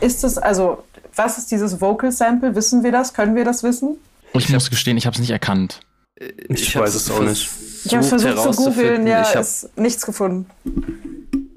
ist 0.00 0.24
es, 0.24 0.38
also, 0.38 0.84
was 1.14 1.38
ist 1.38 1.50
dieses 1.50 1.80
Vocal 1.80 2.12
Sample? 2.12 2.54
Wissen 2.54 2.84
wir 2.84 2.92
das? 2.92 3.14
Können 3.14 3.34
wir 3.34 3.44
das 3.44 3.62
wissen? 3.62 3.98
Ich 4.34 4.48
muss 4.50 4.70
gestehen, 4.70 4.96
ich 4.96 5.06
habe 5.06 5.14
es 5.14 5.20
nicht 5.20 5.30
erkannt. 5.30 5.80
Ich, 6.18 6.62
ich 6.62 6.76
weiß 6.76 6.94
es 6.94 7.10
auch 7.10 7.20
nicht. 7.20 7.48
Ich 7.84 7.94
habe 7.94 8.04
versucht 8.04 8.54
zu 8.54 8.64
googeln, 8.64 9.06
ja, 9.06 9.22
ist 9.22 9.76
nichts 9.76 10.04
gefunden. 10.04 10.50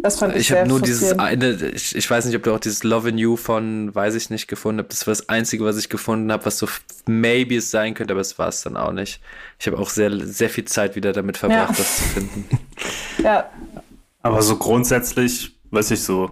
Das 0.02 0.18
fand 0.18 0.36
ich 0.36 0.50
Ich 0.50 0.52
habe 0.52 0.68
nur 0.68 0.82
dieses 0.82 1.20
eine, 1.20 1.52
ich, 1.74 1.94
ich 1.94 2.10
weiß 2.10 2.26
nicht, 2.26 2.36
ob 2.36 2.44
du 2.44 2.54
auch 2.54 2.60
dieses 2.60 2.84
Love 2.84 3.10
in 3.10 3.18
You 3.18 3.36
von, 3.36 3.94
weiß 3.94 4.16
ich 4.16 4.30
nicht, 4.30 4.48
gefunden 4.48 4.82
hast. 4.82 4.92
Das 4.92 5.08
war 5.08 5.12
das 5.12 5.28
Einzige, 5.28 5.66
was 5.66 5.78
ich 5.78 5.90
gefunden 5.90 6.32
habe, 6.32 6.46
was 6.46 6.58
so 6.58 6.68
maybe 7.06 7.58
es 7.58 7.70
sein 7.70 7.94
könnte, 7.96 8.14
aber 8.14 8.22
es 8.22 8.40
war 8.40 8.48
es 8.48 8.62
dann 8.62 8.78
auch 8.78 8.94
nicht. 8.94 9.20
Ich 9.60 9.68
habe 9.68 9.78
auch 9.78 9.90
sehr, 9.90 10.26
sehr 10.26 10.50
viel 10.50 10.66
Zeit 10.66 10.96
wieder 10.96 11.12
damit 11.12 11.38
verbracht, 11.38 11.72
ja. 11.72 11.76
das 11.78 11.98
zu 11.98 12.04
finden. 12.04 12.46
Ja. 13.24 13.50
Aber 14.22 14.42
so 14.42 14.56
grundsätzlich, 14.56 15.58
weiß 15.72 15.92
ich 15.92 16.02
so, 16.02 16.32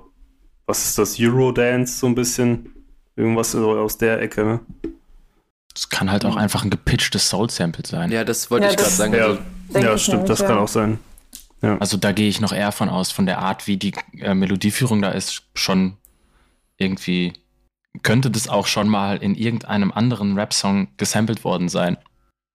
was 0.66 0.86
ist 0.86 0.98
das, 0.98 1.18
Eurodance 1.20 2.00
so 2.00 2.08
ein 2.08 2.16
bisschen? 2.16 2.72
Irgendwas 3.18 3.54
aus 3.56 3.98
der 3.98 4.22
Ecke, 4.22 4.46
ne? 4.46 4.60
Das 5.74 5.90
kann 5.90 6.10
halt 6.10 6.24
auch 6.24 6.38
einfach 6.38 6.64
ein 6.64 6.70
gepitchtes 6.70 7.30
Soul-Sample 7.30 7.86
sein. 7.86 8.10
Ja, 8.10 8.24
das 8.24 8.50
wollte 8.50 8.68
ja, 8.68 8.72
ich 8.72 8.78
gerade 8.78 8.90
sagen. 8.90 9.14
Ja, 9.14 9.38
ja 9.80 9.98
stimmt, 9.98 10.30
das 10.30 10.40
kann 10.40 10.58
auch 10.58 10.68
sein. 10.70 11.00
Ja. 11.62 11.78
Also 11.80 11.98
da 11.98 12.12
gehe 12.12 12.30
ich 12.30 12.40
noch 12.40 12.54
eher 12.54 12.72
von 12.72 12.90
aus, 12.90 13.12
von 13.12 13.26
der 13.26 13.40
Art, 13.40 13.68
wie 13.68 13.78
die 13.78 13.94
äh, 14.20 14.34
Melodieführung 14.34 15.02
da 15.02 15.10
ist, 15.10 15.44
schon 15.56 15.98
irgendwie 16.78 17.34
könnte 18.04 18.30
das 18.30 18.48
auch 18.48 18.68
schon 18.68 18.88
mal 18.88 19.18
in 19.18 19.36
irgendeinem 19.36 19.92
anderen 19.92 20.38
Rap-Song 20.38 20.90
gesampelt 20.98 21.44
worden 21.44 21.70
sein. 21.70 21.98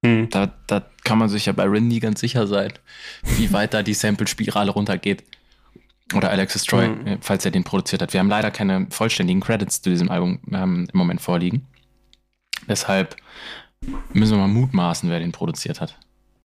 Hm. 0.05 0.29
Da, 0.31 0.53
da 0.67 0.85
kann 1.05 1.19
man 1.19 1.29
sich 1.29 1.47
ja 1.47 1.53
bei 1.53 1.65
Rin 1.65 1.89
nie 1.89 2.01
ganz 2.01 2.21
sicher 2.21 2.47
sein, 2.47 2.73
wie 3.37 3.53
weit 3.53 3.75
da 3.75 3.83
die 3.83 3.95
Sample-Spirale 3.95 4.71
runtergeht. 4.71 5.25
Oder 6.15 6.31
Alexis 6.31 6.65
Troy, 6.65 6.87
hm. 6.87 7.07
Äh, 7.07 7.19
falls 7.21 7.45
er 7.45 7.51
den 7.51 7.65
produziert 7.65 8.03
hat. 8.03 8.13
Wir 8.13 8.21
haben 8.21 8.29
leider 8.29 8.51
keine 8.51 8.87
vollständigen 8.91 9.41
Credits 9.41 9.83
zu 9.83 9.91
diesem 9.91 10.11
Album 10.11 10.41
ähm, 10.53 10.89
im 10.93 10.99
Moment 10.99 11.21
vorliegen. 11.21 11.67
Deshalb 12.69 13.17
müssen 14.13 14.33
wir 14.33 14.39
mal 14.39 14.49
mutmaßen, 14.49 15.11
wer 15.11 15.19
den 15.19 15.33
produziert 15.33 15.81
hat. 15.81 15.99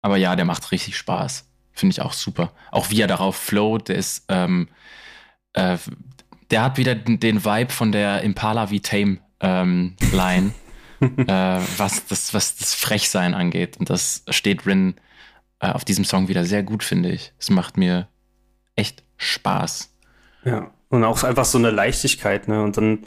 Aber 0.03 0.17
ja, 0.17 0.37
der 0.37 0.45
macht 0.45 0.71
richtig 0.73 0.97
Spaß. 0.97 1.48
Finde 1.79 1.93
ich 1.93 2.03
auch 2.03 2.13
super. 2.13 2.51
Auch 2.73 2.91
wie 2.91 3.01
er 3.01 3.07
darauf 3.07 3.37
float, 3.37 3.89
der 3.89 3.97
ist, 3.97 4.25
ähm, 4.29 4.69
äh, 5.53 5.79
der 6.51 6.63
hat 6.63 6.77
wieder 6.77 6.97
den 6.97 7.45
Vibe 7.45 7.71
von 7.71 7.93
der 7.93 8.23
Impala 8.23 8.71
wie 8.71 8.81
Tame 8.81 9.19
ähm, 9.39 9.95
Line, 10.13 10.53
äh, 11.01 11.61
was 11.77 12.07
das, 12.07 12.35
was 12.35 12.57
das 12.57 12.75
Frechsein 12.75 13.35
angeht. 13.35 13.77
Und 13.77 13.91
das 13.91 14.25
steht 14.29 14.67
Rin 14.67 14.97
äh, 15.61 15.71
auf 15.71 15.85
diesem 15.85 16.05
Song 16.05 16.27
wieder 16.27 16.45
sehr 16.45 16.65
gut, 16.65 16.83
finde 16.83 17.11
ich. 17.11 17.33
Es 17.39 17.49
macht 17.49 17.77
mir 17.77 18.09
echt 18.75 19.05
Spaß. 19.17 19.95
Ja, 20.45 20.73
und 20.89 21.05
auch 21.05 21.23
einfach 21.23 21.45
so 21.45 21.59
eine 21.59 21.71
Leichtigkeit, 21.71 22.49
ne? 22.49 22.63
Und 22.63 22.77
dann 22.77 23.07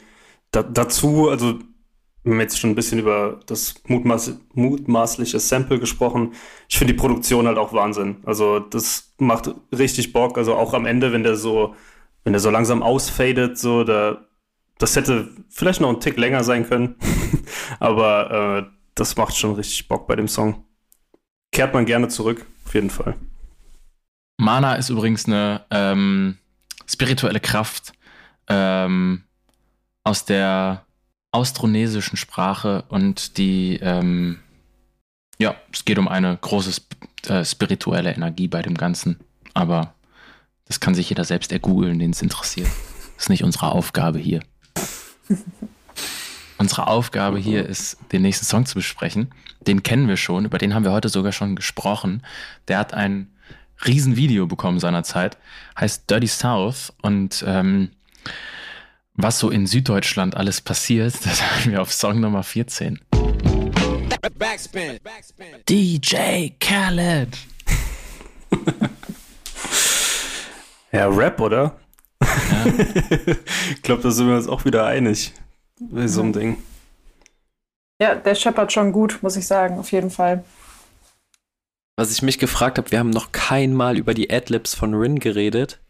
da, 0.50 0.62
dazu, 0.62 1.28
also 1.28 1.58
wir 2.24 2.32
haben 2.32 2.40
jetzt 2.40 2.58
schon 2.58 2.70
ein 2.70 2.74
bisschen 2.76 3.00
über 3.00 3.40
das 3.46 3.74
mutmaß, 3.88 4.34
mutmaßliche 4.54 5.40
Sample 5.40 5.80
gesprochen. 5.80 6.34
Ich 6.68 6.78
finde 6.78 6.92
die 6.92 6.98
Produktion 6.98 7.46
halt 7.46 7.58
auch 7.58 7.72
Wahnsinn. 7.72 8.18
Also 8.24 8.60
das 8.60 9.12
macht 9.18 9.50
richtig 9.76 10.12
Bock. 10.12 10.38
Also 10.38 10.54
auch 10.54 10.72
am 10.72 10.86
Ende, 10.86 11.12
wenn 11.12 11.24
der 11.24 11.34
so, 11.34 11.74
wenn 12.22 12.32
der 12.32 12.40
so 12.40 12.50
langsam 12.50 12.82
ausfadet, 12.82 13.58
so, 13.58 13.82
da, 13.82 14.24
das 14.78 14.94
hätte 14.94 15.30
vielleicht 15.50 15.80
noch 15.80 15.88
ein 15.88 16.00
Tick 16.00 16.16
länger 16.16 16.44
sein 16.44 16.68
können. 16.68 16.94
Aber 17.80 18.66
äh, 18.68 18.70
das 18.94 19.16
macht 19.16 19.36
schon 19.36 19.54
richtig 19.54 19.88
Bock 19.88 20.06
bei 20.06 20.14
dem 20.14 20.28
Song. 20.28 20.64
Kehrt 21.50 21.74
man 21.74 21.86
gerne 21.86 22.06
zurück, 22.06 22.46
auf 22.66 22.74
jeden 22.74 22.90
Fall. 22.90 23.16
Mana 24.38 24.76
ist 24.76 24.90
übrigens 24.90 25.26
eine 25.26 25.64
ähm, 25.70 26.38
spirituelle 26.88 27.40
Kraft 27.40 27.92
ähm, 28.48 29.24
aus 30.04 30.24
der 30.24 30.84
austronesischen 31.32 32.16
Sprache 32.16 32.84
und 32.88 33.38
die, 33.38 33.78
ähm, 33.82 34.38
ja, 35.38 35.56
es 35.72 35.84
geht 35.84 35.98
um 35.98 36.06
eine 36.06 36.36
große 36.36 36.80
äh, 37.26 37.44
spirituelle 37.44 38.12
Energie 38.14 38.48
bei 38.48 38.62
dem 38.62 38.76
Ganzen. 38.76 39.18
Aber 39.54 39.94
das 40.66 40.78
kann 40.78 40.94
sich 40.94 41.08
jeder 41.08 41.24
selbst 41.24 41.50
ergoogeln, 41.50 41.98
den 41.98 42.10
es 42.10 42.22
interessiert. 42.22 42.68
Das 43.16 43.24
ist 43.24 43.30
nicht 43.30 43.44
unsere 43.44 43.72
Aufgabe 43.72 44.18
hier. 44.18 44.42
unsere 46.58 46.86
Aufgabe 46.86 47.38
hier 47.38 47.66
ist, 47.66 47.96
den 48.12 48.22
nächsten 48.22 48.46
Song 48.46 48.66
zu 48.66 48.74
besprechen. 48.74 49.30
Den 49.66 49.82
kennen 49.82 50.08
wir 50.08 50.16
schon, 50.16 50.44
über 50.44 50.58
den 50.58 50.74
haben 50.74 50.84
wir 50.84 50.92
heute 50.92 51.08
sogar 51.08 51.32
schon 51.32 51.56
gesprochen. 51.56 52.22
Der 52.68 52.78
hat 52.78 52.94
ein 52.94 53.32
Riesenvideo 53.84 54.46
bekommen 54.46 54.78
seinerzeit, 54.78 55.38
heißt 55.78 56.08
Dirty 56.08 56.28
South 56.28 56.92
und 57.02 57.44
ähm, 57.46 57.90
was 59.14 59.38
so 59.38 59.50
in 59.50 59.66
Süddeutschland 59.66 60.36
alles 60.36 60.60
passiert, 60.60 61.14
das 61.24 61.42
haben 61.42 61.70
wir 61.70 61.82
auf 61.82 61.92
Song 61.92 62.20
Nummer 62.20 62.42
14. 62.42 63.00
Backspin. 64.38 64.98
DJ 65.68 66.50
Khaled. 66.60 67.36
ja, 70.92 71.08
Rap, 71.08 71.40
oder? 71.40 71.76
Ja. 72.22 72.66
ich 73.74 73.82
glaube, 73.82 74.02
da 74.02 74.10
sind 74.10 74.28
wir 74.28 74.36
uns 74.36 74.48
auch 74.48 74.64
wieder 74.64 74.86
einig 74.86 75.32
bei 75.78 76.06
so 76.06 76.22
einem 76.22 76.32
Ding. 76.32 76.62
Ja, 78.00 78.14
der 78.14 78.34
scheppert 78.34 78.72
schon 78.72 78.92
gut, 78.92 79.18
muss 79.22 79.36
ich 79.36 79.46
sagen, 79.46 79.78
auf 79.78 79.92
jeden 79.92 80.10
Fall. 80.10 80.44
Was 81.96 82.10
ich 82.10 82.22
mich 82.22 82.38
gefragt 82.38 82.78
habe, 82.78 82.90
wir 82.90 82.98
haben 82.98 83.10
noch 83.10 83.32
kein 83.32 83.74
Mal 83.74 83.98
über 83.98 84.14
die 84.14 84.32
Adlibs 84.32 84.74
von 84.74 84.94
Rin 84.94 85.18
geredet. 85.18 85.81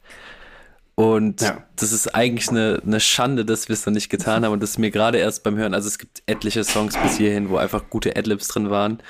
Und 1.03 1.41
ja. 1.41 1.65
das 1.77 1.93
ist 1.93 2.15
eigentlich 2.15 2.49
eine, 2.49 2.81
eine 2.85 3.01
Schande, 3.01 3.45
dass 3.45 3.69
wir 3.69 3.75
es 3.75 3.85
noch 3.87 3.93
nicht 3.93 4.09
getan 4.09 4.45
haben 4.45 4.53
und 4.53 4.63
das 4.63 4.71
ist 4.71 4.79
mir 4.79 4.91
gerade 4.91 5.19
erst 5.19 5.43
beim 5.43 5.57
Hören, 5.57 5.75
also 5.75 5.89
es 5.89 5.99
gibt 5.99 6.23
etliche 6.27 6.65
Songs 6.65 6.97
bis 6.97 7.17
hierhin, 7.17 7.49
wo 7.49 7.57
einfach 7.57 7.91
gute 7.91 8.17
Adlibs 8.17 8.49
drin 8.49 8.71
waren. 8.71 9.03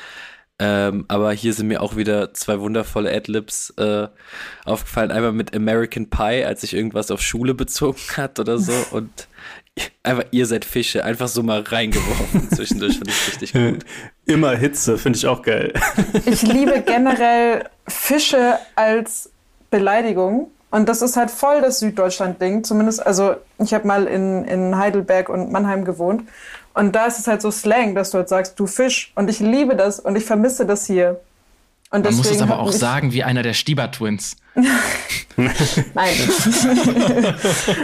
Ähm, 0.59 1.07
aber 1.09 1.33
hier 1.33 1.53
sind 1.55 1.67
mir 1.69 1.83
auch 1.83 1.97
wieder 1.97 2.35
zwei 2.35 2.61
wundervolle 2.61 3.13
Adlibs 3.13 3.71
äh, 3.79 4.07
aufgefallen. 4.65 5.11
Einmal 5.11 5.33
mit 5.33 5.57
American 5.57 6.09
Pie, 6.09 6.45
als 6.45 6.61
sich 6.61 6.75
irgendwas 6.75 7.11
auf 7.11 7.21
Schule 7.21 7.55
bezogen 7.55 7.99
hat 8.17 8.39
oder 8.39 8.59
so. 8.59 8.73
Und 8.93 9.27
einfach, 10.05 10.25
ihr 10.31 10.47
seid 10.47 10.65
Fische, 10.65 11.05
einfach 11.05 11.27
so 11.27 11.43
mal 11.43 11.63
reingeworfen 11.63 12.49
zwischendurch. 12.51 12.93
Finde 12.93 13.11
ich 13.11 13.29
richtig 13.29 13.53
gut. 13.53 13.85
Immer 14.27 14.57
Hitze, 14.57 14.99
finde 14.99 15.17
ich 15.17 15.27
auch 15.27 15.43
geil. 15.43 15.73
Ich 16.27 16.43
liebe 16.43 16.81
generell 16.87 17.65
Fische 17.89 18.59
als 18.77 19.33
Beleidigung. 19.71 20.53
Und 20.73 20.89
das 20.89 21.03
ist 21.03 21.17
halt 21.19 21.31
voll 21.31 21.61
das 21.61 21.81
Süddeutschland-Ding. 21.81 22.65
Zumindest, 22.65 23.07
also 23.07 23.37
ich 23.59 23.75
habe 23.75 23.87
mal 23.87 24.07
in, 24.07 24.45
in 24.47 24.79
Heidelberg 24.79 25.29
und 25.29 25.53
Mannheim 25.53 25.85
gewohnt. 25.85 26.23
Und 26.73 26.97
da 26.97 27.05
ist 27.05 27.19
es 27.19 27.27
halt 27.27 27.43
so 27.43 27.51
Slang, 27.51 27.95
dass 27.95 28.11
du 28.11 28.19
halt 28.19 28.31
sagst, 28.31 28.59
du 28.59 28.67
Fisch. 28.67 29.13
Und 29.15 29.29
ich 29.29 29.39
liebe 29.39 29.77
das 29.77 30.01
und 30.01 30.17
ich 30.17 30.25
vermisse 30.25 30.65
das 30.65 30.87
hier. 30.87 31.21
Und 31.91 32.05
Man 32.05 32.17
muss 32.17 32.31
es 32.31 32.41
aber 32.41 32.59
auch 32.59 32.73
sagen, 32.73 33.13
wie 33.13 33.23
einer 33.23 33.43
der 33.43 33.53
Stieber-Twins. 33.53 34.37
Nein. 34.55 34.73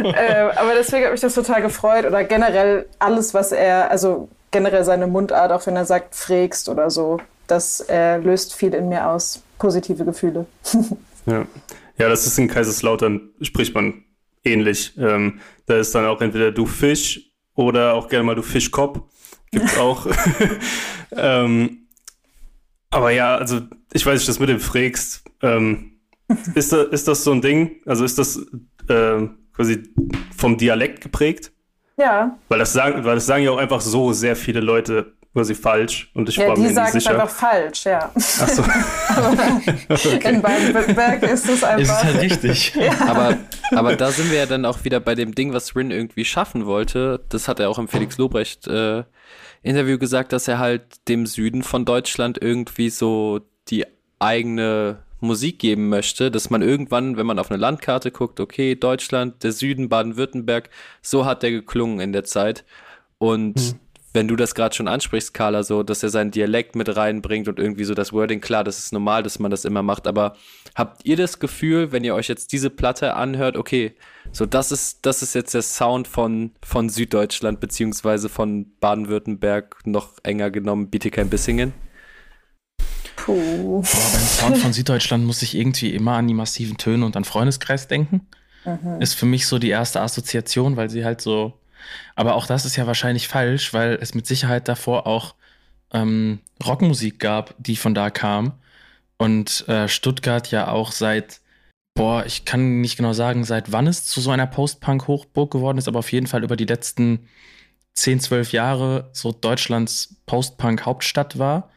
äh, 0.04 0.48
aber 0.56 0.72
deswegen 0.74 1.04
hat 1.04 1.12
mich 1.12 1.20
das 1.20 1.34
total 1.34 1.60
gefreut. 1.60 2.06
Oder 2.06 2.24
generell 2.24 2.86
alles, 2.98 3.34
was 3.34 3.52
er, 3.52 3.90
also 3.90 4.30
generell 4.50 4.84
seine 4.84 5.06
Mundart, 5.08 5.52
auch 5.52 5.66
wenn 5.66 5.76
er 5.76 5.84
sagt, 5.84 6.14
frägst 6.14 6.70
oder 6.70 6.88
so, 6.88 7.18
das 7.48 7.84
äh, 7.90 8.16
löst 8.16 8.54
viel 8.54 8.72
in 8.72 8.88
mir 8.88 9.08
aus. 9.08 9.42
Positive 9.58 10.06
Gefühle. 10.06 10.46
ja. 11.26 11.44
Ja, 11.98 12.08
das 12.08 12.26
ist 12.26 12.38
in 12.38 12.48
Kaiserslautern, 12.48 13.30
spricht 13.42 13.74
man 13.74 14.04
ähnlich. 14.44 14.92
Ähm, 14.98 15.40
da 15.66 15.76
ist 15.76 15.94
dann 15.94 16.06
auch 16.06 16.20
entweder 16.20 16.52
du 16.52 16.66
Fisch 16.66 17.32
oder 17.54 17.94
auch 17.94 18.08
gerne 18.08 18.24
mal 18.24 18.34
du 18.34 18.42
Fischkopf. 18.42 19.00
Gibt's 19.50 19.76
auch. 19.78 20.06
ähm, 21.12 21.88
aber 22.90 23.10
ja, 23.10 23.36
also 23.36 23.60
ich 23.92 24.04
weiß 24.04 24.20
nicht, 24.20 24.28
das 24.28 24.38
mit 24.38 24.48
dem 24.48 24.60
Frägst. 24.60 25.24
Ähm, 25.42 25.98
ist, 26.54 26.72
da, 26.72 26.82
ist 26.82 27.08
das 27.08 27.24
so 27.24 27.32
ein 27.32 27.40
Ding? 27.40 27.76
Also 27.86 28.04
ist 28.04 28.18
das 28.18 28.38
äh, 28.88 29.28
quasi 29.52 29.82
vom 30.36 30.56
Dialekt 30.56 31.00
geprägt? 31.00 31.52
Ja. 31.96 32.38
Weil 32.48 32.58
das 32.60 32.72
sagen, 32.72 33.04
weil 33.04 33.16
das 33.16 33.26
sagen 33.26 33.44
ja 33.44 33.50
auch 33.50 33.58
einfach 33.58 33.80
so 33.80 34.12
sehr 34.12 34.36
viele 34.36 34.60
Leute 34.60 35.17
quasi 35.32 35.54
falsch. 35.54 36.10
Und 36.14 36.28
ich 36.28 36.36
ja, 36.36 36.48
war 36.48 36.54
die 36.54 36.62
mir 36.62 36.72
sagen 36.72 36.92
nicht 36.94 37.04
sicher. 37.04 37.20
einfach 37.20 37.30
falsch, 37.30 37.84
ja. 37.84 38.10
Ach 38.14 38.48
so. 38.48 38.62
okay. 39.88 40.28
In 40.28 40.42
Baden-Württemberg 40.42 41.22
ist 41.22 41.48
es 41.48 41.62
einfach. 41.62 41.82
Ist 41.82 41.90
es 41.90 42.04
halt 42.04 42.20
richtig. 42.20 42.74
ja. 42.80 42.92
aber, 43.06 43.38
aber 43.72 43.96
da 43.96 44.10
sind 44.10 44.30
wir 44.30 44.38
ja 44.38 44.46
dann 44.46 44.64
auch 44.64 44.84
wieder 44.84 45.00
bei 45.00 45.14
dem 45.14 45.34
Ding, 45.34 45.52
was 45.52 45.76
Rin 45.76 45.90
irgendwie 45.90 46.24
schaffen 46.24 46.66
wollte. 46.66 47.20
Das 47.28 47.48
hat 47.48 47.60
er 47.60 47.70
auch 47.70 47.78
im 47.78 47.88
Felix 47.88 48.18
Lobrecht 48.18 48.66
äh, 48.66 49.04
Interview 49.62 49.98
gesagt, 49.98 50.32
dass 50.32 50.48
er 50.48 50.58
halt 50.58 51.08
dem 51.08 51.26
Süden 51.26 51.62
von 51.62 51.84
Deutschland 51.84 52.38
irgendwie 52.40 52.90
so 52.90 53.40
die 53.68 53.84
eigene 54.18 54.98
Musik 55.20 55.58
geben 55.58 55.88
möchte, 55.88 56.30
dass 56.30 56.48
man 56.48 56.62
irgendwann, 56.62 57.16
wenn 57.16 57.26
man 57.26 57.38
auf 57.38 57.50
eine 57.50 57.58
Landkarte 57.58 58.12
guckt, 58.12 58.38
okay, 58.38 58.76
Deutschland, 58.76 59.42
der 59.42 59.50
Süden, 59.52 59.88
Baden-Württemberg, 59.88 60.70
so 61.02 61.26
hat 61.26 61.42
der 61.42 61.50
geklungen 61.50 61.98
in 62.00 62.12
der 62.12 62.24
Zeit. 62.24 62.64
Und 63.18 63.58
hm 63.58 63.80
wenn 64.14 64.28
du 64.28 64.36
das 64.36 64.54
gerade 64.54 64.74
schon 64.74 64.88
ansprichst, 64.88 65.34
Carla, 65.34 65.62
so, 65.62 65.82
dass 65.82 66.02
er 66.02 66.08
seinen 66.08 66.30
Dialekt 66.30 66.74
mit 66.76 66.96
reinbringt 66.96 67.46
und 67.48 67.58
irgendwie 67.58 67.84
so 67.84 67.94
das 67.94 68.12
Wording, 68.12 68.40
klar, 68.40 68.64
das 68.64 68.78
ist 68.78 68.92
normal, 68.92 69.22
dass 69.22 69.38
man 69.38 69.50
das 69.50 69.64
immer 69.64 69.82
macht, 69.82 70.06
aber 70.06 70.36
habt 70.74 71.04
ihr 71.04 71.16
das 71.16 71.38
Gefühl, 71.38 71.92
wenn 71.92 72.04
ihr 72.04 72.14
euch 72.14 72.28
jetzt 72.28 72.52
diese 72.52 72.70
Platte 72.70 73.14
anhört, 73.14 73.56
okay, 73.56 73.94
so 74.32 74.46
das 74.46 74.72
ist, 74.72 75.04
das 75.04 75.22
ist 75.22 75.34
jetzt 75.34 75.54
der 75.54 75.62
Sound 75.62 76.08
von, 76.08 76.52
von 76.62 76.88
Süddeutschland, 76.88 77.60
beziehungsweise 77.60 78.28
von 78.28 78.72
Baden-Württemberg, 78.80 79.76
noch 79.84 80.14
enger 80.22 80.50
genommen, 80.50 80.90
Bietigheim-Bissingen? 80.90 81.72
Puh. 83.16 83.34
Boah, 83.34 83.82
beim 83.82 83.84
Sound 83.84 84.58
von 84.58 84.72
Süddeutschland 84.72 85.24
muss 85.24 85.42
ich 85.42 85.54
irgendwie 85.54 85.94
immer 85.94 86.12
an 86.12 86.28
die 86.28 86.34
massiven 86.34 86.78
Töne 86.78 87.04
und 87.04 87.16
an 87.16 87.24
Freundeskreis 87.24 87.88
denken. 87.88 88.26
Mhm. 88.64 89.00
Ist 89.00 89.14
für 89.14 89.26
mich 89.26 89.46
so 89.46 89.58
die 89.58 89.70
erste 89.70 90.00
Assoziation, 90.00 90.76
weil 90.76 90.88
sie 90.90 91.04
halt 91.04 91.20
so 91.20 91.54
aber 92.14 92.34
auch 92.34 92.46
das 92.46 92.64
ist 92.64 92.76
ja 92.76 92.86
wahrscheinlich 92.86 93.28
falsch, 93.28 93.72
weil 93.72 93.98
es 94.00 94.14
mit 94.14 94.26
Sicherheit 94.26 94.68
davor 94.68 95.06
auch 95.06 95.34
ähm, 95.92 96.40
Rockmusik 96.64 97.18
gab, 97.18 97.54
die 97.58 97.76
von 97.76 97.94
da 97.94 98.10
kam. 98.10 98.52
Und 99.16 99.68
äh, 99.68 99.88
Stuttgart 99.88 100.50
ja 100.50 100.68
auch 100.68 100.92
seit, 100.92 101.40
boah, 101.94 102.24
ich 102.26 102.44
kann 102.44 102.80
nicht 102.80 102.96
genau 102.96 103.12
sagen, 103.12 103.44
seit 103.44 103.72
wann 103.72 103.86
es 103.86 104.04
zu 104.04 104.20
so 104.20 104.30
einer 104.30 104.46
Post-Punk-Hochburg 104.46 105.50
geworden 105.50 105.78
ist, 105.78 105.88
aber 105.88 105.98
auf 106.00 106.12
jeden 106.12 106.26
Fall 106.26 106.44
über 106.44 106.56
die 106.56 106.64
letzten 106.64 107.28
10, 107.94 108.20
12 108.20 108.52
Jahre 108.52 109.10
so 109.12 109.32
Deutschlands 109.32 110.16
Post-Punk-Hauptstadt 110.26 111.38
war. 111.38 111.70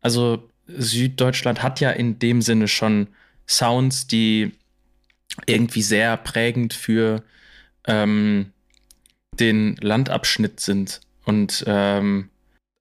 Also 0.00 0.48
Süddeutschland 0.66 1.62
hat 1.62 1.80
ja 1.80 1.90
in 1.90 2.18
dem 2.18 2.42
Sinne 2.42 2.68
schon 2.68 3.08
Sounds, 3.46 4.06
die 4.06 4.52
irgendwie 5.46 5.82
sehr 5.82 6.16
prägend 6.16 6.74
für 6.74 7.22
ähm, 7.86 8.52
den 9.38 9.76
Landabschnitt 9.80 10.60
sind. 10.60 11.00
Und 11.24 11.64
ähm, 11.66 12.30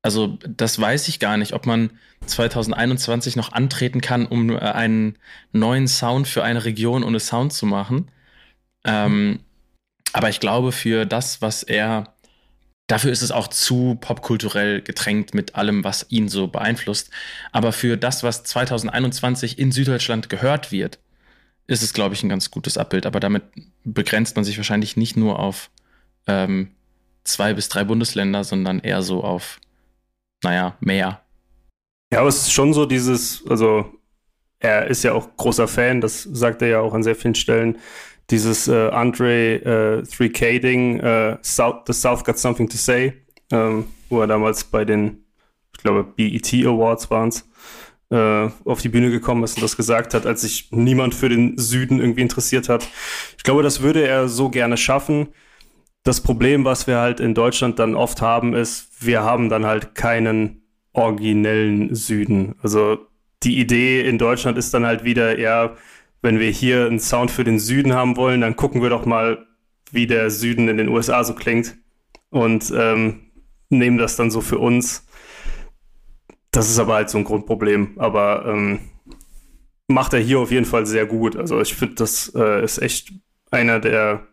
also 0.02 0.38
das 0.48 0.80
weiß 0.80 1.08
ich 1.08 1.20
gar 1.20 1.38
nicht, 1.38 1.54
ob 1.54 1.66
man 1.66 1.92
2021 2.26 3.36
noch 3.36 3.52
antreten 3.52 4.02
kann, 4.02 4.26
um 4.26 4.56
einen 4.56 5.18
neuen 5.52 5.88
Sound 5.88 6.28
für 6.28 6.44
eine 6.44 6.66
Region 6.66 7.04
ohne 7.04 7.20
Sound 7.20 7.54
zu 7.54 7.66
machen. 7.66 8.10
Ähm, 8.86 9.40
aber 10.14 10.30
ich 10.30 10.40
glaube, 10.40 10.72
für 10.72 11.06
das, 11.06 11.42
was 11.42 11.64
er, 11.64 12.16
dafür 12.88 13.12
ist 13.12 13.22
es 13.22 13.32
auch 13.32 13.48
zu 13.48 13.98
popkulturell 14.00 14.82
getränkt 14.82 15.34
mit 15.34 15.56
allem, 15.56 15.84
was 15.84 16.06
ihn 16.10 16.30
so 16.30 16.48
beeinflusst. 16.48 17.12
Aber 17.52 17.72
für 17.72 17.98
das, 17.98 18.24
was 18.24 18.44
2021 18.44 19.60
in 19.60 19.72
Süddeutschland 19.72 20.30
gehört 20.30 20.72
wird, 20.72 21.00
ist 21.68 21.84
es, 21.84 21.94
glaube 21.94 22.16
ich, 22.16 22.24
ein 22.24 22.30
ganz 22.30 22.50
gutes 22.50 22.78
Abbild. 22.78 23.06
Aber 23.06 23.20
damit 23.20 23.44
begrenzt 23.84 24.36
man 24.36 24.46
sich 24.46 24.58
wahrscheinlich 24.58 24.98
nicht 24.98 25.18
nur 25.18 25.40
auf 25.40 25.70
ähm, 26.30 26.70
zwei 27.24 27.54
bis 27.54 27.70
drei 27.70 27.84
Bundesländer, 27.84 28.44
sondern 28.44 28.80
eher 28.80 29.02
so 29.02 29.24
auf, 29.24 29.60
naja, 30.44 30.78
mehr. 30.80 31.22
Ja, 32.14 32.20
aber 32.20 32.30
es 32.30 32.38
ist 32.38 32.54
schon 32.54 32.74
so 32.74 32.86
dieses, 32.86 33.44
also 33.48 33.92
er 34.60 34.88
ist 34.88 35.04
ja 35.04 35.14
auch 35.14 35.36
großer 35.38 35.68
Fan, 35.68 36.02
das 36.02 36.24
sagt 36.24 36.62
er 36.62 36.68
ja 36.68 36.80
auch 36.80 36.94
an 36.94 37.04
sehr 37.04 37.16
vielen 37.16 37.36
Stellen, 37.36 37.78
dieses 38.30 38.68
äh, 38.68 38.90
Andre 38.90 39.56
äh, 39.56 40.02
3K-Ding, 40.04 41.00
äh, 41.00 41.38
South, 41.42 41.84
The 41.88 41.94
South 41.94 42.24
Got 42.24 42.38
Something 42.38 42.70
to 42.70 42.78
Say, 42.78 43.14
ähm, 43.52 43.88
wo 44.10 44.22
er 44.22 44.28
damals 44.28 44.64
bei 44.64 44.86
den, 44.86 45.26
ich 45.76 45.82
glaube, 45.82 46.04
BET 46.04 46.54
Awards 46.66 47.10
waren 47.10 47.30
es, 47.30 47.50
äh, 48.12 48.50
auf 48.66 48.82
die 48.82 48.90
Bühne 48.90 49.10
gekommen 49.10 49.44
ist 49.44 49.56
und 49.56 49.64
das 49.64 49.78
gesagt 49.78 50.14
hat, 50.14 50.28
als 50.28 50.42
sich 50.42 50.70
niemand 50.72 51.16
für 51.16 51.30
den 51.30 51.58
Süden 51.58 52.00
irgendwie 52.00 52.22
interessiert 52.22 52.70
hat. 52.70 52.88
Ich 53.38 53.44
glaube, 53.44 53.64
das 53.64 53.82
würde 53.82 54.08
er 54.08 54.28
so 54.28 54.50
gerne 54.50 54.78
schaffen 54.78 55.30
das 56.10 56.22
Problem, 56.22 56.66
was 56.66 56.88
wir 56.88 56.98
halt 56.98 57.20
in 57.20 57.36
Deutschland 57.36 57.78
dann 57.78 57.94
oft 57.94 58.20
haben, 58.20 58.56
ist, 58.56 58.90
wir 59.00 59.22
haben 59.22 59.48
dann 59.48 59.68
halt 59.68 59.94
keinen 59.94 60.64
originellen 60.92 61.94
Süden. 61.94 62.56
Also 62.64 62.98
die 63.44 63.60
Idee 63.60 64.02
in 64.02 64.18
Deutschland 64.18 64.58
ist 64.58 64.74
dann 64.74 64.88
halt 64.88 65.04
wieder, 65.04 65.38
ja, 65.38 65.76
wenn 66.24 66.40
wir 66.40 66.50
hier 66.50 66.88
einen 66.88 67.00
Sound 67.00 67.30
für 67.30 67.44
den 67.44 67.60
Süden 67.60 67.94
haben 67.94 68.18
wollen, 68.18 68.42
dann 68.42 68.56
gucken 68.56 68.82
wir 68.82 68.90
doch 68.90 69.06
mal, 69.06 69.46
wie 69.92 70.08
der 70.08 70.32
Süden 70.32 70.68
in 70.68 70.78
den 70.78 70.90
USA 70.90 71.24
so 71.24 71.36
klingt 71.36 71.78
und 72.32 72.74
ähm, 72.76 73.30
nehmen 73.70 74.00
das 74.00 74.16
dann 74.16 74.32
so 74.32 74.42
für 74.42 74.58
uns. 74.58 75.06
Das 76.50 76.72
ist 76.72 76.80
aber 76.80 76.96
halt 76.96 77.12
so 77.12 77.20
ein 77.20 77.24
Grundproblem. 77.24 78.00
Aber 78.00 78.46
ähm, 78.48 78.80
macht 79.88 80.14
er 80.14 80.20
hier 80.20 80.40
auf 80.40 80.50
jeden 80.50 80.66
Fall 80.66 80.88
sehr 80.88 81.06
gut. 81.06 81.36
Also 81.36 81.62
ich 81.62 81.76
finde, 81.76 81.96
das 81.96 82.34
äh, 82.36 82.64
ist 82.64 82.80
echt 82.80 83.14
einer 83.52 83.80
der 83.80 84.29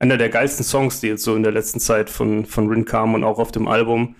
einer 0.00 0.16
der 0.16 0.30
geilsten 0.30 0.64
Songs, 0.64 1.00
die 1.00 1.08
jetzt 1.08 1.22
so 1.22 1.36
in 1.36 1.42
der 1.42 1.52
letzten 1.52 1.78
Zeit 1.78 2.10
von, 2.10 2.46
von 2.46 2.68
Rin 2.68 2.84
kamen 2.84 3.14
und 3.14 3.22
auch 3.22 3.38
auf 3.38 3.52
dem 3.52 3.68
Album. 3.68 4.16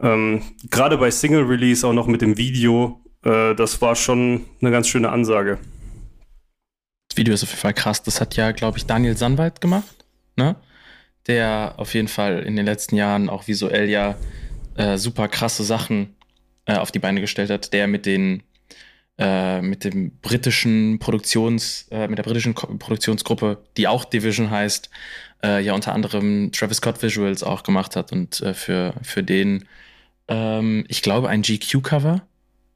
Ähm, 0.00 0.42
Gerade 0.70 0.96
bei 0.96 1.10
Single 1.10 1.42
Release 1.42 1.86
auch 1.86 1.92
noch 1.92 2.06
mit 2.06 2.22
dem 2.22 2.38
Video, 2.38 3.00
äh, 3.24 3.54
das 3.54 3.82
war 3.82 3.96
schon 3.96 4.46
eine 4.60 4.70
ganz 4.70 4.88
schöne 4.88 5.10
Ansage. 5.10 5.58
Das 7.08 7.16
Video 7.16 7.34
ist 7.34 7.42
auf 7.42 7.50
jeden 7.50 7.60
Fall 7.60 7.74
krass. 7.74 8.02
Das 8.02 8.20
hat 8.20 8.36
ja, 8.36 8.52
glaube 8.52 8.78
ich, 8.78 8.86
Daniel 8.86 9.16
Sandwald 9.16 9.60
gemacht, 9.60 10.04
ne? 10.36 10.56
Der 11.26 11.74
auf 11.76 11.92
jeden 11.94 12.08
Fall 12.08 12.44
in 12.44 12.54
den 12.54 12.64
letzten 12.64 12.94
Jahren 12.94 13.28
auch 13.28 13.48
visuell 13.48 13.90
ja 13.90 14.14
äh, 14.76 14.96
super 14.96 15.26
krasse 15.26 15.64
Sachen 15.64 16.14
äh, 16.66 16.76
auf 16.76 16.92
die 16.92 17.00
Beine 17.00 17.20
gestellt 17.20 17.50
hat. 17.50 17.72
Der 17.72 17.88
mit 17.88 18.06
den 18.06 18.44
äh, 19.18 19.62
mit 19.62 19.84
dem 19.84 20.18
britischen 20.20 20.98
Produktions, 20.98 21.86
äh, 21.90 22.06
mit 22.08 22.18
der 22.18 22.22
britischen 22.22 22.54
Ko 22.54 22.66
Produktionsgruppe, 22.76 23.64
die 23.76 23.88
auch 23.88 24.04
Division 24.04 24.50
heißt, 24.50 24.90
äh, 25.42 25.62
ja 25.64 25.72
unter 25.74 25.94
anderem 25.94 26.52
Travis 26.52 26.78
Scott 26.78 27.02
Visuals 27.02 27.42
auch 27.42 27.62
gemacht 27.62 27.96
hat 27.96 28.12
und 28.12 28.40
äh, 28.40 28.52
für, 28.52 28.94
für 29.02 29.22
den, 29.22 29.64
ähm, 30.28 30.84
ich 30.88 31.02
glaube, 31.02 31.28
ein 31.28 31.42
GQ-Cover 31.42 32.26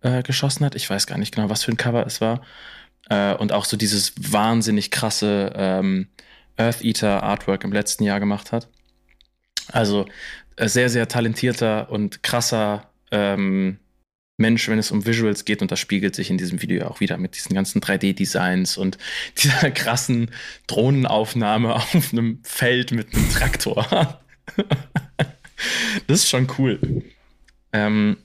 äh, 0.00 0.22
geschossen 0.22 0.64
hat. 0.64 0.74
Ich 0.74 0.88
weiß 0.88 1.06
gar 1.06 1.18
nicht 1.18 1.34
genau, 1.34 1.50
was 1.50 1.64
für 1.64 1.72
ein 1.72 1.76
Cover 1.76 2.06
es 2.06 2.20
war. 2.20 2.42
Und 3.38 3.50
auch 3.50 3.64
so 3.64 3.76
dieses 3.76 4.12
wahnsinnig 4.20 4.92
krasse 4.92 5.52
ähm, 5.56 6.06
Earth 6.56 6.84
Eater 6.84 7.24
Artwork 7.24 7.64
im 7.64 7.72
letzten 7.72 8.04
Jahr 8.04 8.20
gemacht 8.20 8.52
hat. 8.52 8.68
Also 9.72 10.06
sehr, 10.56 10.88
sehr 10.90 11.08
talentierter 11.08 11.90
und 11.90 12.22
krasser 12.22 12.88
ähm, 13.10 13.80
Mensch, 14.40 14.68
wenn 14.68 14.78
es 14.78 14.90
um 14.90 15.06
Visuals 15.06 15.44
geht 15.44 15.62
und 15.62 15.70
das 15.70 15.78
spiegelt 15.78 16.16
sich 16.16 16.30
in 16.30 16.38
diesem 16.38 16.60
Video 16.62 16.88
auch 16.88 17.00
wieder 17.00 17.18
mit 17.18 17.36
diesen 17.36 17.54
ganzen 17.54 17.80
3D-Designs 17.80 18.76
und 18.76 18.98
dieser 19.42 19.70
krassen 19.70 20.30
Drohnenaufnahme 20.66 21.74
auf 21.74 22.12
einem 22.12 22.40
Feld 22.42 22.90
mit 22.90 23.14
einem 23.14 23.30
Traktor. 23.30 24.20
das 26.06 26.20
ist 26.20 26.28
schon 26.28 26.48
cool. 26.58 26.80
Ähm, 27.72 28.16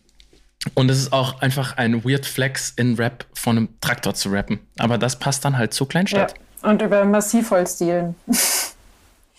und 0.73 0.89
es 0.89 0.97
ist 0.97 1.13
auch 1.13 1.41
einfach 1.41 1.77
ein 1.77 2.03
weird 2.03 2.25
Flex 2.25 2.71
in 2.75 2.95
Rap 2.95 3.25
von 3.33 3.57
einem 3.57 3.69
Traktor 3.81 4.15
zu 4.15 4.29
rappen. 4.29 4.59
Aber 4.79 4.97
das 4.97 5.19
passt 5.19 5.45
dann 5.45 5.57
halt 5.57 5.73
zur 5.73 5.87
Kleinstadt. 5.87 6.33
Ja. 6.63 6.69
Und 6.69 6.81
über 6.81 7.05
Massivholzdielen. 7.05 8.15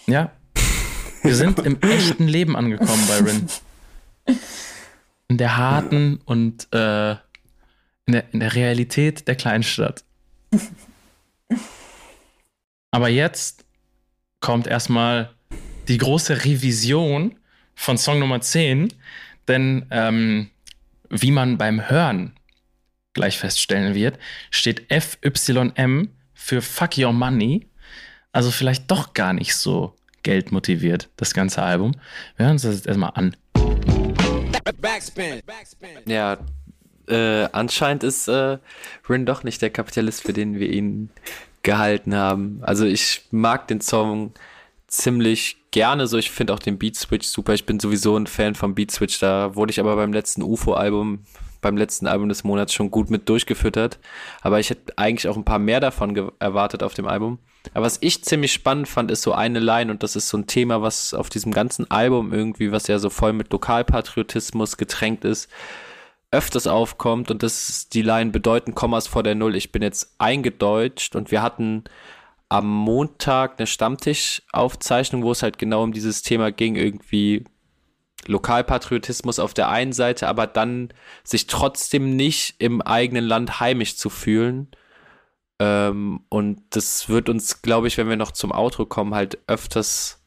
ja. 0.07 0.31
Wir 1.23 1.35
sind 1.35 1.59
im 1.59 1.81
echten 1.83 2.29
Leben 2.29 2.55
angekommen 2.55 3.03
bei 3.09 3.19
Rin. 3.19 3.49
In 5.29 5.39
der 5.39 5.57
harten 5.57 6.21
und 6.25 6.73
äh, 6.73 7.13
in, 8.07 8.13
der, 8.13 8.33
in 8.33 8.41
der 8.41 8.55
Realität 8.55 9.27
der 9.27 9.35
Kleinstadt. 9.35 10.05
Aber 12.91 13.09
jetzt 13.09 13.65
kommt 14.41 14.67
erstmal 14.67 15.31
die 15.89 15.99
große 15.99 16.45
Revision 16.45 17.37
von 17.75 17.99
Song 17.99 18.19
Nummer 18.19 18.41
10, 18.41 18.93
denn 19.49 19.87
ähm, 19.91 20.51
wie 21.11 21.31
man 21.31 21.59
beim 21.59 21.89
Hören 21.89 22.33
gleich 23.13 23.39
feststellen 23.39 23.95
wird, 23.95 24.19
steht 24.51 24.87
FYM 24.93 26.09
für 26.35 26.63
Fuck 26.63 26.99
Your 26.99 27.13
Money. 27.13 27.67
Also 28.33 28.51
vielleicht 28.51 28.91
doch 28.91 29.15
gar 29.15 29.33
nicht 29.33 29.55
so 29.55 29.97
geldmotiviert, 30.23 31.09
das 31.17 31.35
ganze 31.35 31.63
Album. 31.63 31.93
Wir 32.37 32.47
hören 32.47 32.55
uns 32.55 32.63
das 32.63 32.75
jetzt 32.77 32.87
erstmal 32.87 33.13
an. 33.15 33.37
Ja, 36.07 36.39
äh, 37.09 37.49
anscheinend 37.53 38.03
ist 38.03 38.29
äh, 38.29 38.59
Rin 39.09 39.27
doch 39.27 39.45
nicht 39.45 39.63
der 39.63 39.71
Kapitalist, 39.71 40.23
für 40.23 40.33
den 40.33 40.59
wir 40.59 40.71
ihn 40.71 41.11
gehalten 41.63 42.15
haben. 42.15 42.61
Also 42.63 42.85
ich 42.85 43.27
mag 43.31 43.69
den 43.69 43.81
Song 43.81 44.33
ziemlich 44.89 45.57
gerne 45.71 46.07
so. 46.07 46.17
Ich 46.17 46.31
finde 46.31 46.55
auch 46.55 46.59
den 46.59 46.79
Beat 46.79 46.97
Switch 46.97 47.27
super. 47.27 47.55
Ich 47.55 47.67
bin 47.67 47.81
sowieso 47.81 48.17
ein 48.17 48.27
Fan 48.27 48.55
vom 48.55 48.75
Beat 48.75 48.91
Switch. 48.91 49.19
Da 49.19 49.55
wurde 49.55 49.71
ich 49.71 49.81
aber 49.81 49.97
beim 49.97 50.13
letzten 50.13 50.43
UFO-Album, 50.43 51.25
beim 51.61 51.77
letzten 51.77 52.07
Album 52.07 52.29
des 52.29 52.45
Monats 52.45 52.73
schon 52.73 52.91
gut 52.91 53.11
mit 53.11 53.29
durchgefüttert. 53.29 53.99
Aber 54.41 54.61
ich 54.61 54.71
hätte 54.71 54.97
eigentlich 54.97 55.29
auch 55.29 55.37
ein 55.37 55.45
paar 55.45 55.59
mehr 55.59 55.81
davon 55.81 56.33
erwartet 56.39 56.83
auf 56.83 56.95
dem 56.95 57.07
Album. 57.07 57.39
Aber 57.75 57.87
was 57.87 57.99
ich 58.01 58.25
ziemlich 58.25 58.53
spannend 58.53 58.89
fand, 58.89 59.11
ist 59.11 59.23
so 59.23 59.33
eine 59.33 59.59
Line 59.59 59.91
und 59.91 60.03
das 60.03 60.17
ist 60.17 60.29
so 60.29 60.39
ein 60.39 60.47
Thema, 60.47 60.83
was 60.83 61.15
auf 61.15 61.29
diesem 61.29 61.53
ganzen 61.53 61.91
Album 61.91 62.33
irgendwie, 62.33 62.73
was 62.73 62.87
ja 62.87 62.99
so 62.99 63.11
voll 63.11 63.33
mit 63.33 63.53
Lokalpatriotismus 63.53 64.77
getränkt 64.77 65.25
ist, 65.25 65.49
öfters 66.31 66.67
aufkommt 66.67 67.31
und 67.31 67.43
das 67.43 67.69
ist 67.69 67.95
die 67.95 68.03
Line 68.03 68.31
bedeuten 68.31 68.75
Kommas 68.75 69.07
vor 69.07 69.23
der 69.23 69.35
Null. 69.35 69.57
Ich 69.57 69.73
bin 69.73 69.83
jetzt 69.83 70.15
eingedeutscht 70.19 71.17
und 71.17 71.31
wir 71.31 71.43
hatten 71.43 71.85
am 72.49 72.69
Montag 72.69 73.59
eine 73.59 73.67
Stammtischaufzeichnung, 73.67 75.23
wo 75.23 75.33
es 75.33 75.43
halt 75.43 75.59
genau 75.59 75.83
um 75.83 75.93
dieses 75.93 76.23
Thema 76.23 76.53
ging, 76.53 76.77
irgendwie 76.77 77.45
Lokalpatriotismus 78.27 79.39
auf 79.39 79.55
der 79.55 79.69
einen 79.69 79.93
Seite, 79.93 80.29
aber 80.29 80.47
dann 80.47 80.93
sich 81.25 81.47
trotzdem 81.47 82.17
nicht 82.17 82.57
im 82.59 82.81
eigenen 82.83 83.25
Land 83.25 83.61
heimisch 83.61 83.97
zu 83.97 84.11
fühlen. 84.11 84.69
Ähm, 85.59 86.21
und 86.29 86.63
das 86.71 87.09
wird 87.09 87.29
uns, 87.29 87.63
glaube 87.63 87.89
ich, 87.89 87.97
wenn 87.99 88.09
wir 88.09 88.17
noch 88.17 88.33
zum 88.33 88.53
Outro 88.53 88.87
kommen, 88.87 89.15
halt 89.15 89.39
öfters, 89.47 90.25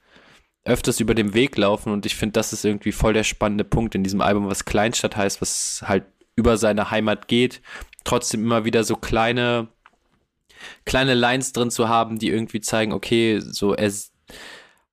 öfters 0.64 0.99
über 0.99 1.15
den 1.15 1.34
Weg 1.34 1.57
laufen. 1.57 1.91
Und 1.91 2.06
ich 2.06 2.15
finde, 2.15 2.34
das 2.34 2.53
ist 2.53 2.65
irgendwie 2.65 2.91
voll 2.91 3.14
der 3.14 3.23
spannende 3.23 3.64
Punkt 3.64 3.95
in 3.95 4.03
diesem 4.03 4.22
Album, 4.22 4.47
was 4.47 4.65
Kleinstadt 4.65 5.15
heißt, 5.15 5.41
was 5.41 5.84
halt 5.85 6.06
über 6.35 6.57
seine 6.57 6.91
Heimat 6.91 7.27
geht. 7.27 7.61
Trotzdem 8.03 8.43
immer 8.43 8.65
wieder 8.65 8.84
so 8.84 8.95
kleine 8.95 9.68
kleine 10.85 11.14
Lines 11.14 11.53
drin 11.53 11.72
zu 11.72 11.89
haben, 11.89 12.19
die 12.19 12.30
irgendwie 12.30 12.61
zeigen, 12.61 12.93
okay, 12.93 13.39
so 13.39 13.73
er 13.73 13.91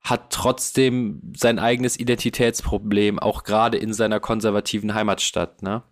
hat 0.03 0.31
trotzdem 0.31 1.21
sein 1.37 1.59
eigenes 1.59 1.99
Identitätsproblem, 1.99 3.19
auch 3.19 3.45
gerade 3.45 3.77
in 3.77 3.93
seiner 3.93 4.21
konservativen 4.21 4.95
Heimatstadt, 4.95 5.63
ne? 5.63 5.83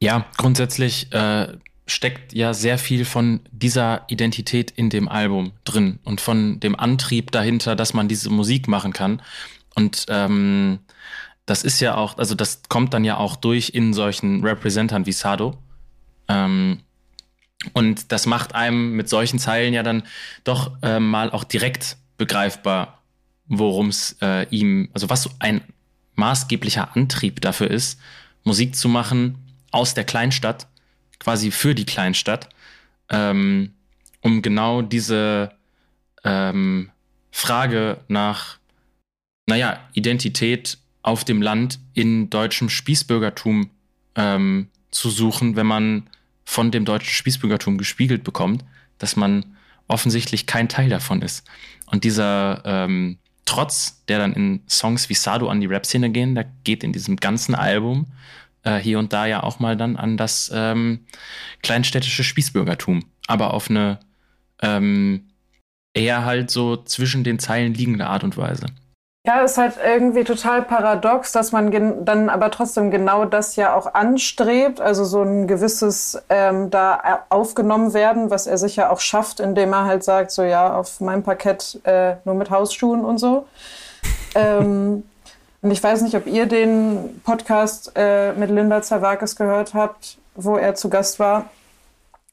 Ja, 0.00 0.26
grundsätzlich 0.36 1.12
äh, 1.12 1.56
steckt 1.86 2.32
ja 2.32 2.54
sehr 2.54 2.78
viel 2.78 3.04
von 3.04 3.40
dieser 3.50 4.04
Identität 4.08 4.70
in 4.70 4.88
dem 4.90 5.08
Album 5.08 5.52
drin 5.64 5.98
und 6.04 6.20
von 6.20 6.60
dem 6.60 6.78
Antrieb 6.78 7.30
dahinter, 7.30 7.76
dass 7.76 7.92
man 7.92 8.08
diese 8.08 8.30
Musik 8.30 8.68
machen 8.68 8.92
kann. 8.92 9.20
Und 9.74 10.06
ähm, 10.08 10.78
das 11.46 11.62
ist 11.62 11.80
ja 11.80 11.96
auch, 11.96 12.16
also 12.16 12.34
das 12.34 12.62
kommt 12.68 12.94
dann 12.94 13.04
ja 13.04 13.18
auch 13.18 13.36
durch 13.36 13.70
in 13.74 13.92
solchen 13.92 14.42
Representern 14.42 15.04
wie 15.04 15.12
Sado. 15.12 15.58
Ähm, 16.28 16.80
und 17.72 18.12
das 18.12 18.26
macht 18.26 18.54
einem 18.54 18.92
mit 18.92 19.08
solchen 19.08 19.38
Zeilen 19.38 19.74
ja 19.74 19.82
dann 19.82 20.04
doch 20.44 20.72
äh, 20.82 21.00
mal 21.00 21.30
auch 21.30 21.44
direkt 21.44 21.96
begreifbar, 22.16 23.02
worum 23.46 23.88
es 23.88 24.16
äh, 24.22 24.46
ihm, 24.48 24.88
also 24.94 25.10
was 25.10 25.28
ein 25.38 25.60
maßgeblicher 26.14 26.96
Antrieb 26.96 27.40
dafür 27.40 27.70
ist, 27.70 28.00
Musik 28.42 28.76
zu 28.76 28.88
machen 28.88 29.38
aus 29.70 29.94
der 29.94 30.04
Kleinstadt, 30.04 30.66
quasi 31.18 31.50
für 31.50 31.74
die 31.74 31.86
Kleinstadt, 31.86 32.48
ähm, 33.10 33.74
um 34.20 34.42
genau 34.42 34.82
diese 34.82 35.50
ähm, 36.24 36.90
Frage 37.30 37.98
nach, 38.08 38.58
naja, 39.46 39.80
Identität 39.92 40.78
auf 41.02 41.24
dem 41.24 41.42
Land 41.42 41.78
in 41.92 42.30
deutschem 42.30 42.70
Spießbürgertum 42.70 43.70
ähm, 44.14 44.68
zu 44.90 45.10
suchen, 45.10 45.56
wenn 45.56 45.66
man 45.66 46.08
von 46.44 46.70
dem 46.70 46.84
deutschen 46.84 47.12
Spießbürgertum 47.12 47.78
gespiegelt 47.78 48.24
bekommt, 48.24 48.64
dass 48.98 49.16
man 49.16 49.56
offensichtlich 49.88 50.46
kein 50.46 50.68
Teil 50.68 50.88
davon 50.88 51.20
ist. 51.20 51.44
Und 51.86 52.04
dieser 52.04 52.62
ähm, 52.64 53.18
Trotz, 53.44 54.02
der 54.06 54.18
dann 54.18 54.32
in 54.32 54.62
Songs 54.68 55.10
wie 55.10 55.14
Sado 55.14 55.48
an 55.48 55.60
die 55.60 55.66
Rap-Szene 55.66 56.10
gehen, 56.10 56.34
der 56.34 56.44
geht 56.64 56.82
in 56.82 56.92
diesem 56.92 57.16
ganzen 57.16 57.54
Album 57.54 58.06
äh, 58.64 58.78
hier 58.78 58.98
und 58.98 59.12
da 59.12 59.26
ja 59.26 59.42
auch 59.42 59.60
mal 59.60 59.76
dann 59.76 59.96
an 59.96 60.16
das 60.16 60.50
ähm, 60.54 61.06
kleinstädtische 61.62 62.24
Spießbürgertum, 62.24 63.04
aber 63.26 63.54
auf 63.54 63.70
eine 63.70 64.00
ähm, 64.62 65.28
eher 65.94 66.24
halt 66.24 66.50
so 66.50 66.76
zwischen 66.76 67.24
den 67.24 67.38
Zeilen 67.38 67.74
liegende 67.74 68.06
Art 68.06 68.24
und 68.24 68.36
Weise. 68.36 68.66
Ja, 69.26 69.40
ist 69.40 69.56
halt 69.56 69.76
irgendwie 69.82 70.22
total 70.22 70.60
paradox, 70.60 71.32
dass 71.32 71.50
man 71.50 72.04
dann 72.04 72.28
aber 72.28 72.50
trotzdem 72.50 72.90
genau 72.90 73.24
das 73.24 73.56
ja 73.56 73.74
auch 73.74 73.94
anstrebt, 73.94 74.82
also 74.82 75.06
so 75.06 75.22
ein 75.22 75.46
gewisses 75.46 76.22
ähm, 76.28 76.68
da 76.68 77.24
aufgenommen 77.30 77.94
werden, 77.94 78.28
was 78.28 78.46
er 78.46 78.58
sich 78.58 78.76
ja 78.76 78.90
auch 78.90 79.00
schafft, 79.00 79.40
indem 79.40 79.72
er 79.72 79.86
halt 79.86 80.04
sagt, 80.04 80.30
so 80.30 80.42
ja, 80.42 80.76
auf 80.76 81.00
meinem 81.00 81.22
Parkett 81.22 81.80
äh, 81.84 82.16
nur 82.26 82.34
mit 82.34 82.50
Hausschuhen 82.50 83.02
und 83.02 83.16
so. 83.16 83.46
ähm, 84.34 85.04
und 85.64 85.70
ich 85.70 85.82
weiß 85.82 86.02
nicht, 86.02 86.14
ob 86.14 86.26
ihr 86.26 86.44
den 86.44 87.22
Podcast 87.24 87.92
äh, 87.96 88.34
mit 88.34 88.50
Linda 88.50 88.82
Zerwakis 88.82 89.34
gehört 89.34 89.72
habt, 89.72 90.18
wo 90.34 90.58
er 90.58 90.74
zu 90.74 90.90
Gast 90.90 91.18
war. 91.18 91.48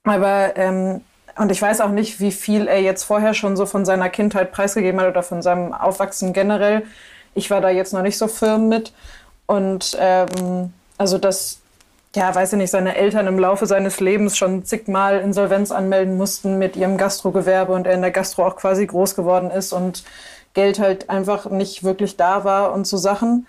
Aber 0.03 0.57
ähm, 0.57 0.99
und 1.37 1.49
ich 1.49 1.61
weiß 1.61 1.79
auch 1.79 1.91
nicht, 1.91 2.19
wie 2.19 2.33
viel 2.33 2.67
er 2.67 2.81
jetzt 2.81 3.05
vorher 3.05 3.33
schon 3.33 3.55
so 3.55 3.65
von 3.65 3.85
seiner 3.85 4.09
Kindheit 4.09 4.51
preisgegeben 4.51 4.99
hat 4.99 5.07
oder 5.07 5.23
von 5.23 5.41
seinem 5.41 5.73
Aufwachsen 5.73 6.33
generell. 6.33 6.83
Ich 7.33 7.49
war 7.49 7.61
da 7.61 7.69
jetzt 7.69 7.93
noch 7.93 8.01
nicht 8.01 8.17
so 8.17 8.27
firm 8.27 8.67
mit. 8.67 8.91
Und 9.45 9.95
ähm, 9.97 10.73
also 10.97 11.17
dass, 11.17 11.59
ja, 12.13 12.35
weiß 12.35 12.51
ich 12.51 12.57
nicht, 12.57 12.71
seine 12.71 12.97
Eltern 12.97 13.27
im 13.27 13.39
Laufe 13.39 13.65
seines 13.65 14.01
Lebens 14.01 14.35
schon 14.37 14.65
zigmal 14.65 15.21
Insolvenz 15.21 15.71
anmelden 15.71 16.17
mussten 16.17 16.57
mit 16.57 16.75
ihrem 16.75 16.97
Gastrogewerbe 16.97 17.71
und 17.71 17.87
er 17.87 17.93
in 17.93 18.01
der 18.01 18.11
Gastro 18.11 18.45
auch 18.45 18.57
quasi 18.57 18.85
groß 18.85 19.15
geworden 19.15 19.51
ist 19.51 19.71
und 19.71 20.03
Geld 20.53 20.79
halt 20.79 21.09
einfach 21.09 21.49
nicht 21.49 21.83
wirklich 21.83 22.17
da 22.17 22.43
war 22.43 22.73
und 22.73 22.85
so 22.87 22.97
Sachen. 22.97 23.47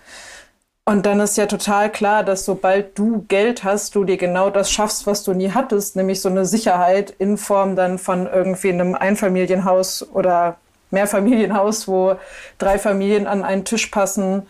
Und 0.85 1.07
dann 1.07 1.20
ist 1.20 1.37
ja 1.37 1.47
total 1.47 1.93
klar, 1.93 2.24
dass 2.24 2.45
sobald 2.45 2.99
du 2.99 3.24
Geld 3.29 3.62
hast, 3.62 3.95
du 3.95 4.03
dir 4.05 4.16
genau 4.16 4.51
das 4.51 4.70
schaffst, 4.70 5.07
was 5.07 5.23
du 5.23 5.33
nie 5.33 5.53
hattest, 5.53 5.95
nämlich 5.95 6.20
so 6.20 6.29
eine 6.29 6.45
Sicherheit 6.45 7.15
in 7.19 7.39
Form 7.39 7.77
dann 7.77 7.99
von 7.99 8.27
irgendwie 8.27 8.70
einem 8.70 8.97
Einfamilienhaus 8.97 10.09
oder 10.12 10.57
Mehrfamilienhaus, 10.91 11.87
wo 11.87 12.16
drei 12.59 12.79
Familien 12.79 13.27
an 13.29 13.45
einen 13.45 13.65
Tisch 13.65 13.87
passen 13.87 14.43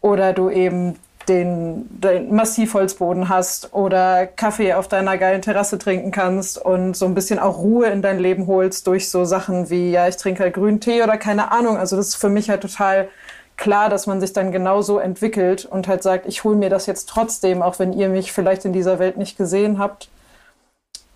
oder 0.00 0.32
du 0.32 0.48
eben 0.48 0.98
den, 1.28 1.86
den 2.00 2.34
Massivholzboden 2.34 3.28
hast 3.28 3.72
oder 3.72 4.26
Kaffee 4.26 4.74
auf 4.74 4.88
deiner 4.88 5.16
geilen 5.16 5.42
Terrasse 5.42 5.78
trinken 5.78 6.10
kannst 6.10 6.58
und 6.58 6.96
so 6.96 7.06
ein 7.06 7.14
bisschen 7.14 7.38
auch 7.38 7.58
Ruhe 7.58 7.86
in 7.86 8.02
dein 8.02 8.18
Leben 8.18 8.46
holst 8.46 8.86
durch 8.86 9.10
so 9.10 9.24
Sachen 9.24 9.70
wie, 9.70 9.90
ja, 9.90 10.06
ich 10.06 10.16
trinke 10.16 10.42
halt 10.42 10.54
grünen 10.54 10.80
Tee 10.80 11.02
oder 11.02 11.16
keine 11.16 11.52
Ahnung. 11.52 11.76
Also 11.78 11.96
das 11.96 12.08
ist 12.08 12.16
für 12.16 12.28
mich 12.28 12.50
halt 12.50 12.60
total 12.60 13.08
klar, 13.56 13.88
dass 13.88 14.06
man 14.06 14.20
sich 14.20 14.32
dann 14.32 14.52
genauso 14.52 14.98
entwickelt 14.98 15.64
und 15.64 15.88
halt 15.88 16.02
sagt, 16.02 16.26
ich 16.26 16.44
hole 16.44 16.56
mir 16.56 16.70
das 16.70 16.86
jetzt 16.86 17.08
trotzdem, 17.08 17.62
auch 17.62 17.78
wenn 17.78 17.92
ihr 17.92 18.08
mich 18.08 18.32
vielleicht 18.32 18.64
in 18.64 18.72
dieser 18.72 18.98
Welt 18.98 19.16
nicht 19.16 19.38
gesehen 19.38 19.78
habt. 19.78 20.08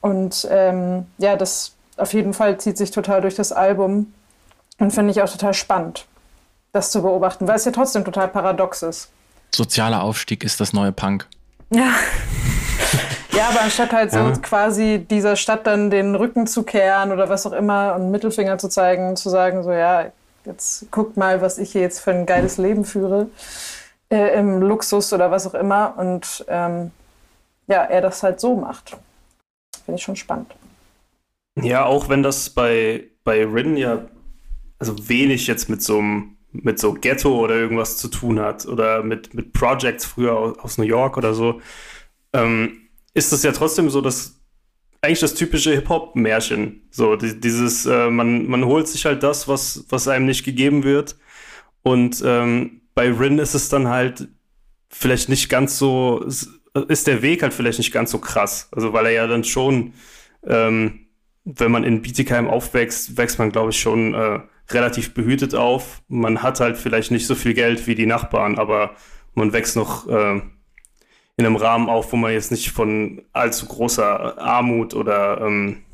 Und 0.01 0.47
ähm, 0.51 1.07
ja, 1.19 1.37
das 1.37 1.73
auf 1.97 2.15
jeden 2.15 2.33
Fall 2.33 2.59
zieht 2.59 2.79
sich 2.79 2.93
total 2.93 3.21
durch 3.21 3.35
das 3.35 3.53
Album 3.53 4.13
und 4.79 4.93
finde 4.93 5.11
ich 5.11 5.23
auch 5.23 5.31
total 5.31 5.55
spannend, 5.55 6.07
das 6.73 6.91
zu 6.93 7.03
beobachten, 7.03 7.49
weil 7.49 7.57
es 7.57 7.65
ja 7.65 7.73
trotzdem 7.73 8.05
total 8.05 8.29
paradox 8.29 8.83
ist. 8.83 9.11
Sozialer 9.55 10.03
Aufstieg 10.03 10.45
ist 10.45 10.61
das 10.61 10.73
neue 10.73 10.93
Punk. 10.93 11.27
Ja. 11.71 11.95
Ja, 13.33 13.51
aber 13.51 13.61
anstatt 13.61 13.93
halt 13.93 14.11
so 14.11 14.33
quasi 14.43 15.07
dieser 15.09 15.37
Stadt 15.37 15.67
dann 15.67 15.91
den 15.91 16.15
Rücken 16.15 16.47
zu 16.47 16.65
kehren 16.65 17.13
oder 17.13 17.29
was 17.29 17.47
auch 17.47 17.53
immer 17.53 17.95
und 17.95 18.11
Mittelfinger 18.11 18.59
zu 18.59 18.69
zeigen, 18.69 19.17
zu 19.17 19.31
sagen, 19.31 19.63
so 19.63 19.71
ja, 19.71 20.11
jetzt 20.45 20.91
guckt 20.91 21.17
mal, 21.17 21.41
was 21.41 21.59
ich 21.59 21.73
hier 21.73 21.83
jetzt 21.83 22.01
für 22.01 22.11
ein 22.11 22.27
geiles 22.27 22.59
Leben 22.59 22.85
führe, 22.85 23.29
äh, 24.11 24.39
im 24.39 24.61
Luxus 24.61 25.13
oder 25.13 25.31
was 25.31 25.47
auch 25.47 25.55
immer. 25.55 25.95
Und 25.99 26.45
ähm, 26.49 26.91
ja, 27.69 27.85
er 27.85 28.01
das 28.01 28.23
halt 28.23 28.41
so 28.41 28.57
macht. 28.57 28.97
Finde 29.85 29.99
ich 29.99 30.03
schon 30.03 30.17
spannend. 30.17 30.53
Ja, 31.61 31.85
auch 31.85 32.09
wenn 32.09 32.23
das 32.23 32.51
bei, 32.51 33.05
bei 33.25 33.45
Rin 33.45 33.77
ja 33.77 34.01
also 34.79 35.09
wenig 35.09 35.47
jetzt 35.47 35.69
mit 35.69 35.83
so 35.83 35.99
einem 35.99 36.38
mit 36.53 36.79
so 36.79 36.95
Ghetto 36.95 37.39
oder 37.39 37.55
irgendwas 37.57 37.97
zu 37.97 38.09
tun 38.09 38.41
hat 38.41 38.67
oder 38.67 39.03
mit, 39.03 39.35
mit 39.35 39.53
Projects 39.53 40.05
früher 40.05 40.37
aus, 40.37 40.59
aus 40.59 40.79
New 40.79 40.85
York 40.85 41.17
oder 41.17 41.35
so, 41.35 41.61
ähm, 42.33 42.89
ist 43.15 43.33
es 43.33 43.43
ja 43.43 43.53
trotzdem 43.53 43.91
so, 43.91 44.01
dass 44.01 44.39
eigentlich 45.01 45.21
das 45.21 45.35
typische 45.35 45.73
Hip-Hop-Märchen. 45.73 46.83
So, 46.91 47.17
die, 47.17 47.39
dieses, 47.39 47.87
äh, 47.87 48.11
man, 48.11 48.47
man 48.47 48.65
holt 48.65 48.89
sich 48.89 49.05
halt 49.05 49.23
das, 49.23 49.47
was, 49.49 49.85
was 49.89 50.09
einem 50.09 50.27
nicht 50.27 50.45
gegeben 50.45 50.85
wird. 50.85 51.17
Und 51.83 52.23
ähm, 52.25 52.81
bei 52.95 53.11
Rin 53.11 53.39
ist 53.39 53.55
es 53.55 53.69
dann 53.69 53.89
halt 53.89 54.29
vielleicht 54.91 55.29
nicht 55.29 55.49
ganz 55.49 55.79
so, 55.79 56.25
ist 56.89 57.07
der 57.07 57.23
Weg 57.23 57.43
halt 57.43 57.55
vielleicht 57.55 57.79
nicht 57.79 57.93
ganz 57.93 58.11
so 58.11 58.19
krass. 58.19 58.69
Also, 58.73 58.93
weil 58.93 59.07
er 59.07 59.13
ja 59.13 59.27
dann 59.27 59.45
schon, 59.45 59.93
ähm, 60.45 61.07
wenn 61.45 61.71
man 61.71 61.85
in 61.85 62.03
Bietigheim 62.03 62.49
aufwächst, 62.49 63.17
wächst 63.17 63.39
man, 63.39 63.53
glaube 63.53 63.71
ich, 63.71 63.81
schon 63.81 64.15
äh, 64.15 64.41
relativ 64.71 65.15
behütet 65.15 65.55
auf. 65.55 66.03
Man 66.09 66.43
hat 66.43 66.61
halt 66.61 66.77
vielleicht 66.77 67.11
nicht 67.11 67.27
so 67.27 67.35
viel 67.35 67.55
Geld 67.55 67.87
wie 67.87 67.95
die 67.95 68.07
Nachbarn, 68.07 68.59
aber 68.59 68.95
man 69.35 69.53
wächst 69.53 69.77
noch 69.77 70.09
äh, 70.09 70.41
in 71.37 71.47
einem 71.47 71.57
Rahmen 71.57 71.89
auf, 71.89 72.13
wo 72.13 72.17
man 72.17 72.33
jetzt 72.33 72.51
nicht 72.51 72.71
von 72.71 73.23
allzu 73.33 73.67
großer 73.67 74.39
Armut 74.39 74.95
oder 74.95 75.41
ähm, 75.41 75.85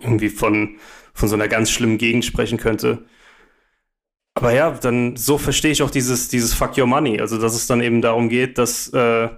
irgendwie 0.00 0.28
von, 0.28 0.76
von 1.14 1.28
so 1.28 1.34
einer 1.34 1.48
ganz 1.48 1.70
schlimmen 1.70 1.98
Gegend 1.98 2.24
sprechen 2.24 2.58
könnte. 2.58 3.06
Aber 4.34 4.52
ja, 4.52 4.70
dann 4.70 5.16
so 5.16 5.36
verstehe 5.36 5.72
ich 5.72 5.82
auch 5.82 5.90
dieses, 5.90 6.28
dieses 6.28 6.54
Fuck 6.54 6.78
Your 6.78 6.86
Money. 6.86 7.20
Also, 7.20 7.40
dass 7.40 7.54
es 7.54 7.66
dann 7.66 7.80
eben 7.80 8.02
darum 8.02 8.28
geht, 8.28 8.56
dass 8.58 8.88
äh, 8.92 9.28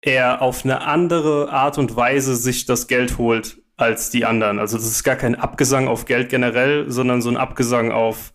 er 0.00 0.42
auf 0.42 0.64
eine 0.64 0.82
andere 0.82 1.50
Art 1.50 1.78
und 1.78 1.94
Weise 1.94 2.36
sich 2.36 2.64
das 2.64 2.86
Geld 2.86 3.18
holt, 3.18 3.61
als 3.76 4.10
die 4.10 4.24
anderen. 4.24 4.58
Also 4.58 4.76
das 4.76 4.86
ist 4.86 5.04
gar 5.04 5.16
kein 5.16 5.34
Abgesang 5.34 5.88
auf 5.88 6.04
Geld 6.04 6.28
generell, 6.28 6.90
sondern 6.90 7.22
so 7.22 7.30
ein 7.30 7.36
Abgesang 7.36 7.90
auf, 7.90 8.32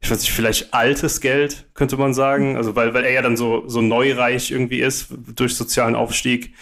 ich 0.00 0.10
weiß 0.10 0.20
nicht, 0.20 0.32
vielleicht 0.32 0.74
altes 0.74 1.20
Geld, 1.20 1.66
könnte 1.74 1.96
man 1.96 2.14
sagen. 2.14 2.56
Also 2.56 2.76
weil, 2.76 2.94
weil 2.94 3.04
er 3.04 3.12
ja 3.12 3.22
dann 3.22 3.36
so, 3.36 3.64
so 3.66 3.80
neureich 3.80 4.50
irgendwie 4.50 4.80
ist 4.80 5.08
durch 5.34 5.54
sozialen 5.56 5.94
Aufstieg. 5.94 6.54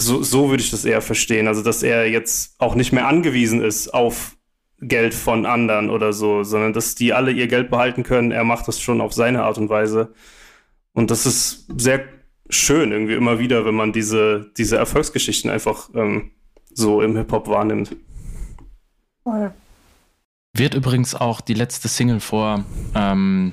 So, 0.00 0.22
so 0.22 0.50
würde 0.50 0.62
ich 0.62 0.70
das 0.70 0.84
eher 0.84 1.02
verstehen. 1.02 1.48
Also 1.48 1.62
dass 1.62 1.82
er 1.82 2.08
jetzt 2.08 2.54
auch 2.58 2.74
nicht 2.74 2.92
mehr 2.92 3.06
angewiesen 3.06 3.62
ist 3.62 3.92
auf 3.92 4.36
Geld 4.80 5.12
von 5.12 5.44
anderen 5.44 5.90
oder 5.90 6.12
so, 6.12 6.44
sondern 6.44 6.72
dass 6.72 6.94
die 6.94 7.12
alle 7.12 7.32
ihr 7.32 7.48
Geld 7.48 7.68
behalten 7.68 8.04
können. 8.04 8.30
Er 8.30 8.44
macht 8.44 8.68
das 8.68 8.80
schon 8.80 9.00
auf 9.00 9.12
seine 9.12 9.42
Art 9.42 9.58
und 9.58 9.68
Weise. 9.68 10.12
Und 10.92 11.10
das 11.10 11.26
ist 11.26 11.66
sehr 11.76 12.04
schön 12.48 12.92
irgendwie 12.92 13.14
immer 13.14 13.38
wieder, 13.38 13.64
wenn 13.64 13.74
man 13.74 13.92
diese, 13.92 14.50
diese 14.56 14.76
Erfolgsgeschichten 14.76 15.50
einfach 15.50 15.90
ähm, 15.94 16.32
so 16.78 17.02
im 17.02 17.16
Hip-Hop 17.16 17.48
wahrnimmt. 17.48 17.96
Voll. 19.24 19.52
Wird 20.54 20.74
übrigens 20.74 21.14
auch 21.14 21.40
die 21.40 21.54
letzte 21.54 21.88
Single 21.88 22.20
vor 22.20 22.64
ähm, 22.94 23.52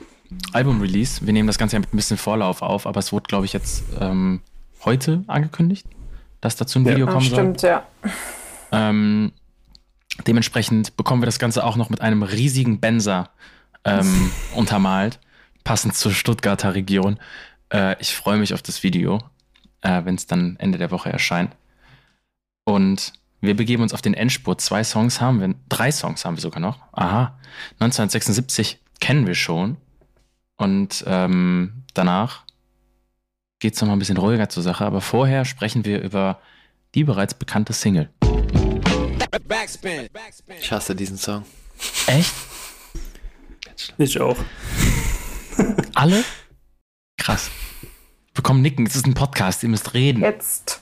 Album-Release. 0.54 1.26
Wir 1.26 1.34
nehmen 1.34 1.48
das 1.48 1.58
Ganze 1.58 1.76
ja 1.76 1.80
mit 1.80 1.94
ein 1.94 1.98
bisschen 1.98 2.18
Vorlauf 2.18 2.62
auf, 2.62 2.86
aber 2.88 3.00
es 3.00 3.12
wurde, 3.12 3.28
glaube 3.28 3.46
ich, 3.46 3.54
jetzt 3.54 3.84
ähm, 4.00 4.42
heute 4.86 5.24
angekündigt, 5.28 5.88
dass 6.40 6.56
dazu 6.56 6.80
ein 6.80 6.86
Video 6.86 7.08
ja. 7.08 7.12
kommen 7.12 7.26
soll. 7.26 7.40
Stimmt, 7.40 7.62
ja. 7.64 7.84
Ähm, 8.72 9.32
dementsprechend 10.28 10.96
bekommen 10.96 11.22
wir 11.22 11.28
das 11.28 11.40
Ganze 11.40 11.64
auch 11.64 11.76
noch 11.76 11.90
mit 11.90 12.02
einem 12.02 12.24
riesigen 12.24 12.80
Benzer 12.80 13.30
ähm, 13.84 14.32
untermalt, 14.56 15.20
passend 15.64 15.96
zur 15.96 16.12
Stuttgarter 16.12 16.76
Region. 16.76 17.20
Äh, 17.74 17.96
ich 18.00 18.16
freue 18.16 18.38
mich 18.38 18.54
auf 18.54 18.62
das 18.62 18.84
Video, 18.84 19.20
äh, 19.82 20.06
wenn 20.06 20.16
es 20.16 20.28
dann 20.28 20.58
Ende 20.58 20.78
der 20.78 20.92
Woche 20.92 21.10
erscheint. 21.10 21.56
Und 22.66 23.14
wir 23.42 23.56
begeben 23.56 23.84
uns 23.84 23.94
auf 23.94 24.02
den 24.02 24.14
Endspurt. 24.14 24.60
Zwei 24.60 24.84
Songs 24.84 25.22
haben 25.22 25.40
wir, 25.40 25.56
drei 25.70 25.92
Songs 25.92 26.26
haben 26.26 26.36
wir 26.36 26.42
sogar 26.42 26.60
noch. 26.60 26.80
Aha. 26.92 27.38
1976 27.80 28.80
kennen 29.00 29.28
wir 29.28 29.36
schon. 29.36 29.78
Und 30.58 31.04
ähm, 31.08 31.84
danach 31.94 32.44
geht 33.60 33.76
es 33.76 33.82
nochmal 33.82 33.96
ein 33.96 34.00
bisschen 34.00 34.18
ruhiger 34.18 34.50
zur 34.50 34.64
Sache. 34.64 34.84
Aber 34.84 35.00
vorher 35.00 35.46
sprechen 35.46 35.86
wir 35.86 36.02
über 36.02 36.40
die 36.96 37.04
bereits 37.04 37.34
bekannte 37.34 37.74
Single. 37.74 38.10
Ich 40.60 40.72
hasse 40.72 40.96
diesen 40.96 41.18
Song. 41.18 41.46
Echt? 42.08 42.34
Ich 43.98 44.20
auch. 44.20 44.38
Alle? 45.94 46.24
Krass. 47.18 47.52
Bekommen 48.34 48.62
Nicken. 48.62 48.86
Es 48.88 48.96
ist 48.96 49.06
ein 49.06 49.14
Podcast. 49.14 49.62
Ihr 49.64 49.70
müsst 49.70 49.94
reden. 49.94 50.22
Jetzt. 50.22 50.82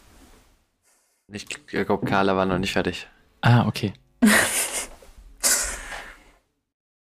Ich 1.34 1.48
glaube, 1.68 2.06
Carla 2.06 2.36
war 2.36 2.46
noch 2.46 2.60
nicht 2.60 2.74
fertig. 2.74 3.08
Ah, 3.42 3.66
okay. 3.66 3.94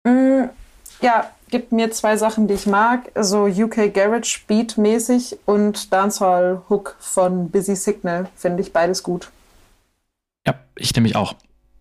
mm, 0.04 0.50
ja, 1.02 1.32
gibt 1.50 1.72
mir 1.72 1.92
zwei 1.92 2.18
Sachen, 2.18 2.48
die 2.48 2.56
ich 2.56 2.66
mag. 2.66 3.10
So 3.16 3.46
UK 3.46 3.94
Garage 3.94 4.42
Beat 4.48 4.78
mäßig 4.78 5.38
und 5.46 5.94
Dancehall 5.94 6.62
Hook 6.70 6.98
von 7.00 7.50
Busy 7.50 7.76
Signal. 7.76 8.30
Finde 8.36 8.62
ich 8.62 8.74
beides 8.74 9.02
gut. 9.02 9.30
Ja, 10.46 10.56
ich 10.76 10.94
nämlich 10.94 11.16
auch. 11.16 11.36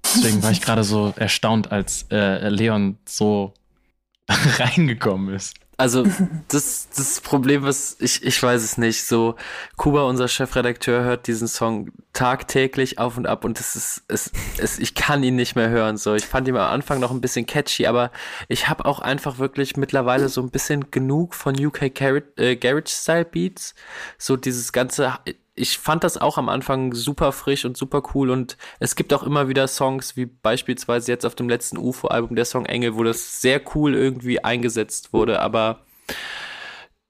Deswegen 0.05 0.43
war 0.43 0.53
ich 0.53 0.61
gerade 0.63 0.85
so 0.85 1.13
erstaunt, 1.17 1.73
als 1.73 2.07
äh, 2.13 2.49
Leon 2.49 2.97
so 3.07 3.53
reingekommen 4.29 5.35
ist 5.35 5.66
also 5.77 6.05
das, 6.49 6.89
das 6.97 7.21
Problem, 7.21 7.63
was 7.63 7.97
ich, 8.01 8.25
ich 8.25 8.43
weiß 8.43 8.63
es 8.63 8.79
nicht. 8.79 9.05
So, 9.05 9.37
Kuba, 9.77 10.05
unser 10.05 10.29
Chefredakteur, 10.29 11.05
hört 11.05 11.27
diesen 11.27 11.49
Song 11.49 11.91
tagtäglich 12.13 12.99
auf 12.99 13.17
und 13.17 13.27
ab 13.27 13.45
und 13.45 13.61
es 13.61 13.77
ist, 13.77 14.05
es, 14.09 14.33
es, 14.59 14.79
ich 14.79 14.95
kann 14.95 15.23
ihn 15.23 15.37
nicht 15.37 15.55
mehr 15.55 15.69
hören. 15.69 15.97
So, 15.97 16.15
ich 16.15 16.25
fand 16.25 16.49
ihn 16.49 16.57
am 16.57 16.73
Anfang 16.73 17.01
noch 17.01 17.11
ein 17.11 17.21
bisschen 17.21 17.47
catchy, 17.47 17.87
aber 17.87 18.11
ich 18.49 18.69
habe 18.69 18.87
auch 18.87 19.01
einfach 19.01 19.39
wirklich 19.39 19.77
mittlerweile 19.77 20.29
so 20.29 20.41
ein 20.41 20.51
bisschen 20.51 20.91
genug 20.91 21.35
von 21.35 21.55
UK 21.55 21.95
Garage, 21.95 22.25
äh, 22.37 22.57
Garage 22.57 22.89
Style 22.89 23.27
Beats. 23.27 23.75
So 24.19 24.37
dieses 24.37 24.73
ganze, 24.73 25.13
ich 25.57 25.79
fand 25.79 26.05
das 26.05 26.19
auch 26.19 26.37
am 26.39 26.49
Anfang 26.49 26.93
super 26.93 27.33
frisch 27.33 27.65
und 27.65 27.77
super 27.77 28.03
cool 28.15 28.31
und 28.31 28.59
es 28.79 28.95
gibt 28.95 29.13
auch 29.15 29.23
immer 29.23 29.49
wieder 29.49 29.67
Songs, 29.67 30.17
wie 30.17 30.27
beispielsweise 30.27 31.11
jetzt 31.11 31.25
auf 31.25 31.35
dem 31.35 31.49
letzten 31.49 31.79
UFO-Album 31.79 32.37
der 32.37 32.45
Song 32.45 32.67
Engel, 32.67 32.95
wo 32.97 33.03
das 33.03 33.41
sehr 33.41 33.61
cool 33.75 33.95
irgendwie 33.95 34.45
eingesetzt 34.45 35.13
wurde, 35.15 35.41
aber 35.41 35.81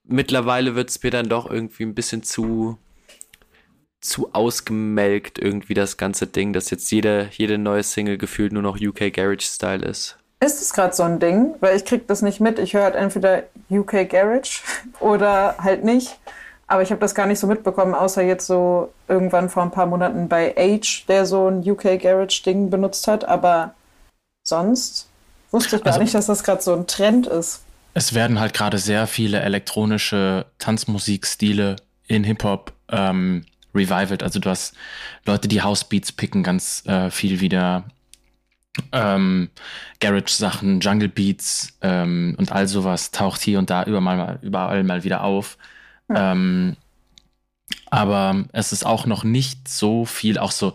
mittlerweile 0.05 0.75
wird 0.75 0.89
es 0.89 1.03
mir 1.03 1.11
dann 1.11 1.27
doch 1.27 1.49
irgendwie 1.51 1.83
ein 1.83 1.93
bisschen 1.93 2.23
zu 2.23 2.77
zu 3.99 4.33
ausgemelkt 4.33 5.39
irgendwie 5.39 5.73
das 5.73 5.97
ganze 5.97 6.27
Ding, 6.27 6.53
dass 6.53 6.69
jetzt 6.69 6.89
jede, 6.91 7.29
jede 7.31 7.57
neue 7.57 7.83
Single 7.83 8.17
gefühlt 8.17 8.53
nur 8.53 8.61
noch 8.61 8.79
UK 8.79 9.11
Garage 9.11 9.41
Style 9.41 9.85
ist. 9.85 10.17
Ist 10.39 10.61
es 10.61 10.71
gerade 10.71 10.93
so 10.93 11.03
ein 11.03 11.19
Ding? 11.19 11.55
Weil 11.61 11.75
ich 11.75 11.83
krieg 11.83 12.07
das 12.07 12.21
nicht 12.21 12.39
mit. 12.39 12.59
Ich 12.59 12.73
höre 12.73 12.83
halt 12.83 12.95
entweder 12.95 13.43
UK 13.71 14.07
Garage 14.07 14.61
oder 14.99 15.57
halt 15.57 15.83
nicht. 15.83 16.19
Aber 16.67 16.81
ich 16.81 16.91
habe 16.91 16.99
das 16.99 17.15
gar 17.15 17.27
nicht 17.27 17.39
so 17.39 17.47
mitbekommen, 17.47 17.95
außer 17.95 18.21
jetzt 18.21 18.45
so 18.45 18.93
irgendwann 19.07 19.49
vor 19.49 19.63
ein 19.63 19.71
paar 19.71 19.85
Monaten 19.85 20.27
bei 20.27 20.53
Age, 20.57 21.05
der 21.07 21.25
so 21.25 21.47
ein 21.47 21.67
UK 21.67 21.99
Garage-Ding 21.99 22.69
benutzt 22.69 23.07
hat. 23.07 23.23
Aber 23.23 23.73
sonst 24.43 25.07
wusste 25.51 25.77
ich 25.77 25.83
gar 25.83 25.93
also, 25.93 26.03
nicht, 26.03 26.13
dass 26.13 26.25
das 26.25 26.43
gerade 26.43 26.61
so 26.61 26.73
ein 26.73 26.85
Trend 26.85 27.25
ist. 27.25 27.63
Es 27.93 28.13
werden 28.13 28.39
halt 28.39 28.53
gerade 28.53 28.77
sehr 28.77 29.07
viele 29.07 29.39
elektronische 29.39 30.45
Tanzmusikstile 30.59 31.77
in 32.07 32.25
Hip-Hop 32.25 32.73
ähm, 32.89 33.45
revived. 33.73 34.21
Also 34.21 34.39
du 34.39 34.49
hast 34.49 34.75
Leute, 35.25 35.47
die 35.47 35.61
Housebeats 35.61 36.11
picken 36.11 36.43
ganz 36.43 36.83
äh, 36.85 37.09
viel 37.09 37.39
wieder. 37.39 37.85
Ähm, 38.91 39.49
Garage-Sachen, 40.01 40.81
Jungle 40.81 41.09
Beats 41.09 41.77
ähm, 41.81 42.35
und 42.37 42.51
all 42.51 42.67
sowas 42.67 43.09
taucht 43.09 43.41
hier 43.41 43.57
und 43.57 43.71
da 43.71 43.85
überall, 43.85 44.37
überall 44.43 44.83
mal 44.83 45.03
wieder 45.03 45.23
auf. 45.23 45.57
Ähm, 46.13 46.77
aber 47.89 48.45
es 48.53 48.71
ist 48.71 48.85
auch 48.85 49.05
noch 49.05 49.23
nicht 49.23 49.67
so 49.67 50.05
viel, 50.05 50.37
auch 50.37 50.51
so, 50.51 50.73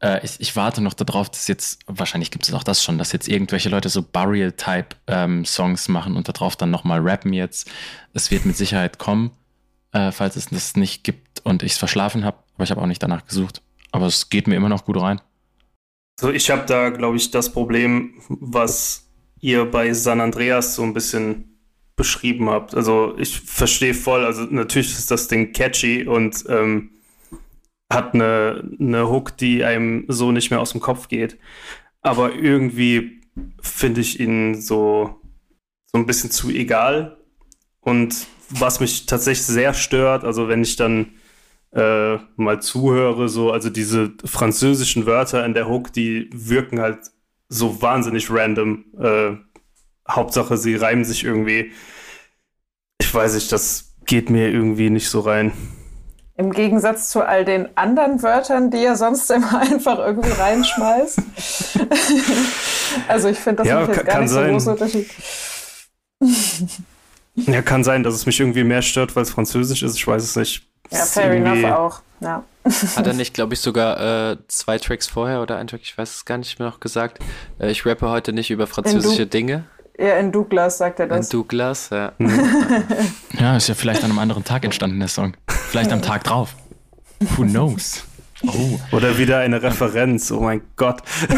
äh, 0.00 0.24
ich, 0.24 0.40
ich, 0.40 0.56
warte 0.56 0.80
noch 0.80 0.94
darauf, 0.94 1.30
dass 1.30 1.48
jetzt, 1.48 1.80
wahrscheinlich 1.86 2.30
gibt 2.30 2.46
es 2.46 2.54
auch 2.54 2.64
das 2.64 2.82
schon, 2.82 2.98
dass 2.98 3.12
jetzt 3.12 3.28
irgendwelche 3.28 3.68
Leute 3.68 3.88
so 3.88 4.02
Burial-Type-Songs 4.02 5.88
ähm, 5.88 5.92
machen 5.92 6.16
und 6.16 6.28
darauf 6.28 6.56
dann 6.56 6.70
nochmal 6.70 7.00
rappen 7.00 7.32
jetzt. 7.32 7.70
Es 8.12 8.30
wird 8.30 8.44
mit 8.44 8.56
Sicherheit 8.56 8.98
kommen, 8.98 9.30
äh, 9.92 10.12
falls 10.12 10.36
es 10.36 10.46
das 10.46 10.76
nicht 10.76 11.04
gibt 11.04 11.40
und 11.44 11.62
ich 11.62 11.72
es 11.72 11.78
verschlafen 11.78 12.24
habe, 12.24 12.38
aber 12.54 12.64
ich 12.64 12.70
habe 12.70 12.80
auch 12.80 12.86
nicht 12.86 13.02
danach 13.02 13.26
gesucht. 13.26 13.62
Aber 13.92 14.06
es 14.06 14.30
geht 14.30 14.46
mir 14.46 14.56
immer 14.56 14.68
noch 14.68 14.84
gut 14.84 15.00
rein. 15.00 15.20
So, 16.20 16.30
ich 16.30 16.50
habe 16.50 16.64
da, 16.66 16.90
glaube 16.90 17.16
ich, 17.16 17.30
das 17.30 17.52
Problem, 17.52 18.14
was 18.28 19.08
ihr 19.40 19.64
bei 19.64 19.92
San 19.92 20.20
Andreas 20.20 20.74
so 20.74 20.82
ein 20.82 20.94
bisschen 20.94 21.51
beschrieben 21.96 22.48
habt. 22.48 22.74
Also 22.74 23.14
ich 23.18 23.40
verstehe 23.40 23.94
voll, 23.94 24.24
also 24.24 24.42
natürlich 24.42 24.92
ist 24.92 25.10
das 25.10 25.28
Ding 25.28 25.52
catchy 25.52 26.06
und 26.06 26.44
ähm, 26.48 26.90
hat 27.92 28.14
eine, 28.14 28.70
eine 28.80 29.08
Hook, 29.08 29.36
die 29.36 29.64
einem 29.64 30.06
so 30.08 30.32
nicht 30.32 30.50
mehr 30.50 30.60
aus 30.60 30.72
dem 30.72 30.80
Kopf 30.80 31.08
geht. 31.08 31.38
Aber 32.00 32.34
irgendwie 32.34 33.20
finde 33.60 34.00
ich 34.00 34.18
ihn 34.18 34.60
so, 34.60 35.20
so 35.92 35.98
ein 35.98 36.06
bisschen 36.06 36.30
zu 36.30 36.50
egal. 36.50 37.18
Und 37.80 38.26
was 38.48 38.80
mich 38.80 39.06
tatsächlich 39.06 39.46
sehr 39.46 39.74
stört, 39.74 40.24
also 40.24 40.48
wenn 40.48 40.62
ich 40.62 40.76
dann 40.76 41.12
äh, 41.72 42.18
mal 42.36 42.60
zuhöre, 42.60 43.28
so, 43.28 43.50
also 43.52 43.70
diese 43.70 44.12
französischen 44.24 45.06
Wörter 45.06 45.44
in 45.44 45.54
der 45.54 45.68
Hook, 45.68 45.92
die 45.92 46.28
wirken 46.32 46.80
halt 46.80 46.98
so 47.48 47.80
wahnsinnig 47.82 48.30
random. 48.30 48.84
Äh, 48.98 49.36
Hauptsache, 50.08 50.56
sie 50.56 50.76
reimen 50.76 51.04
sich 51.04 51.24
irgendwie. 51.24 51.72
Ich 53.00 53.12
weiß 53.12 53.34
nicht, 53.34 53.52
das 53.52 53.94
geht 54.06 54.30
mir 54.30 54.48
irgendwie 54.48 54.90
nicht 54.90 55.08
so 55.08 55.20
rein. 55.20 55.52
Im 56.36 56.52
Gegensatz 56.52 57.10
zu 57.10 57.26
all 57.26 57.44
den 57.44 57.76
anderen 57.76 58.22
Wörtern, 58.22 58.70
die 58.70 58.84
er 58.84 58.96
sonst 58.96 59.30
immer 59.30 59.60
einfach 59.72 59.98
irgendwie 59.98 60.30
reinschmeißt. 60.30 61.18
also 63.08 63.28
ich 63.28 63.38
finde, 63.38 63.58
das 63.58 63.68
ja, 63.68 63.80
macht 63.80 63.96
jetzt 63.96 64.06
gar 64.06 64.20
nicht 64.20 64.30
sein. 64.30 64.46
so 64.46 64.52
großen 64.52 64.72
Unterschied. 64.72 65.10
ja, 67.34 67.62
kann 67.62 67.84
sein, 67.84 68.02
dass 68.02 68.14
es 68.14 68.26
mich 68.26 68.40
irgendwie 68.40 68.64
mehr 68.64 68.82
stört, 68.82 69.14
weil 69.14 69.24
es 69.24 69.30
französisch 69.30 69.82
ist. 69.82 69.96
Ich 69.96 70.06
weiß 70.06 70.22
es 70.22 70.36
nicht. 70.36 70.66
Ja, 70.90 71.04
fair 71.04 71.30
enough 71.32 71.64
auch. 71.72 72.02
Ja. 72.20 72.44
Hat 72.96 73.06
er 73.06 73.14
nicht, 73.14 73.34
glaube 73.34 73.54
ich, 73.54 73.60
sogar 73.60 74.32
äh, 74.32 74.36
zwei 74.46 74.78
Tracks 74.78 75.08
vorher 75.08 75.42
oder 75.42 75.56
ein 75.58 75.66
Track, 75.66 75.80
ich 75.82 75.98
weiß 75.98 76.14
es 76.14 76.24
gar 76.24 76.38
nicht 76.38 76.58
mehr 76.58 76.68
noch 76.68 76.80
gesagt. 76.80 77.18
Äh, 77.58 77.70
ich 77.70 77.84
rappe 77.84 78.08
heute 78.08 78.32
nicht 78.32 78.50
über 78.50 78.66
französische 78.66 79.26
Dinge. 79.26 79.64
Ja, 80.02 80.16
in 80.16 80.32
Douglas 80.32 80.78
sagt 80.78 80.98
er 80.98 81.06
das. 81.06 81.26
In 81.26 81.38
Douglas, 81.38 81.90
ja. 81.90 82.12
ja, 83.38 83.56
ist 83.56 83.68
ja 83.68 83.76
vielleicht 83.76 84.02
an 84.02 84.10
einem 84.10 84.18
anderen 84.18 84.42
Tag 84.42 84.64
entstanden, 84.64 84.98
der 84.98 85.06
Song. 85.06 85.36
Vielleicht 85.46 85.92
am 85.92 86.02
Tag 86.02 86.24
drauf. 86.24 86.56
Who 87.20 87.44
knows? 87.44 88.02
Oh. 88.44 88.80
Oder 88.90 89.16
wieder 89.16 89.38
eine 89.38 89.62
Referenz, 89.62 90.32
oh 90.32 90.40
mein 90.40 90.62
Gott. 90.74 91.02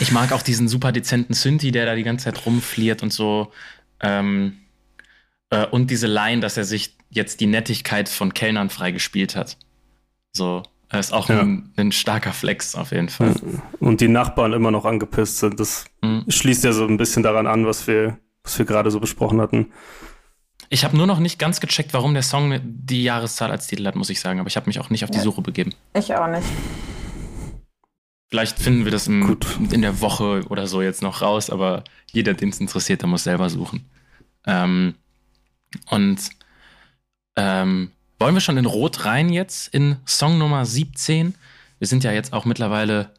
ich 0.00 0.12
mag 0.12 0.32
auch 0.32 0.40
diesen 0.40 0.66
super 0.66 0.92
dezenten 0.92 1.34
Synthi, 1.34 1.72
der 1.72 1.84
da 1.84 1.94
die 1.94 2.04
ganze 2.04 2.24
Zeit 2.24 2.46
rumfliert 2.46 3.02
und 3.02 3.12
so. 3.12 3.52
Ähm, 4.00 4.56
äh, 5.50 5.66
und 5.66 5.90
diese 5.90 6.06
Line, 6.06 6.40
dass 6.40 6.56
er 6.56 6.64
sich 6.64 6.96
jetzt 7.10 7.40
die 7.40 7.46
Nettigkeit 7.46 8.08
von 8.08 8.32
Kellnern 8.32 8.70
freigespielt 8.70 9.36
hat. 9.36 9.58
So, 10.32 10.62
das 10.88 11.06
ist 11.06 11.12
auch 11.12 11.28
ja. 11.28 11.40
ein, 11.40 11.72
ein, 11.76 11.92
starker 11.92 12.32
Flex 12.32 12.74
auf 12.74 12.92
jeden 12.92 13.08
Fall. 13.08 13.34
Und 13.80 14.00
die 14.00 14.08
Nachbarn 14.08 14.52
immer 14.52 14.70
noch 14.70 14.84
angepisst 14.84 15.38
sind. 15.38 15.58
Das 15.58 15.86
mhm. 16.02 16.24
schließt 16.28 16.64
ja 16.64 16.72
so 16.72 16.86
ein 16.86 16.96
bisschen 16.96 17.22
daran 17.22 17.46
an, 17.46 17.66
was 17.66 17.86
wir, 17.86 18.18
was 18.44 18.58
wir 18.58 18.66
gerade 18.66 18.90
so 18.90 19.00
besprochen 19.00 19.40
hatten. 19.40 19.72
Ich 20.68 20.84
habe 20.84 20.96
nur 20.96 21.06
noch 21.06 21.18
nicht 21.18 21.38
ganz 21.38 21.60
gecheckt, 21.60 21.92
warum 21.92 22.14
der 22.14 22.22
Song 22.22 22.60
die 22.62 23.02
Jahreszahl 23.02 23.50
als 23.50 23.66
Titel 23.66 23.86
hat, 23.86 23.96
muss 23.96 24.10
ich 24.10 24.20
sagen. 24.20 24.40
Aber 24.40 24.48
ich 24.48 24.56
habe 24.56 24.66
mich 24.66 24.80
auch 24.80 24.90
nicht 24.90 25.04
auf 25.04 25.10
die 25.10 25.18
Suche 25.18 25.42
begeben. 25.42 25.74
Ich 25.94 26.14
auch 26.14 26.28
nicht. 26.28 26.46
Vielleicht 28.28 28.58
finden 28.58 28.84
wir 28.84 28.92
das 28.92 29.06
im, 29.06 29.38
in 29.70 29.82
der 29.82 30.00
Woche 30.00 30.42
oder 30.48 30.66
so 30.66 30.82
jetzt 30.82 31.02
noch 31.02 31.22
raus, 31.22 31.50
aber 31.50 31.84
jeder, 32.10 32.34
den 32.34 32.48
es 32.48 32.60
interessiert, 32.60 33.02
der 33.02 33.08
muss 33.08 33.24
selber 33.24 33.48
suchen. 33.50 33.88
Ähm, 34.46 34.94
und 35.90 36.18
ähm, 37.36 37.92
wollen 38.18 38.34
wir 38.34 38.40
schon 38.40 38.56
in 38.56 38.66
Rot 38.66 39.04
rein 39.04 39.28
jetzt 39.28 39.68
in 39.68 39.96
Song 40.06 40.38
Nummer 40.38 40.64
17? 40.64 41.34
Wir 41.78 41.86
sind 41.86 42.04
ja 42.04 42.12
jetzt 42.12 42.32
auch 42.32 42.44
mittlerweile, 42.44 43.10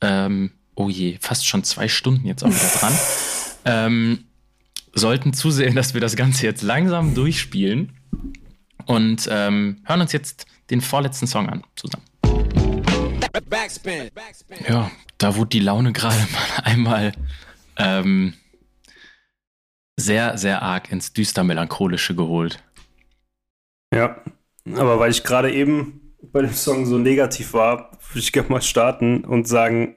ähm, 0.00 0.52
oh 0.74 0.88
je, 0.88 1.18
fast 1.20 1.46
schon 1.46 1.64
zwei 1.64 1.88
Stunden 1.88 2.26
jetzt 2.26 2.44
auch 2.44 2.48
wieder 2.48 2.58
dran. 2.78 2.92
ähm, 3.64 4.24
sollten 4.94 5.32
zusehen, 5.32 5.74
dass 5.74 5.94
wir 5.94 6.00
das 6.00 6.16
Ganze 6.16 6.44
jetzt 6.44 6.62
langsam 6.62 7.14
durchspielen 7.14 7.92
und 8.84 9.26
ähm, 9.30 9.80
hören 9.84 10.02
uns 10.02 10.12
jetzt 10.12 10.46
den 10.68 10.80
vorletzten 10.80 11.26
Song 11.26 11.48
an 11.48 11.64
zusammen. 11.76 12.04
Backspin. 13.48 14.10
Ja, 14.68 14.90
da 15.16 15.36
wurde 15.36 15.50
die 15.50 15.60
Laune 15.60 15.92
gerade 15.92 16.16
mal 16.32 16.64
einmal 16.64 17.12
ähm, 17.76 18.34
sehr, 19.96 20.36
sehr 20.36 20.60
arg 20.60 20.92
ins 20.92 21.14
düster 21.14 21.42
melancholische 21.42 22.14
geholt. 22.14 22.62
Ja, 23.94 24.22
aber 24.70 24.98
weil 24.98 25.10
ich 25.10 25.24
gerade 25.24 25.52
eben 25.52 26.14
bei 26.32 26.42
dem 26.42 26.52
Song 26.52 26.86
so 26.86 26.98
negativ 26.98 27.52
war, 27.52 27.98
würde 28.10 28.20
ich 28.20 28.32
gerne 28.32 28.48
mal 28.48 28.62
starten 28.62 29.24
und 29.24 29.48
sagen, 29.48 29.96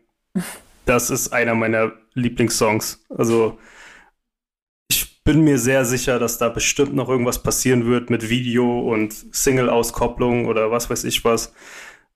das 0.85 1.09
ist 1.09 1.33
einer 1.33 1.55
meiner 1.55 1.93
Lieblingssongs. 2.13 3.05
Also 3.09 3.57
ich 4.89 5.23
bin 5.23 5.43
mir 5.43 5.57
sehr 5.57 5.85
sicher, 5.85 6.19
dass 6.19 6.37
da 6.37 6.49
bestimmt 6.49 6.95
noch 6.95 7.09
irgendwas 7.09 7.41
passieren 7.41 7.85
wird 7.85 8.09
mit 8.09 8.29
Video 8.29 8.79
und 8.79 9.13
Single-Auskopplung 9.13 10.45
oder 10.45 10.71
was 10.71 10.89
weiß 10.89 11.03
ich 11.03 11.23
was. 11.25 11.53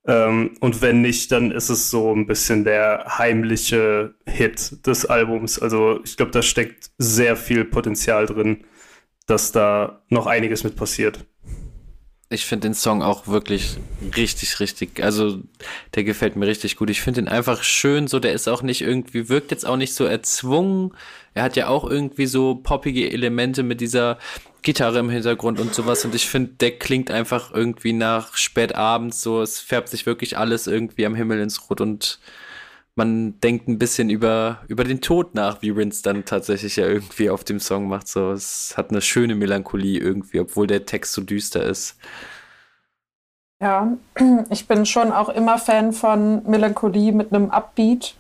Ähm, 0.06 0.56
und 0.60 0.82
wenn 0.82 1.02
nicht, 1.02 1.32
dann 1.32 1.52
ist 1.52 1.70
es 1.70 1.90
so 1.90 2.14
ein 2.14 2.26
bisschen 2.28 2.64
der 2.64 3.18
heimliche 3.18 4.16
Hit 4.26 4.86
des 4.86 5.06
Albums. 5.06 5.60
Also 5.60 6.02
ich 6.04 6.18
glaube, 6.18 6.32
da 6.32 6.42
steckt 6.42 6.92
sehr 6.98 7.36
viel 7.36 7.66
Potenzial 7.66 8.26
drin, 8.26 8.66
dass 9.28 9.52
da 9.52 10.04
noch 10.10 10.28
einiges 10.28 10.64
mit 10.64 10.76
passiert. 10.76 11.26
Ich 12.32 12.46
finde 12.46 12.68
den 12.68 12.76
Song 12.76 13.02
auch 13.02 13.26
wirklich 13.28 13.78
richtig, 14.16 14.60
richtig, 14.60 15.04
also 15.04 15.40
der 15.96 16.04
gefällt 16.04 16.36
mir 16.36 16.46
richtig 16.46 16.76
gut. 16.76 16.92
Ich 16.92 17.02
finde 17.02 17.22
ihn 17.22 17.28
einfach 17.28 17.64
schön, 17.64 18.08
so 18.08 18.20
der 18.20 18.34
ist 18.34 18.48
auch 18.48 18.62
nicht 18.62 18.82
irgendwie, 18.82 19.30
wirkt 19.30 19.50
jetzt 19.50 19.66
auch 19.66 19.78
nicht 19.78 19.96
so 19.96 20.06
erzwungen. 20.06 20.94
Er 21.34 21.42
hat 21.42 21.56
ja 21.56 21.70
auch 21.70 21.90
irgendwie 21.90 22.28
so 22.28 22.54
poppige 22.54 23.12
Elemente 23.12 23.64
mit 23.64 23.82
dieser 23.82 24.20
Gitarre 24.62 25.00
im 25.00 25.10
Hintergrund 25.10 25.60
und 25.60 25.74
sowas 25.74 26.06
und 26.06 26.14
ich 26.14 26.28
finde, 26.28 26.52
der 26.60 26.78
klingt 26.78 27.10
einfach 27.10 27.52
irgendwie 27.52 27.94
nach 27.94 28.36
spätabends 28.36 29.24
so, 29.24 29.42
es 29.42 29.60
färbt 29.60 29.90
sich 29.90 30.06
wirklich 30.06 30.38
alles 30.38 30.68
irgendwie 30.68 31.08
am 31.08 31.16
Himmel 31.16 31.40
ins 31.40 31.70
Rot 31.70 31.82
und 31.82 32.20
man 33.00 33.40
denkt 33.40 33.70
ein 33.70 33.80
bisschen 33.80 34.10
über, 34.10 34.60
über 34.68 34.84
den 34.84 35.00
Tod 35.00 35.34
nach, 35.34 35.62
wie 35.62 35.70
Rince 35.70 36.04
dann 36.04 36.26
tatsächlich 36.26 36.76
ja 36.76 36.86
irgendwie 36.86 37.30
auf 37.30 37.46
dem 37.46 37.62
Song 37.62 37.88
macht. 37.88 38.10
So, 38.10 38.32
es 38.32 38.74
hat 38.76 38.92
eine 38.92 39.02
schöne 39.02 39.36
Melancholie 39.36 40.00
irgendwie, 40.00 40.42
obwohl 40.42 40.68
der 40.68 40.86
Text 40.86 41.14
so 41.14 41.22
düster 41.22 41.64
ist. 41.64 41.96
Ja, 43.62 43.94
ich 44.50 44.68
bin 44.68 44.86
schon 44.86 45.14
auch 45.14 45.30
immer 45.30 45.58
Fan 45.58 45.94
von 45.94 46.44
Melancholie 46.44 47.14
mit 47.14 47.34
einem 47.34 47.50
Upbeat. 47.50 48.16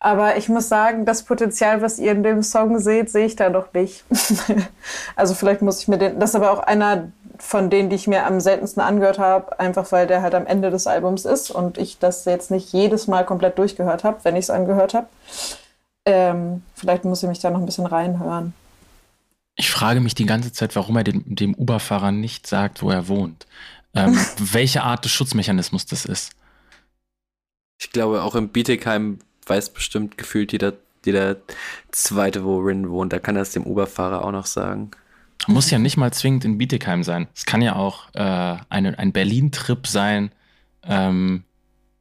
Aber 0.00 0.36
ich 0.36 0.48
muss 0.48 0.68
sagen, 0.68 1.04
das 1.04 1.22
Potenzial, 1.22 1.82
was 1.82 1.98
ihr 1.98 2.12
in 2.12 2.22
dem 2.22 2.42
Song 2.42 2.78
seht, 2.80 3.10
sehe 3.10 3.26
ich 3.26 3.36
da 3.36 3.50
noch 3.50 3.72
nicht. 3.74 4.04
also 5.16 5.34
vielleicht 5.34 5.62
muss 5.62 5.80
ich 5.82 5.88
mir 5.88 5.98
den, 5.98 6.18
das 6.18 6.30
ist 6.30 6.36
aber 6.36 6.50
auch 6.50 6.60
einer 6.60 7.12
von 7.42 7.70
denen, 7.70 7.90
die 7.90 7.96
ich 7.96 8.06
mir 8.06 8.24
am 8.24 8.38
seltensten 8.38 8.80
angehört 8.80 9.18
habe, 9.18 9.58
einfach 9.58 9.90
weil 9.90 10.06
der 10.06 10.22
halt 10.22 10.34
am 10.34 10.46
Ende 10.46 10.70
des 10.70 10.86
Albums 10.86 11.24
ist 11.24 11.50
und 11.50 11.76
ich 11.76 11.98
das 11.98 12.24
jetzt 12.24 12.52
nicht 12.52 12.72
jedes 12.72 13.08
Mal 13.08 13.26
komplett 13.26 13.58
durchgehört 13.58 14.04
habe, 14.04 14.20
wenn 14.22 14.36
ich 14.36 14.44
es 14.44 14.50
angehört 14.50 14.94
habe. 14.94 15.08
Ähm, 16.06 16.62
vielleicht 16.76 17.04
muss 17.04 17.22
ich 17.22 17.28
mich 17.28 17.40
da 17.40 17.50
noch 17.50 17.58
ein 17.58 17.66
bisschen 17.66 17.86
reinhören. 17.86 18.54
Ich 19.56 19.72
frage 19.72 20.00
mich 20.00 20.14
die 20.14 20.24
ganze 20.24 20.52
Zeit, 20.52 20.76
warum 20.76 20.96
er 20.96 21.04
dem, 21.04 21.24
dem 21.26 21.54
Uber-Fahrer 21.54 22.12
nicht 22.12 22.46
sagt, 22.46 22.80
wo 22.80 22.90
er 22.90 23.08
wohnt. 23.08 23.46
Ähm, 23.92 24.16
welche 24.38 24.84
Art 24.84 25.04
des 25.04 25.10
Schutzmechanismus 25.10 25.84
das 25.84 26.04
ist. 26.04 26.30
Ich 27.80 27.90
glaube, 27.90 28.22
auch 28.22 28.36
im 28.36 28.50
Bietigheim 28.50 29.18
weiß 29.46 29.70
bestimmt 29.70 30.16
gefühlt 30.16 30.52
jeder, 30.52 30.74
jeder 31.04 31.36
Zweite, 31.90 32.44
wo 32.44 32.60
Rin 32.60 32.88
wohnt. 32.88 33.12
Da 33.12 33.18
kann 33.18 33.34
er 33.34 33.42
es 33.42 33.50
dem 33.50 33.66
Uber-Fahrer 33.66 34.24
auch 34.24 34.30
noch 34.30 34.46
sagen. 34.46 34.92
Muss 35.48 35.70
ja 35.70 35.78
nicht 35.78 35.96
mal 35.96 36.12
zwingend 36.12 36.44
in 36.44 36.58
Bietigheim 36.58 37.02
sein. 37.02 37.26
Es 37.34 37.44
kann 37.44 37.62
ja 37.62 37.74
auch 37.76 38.14
äh, 38.14 38.56
eine, 38.68 38.98
ein 38.98 39.12
Berlin-Trip 39.12 39.86
sein. 39.86 40.30
Ähm, 40.84 41.44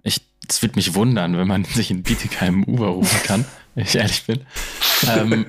ich, 0.03 0.22
es 0.47 0.61
wird 0.61 0.76
mich 0.76 0.93
wundern, 0.93 1.38
wenn 1.38 1.47
man 1.47 1.63
sich 1.65 1.91
in 1.91 2.03
Bietigheim 2.03 2.63
Uber 2.63 2.88
rufen 2.88 3.23
kann, 3.23 3.45
wenn 3.76 3.85
ich 3.85 3.95
ehrlich 3.95 4.26
bin. 4.26 4.41
Ähm, 5.07 5.45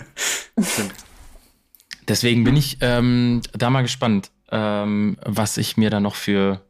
deswegen 2.09 2.45
bin 2.45 2.57
ich 2.57 2.79
ähm, 2.81 3.43
da 3.53 3.69
mal 3.71 3.83
gespannt, 3.83 4.31
ähm, 4.51 5.19
was 5.25 5.57
ich 5.57 5.77
mir 5.77 5.91
da 5.91 6.01
noch 6.01 6.15
für 6.15 6.65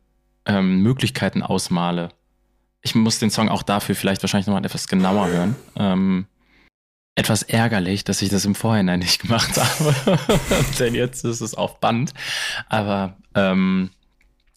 ähm, 0.46 0.82
Möglichkeiten 0.82 1.42
ausmale. 1.42 2.08
Ich 2.80 2.96
muss 2.96 3.20
den 3.20 3.30
Song 3.30 3.48
auch 3.48 3.62
dafür 3.62 3.94
vielleicht 3.94 4.22
wahrscheinlich 4.22 4.48
nochmal 4.48 4.64
etwas 4.64 4.88
genauer 4.88 5.28
hören. 5.28 6.26
Etwas 7.14 7.42
ärgerlich, 7.42 8.04
dass 8.04 8.22
ich 8.22 8.30
das 8.30 8.44
im 8.44 8.54
Vorhinein 8.54 9.00
nicht 9.00 9.20
gemacht 9.20 9.56
habe. 9.56 10.18
Denn 10.78 10.94
jetzt 10.94 11.24
ist 11.24 11.40
es 11.40 11.54
auf 11.54 11.78
Band. 11.78 12.14
Aber 12.68 13.16
ähm, 13.34 13.90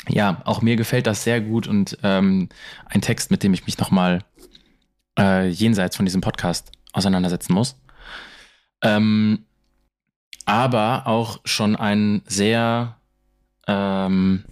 ja, 0.08 0.42
auch 0.46 0.62
mir 0.62 0.76
gefällt 0.76 1.08
das 1.08 1.24
sehr 1.24 1.42
gut 1.42 1.68
und 1.68 1.98
ähm, 2.04 2.50
ein 2.86 3.02
Text, 3.02 3.32
mit 3.32 3.44
dem 3.44 3.54
ich 3.54 3.66
mich 3.66 3.78
nochmal 3.78 4.24
äh, 5.20 5.48
jenseits 5.50 5.98
von 5.98 6.06
diesem 6.06 6.22
Podcast 6.22 6.72
auseinandersetzen 6.94 7.54
muss. 7.54 7.76
Ähm, 8.82 9.46
aber 10.46 11.08
auch 11.08 11.40
schon 11.44 11.76
ein 11.76 12.22
sehr 12.26 12.98
ähm, 13.68 14.46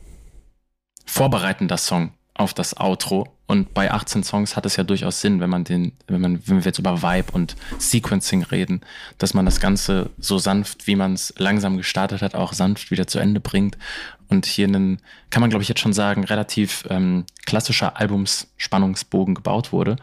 vorbereitender 1.05 1.77
Song. 1.77 2.13
Auf 2.35 2.53
das 2.53 2.77
Outro. 2.77 3.27
Und 3.45 3.73
bei 3.73 3.91
18 3.91 4.23
Songs 4.23 4.55
hat 4.55 4.65
es 4.65 4.77
ja 4.77 4.83
durchaus 4.83 5.21
Sinn, 5.21 5.39
wenn 5.39 5.49
man 5.49 5.63
den, 5.63 5.93
wenn 6.07 6.21
man, 6.21 6.47
wenn 6.47 6.57
wir 6.57 6.63
jetzt 6.63 6.79
über 6.79 7.03
Vibe 7.03 7.31
und 7.33 7.55
Sequencing 7.77 8.43
reden, 8.43 8.81
dass 9.17 9.33
man 9.33 9.45
das 9.45 9.59
Ganze 9.59 10.09
so 10.17 10.37
sanft, 10.39 10.87
wie 10.87 10.95
man 10.95 11.13
es 11.13 11.33
langsam 11.37 11.77
gestartet 11.77 12.21
hat, 12.21 12.35
auch 12.35 12.53
sanft 12.53 12.89
wieder 12.89 13.05
zu 13.05 13.19
Ende 13.19 13.39
bringt. 13.39 13.77
Und 14.29 14.45
hier 14.45 14.67
einen, 14.67 14.99
kann 15.29 15.41
man 15.41 15.49
glaube 15.49 15.61
ich 15.61 15.69
jetzt 15.69 15.81
schon 15.81 15.93
sagen, 15.93 16.23
relativ 16.23 16.85
ähm, 16.89 17.25
klassischer 17.45 17.97
Albumsspannungsbogen 17.97 19.35
gebaut 19.35 19.71
wurde. 19.71 19.97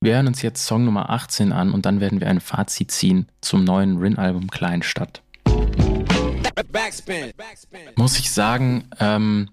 Wir 0.00 0.14
hören 0.14 0.26
uns 0.26 0.42
jetzt 0.42 0.66
Song 0.66 0.84
Nummer 0.84 1.10
18 1.10 1.52
an 1.52 1.72
und 1.72 1.86
dann 1.86 2.00
werden 2.00 2.20
wir 2.20 2.28
ein 2.28 2.40
Fazit 2.40 2.90
ziehen 2.90 3.26
zum 3.40 3.64
neuen 3.64 3.96
Rin-Album 3.96 4.50
Kleinstadt. 4.50 5.22
Backspin. 6.70 7.32
Muss 7.96 8.18
ich 8.18 8.30
sagen, 8.30 8.84
ähm, 9.00 9.48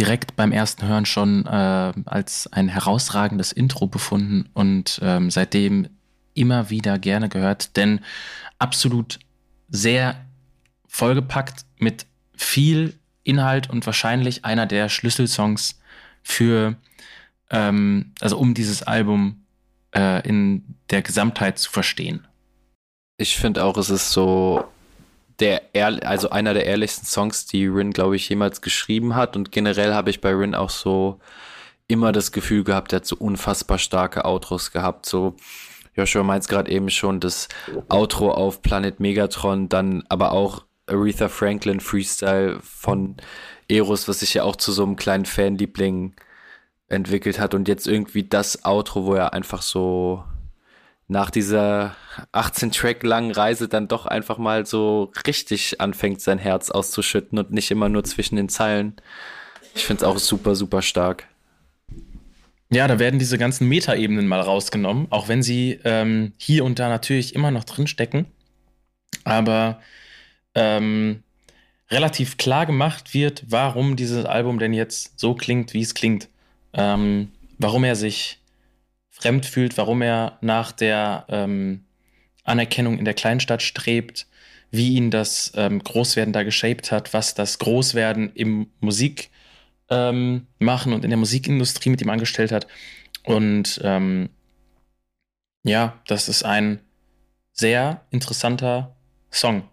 direkt 0.00 0.34
beim 0.34 0.50
ersten 0.50 0.88
Hören 0.88 1.04
schon 1.04 1.44
äh, 1.44 1.92
als 2.06 2.50
ein 2.50 2.68
herausragendes 2.68 3.52
Intro 3.52 3.86
befunden 3.86 4.48
und 4.54 4.98
ähm, 5.02 5.30
seitdem 5.30 5.88
immer 6.32 6.70
wieder 6.70 6.98
gerne 6.98 7.28
gehört, 7.28 7.76
denn 7.76 8.00
absolut 8.58 9.18
sehr 9.68 10.24
vollgepackt 10.88 11.66
mit 11.78 12.06
viel 12.34 12.98
Inhalt 13.24 13.68
und 13.68 13.84
wahrscheinlich 13.84 14.46
einer 14.46 14.64
der 14.64 14.88
Schlüsselsongs 14.88 15.78
für, 16.22 16.76
ähm, 17.50 18.12
also 18.20 18.38
um 18.38 18.54
dieses 18.54 18.82
Album 18.82 19.44
äh, 19.94 20.26
in 20.26 20.76
der 20.88 21.02
Gesamtheit 21.02 21.58
zu 21.58 21.70
verstehen. 21.70 22.26
Ich 23.18 23.36
finde 23.36 23.64
auch, 23.64 23.76
es 23.76 23.90
ist 23.90 24.12
so 24.12 24.64
der 25.40 25.62
also 26.04 26.30
einer 26.30 26.54
der 26.54 26.66
ehrlichsten 26.66 27.06
Songs, 27.06 27.46
die 27.46 27.66
Rin, 27.66 27.92
glaube 27.92 28.16
ich, 28.16 28.28
jemals 28.28 28.60
geschrieben 28.60 29.16
hat. 29.16 29.36
Und 29.36 29.50
generell 29.52 29.94
habe 29.94 30.10
ich 30.10 30.20
bei 30.20 30.32
Rin 30.32 30.54
auch 30.54 30.70
so 30.70 31.18
immer 31.88 32.12
das 32.12 32.32
Gefühl 32.32 32.62
gehabt, 32.62 32.92
er 32.92 32.96
hat 32.96 33.06
so 33.06 33.16
unfassbar 33.16 33.78
starke 33.78 34.24
Outros 34.24 34.70
gehabt. 34.70 35.06
So, 35.06 35.36
Joshua 35.94 36.22
meint 36.22 36.46
gerade 36.48 36.70
eben 36.70 36.90
schon, 36.90 37.20
das 37.20 37.48
Outro 37.88 38.30
auf 38.30 38.62
Planet 38.62 39.00
Megatron, 39.00 39.68
dann 39.68 40.04
aber 40.08 40.32
auch 40.32 40.64
Aretha 40.86 41.28
Franklin 41.28 41.80
Freestyle 41.80 42.58
von 42.62 43.16
Eros, 43.68 44.08
was 44.08 44.20
sich 44.20 44.34
ja 44.34 44.44
auch 44.44 44.56
zu 44.56 44.72
so 44.72 44.84
einem 44.84 44.96
kleinen 44.96 45.24
Fanliebling 45.24 46.14
entwickelt 46.88 47.38
hat. 47.38 47.54
Und 47.54 47.68
jetzt 47.68 47.86
irgendwie 47.86 48.24
das 48.24 48.64
Outro, 48.64 49.04
wo 49.04 49.14
er 49.14 49.32
einfach 49.32 49.62
so 49.62 50.24
nach 51.10 51.30
dieser 51.30 51.96
18 52.30 52.70
Track 52.70 53.02
langen 53.02 53.32
Reise 53.32 53.68
dann 53.68 53.88
doch 53.88 54.06
einfach 54.06 54.38
mal 54.38 54.64
so 54.64 55.12
richtig 55.26 55.80
anfängt, 55.80 56.20
sein 56.20 56.38
Herz 56.38 56.70
auszuschütten 56.70 57.36
und 57.36 57.50
nicht 57.50 57.72
immer 57.72 57.88
nur 57.88 58.04
zwischen 58.04 58.36
den 58.36 58.48
Zeilen. 58.48 58.94
Ich 59.74 59.84
finde 59.84 60.04
es 60.04 60.08
auch 60.08 60.18
super, 60.18 60.54
super 60.54 60.82
stark. 60.82 61.26
Ja, 62.72 62.86
da 62.86 63.00
werden 63.00 63.18
diese 63.18 63.38
ganzen 63.38 63.66
Metaebenen 63.66 64.28
mal 64.28 64.40
rausgenommen, 64.40 65.08
auch 65.10 65.26
wenn 65.26 65.42
sie 65.42 65.80
ähm, 65.84 66.32
hier 66.38 66.64
und 66.64 66.78
da 66.78 66.88
natürlich 66.88 67.34
immer 67.34 67.50
noch 67.50 67.64
drinstecken. 67.64 68.26
Aber 69.24 69.80
ähm, 70.54 71.24
relativ 71.90 72.36
klar 72.36 72.66
gemacht 72.66 73.14
wird, 73.14 73.42
warum 73.48 73.96
dieses 73.96 74.24
Album 74.26 74.60
denn 74.60 74.72
jetzt 74.72 75.18
so 75.18 75.34
klingt, 75.34 75.74
wie 75.74 75.82
es 75.82 75.94
klingt. 75.94 76.28
Ähm, 76.72 77.32
warum 77.58 77.82
er 77.82 77.96
sich 77.96 78.39
fremd 79.20 79.46
fühlt, 79.46 79.76
warum 79.76 80.02
er 80.02 80.38
nach 80.40 80.72
der 80.72 81.26
ähm, 81.28 81.84
Anerkennung 82.44 82.98
in 82.98 83.04
der 83.04 83.14
Kleinstadt 83.14 83.62
strebt, 83.62 84.26
wie 84.70 84.94
ihn 84.94 85.10
das 85.10 85.52
ähm, 85.56 85.82
Großwerden 85.82 86.32
da 86.32 86.42
geshaped 86.42 86.90
hat, 86.90 87.12
was 87.12 87.34
das 87.34 87.58
Großwerden 87.58 88.32
im 88.34 88.68
Musik 88.80 89.30
ähm, 89.90 90.46
machen 90.58 90.92
und 90.92 91.04
in 91.04 91.10
der 91.10 91.18
Musikindustrie 91.18 91.90
mit 91.90 92.00
ihm 92.00 92.10
angestellt 92.10 92.52
hat. 92.52 92.66
Und 93.24 93.80
ähm, 93.84 94.30
ja, 95.64 96.00
das 96.06 96.28
ist 96.28 96.44
ein 96.44 96.80
sehr 97.52 98.06
interessanter 98.10 98.96
Song. 99.30 99.68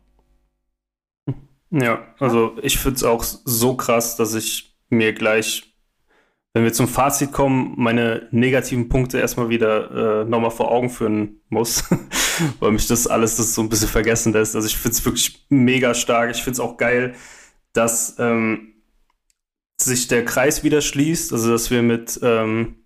Ja, 1.70 2.14
also 2.20 2.58
ich 2.62 2.78
finde 2.78 2.96
es 2.96 3.04
auch 3.04 3.24
so 3.24 3.76
krass, 3.76 4.16
dass 4.16 4.34
ich 4.34 4.76
mir 4.90 5.14
gleich 5.14 5.74
wenn 6.58 6.64
wir 6.64 6.74
zum 6.74 6.88
Fazit 6.88 7.32
kommen, 7.32 7.76
meine 7.78 8.28
negativen 8.32 8.90
Punkte 8.90 9.20
erstmal 9.20 9.50
wieder 9.50 10.24
äh, 10.24 10.26
nochmal 10.26 10.50
vor 10.50 10.72
Augen 10.72 10.90
führen 10.90 11.40
muss, 11.50 11.84
weil 12.60 12.72
mich 12.72 12.88
das 12.88 13.06
alles 13.06 13.38
das 13.38 13.54
so 13.54 13.62
ein 13.62 13.70
bisschen 13.70 13.90
vergessen 13.90 14.34
lässt. 14.34 14.56
Also 14.56 14.68
ich 14.68 14.76
finde 14.76 14.98
es 14.98 15.06
wirklich 15.06 15.46
mega 15.50 15.94
stark. 15.94 16.32
Ich 16.32 16.42
finde 16.42 16.54
es 16.54 16.60
auch 16.60 16.78
geil, 16.78 17.14
dass 17.74 18.16
ähm, 18.18 18.74
sich 19.80 20.08
der 20.08 20.26
Kreis 20.26 20.64
wieder 20.64 20.82
schließt, 20.82 21.32
also 21.32 21.52
dass 21.52 21.70
wir 21.70 21.84
mit, 21.84 22.20
ähm, 22.24 22.78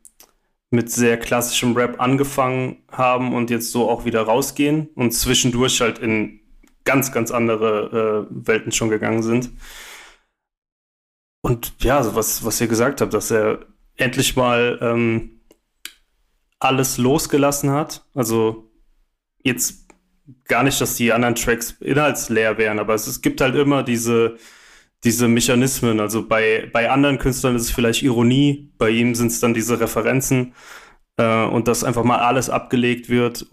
mit 0.70 0.92
sehr 0.92 1.18
klassischem 1.18 1.74
Rap 1.74 2.02
angefangen 2.02 2.84
haben 2.92 3.34
und 3.34 3.50
jetzt 3.50 3.72
so 3.72 3.90
auch 3.90 4.04
wieder 4.04 4.24
rausgehen 4.24 4.90
und 4.96 5.14
zwischendurch 5.14 5.80
halt 5.80 5.98
in 6.00 6.42
ganz, 6.84 7.14
ganz 7.14 7.32
andere 7.32 8.28
äh, 8.30 8.48
Welten 8.48 8.74
schon 8.74 8.90
gegangen 8.90 9.24
sind. 9.24 9.50
Und 11.42 11.74
ja, 11.80 11.98
also 11.98 12.16
was, 12.16 12.46
was 12.46 12.62
ihr 12.62 12.68
gesagt 12.68 13.02
habt, 13.02 13.14
dass 13.14 13.32
er 13.32 13.66
endlich 13.98 14.36
mal 14.36 14.78
ähm, 14.82 15.42
alles 16.60 16.98
losgelassen 16.98 17.72
hat. 17.72 18.06
Also 18.14 18.72
jetzt 19.44 19.88
gar 20.46 20.64
nicht, 20.64 20.80
dass 20.80 20.96
die 20.96 21.12
anderen 21.12 21.36
Tracks 21.36 21.72
inhaltsleer 21.82 22.58
wären, 22.58 22.80
aber 22.80 22.94
es, 22.94 23.08
es 23.08 23.22
gibt 23.22 23.42
halt 23.42 23.56
immer 23.56 23.84
diese, 23.84 24.38
diese 25.04 25.28
Mechanismen. 25.28 26.00
Also 26.00 26.28
bei, 26.28 26.70
bei 26.72 26.90
anderen 26.90 27.18
Künstlern 27.18 27.56
ist 27.56 27.64
es 27.64 27.72
vielleicht 27.72 28.04
Ironie, 28.04 28.72
bei 28.78 28.90
ihm 28.92 29.16
sind 29.16 29.28
es 29.28 29.40
dann 29.40 29.54
diese 29.54 29.80
Referenzen 29.80 30.54
äh, 31.18 31.44
und 31.46 31.68
dass 31.68 31.84
einfach 31.84 32.04
mal 32.04 32.20
alles 32.20 32.50
abgelegt 32.50 33.10
wird. 33.10 33.48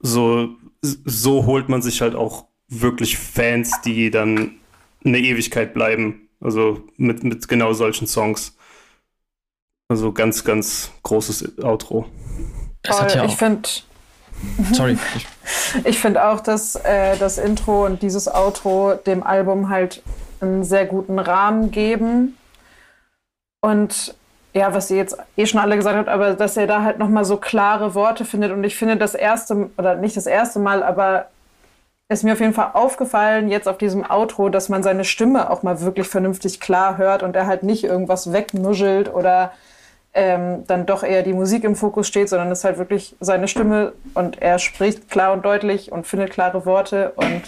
So, 0.00 0.56
so 0.82 1.46
holt 1.46 1.68
man 1.68 1.82
sich 1.82 2.00
halt 2.00 2.14
auch 2.14 2.46
wirklich 2.68 3.16
Fans, 3.16 3.80
die 3.84 4.10
dann 4.10 4.56
eine 5.04 5.18
Ewigkeit 5.18 5.74
bleiben. 5.74 6.27
Also 6.40 6.82
mit, 6.96 7.24
mit 7.24 7.48
genau 7.48 7.72
solchen 7.72 8.06
Songs. 8.06 8.56
Also 9.88 10.12
ganz, 10.12 10.44
ganz 10.44 10.90
großes 11.02 11.58
Outro. 11.62 12.06
Es 12.82 13.00
hat 13.00 13.14
ja 13.14 13.24
ich 13.24 13.36
finde. 13.36 13.68
Sorry. 14.72 14.96
Ich 15.84 15.98
finde 16.00 16.24
auch, 16.24 16.40
dass 16.40 16.76
äh, 16.76 17.16
das 17.16 17.38
Intro 17.38 17.86
und 17.86 18.02
dieses 18.02 18.28
Outro 18.28 18.94
dem 18.94 19.22
Album 19.22 19.68
halt 19.68 20.02
einen 20.40 20.62
sehr 20.62 20.86
guten 20.86 21.18
Rahmen 21.18 21.70
geben. 21.70 22.36
Und 23.60 24.14
ja, 24.54 24.72
was 24.72 24.90
ihr 24.90 24.96
jetzt 24.98 25.16
eh 25.36 25.46
schon 25.46 25.60
alle 25.60 25.76
gesagt 25.76 25.96
habt, 25.96 26.08
aber 26.08 26.34
dass 26.34 26.56
er 26.56 26.66
da 26.66 26.82
halt 26.82 26.98
nochmal 26.98 27.24
so 27.24 27.36
klare 27.36 27.94
Worte 27.94 28.24
findet. 28.24 28.52
Und 28.52 28.62
ich 28.64 28.76
finde 28.76 28.96
das 28.96 29.14
erste, 29.14 29.70
oder 29.76 29.96
nicht 29.96 30.16
das 30.16 30.26
erste 30.26 30.58
Mal, 30.58 30.82
aber 30.82 31.28
ist 32.08 32.24
mir 32.24 32.32
auf 32.32 32.40
jeden 32.40 32.54
Fall 32.54 32.70
aufgefallen, 32.72 33.48
jetzt 33.48 33.68
auf 33.68 33.78
diesem 33.78 34.08
Outro, 34.08 34.48
dass 34.48 34.68
man 34.68 34.82
seine 34.82 35.04
Stimme 35.04 35.50
auch 35.50 35.62
mal 35.62 35.80
wirklich 35.82 36.08
vernünftig 36.08 36.58
klar 36.58 36.96
hört 36.96 37.22
und 37.22 37.36
er 37.36 37.46
halt 37.46 37.62
nicht 37.62 37.84
irgendwas 37.84 38.32
wegnuschelt 38.32 39.12
oder 39.12 39.52
ähm, 40.14 40.64
dann 40.66 40.86
doch 40.86 41.02
eher 41.02 41.22
die 41.22 41.34
Musik 41.34 41.64
im 41.64 41.76
Fokus 41.76 42.08
steht, 42.08 42.30
sondern 42.30 42.50
es 42.50 42.64
halt 42.64 42.78
wirklich 42.78 43.14
seine 43.20 43.46
Stimme 43.46 43.92
und 44.14 44.40
er 44.40 44.58
spricht 44.58 45.10
klar 45.10 45.34
und 45.34 45.44
deutlich 45.44 45.92
und 45.92 46.06
findet 46.06 46.30
klare 46.30 46.64
Worte 46.64 47.12
und 47.16 47.42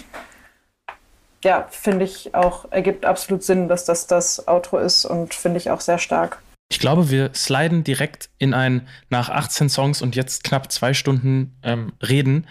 ja, 1.43 1.65
finde 1.71 2.05
ich 2.05 2.35
auch, 2.35 2.71
ergibt 2.71 3.03
absolut 3.03 3.43
Sinn, 3.43 3.67
dass 3.67 3.85
das 3.85 4.05
das 4.05 4.47
Outro 4.47 4.77
ist 4.77 5.05
und 5.05 5.33
finde 5.33 5.57
ich 5.57 5.71
auch 5.71 5.81
sehr 5.81 5.97
stark. 5.97 6.39
Ich 6.69 6.79
glaube, 6.79 7.09
wir 7.09 7.31
sliden 7.33 7.83
direkt 7.83 8.29
in 8.37 8.53
ein 8.53 8.87
nach 9.09 9.29
18 9.29 9.67
Songs 9.67 10.03
und 10.03 10.15
jetzt 10.15 10.43
knapp 10.43 10.71
zwei 10.71 10.93
Stunden 10.93 11.57
ähm, 11.63 11.93
Reden. 12.01 12.47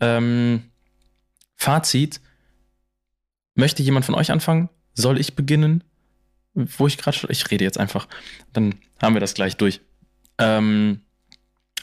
Ähm, 0.00 0.71
Fazit. 1.62 2.20
Möchte 3.54 3.82
jemand 3.82 4.04
von 4.04 4.16
euch 4.16 4.32
anfangen? 4.32 4.68
Soll 4.94 5.20
ich 5.20 5.36
beginnen? 5.36 5.84
Wo 6.54 6.86
ich 6.86 6.98
gerade. 6.98 7.18
Ich 7.28 7.50
rede 7.50 7.64
jetzt 7.64 7.78
einfach. 7.78 8.08
Dann 8.52 8.74
haben 9.00 9.14
wir 9.14 9.20
das 9.20 9.34
gleich 9.34 9.56
durch. 9.56 9.80
Ähm, 10.38 11.02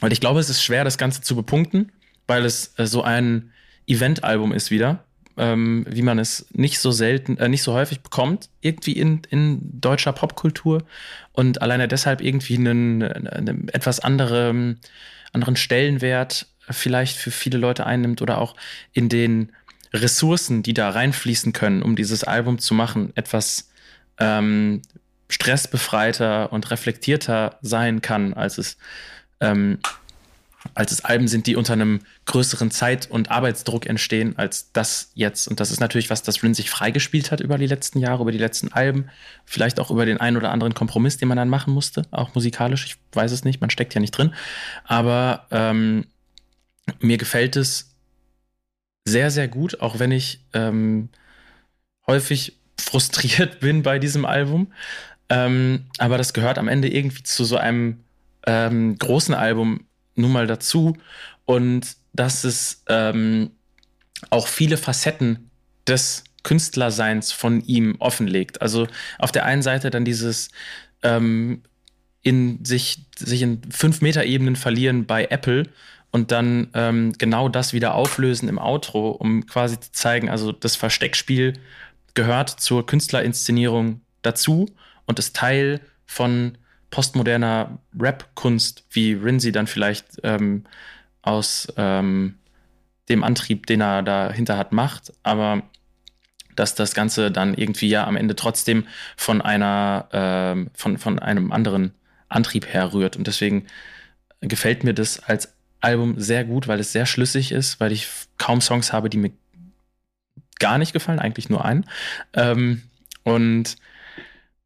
weil 0.00 0.12
ich 0.12 0.20
glaube, 0.20 0.40
es 0.40 0.50
ist 0.50 0.62
schwer, 0.62 0.84
das 0.84 0.98
Ganze 0.98 1.22
zu 1.22 1.34
bepunkten, 1.34 1.92
weil 2.26 2.44
es 2.44 2.74
äh, 2.78 2.86
so 2.86 3.02
ein 3.02 3.52
Event-Album 3.86 4.52
ist 4.52 4.70
wieder, 4.70 5.04
ähm, 5.38 5.86
wie 5.88 6.02
man 6.02 6.18
es 6.18 6.46
nicht 6.52 6.78
so 6.78 6.90
selten, 6.90 7.38
äh, 7.38 7.48
nicht 7.48 7.62
so 7.62 7.72
häufig 7.72 8.00
bekommt, 8.00 8.50
irgendwie 8.60 8.92
in, 8.92 9.22
in 9.30 9.80
deutscher 9.80 10.12
Popkultur 10.12 10.84
und 11.32 11.62
alleine 11.62 11.88
deshalb 11.88 12.20
irgendwie 12.20 12.56
einen, 12.56 13.02
einen 13.02 13.68
etwas 13.68 14.00
anderen, 14.00 14.80
anderen 15.32 15.56
Stellenwert 15.56 16.46
vielleicht 16.68 17.16
für 17.16 17.30
viele 17.30 17.58
Leute 17.58 17.86
einnimmt 17.86 18.22
oder 18.22 18.38
auch 18.38 18.54
in 18.92 19.08
den 19.08 19.52
Ressourcen, 19.92 20.62
die 20.62 20.74
da 20.74 20.90
reinfließen 20.90 21.52
können, 21.52 21.82
um 21.82 21.96
dieses 21.96 22.24
Album 22.24 22.58
zu 22.58 22.74
machen, 22.74 23.12
etwas 23.16 23.70
ähm, 24.18 24.82
stressbefreiter 25.28 26.52
und 26.52 26.70
reflektierter 26.70 27.58
sein 27.62 28.02
kann, 28.02 28.34
als 28.34 28.58
es 28.58 28.76
ähm, 29.40 29.78
als 30.74 30.92
es 30.92 31.04
Alben 31.04 31.26
sind, 31.26 31.46
die 31.46 31.56
unter 31.56 31.72
einem 31.72 32.00
größeren 32.26 32.70
Zeit- 32.70 33.10
und 33.10 33.30
Arbeitsdruck 33.30 33.86
entstehen, 33.86 34.36
als 34.36 34.72
das 34.72 35.10
jetzt. 35.14 35.48
Und 35.48 35.58
das 35.58 35.70
ist 35.70 35.80
natürlich 35.80 36.10
was, 36.10 36.22
das 36.22 36.42
Rin 36.42 36.54
sich 36.54 36.68
freigespielt 36.68 37.30
hat 37.30 37.40
über 37.40 37.56
die 37.56 37.66
letzten 37.66 37.98
Jahre, 37.98 38.22
über 38.22 38.32
die 38.32 38.38
letzten 38.38 38.72
Alben, 38.72 39.08
vielleicht 39.44 39.80
auch 39.80 39.90
über 39.90 40.04
den 40.04 40.18
einen 40.18 40.36
oder 40.36 40.50
anderen 40.50 40.74
Kompromiss, 40.74 41.16
den 41.16 41.28
man 41.28 41.38
dann 41.38 41.48
machen 41.48 41.72
musste, 41.72 42.02
auch 42.10 42.34
musikalisch. 42.34 42.84
Ich 42.84 42.96
weiß 43.12 43.32
es 43.32 43.44
nicht, 43.44 43.60
man 43.60 43.70
steckt 43.70 43.94
ja 43.94 44.00
nicht 44.00 44.12
drin. 44.12 44.34
Aber 44.84 45.46
ähm, 45.50 46.06
mir 47.00 47.16
gefällt 47.16 47.56
es 47.56 47.89
sehr, 49.04 49.30
sehr 49.30 49.48
gut, 49.48 49.80
auch 49.80 49.98
wenn 49.98 50.12
ich 50.12 50.44
ähm, 50.52 51.08
häufig 52.06 52.58
frustriert 52.78 53.60
bin 53.60 53.82
bei 53.82 53.98
diesem 53.98 54.24
Album. 54.24 54.72
Ähm, 55.28 55.86
aber 55.98 56.18
das 56.18 56.32
gehört 56.32 56.58
am 56.58 56.68
Ende 56.68 56.88
irgendwie 56.88 57.22
zu 57.22 57.44
so 57.44 57.56
einem 57.56 58.00
ähm, 58.46 58.98
großen 58.98 59.34
Album 59.34 59.86
nun 60.16 60.32
mal 60.32 60.46
dazu. 60.46 60.96
Und 61.44 61.96
dass 62.12 62.44
es 62.44 62.82
ähm, 62.88 63.50
auch 64.30 64.48
viele 64.48 64.76
Facetten 64.76 65.50
des 65.86 66.24
Künstlerseins 66.42 67.32
von 67.32 67.62
ihm 67.62 67.96
offenlegt. 67.98 68.62
Also 68.62 68.86
auf 69.18 69.32
der 69.32 69.44
einen 69.44 69.62
Seite 69.62 69.90
dann 69.90 70.04
dieses 70.04 70.50
ähm, 71.02 71.62
in 72.22 72.64
sich, 72.64 73.06
sich 73.16 73.42
in 73.42 73.62
fünf 73.70 74.00
Meter 74.00 74.24
Ebenen 74.24 74.56
verlieren 74.56 75.06
bei 75.06 75.26
Apple 75.26 75.68
und 76.10 76.32
dann 76.32 76.68
ähm, 76.74 77.12
genau 77.18 77.48
das 77.48 77.72
wieder 77.72 77.94
auflösen 77.94 78.48
im 78.48 78.58
Outro, 78.58 79.10
um 79.10 79.46
quasi 79.46 79.78
zu 79.78 79.92
zeigen, 79.92 80.28
also 80.28 80.52
das 80.52 80.76
Versteckspiel 80.76 81.54
gehört 82.14 82.50
zur 82.50 82.86
Künstlerinszenierung 82.86 84.00
dazu 84.22 84.66
und 85.06 85.18
ist 85.18 85.36
Teil 85.36 85.80
von 86.06 86.58
postmoderner 86.90 87.78
Rap-Kunst, 87.98 88.84
wie 88.90 89.12
Rinzi 89.12 89.52
dann 89.52 89.68
vielleicht 89.68 90.06
ähm, 90.24 90.64
aus 91.22 91.72
ähm, 91.76 92.34
dem 93.08 93.22
Antrieb, 93.22 93.66
den 93.66 93.80
er 93.80 94.02
dahinter 94.02 94.56
hat, 94.56 94.72
macht, 94.72 95.12
aber 95.22 95.62
dass 96.56 96.74
das 96.74 96.94
Ganze 96.94 97.30
dann 97.30 97.54
irgendwie 97.54 97.88
ja 97.88 98.06
am 98.06 98.16
Ende 98.16 98.34
trotzdem 98.36 98.86
von 99.16 99.40
einer, 99.40 100.08
äh, 100.12 100.70
von, 100.74 100.98
von 100.98 101.18
einem 101.18 101.52
anderen 101.52 101.92
Antrieb 102.28 102.66
herrührt. 102.66 103.16
Und 103.16 103.26
deswegen 103.26 103.66
gefällt 104.40 104.84
mir 104.84 104.94
das 104.94 105.20
als 105.20 105.54
Album 105.80 106.18
sehr 106.18 106.44
gut, 106.44 106.68
weil 106.68 106.80
es 106.80 106.92
sehr 106.92 107.06
schlüssig 107.06 107.52
ist, 107.52 107.80
weil 107.80 107.92
ich 107.92 108.06
kaum 108.38 108.60
Songs 108.60 108.92
habe, 108.92 109.10
die 109.10 109.18
mir 109.18 109.32
gar 110.58 110.78
nicht 110.78 110.92
gefallen, 110.92 111.18
eigentlich 111.18 111.48
nur 111.48 111.64
einen. 111.64 111.86
Ähm, 112.34 112.82
und 113.24 113.76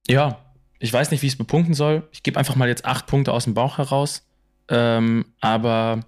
ja, 0.09 0.41
ich 0.79 0.93
weiß 0.93 1.11
nicht, 1.11 1.23
wie 1.23 1.27
ich 1.27 1.35
es 1.35 1.39
bepunkten 1.39 1.75
soll. 1.75 2.07
Ich 2.13 2.23
gebe 2.23 2.39
einfach 2.39 2.57
mal 2.57 2.69
jetzt 2.69 2.85
acht 2.85 3.07
Punkte 3.07 3.33
aus 3.33 3.45
dem 3.45 3.55
Bauch 3.55 3.79
heraus, 3.79 4.27
ähm, 4.69 5.25
aber 5.41 6.01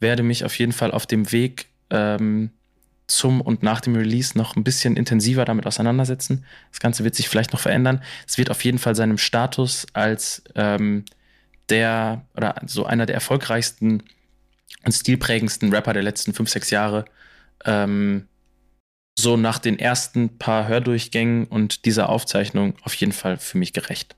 werde 0.00 0.22
mich 0.22 0.44
auf 0.44 0.58
jeden 0.58 0.72
Fall 0.72 0.90
auf 0.90 1.06
dem 1.06 1.30
Weg 1.32 1.66
ähm, 1.90 2.50
zum 3.06 3.40
und 3.40 3.62
nach 3.62 3.80
dem 3.80 3.94
Release 3.94 4.36
noch 4.36 4.56
ein 4.56 4.64
bisschen 4.64 4.96
intensiver 4.96 5.44
damit 5.44 5.66
auseinandersetzen. 5.66 6.44
Das 6.70 6.80
Ganze 6.80 7.04
wird 7.04 7.14
sich 7.14 7.28
vielleicht 7.28 7.52
noch 7.52 7.60
verändern. 7.60 8.02
Es 8.26 8.36
wird 8.36 8.50
auf 8.50 8.64
jeden 8.64 8.78
Fall 8.78 8.96
seinem 8.96 9.18
Status 9.18 9.86
als 9.92 10.42
ähm, 10.54 11.04
der 11.68 12.22
oder 12.36 12.56
so 12.66 12.84
einer 12.84 13.06
der 13.06 13.14
erfolgreichsten 13.14 14.02
stilprägendsten 14.92 15.72
Rapper 15.72 15.92
der 15.92 16.02
letzten 16.02 16.32
fünf, 16.32 16.50
sechs 16.50 16.70
Jahre 16.70 17.04
ähm, 17.64 18.28
so 19.18 19.36
nach 19.36 19.58
den 19.58 19.78
ersten 19.78 20.38
paar 20.38 20.68
Hördurchgängen 20.68 21.46
und 21.46 21.84
dieser 21.86 22.08
Aufzeichnung 22.10 22.74
auf 22.82 22.94
jeden 22.94 23.12
Fall 23.12 23.38
für 23.38 23.58
mich 23.58 23.72
gerecht. 23.72 24.14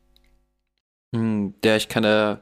Hm, 1.14 1.54
ja, 1.64 1.76
ich 1.76 1.88
kann 1.88 2.04
äh, 2.04 2.36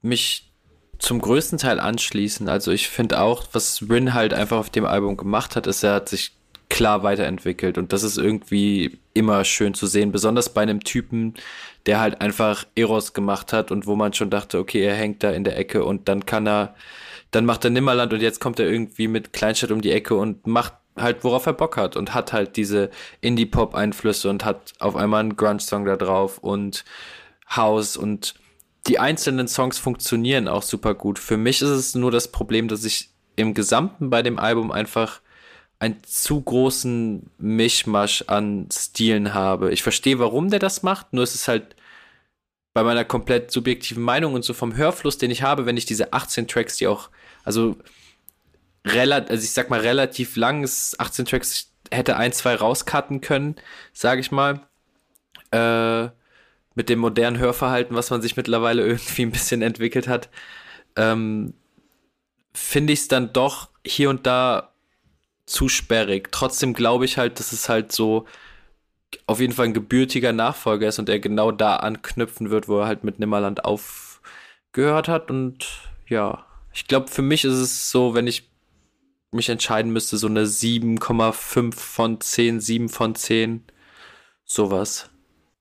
mich 0.00 0.50
zum 0.98 1.20
größten 1.20 1.58
Teil 1.58 1.80
anschließen. 1.80 2.48
Also 2.48 2.70
ich 2.70 2.88
finde 2.88 3.20
auch, 3.20 3.44
was 3.52 3.82
Rin 3.88 4.14
halt 4.14 4.32
einfach 4.32 4.56
auf 4.58 4.70
dem 4.70 4.86
Album 4.86 5.16
gemacht 5.16 5.56
hat, 5.56 5.66
ist, 5.66 5.82
er 5.82 5.94
hat 5.94 6.08
sich 6.08 6.32
klar 6.68 7.02
weiterentwickelt 7.02 7.76
und 7.76 7.92
das 7.92 8.02
ist 8.02 8.16
irgendwie 8.16 8.98
immer 9.12 9.44
schön 9.44 9.74
zu 9.74 9.86
sehen, 9.86 10.10
besonders 10.10 10.54
bei 10.54 10.62
einem 10.62 10.82
Typen, 10.82 11.34
der 11.84 12.00
halt 12.00 12.22
einfach 12.22 12.64
Eros 12.74 13.12
gemacht 13.12 13.52
hat 13.52 13.70
und 13.70 13.86
wo 13.86 13.94
man 13.94 14.14
schon 14.14 14.30
dachte, 14.30 14.58
okay, 14.58 14.80
er 14.82 14.94
hängt 14.94 15.22
da 15.22 15.32
in 15.32 15.44
der 15.44 15.58
Ecke 15.58 15.84
und 15.84 16.08
dann 16.08 16.24
kann 16.24 16.46
er, 16.46 16.74
dann 17.32 17.44
macht 17.44 17.64
er 17.64 17.70
Nimmerland 17.70 18.12
und 18.12 18.20
jetzt 18.20 18.40
kommt 18.40 18.60
er 18.60 18.70
irgendwie 18.70 19.08
mit 19.08 19.32
Kleinstadt 19.32 19.72
um 19.72 19.80
die 19.80 19.90
Ecke 19.90 20.14
und 20.14 20.46
macht 20.46 20.74
halt, 20.96 21.24
worauf 21.24 21.46
er 21.46 21.54
Bock 21.54 21.76
hat 21.76 21.96
und 21.96 22.14
hat 22.14 22.32
halt 22.32 22.56
diese 22.56 22.90
Indie-Pop-Einflüsse 23.22 24.28
und 24.30 24.44
hat 24.44 24.74
auf 24.78 24.94
einmal 24.94 25.20
einen 25.20 25.36
Grunge-Song 25.36 25.86
da 25.86 25.96
drauf 25.96 26.38
und 26.38 26.84
House 27.56 27.96
und 27.96 28.34
die 28.86 28.98
einzelnen 28.98 29.48
Songs 29.48 29.78
funktionieren 29.78 30.48
auch 30.48 30.62
super 30.62 30.94
gut. 30.94 31.18
Für 31.18 31.36
mich 31.36 31.62
ist 31.62 31.68
es 31.68 31.94
nur 31.94 32.10
das 32.10 32.28
Problem, 32.28 32.68
dass 32.68 32.84
ich 32.84 33.08
im 33.36 33.54
Gesamten 33.54 34.10
bei 34.10 34.22
dem 34.22 34.38
Album 34.38 34.70
einfach 34.70 35.20
einen 35.78 36.02
zu 36.04 36.40
großen 36.40 37.30
Mischmasch 37.38 38.24
an 38.26 38.68
Stilen 38.72 39.34
habe. 39.34 39.72
Ich 39.72 39.82
verstehe, 39.82 40.18
warum 40.18 40.50
der 40.50 40.58
das 40.58 40.82
macht, 40.82 41.12
nur 41.12 41.24
es 41.24 41.34
ist 41.34 41.48
halt 41.48 41.74
bei 42.74 42.82
meiner 42.82 43.04
komplett 43.04 43.50
subjektiven 43.50 44.02
Meinung 44.02 44.34
und 44.34 44.44
so 44.44 44.54
vom 44.54 44.76
Hörfluss, 44.76 45.18
den 45.18 45.30
ich 45.30 45.42
habe, 45.42 45.66
wenn 45.66 45.76
ich 45.76 45.84
diese 45.84 46.12
18 46.12 46.48
Tracks, 46.48 46.76
die 46.76 46.86
auch, 46.86 47.10
also 47.44 47.76
relativ, 48.84 49.30
also 49.30 49.44
ich 49.44 49.52
sag 49.52 49.70
mal 49.70 49.80
relativ 49.80 50.36
lang, 50.36 50.64
ist 50.64 50.98
18 51.00 51.26
Tracks, 51.26 51.52
ich 51.54 51.96
hätte 51.96 52.16
ein, 52.16 52.32
zwei 52.32 52.54
rauscutten 52.54 53.20
können, 53.20 53.56
sage 53.92 54.20
ich 54.20 54.30
mal. 54.32 54.60
Äh, 55.50 56.10
mit 56.74 56.88
dem 56.88 57.00
modernen 57.00 57.38
Hörverhalten, 57.38 57.96
was 57.96 58.10
man 58.10 58.22
sich 58.22 58.36
mittlerweile 58.36 58.82
irgendwie 58.86 59.22
ein 59.22 59.32
bisschen 59.32 59.62
entwickelt 59.62 60.08
hat, 60.08 60.28
ähm, 60.96 61.54
finde 62.54 62.92
ich 62.92 63.00
es 63.00 63.08
dann 63.08 63.32
doch 63.32 63.68
hier 63.84 64.10
und 64.10 64.26
da 64.26 64.72
zu 65.46 65.68
sperrig. 65.68 66.30
Trotzdem 66.32 66.72
glaube 66.72 67.04
ich 67.04 67.18
halt, 67.18 67.38
dass 67.38 67.52
es 67.52 67.68
halt 67.68 67.92
so 67.92 68.26
auf 69.26 69.40
jeden 69.40 69.52
Fall 69.52 69.66
ein 69.66 69.74
gebürtiger 69.74 70.32
Nachfolger 70.32 70.88
ist 70.88 70.98
und 70.98 71.08
er 71.08 71.18
genau 71.18 71.52
da 71.52 71.76
anknüpfen 71.76 72.50
wird, 72.50 72.68
wo 72.68 72.80
er 72.80 72.86
halt 72.86 73.04
mit 73.04 73.18
Nimmerland 73.18 73.64
aufgehört 73.64 75.08
hat. 75.08 75.30
Und 75.30 75.66
ja, 76.08 76.46
ich 76.72 76.86
glaube, 76.86 77.08
für 77.08 77.22
mich 77.22 77.44
ist 77.44 77.54
es 77.54 77.90
so, 77.90 78.14
wenn 78.14 78.26
ich 78.26 78.48
mich 79.30 79.48
entscheiden 79.48 79.92
müsste, 79.92 80.16
so 80.16 80.26
eine 80.26 80.44
7,5 80.44 81.74
von 81.74 82.20
10, 82.20 82.60
7 82.60 82.88
von 82.88 83.14
10, 83.14 83.64
sowas. 84.44 85.08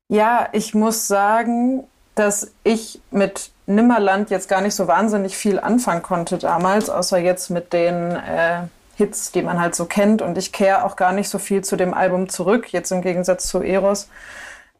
Ja, 0.09 0.49
ich 0.51 0.73
muss 0.73 1.07
sagen, 1.07 1.85
dass 2.15 2.51
ich 2.63 2.99
mit 3.11 3.51
Nimmerland 3.65 4.29
jetzt 4.29 4.49
gar 4.49 4.61
nicht 4.61 4.75
so 4.75 4.87
wahnsinnig 4.87 5.37
viel 5.37 5.59
anfangen 5.59 6.03
konnte 6.03 6.37
damals, 6.37 6.89
außer 6.89 7.17
jetzt 7.17 7.49
mit 7.49 7.71
den 7.71 8.11
äh, 8.11 8.63
Hits, 8.95 9.31
die 9.31 9.41
man 9.41 9.61
halt 9.61 9.75
so 9.75 9.85
kennt. 9.85 10.21
Und 10.21 10.37
ich 10.37 10.51
kehre 10.51 10.83
auch 10.83 10.97
gar 10.97 11.13
nicht 11.13 11.29
so 11.29 11.39
viel 11.39 11.63
zu 11.63 11.77
dem 11.77 11.93
Album 11.93 12.27
zurück, 12.27 12.73
jetzt 12.73 12.91
im 12.91 13.01
Gegensatz 13.01 13.47
zu 13.47 13.61
Eros. 13.61 14.09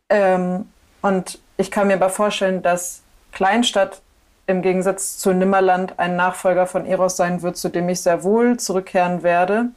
Ähm, 0.10 0.68
und 1.02 1.40
ich 1.56 1.72
kann 1.72 1.88
mir 1.88 1.94
aber 1.94 2.10
vorstellen, 2.10 2.62
dass 2.62 3.02
Kleinstadt 3.32 4.02
im 4.52 4.62
Gegensatz 4.62 5.18
zu 5.18 5.34
Nimmerland 5.34 5.98
ein 5.98 6.16
Nachfolger 6.16 6.68
von 6.68 6.86
Eros 6.86 7.18
sein 7.18 7.42
wird, 7.42 7.58
zu 7.58 7.70
dem 7.70 7.90
ich 7.90 8.02
sehr 8.02 8.24
wohl 8.24 8.58
zurückkehren 8.58 9.24
werde. 9.24 9.70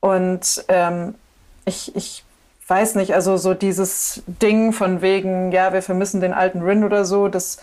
Und 0.00 0.64
ähm, 0.68 1.14
ich, 1.64 1.94
ich 1.96 2.24
weiß 2.66 2.94
nicht, 2.96 3.14
also 3.14 3.36
so 3.36 3.54
dieses 3.54 4.22
Ding 4.26 4.72
von 4.72 5.00
wegen, 5.00 5.52
ja, 5.52 5.72
wir 5.72 5.82
vermissen 5.82 6.20
den 6.20 6.34
alten 6.34 6.62
Rin 6.62 6.84
oder 6.84 7.04
so, 7.04 7.28
das, 7.28 7.58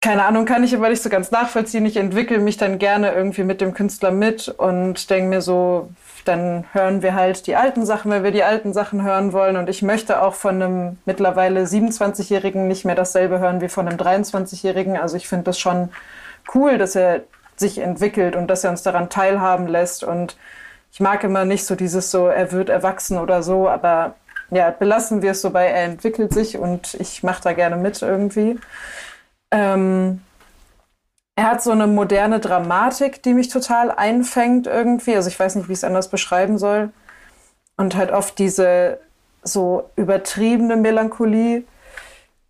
keine 0.00 0.24
Ahnung, 0.24 0.44
kann 0.44 0.64
ich 0.64 0.74
aber 0.74 0.88
nicht 0.88 1.02
so 1.02 1.08
ganz 1.08 1.30
nachvollziehen. 1.30 1.86
Ich 1.86 1.96
entwickle 1.96 2.38
mich 2.38 2.56
dann 2.56 2.78
gerne 2.78 3.12
irgendwie 3.12 3.44
mit 3.44 3.60
dem 3.60 3.74
Künstler 3.74 4.10
mit 4.10 4.48
und 4.48 5.10
denke 5.10 5.28
mir 5.28 5.42
so, 5.42 5.90
dann 6.24 6.64
hören 6.72 7.02
wir 7.02 7.14
halt 7.14 7.46
die 7.46 7.56
alten 7.56 7.84
Sachen, 7.86 8.10
weil 8.10 8.22
wir 8.22 8.30
die 8.30 8.44
alten 8.44 8.72
Sachen 8.72 9.02
hören 9.02 9.32
wollen. 9.32 9.56
Und 9.56 9.68
ich 9.68 9.82
möchte 9.82 10.22
auch 10.22 10.34
von 10.34 10.62
einem 10.62 10.98
mittlerweile 11.04 11.64
27-Jährigen 11.64 12.68
nicht 12.68 12.84
mehr 12.84 12.94
dasselbe 12.94 13.38
hören 13.38 13.60
wie 13.60 13.68
von 13.68 13.88
einem 13.88 13.98
23-Jährigen. 13.98 14.96
Also 14.96 15.16
ich 15.16 15.28
finde 15.28 15.44
das 15.44 15.58
schon 15.58 15.90
cool, 16.54 16.78
dass 16.78 16.94
er 16.96 17.22
sich 17.56 17.78
entwickelt 17.78 18.36
und 18.36 18.48
dass 18.48 18.64
er 18.64 18.70
uns 18.70 18.82
daran 18.82 19.10
teilhaben 19.10 19.66
lässt 19.66 20.02
und 20.02 20.36
ich 20.92 20.98
mag 20.98 21.22
immer 21.22 21.44
nicht 21.44 21.64
so 21.66 21.76
dieses 21.76 22.10
so, 22.10 22.26
er 22.26 22.50
wird 22.52 22.68
erwachsen 22.68 23.18
oder 23.18 23.42
so, 23.42 23.68
aber 23.68 24.14
ja, 24.50 24.70
belassen 24.70 25.22
wir 25.22 25.32
es 25.32 25.42
so 25.42 25.50
bei, 25.50 25.66
er 25.66 25.84
entwickelt 25.84 26.32
sich 26.32 26.58
und 26.58 26.94
ich 26.94 27.22
mache 27.22 27.42
da 27.42 27.52
gerne 27.52 27.76
mit 27.76 28.02
irgendwie. 28.02 28.58
Ähm, 29.52 30.22
er 31.40 31.46
hat 31.46 31.62
so 31.62 31.70
eine 31.70 31.86
moderne 31.86 32.38
Dramatik, 32.38 33.22
die 33.22 33.32
mich 33.32 33.48
total 33.48 33.90
einfängt 33.90 34.66
irgendwie. 34.66 35.16
Also 35.16 35.30
ich 35.30 35.40
weiß 35.40 35.54
nicht, 35.54 35.68
wie 35.68 35.72
ich 35.72 35.78
es 35.78 35.84
anders 35.84 36.08
beschreiben 36.08 36.58
soll. 36.58 36.90
Und 37.78 37.96
halt 37.96 38.10
oft 38.10 38.38
diese 38.38 39.00
so 39.42 39.88
übertriebene 39.96 40.76
Melancholie. 40.76 41.64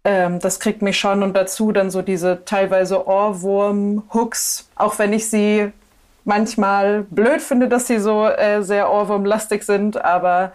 Ähm, 0.03 0.41
das 0.41 0.59
kriegt 0.59 0.83
mich 0.83 0.99
schon 0.99 1.23
und 1.23 1.37
dazu 1.37 1.71
dann 1.71 1.93
so 1.93 2.03
diese 2.03 2.45
teilweise 2.45 3.07
Ohrwurm-Hooks, 3.07 4.69
auch 4.75 4.99
wenn 4.99 5.13
ich 5.13 5.31
sie 5.31 5.71
manchmal 6.25 7.05
blöd 7.11 7.43
finde, 7.43 7.69
dass 7.69 7.87
sie 7.87 8.01
so 8.01 8.27
äh, 8.27 8.65
sehr 8.65 8.91
Ohrwurmlastig 8.91 9.63
sind, 9.63 10.05
aber 10.05 10.51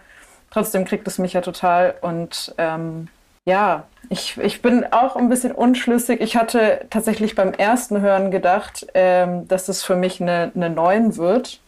trotzdem 0.50 0.84
kriegt 0.84 1.08
es 1.08 1.16
mich 1.16 1.32
ja 1.32 1.40
total. 1.40 1.94
Und 2.02 2.54
ähm, 2.58 3.08
Ja, 3.46 3.86
ich, 4.08 4.36
ich 4.38 4.60
bin 4.60 4.84
auch 4.92 5.16
ein 5.16 5.28
bisschen 5.28 5.52
unschlüssig. 5.52 6.20
Ich 6.20 6.36
hatte 6.36 6.86
tatsächlich 6.90 7.34
beim 7.34 7.52
ersten 7.52 8.00
Hören 8.00 8.30
gedacht, 8.30 8.86
ähm, 8.94 9.46
dass 9.48 9.68
es 9.68 9.82
für 9.82 9.96
mich 9.96 10.20
eine, 10.20 10.52
eine 10.54 10.70
9 10.70 11.16
wird. 11.16 11.60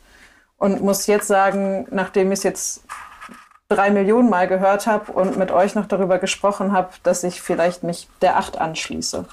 Und 0.56 0.82
muss 0.82 1.06
jetzt 1.06 1.28
sagen, 1.28 1.86
nachdem 1.90 2.32
ich 2.32 2.38
es 2.38 2.42
jetzt 2.42 2.84
drei 3.68 3.90
Millionen 3.90 4.28
Mal 4.28 4.48
gehört 4.48 4.88
habe 4.88 5.12
und 5.12 5.36
mit 5.36 5.52
euch 5.52 5.76
noch 5.76 5.86
darüber 5.86 6.18
gesprochen 6.18 6.72
habe, 6.72 6.90
dass 7.04 7.22
ich 7.22 7.40
vielleicht 7.40 7.84
mich 7.84 8.08
der 8.22 8.38
8 8.38 8.58
anschließe. 8.58 9.24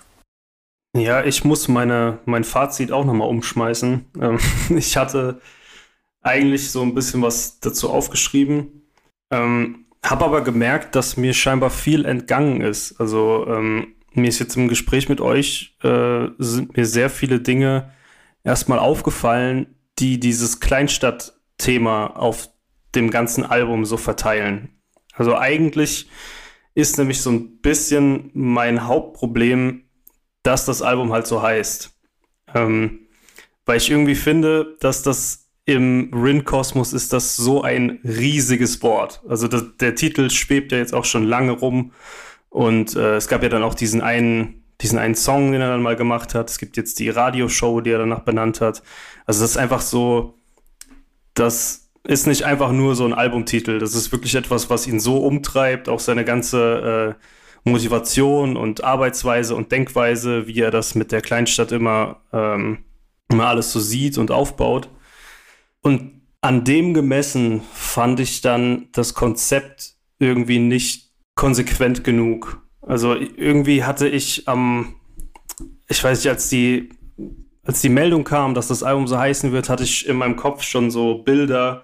Ja, 0.96 1.24
ich 1.24 1.44
muss 1.44 1.68
meine, 1.68 2.20
mein 2.26 2.44
Fazit 2.44 2.92
auch 2.92 3.06
nochmal 3.06 3.28
umschmeißen. 3.28 4.06
Ähm, 4.22 4.40
ich 4.70 4.98
hatte 4.98 5.42
eigentlich 6.22 6.72
so 6.72 6.84
ein 6.84 6.94
bisschen 6.94 7.22
was 7.22 7.60
dazu 7.60 7.90
aufgeschrieben. 7.90 8.88
Ähm, 9.32 9.85
habe 10.10 10.26
aber 10.26 10.42
gemerkt, 10.42 10.96
dass 10.96 11.18
mir 11.18 11.34
scheinbar 11.34 11.70
viel 11.70 12.06
entgangen 12.06 12.62
ist. 12.62 13.00
Also 13.00 13.46
ähm, 13.48 13.96
mir 14.14 14.30
ist 14.30 14.40
jetzt 14.40 14.56
im 14.56 14.68
Gespräch 14.68 15.10
mit 15.10 15.22
euch, 15.22 15.78
äh, 15.84 16.28
sind 16.38 16.76
mir 16.78 16.86
sehr 16.86 17.10
viele 17.10 17.40
Dinge 17.40 17.92
erstmal 18.44 18.80
aufgefallen, 18.80 19.76
die 20.00 20.20
dieses 20.20 20.60
Kleinstadt-Thema 20.60 22.08
auf 22.18 22.50
dem 22.96 23.10
ganzen 23.10 23.44
Album 23.44 23.86
so 23.86 23.98
verteilen. 23.98 24.70
Also 25.14 25.38
eigentlich 25.38 26.10
ist 26.74 26.98
nämlich 26.98 27.22
so 27.22 27.32
ein 27.32 27.62
bisschen 27.62 28.32
mein 28.34 28.88
Hauptproblem, 28.88 29.86
dass 30.44 30.66
das 30.66 30.82
Album 30.82 31.14
halt 31.14 31.28
so 31.28 31.42
heißt. 31.42 31.98
Ähm, 32.54 33.08
weil 33.66 33.78
ich 33.78 33.90
irgendwie 33.90 34.16
finde, 34.16 34.78
dass 34.80 35.02
das 35.02 35.45
im 35.66 36.12
Rin-Kosmos 36.14 36.94
ist 36.94 37.12
das 37.12 37.36
so 37.36 37.64
ein 37.64 38.00
riesiges 38.04 38.84
Wort. 38.84 39.22
Also 39.28 39.48
das, 39.48 39.66
der 39.80 39.96
Titel 39.96 40.30
schwebt 40.30 40.72
ja 40.72 40.78
jetzt 40.78 40.94
auch 40.94 41.06
schon 41.06 41.24
lange 41.24 41.52
rum. 41.52 41.92
Und 42.50 42.96
äh, 42.96 43.16
es 43.16 43.28
gab 43.28 43.42
ja 43.42 43.50
dann 43.50 43.64
auch 43.64 43.74
diesen 43.74 44.02
einen, 44.02 44.64
diesen 44.82 45.00
einen 45.00 45.16
Song, 45.16 45.52
den 45.52 45.62
er 45.62 45.70
dann 45.70 45.82
mal 45.82 45.96
gemacht 45.96 46.36
hat. 46.36 46.50
Es 46.50 46.60
gibt 46.60 46.78
jetzt 46.78 47.00
die 47.00 47.10
Radioshow, 47.10 47.82
die 47.82 47.90
er 47.90 47.98
danach 47.98 48.22
benannt 48.22 48.62
hat. 48.62 48.84
Also 49.26 49.42
das 49.42 49.52
ist 49.52 49.58
einfach 49.58 49.82
so, 49.82 50.36
das 51.34 51.90
ist 52.04 52.28
nicht 52.28 52.44
einfach 52.44 52.72
nur 52.72 52.96
so 52.96 53.04
ein 53.06 53.14
Albumtitel. 53.14 53.80
Das 53.80 53.96
ist 53.96 54.12
wirklich 54.12 54.36
etwas, 54.36 54.70
was 54.70 54.86
ihn 54.86 55.00
so 55.00 55.18
umtreibt, 55.18 55.90
auch 55.90 56.00
seine 56.00 56.24
ganze 56.24 57.16
äh, 57.66 57.70
Motivation 57.70 58.56
und 58.56 58.84
Arbeitsweise 58.84 59.56
und 59.56 59.72
Denkweise, 59.72 60.46
wie 60.46 60.60
er 60.60 60.70
das 60.70 60.94
mit 60.94 61.12
der 61.12 61.22
Kleinstadt 61.22 61.72
immer, 61.72 62.22
ähm, 62.32 62.84
immer 63.30 63.48
alles 63.48 63.72
so 63.72 63.80
sieht 63.80 64.20
und 64.20 64.30
aufbaut. 64.30 64.90
Und 65.86 66.24
an 66.42 66.64
dem 66.64 66.96
gemessen 66.96 67.62
fand 67.72 68.20
ich 68.20 68.42
dann 68.42 68.88
das 68.92 69.14
Konzept 69.14 69.94
irgendwie 70.18 70.58
nicht 70.58 71.12
konsequent 71.36 72.04
genug. 72.04 72.66
Also 72.82 73.14
irgendwie 73.14 73.84
hatte 73.84 74.08
ich 74.08 74.48
am, 74.48 74.96
ich 75.88 76.04
weiß 76.04 76.24
nicht, 76.24 76.30
als 76.32 76.50
die, 76.50 76.90
als 77.64 77.82
die 77.82 77.90
Meldung 77.90 78.24
kam, 78.24 78.56
dass 78.56 78.70
das 78.70 78.82
Album 78.82 79.06
so 79.06 79.20
heißen 79.20 79.52
wird, 79.52 79.70
hatte 79.70 79.84
ich 79.84 80.10
in 80.10 80.18
meinem 80.18 80.38
Kopf 80.38 80.64
schon 80.64 80.90
so 80.90 81.20
Bilder, 81.20 81.84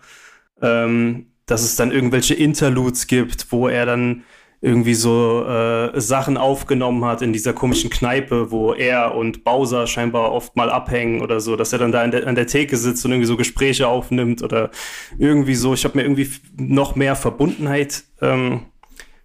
ähm, 0.64 1.28
dass 1.46 1.62
es 1.62 1.76
dann 1.76 1.92
irgendwelche 1.92 2.34
Interludes 2.34 3.06
gibt, 3.06 3.52
wo 3.52 3.68
er 3.68 3.86
dann 3.86 4.24
irgendwie 4.64 4.94
so 4.94 5.44
äh, 5.44 6.00
Sachen 6.00 6.38
aufgenommen 6.38 7.04
hat 7.04 7.24
in 7.24 7.34
dieser 7.34 7.52
komischen 7.52 7.90
Kneipe, 7.90 8.52
wo 8.52 8.74
er 8.74 9.16
und 9.16 9.44
Bowser 9.44 9.88
scheinbar 9.88 10.32
oft 10.32 10.56
mal 10.56 10.70
abhängen 10.70 11.22
oder 11.22 11.40
so, 11.40 11.56
dass 11.56 11.74
er 11.74 11.80
dann 11.80 11.92
da 11.92 12.06
der, 12.08 12.28
an 12.28 12.36
der 12.36 12.46
Theke 12.46 12.78
sitzt 12.78 13.04
und 13.04 13.12
irgendwie 13.12 13.28
so 13.28 13.38
Gespräche 13.38 13.88
aufnimmt 13.88 14.44
oder 14.44 14.70
irgendwie 15.18 15.56
so. 15.56 15.74
Ich 15.74 15.84
habe 15.84 15.98
mir 15.98 16.04
irgendwie 16.04 16.30
noch 16.58 16.96
mehr 16.96 17.16
Verbundenheit 17.16 18.04
ähm, 18.22 18.68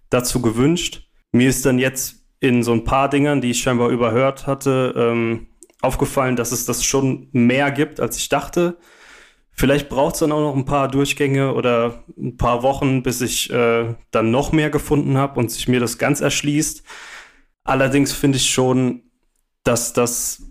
dazu 0.09 0.41
gewünscht. 0.41 1.07
Mir 1.31 1.49
ist 1.49 1.65
dann 1.67 1.77
jetzt 1.77 2.25
in 2.39 2.63
so 2.63 2.71
ein 2.71 2.83
paar 2.83 3.07
Dingern, 3.07 3.39
die 3.39 3.51
ich 3.51 3.59
scheinbar 3.59 3.89
überhört 3.89 4.47
hatte, 4.47 4.93
ähm, 4.97 5.47
aufgefallen, 5.81 6.35
dass 6.35 6.51
es 6.51 6.65
das 6.65 6.83
schon 6.83 7.29
mehr 7.31 7.69
gibt, 7.69 7.99
als 7.99 8.17
ich 8.17 8.29
dachte. 8.29 8.77
Vielleicht 9.59 9.89
braucht 9.89 10.13
es 10.13 10.19
dann 10.19 10.31
auch 10.31 10.39
noch 10.41 10.55
ein 10.55 10.65
paar 10.65 10.87
Durchgänge 10.87 11.51
oder 11.53 12.03
ein 12.15 12.37
paar 12.37 12.61
Wochen, 12.61 13.01
bis 13.01 13.21
ich 13.21 13.51
äh, 13.51 13.95
dann 14.11 14.29
noch 14.29 14.51
mehr 14.51 14.69
gefunden 14.69 15.17
habe 15.17 15.39
und 15.39 15.49
sich 15.49 15.67
mir 15.67 15.79
das 15.79 15.97
ganz 15.97 16.21
erschließt. 16.21 16.83
Allerdings 17.63 18.13
finde 18.13 18.37
ich 18.37 18.51
schon, 18.51 19.01
dass 19.63 19.93
das 19.93 20.43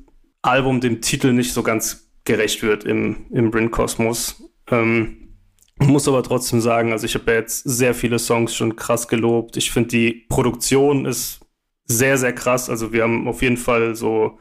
Album 0.43 0.81
dem 0.81 1.01
Titel 1.03 1.33
nicht 1.33 1.53
so 1.53 1.63
ganz 1.63 2.11
gerecht 2.25 2.65
wird 2.65 2.83
im, 2.83 3.27
im 3.31 3.53
Brin-Kosmos. 3.53 4.43
Ähm, 4.73 5.37
muss 5.79 6.09
aber 6.09 6.25
trotzdem 6.25 6.61
sagen, 6.61 6.91
also 6.91 7.07
ich 7.07 7.15
habe 7.15 7.31
ja 7.31 7.39
jetzt 7.39 7.63
sehr 7.63 7.95
viele 7.95 8.19
Songs 8.19 8.57
schon 8.57 8.75
krass 8.75 9.07
gelobt. 9.07 9.57
Ich 9.57 9.71
finde, 9.71 9.91
die 9.91 10.27
Produktion 10.29 11.07
ist 11.07 11.41
sehr, 11.85 12.19
sehr 12.19 12.33
krass. 12.33 12.69
Also 12.69 12.93
wir 12.93 13.05
haben 13.05 13.29
auf 13.29 13.41
jeden 13.41 13.57
Fall 13.57 13.95
so 13.95 14.41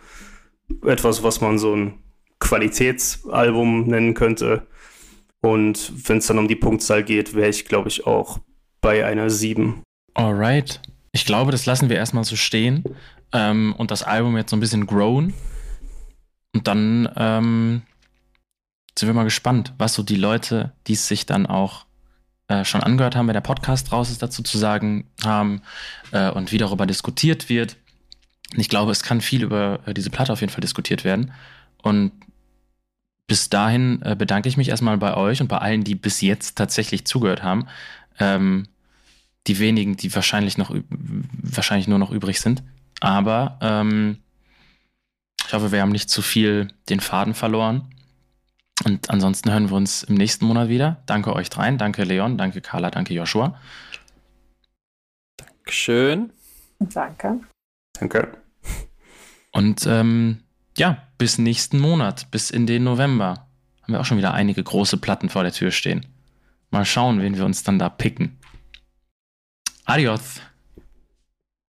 etwas, 0.84 1.22
was 1.22 1.40
man 1.40 1.60
so 1.60 1.76
ein 1.76 2.00
Qualitätsalbum 2.40 3.88
nennen 3.88 4.14
könnte. 4.14 4.68
Und 5.41 6.10
wenn 6.10 6.18
es 6.18 6.28
dann 6.28 6.40
um 6.40 6.48
die 6.48 6.56
Punktzahl 6.56 7.03
geht, 7.03 7.34
wäre 7.34 7.49
ich, 7.49 7.66
glaube 7.66 7.90
ich, 7.90 8.06
auch 8.06 8.40
bei 8.82 9.06
einer 9.06 9.30
7. 9.30 9.84
Alright. 10.14 10.82
Ich 11.12 11.26
glaube, 11.26 11.52
das 11.52 11.66
lassen 11.66 11.90
wir 11.90 11.98
erstmal 11.98 12.24
so 12.24 12.36
stehen 12.36 12.84
ähm, 13.32 13.74
und 13.78 13.91
das 13.91 14.03
Album 14.03 14.38
jetzt 14.38 14.49
so 14.49 14.57
ein 14.57 14.60
bisschen 14.60 14.86
grown. 14.86 15.34
Und 16.53 16.68
dann 16.68 17.10
ähm, 17.16 17.82
sind 18.98 19.07
wir 19.07 19.14
mal 19.14 19.24
gespannt, 19.24 19.74
was 19.78 19.94
so 19.94 20.03
die 20.03 20.16
Leute, 20.16 20.74
die 20.88 20.94
es 20.94 21.07
sich 21.07 21.26
dann 21.26 21.45
auch 21.45 21.86
äh, 22.48 22.64
schon 22.64 22.82
angehört 22.82 23.16
haben, 23.16 23.28
wenn 23.28 23.34
der 23.34 23.41
Podcast 23.41 23.91
raus 23.91 24.10
ist, 24.10 24.22
dazu 24.22 24.44
zu 24.44 24.57
sagen 24.57 25.10
haben 25.24 25.62
äh, 26.12 26.30
und 26.30 26.52
wie 26.52 26.57
darüber 26.57 26.86
diskutiert 26.86 27.49
wird. 27.49 27.78
Und 28.53 28.60
ich 28.60 28.70
glaube, 28.70 28.91
es 28.91 29.03
kann 29.03 29.22
viel 29.22 29.44
über 29.44 29.80
äh, 29.86 29.94
diese 29.94 30.10
Platte 30.10 30.32
auf 30.32 30.41
jeden 30.41 30.52
Fall 30.52 30.62
diskutiert 30.62 31.03
werden. 31.03 31.34
Und 31.82 32.12
bis 33.27 33.49
dahin 33.49 34.02
äh, 34.03 34.15
bedanke 34.15 34.49
ich 34.49 34.57
mich 34.57 34.69
erstmal 34.69 34.97
bei 34.97 35.15
euch 35.15 35.41
und 35.41 35.47
bei 35.47 35.57
allen, 35.57 35.84
die 35.84 35.95
bis 35.95 36.22
jetzt 36.22 36.57
tatsächlich 36.57 37.06
zugehört 37.06 37.43
haben. 37.43 37.68
Ähm, 38.19 38.68
die 39.47 39.60
wenigen, 39.60 39.95
die 39.95 40.14
wahrscheinlich 40.15 40.57
noch 40.57 40.76
wahrscheinlich 40.89 41.88
nur 41.88 41.99
noch 41.99 42.11
übrig 42.11 42.39
sind. 42.39 42.64
Aber 42.99 43.57
ähm, 43.61 44.18
ich 45.45 45.53
hoffe, 45.53 45.72
wir 45.72 45.81
haben 45.81 45.91
nicht 45.91 46.10
zu 46.10 46.22
viel 46.22 46.69
den 46.89 46.99
Faden 46.99 47.34
verloren. 47.34 47.89
Und 48.84 49.10
ansonsten 49.10 49.52
hören 49.52 49.69
wir 49.69 49.76
uns 49.76 50.03
im 50.03 50.15
nächsten 50.15 50.45
Monat 50.45 50.69
wieder. 50.69 51.02
Danke 51.06 51.34
euch 51.34 51.49
dreien. 51.49 51.77
Danke 51.77 52.03
Leon, 52.03 52.38
danke 52.38 52.61
Carla, 52.61 52.89
danke 52.89 53.14
Joshua. 53.14 53.60
Dankeschön. 55.38 56.31
Danke. 56.80 57.39
Danke. 57.93 58.38
Und 59.52 59.85
ähm, 59.88 60.45
ja, 60.77 61.03
bis 61.18 61.38
nächsten 61.38 61.80
Monat, 61.80 62.30
bis 62.31 62.49
in 62.49 62.68
den 62.68 62.84
November. 62.84 63.47
Haben 63.81 63.93
wir 63.93 63.99
auch 63.99 64.06
schon 64.06 64.18
wieder 64.18 64.34
einige 64.34 64.64
große 64.64 64.97
Platten 64.97 65.30
vor 65.30 65.43
der 65.43 65.52
Tür 65.52 65.72
stehen. 65.72 66.06
Mal 66.72 66.85
schauen, 66.85 67.22
wen 67.22 67.38
wir 67.38 67.45
uns 67.45 67.64
dann 67.64 67.80
da 67.80 67.89
picken. 67.89 68.38
Adios. 69.85 70.41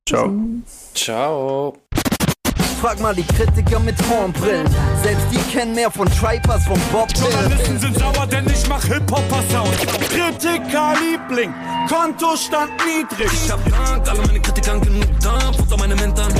Ciao. 0.09 0.33
Ciao. 0.95 1.77
Frag 2.81 3.01
mal 3.01 3.15
die 3.15 3.25
Kritiker 3.25 3.81
mit 3.81 3.97
Hornbrillen. 4.09 4.67
Selbst 5.03 5.27
die 5.33 5.39
kennen 5.53 5.75
mehr 5.75 5.91
von 5.91 6.07
Tripers, 6.09 6.65
von 6.67 6.79
Bob 6.93 7.09
Journalisten 7.17 7.81
sind 7.81 7.99
sauer, 7.99 8.27
denn 8.27 8.47
ich 8.47 8.69
mach 8.69 8.85
Hip-Hopper-Sound. 8.85 9.77
Kritiker 10.11 10.93
Liebling, 11.01 11.55
Kontostand 11.89 12.71
niedrig. 12.85 13.33
Ich 13.33 13.51
hab 13.51 13.65
Dank, 13.71 14.09
alle 14.09 14.27
meine 14.27 14.41
Kritikern 14.41 14.81
genug 14.81 15.21
Dampf 15.21 15.59
unter 15.59 15.77
meine 15.79 15.97
Mentern. 15.97 16.33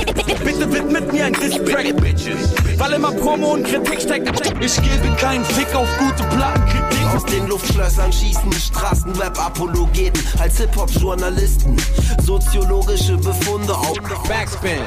Bitte 0.43 0.71
widmet 0.71 1.11
mir 1.11 1.25
ein 1.25 1.33
Distrack, 1.33 1.95
Bitches. 1.97 2.53
Weil 2.77 2.93
immer 2.93 3.11
Promo 3.11 3.53
und 3.53 3.63
Kritik 3.63 4.01
steckt. 4.01 4.53
Ich 4.61 4.75
gebe 4.75 5.15
keinen 5.17 5.43
Fick 5.43 5.73
auf 5.73 5.87
gute 5.97 6.23
Plattenkritik. 6.35 6.97
Aus 7.15 7.25
den 7.25 7.47
Luftschlössern 7.47 8.13
schießen 8.13 8.53
Straßenrap-Apologeten 8.53 10.23
als 10.39 10.57
Hip-Hop-Journalisten. 10.57 11.77
Soziologische 12.21 13.17
Befunde 13.17 13.73
auf 13.73 13.97
Backspin. 14.27 14.81